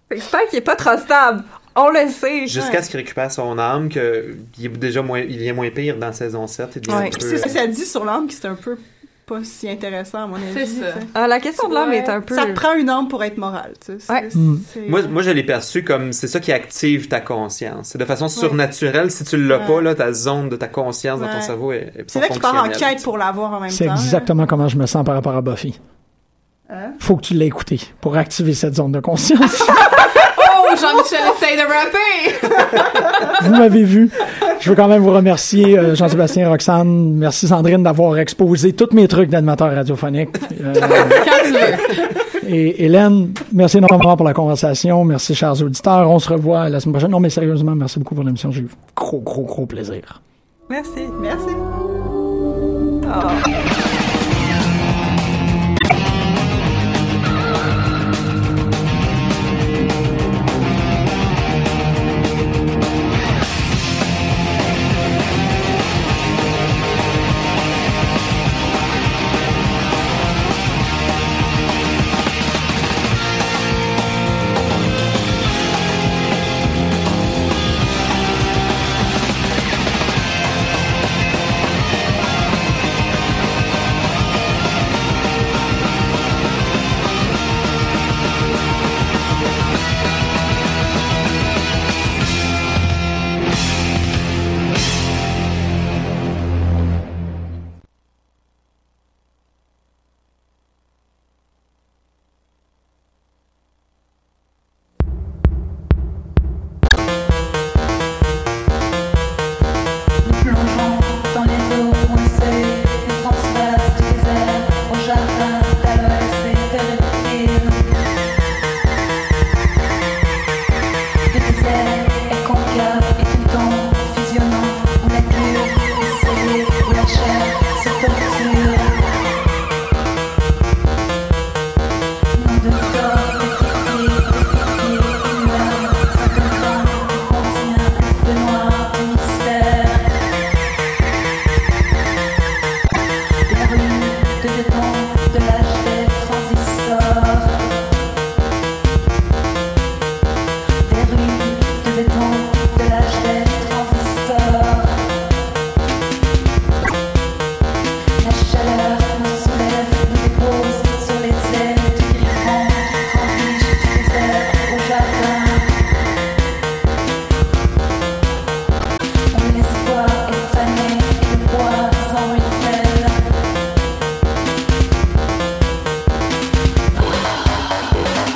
Fait 0.09 0.17
que 0.17 0.23
Spike, 0.23 0.49
il 0.53 0.57
est 0.59 0.61
pas 0.61 0.77
trop 0.77 0.97
stable. 0.99 1.43
On 1.75 1.91
le 1.91 2.09
sait. 2.09 2.47
Jusqu'à 2.47 2.83
ce 2.83 2.89
qu'il 2.89 2.99
récupère 2.99 3.31
son 3.31 3.59
âme, 3.59 3.89
que 3.91 4.37
il 4.59 4.67
est 4.67 4.69
déjà 4.69 5.03
moins, 5.03 5.21
il 5.21 5.37
devient 5.37 5.53
moins 5.53 5.69
pire 5.71 5.97
dans 5.99 6.13
saison 6.13 6.47
7. 6.47 6.71
Il 6.77 6.81
devient 6.83 6.97
Ouais. 6.97 7.07
un 7.07 7.11
Puis 7.11 7.19
peu- 7.21 7.27
c'est 7.29 7.39
ça, 7.39 7.49
ça 7.49 7.67
dit 7.67 7.85
sur 7.85 8.05
l'âme 8.05 8.27
que 8.29 8.33
c'est 8.35 8.47
un 8.49 8.55
peu 8.55 8.79
pas 9.27 9.41
si 9.43 9.69
intéressant, 9.69 10.23
à 10.23 10.27
mon 10.29 10.37
avis. 10.37 10.53
C'est 10.55 10.67
ça. 10.67 10.95
Ah, 11.13 11.27
la 11.27 11.41
question 11.41 11.69
de 11.69 11.75
l'âme 11.75 11.89
Ouais. 11.91 11.97
est 11.99 12.09
un 12.09 12.21
peu... 12.21 12.37
Ça 12.37 12.47
te 12.47 12.53
prend 12.53 12.75
une 12.75 12.89
âme 12.89 13.09
pour 13.09 13.25
être 13.25 13.39
morale, 13.39 13.73
tu 13.85 13.99
sais. 13.99 14.13
Ouais. 14.13 14.29
Mm. 14.33 14.59
Moi, 14.89 15.03
moi, 15.11 15.23
je 15.23 15.31
l'ai 15.33 15.43
perçu 15.43 15.83
comme 15.83 16.13
c'est 16.13 16.29
ça 16.29 16.39
qui 16.39 16.53
active 16.53 17.09
ta 17.09 17.19
conscience. 17.21 17.89
C'est 17.89 17.99
de 17.99 18.05
façon 18.05 18.29
surnaturelle. 18.29 19.11
Si 19.11 19.25
tu 19.25 19.37
l'as 19.37 19.59
Ouais. 19.59 19.67
pas, 19.67 19.81
là, 19.81 19.95
ta 19.97 20.13
zone 20.13 20.49
de 20.49 20.55
ta 20.55 20.69
conscience 20.69 21.19
dans 21.19 21.27
ton 21.29 21.41
cerveau 21.41 21.73
est, 21.73 21.93
est 21.97 22.05
C'est 22.07 22.21
là 22.21 22.29
qu'il 22.29 22.41
part 22.41 22.55
en 22.65 22.69
quête 22.69 23.03
pour 23.03 23.19
l'avoir 23.19 23.53
en 23.53 23.59
même 23.61 23.69
temps. 23.71 23.77
C'est 23.77 23.87
exactement 23.89 24.47
comment 24.47 24.69
je 24.69 24.77
me 24.79 24.87
sens 24.87 25.05
par 25.05 25.17
rapport 25.17 25.35
à 25.37 25.43
Buffy. 25.43 25.79
Hein? 26.69 26.93
Faut 26.99 27.17
que 27.17 27.23
tu 27.23 27.35
l'aies 27.35 27.47
écouté 27.47 27.81
pour 28.01 28.17
activer 28.17 28.55
cette 28.55 28.77
zone 28.77 28.93
de 28.93 29.01
conscience. 29.01 29.63
Oh, 30.69 30.75
Jean-Michel 30.75 31.21
essaye 31.37 31.57
de 31.57 31.63
rapper! 31.63 33.45
vous 33.45 33.51
m'avez 33.55 33.85
vu. 33.85 34.11
Je 34.59 34.71
veux 34.71 34.75
quand 34.75 34.89
même 34.89 35.03
vous 35.03 35.13
remercier, 35.13 35.79
euh, 35.79 35.95
Jean-Sébastien 35.95 36.49
Roxane. 36.49 37.15
Merci 37.15 37.47
Sandrine 37.47 37.83
d'avoir 37.83 38.19
exposé 38.19 38.73
tous 38.73 38.93
mes 38.93 39.07
trucs 39.07 39.31
d'animateur 39.31 39.73
radiophonique. 39.73 40.31
Euh, 40.61 40.75
et 42.49 42.85
Hélène, 42.85 43.33
merci 43.53 43.79
énormément 43.79 44.17
pour 44.17 44.27
la 44.27 44.35
conversation. 44.35 45.05
Merci, 45.05 45.35
chers 45.35 45.61
auditeurs. 45.63 46.11
On 46.11 46.19
se 46.19 46.31
revoit 46.31 46.69
la 46.69 46.81
semaine 46.81 46.95
prochaine. 46.95 47.11
Non, 47.11 47.21
mais 47.21 47.31
sérieusement, 47.31 47.75
merci 47.75 47.99
beaucoup 47.99 48.15
pour 48.15 48.25
l'émission. 48.25 48.51
J'ai 48.51 48.63
eu 48.63 48.69
gros, 48.95 49.21
gros, 49.21 49.43
gros 49.43 49.67
plaisir. 49.67 50.21
Merci. 50.69 51.03
Merci. 51.21 51.51
Ah. 53.09 53.96